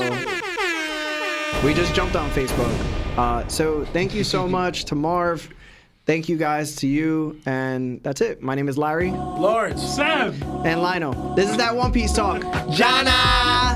we 1.65 1.73
just 1.73 1.94
jumped 1.94 2.15
on 2.15 2.30
Facebook. 2.31 3.18
Uh, 3.18 3.48
so 3.48 3.86
thank 3.86 4.15
you 4.15 4.23
so 4.23 4.48
much 4.60 4.86
to 4.86 4.95
Marv. 4.95 5.49
Thank 6.06 6.27
you 6.30 6.38
guys 6.38 6.77
to 6.77 6.88
you. 6.88 7.40
And 7.45 8.02
that's 8.02 8.22
it. 8.22 8.41
My 8.41 8.56
name 8.56 8.68
is 8.69 8.77
Larry 8.77 9.11
Lawrence. 9.11 9.84
Sam. 9.84 10.34
and 10.65 10.81
Lionel. 10.81 11.36
This 11.36 11.49
is 11.52 11.57
that 11.57 11.76
One 11.76 11.91
Piece 11.91 12.14
Talk. 12.14 12.41
Jana! 12.72 13.69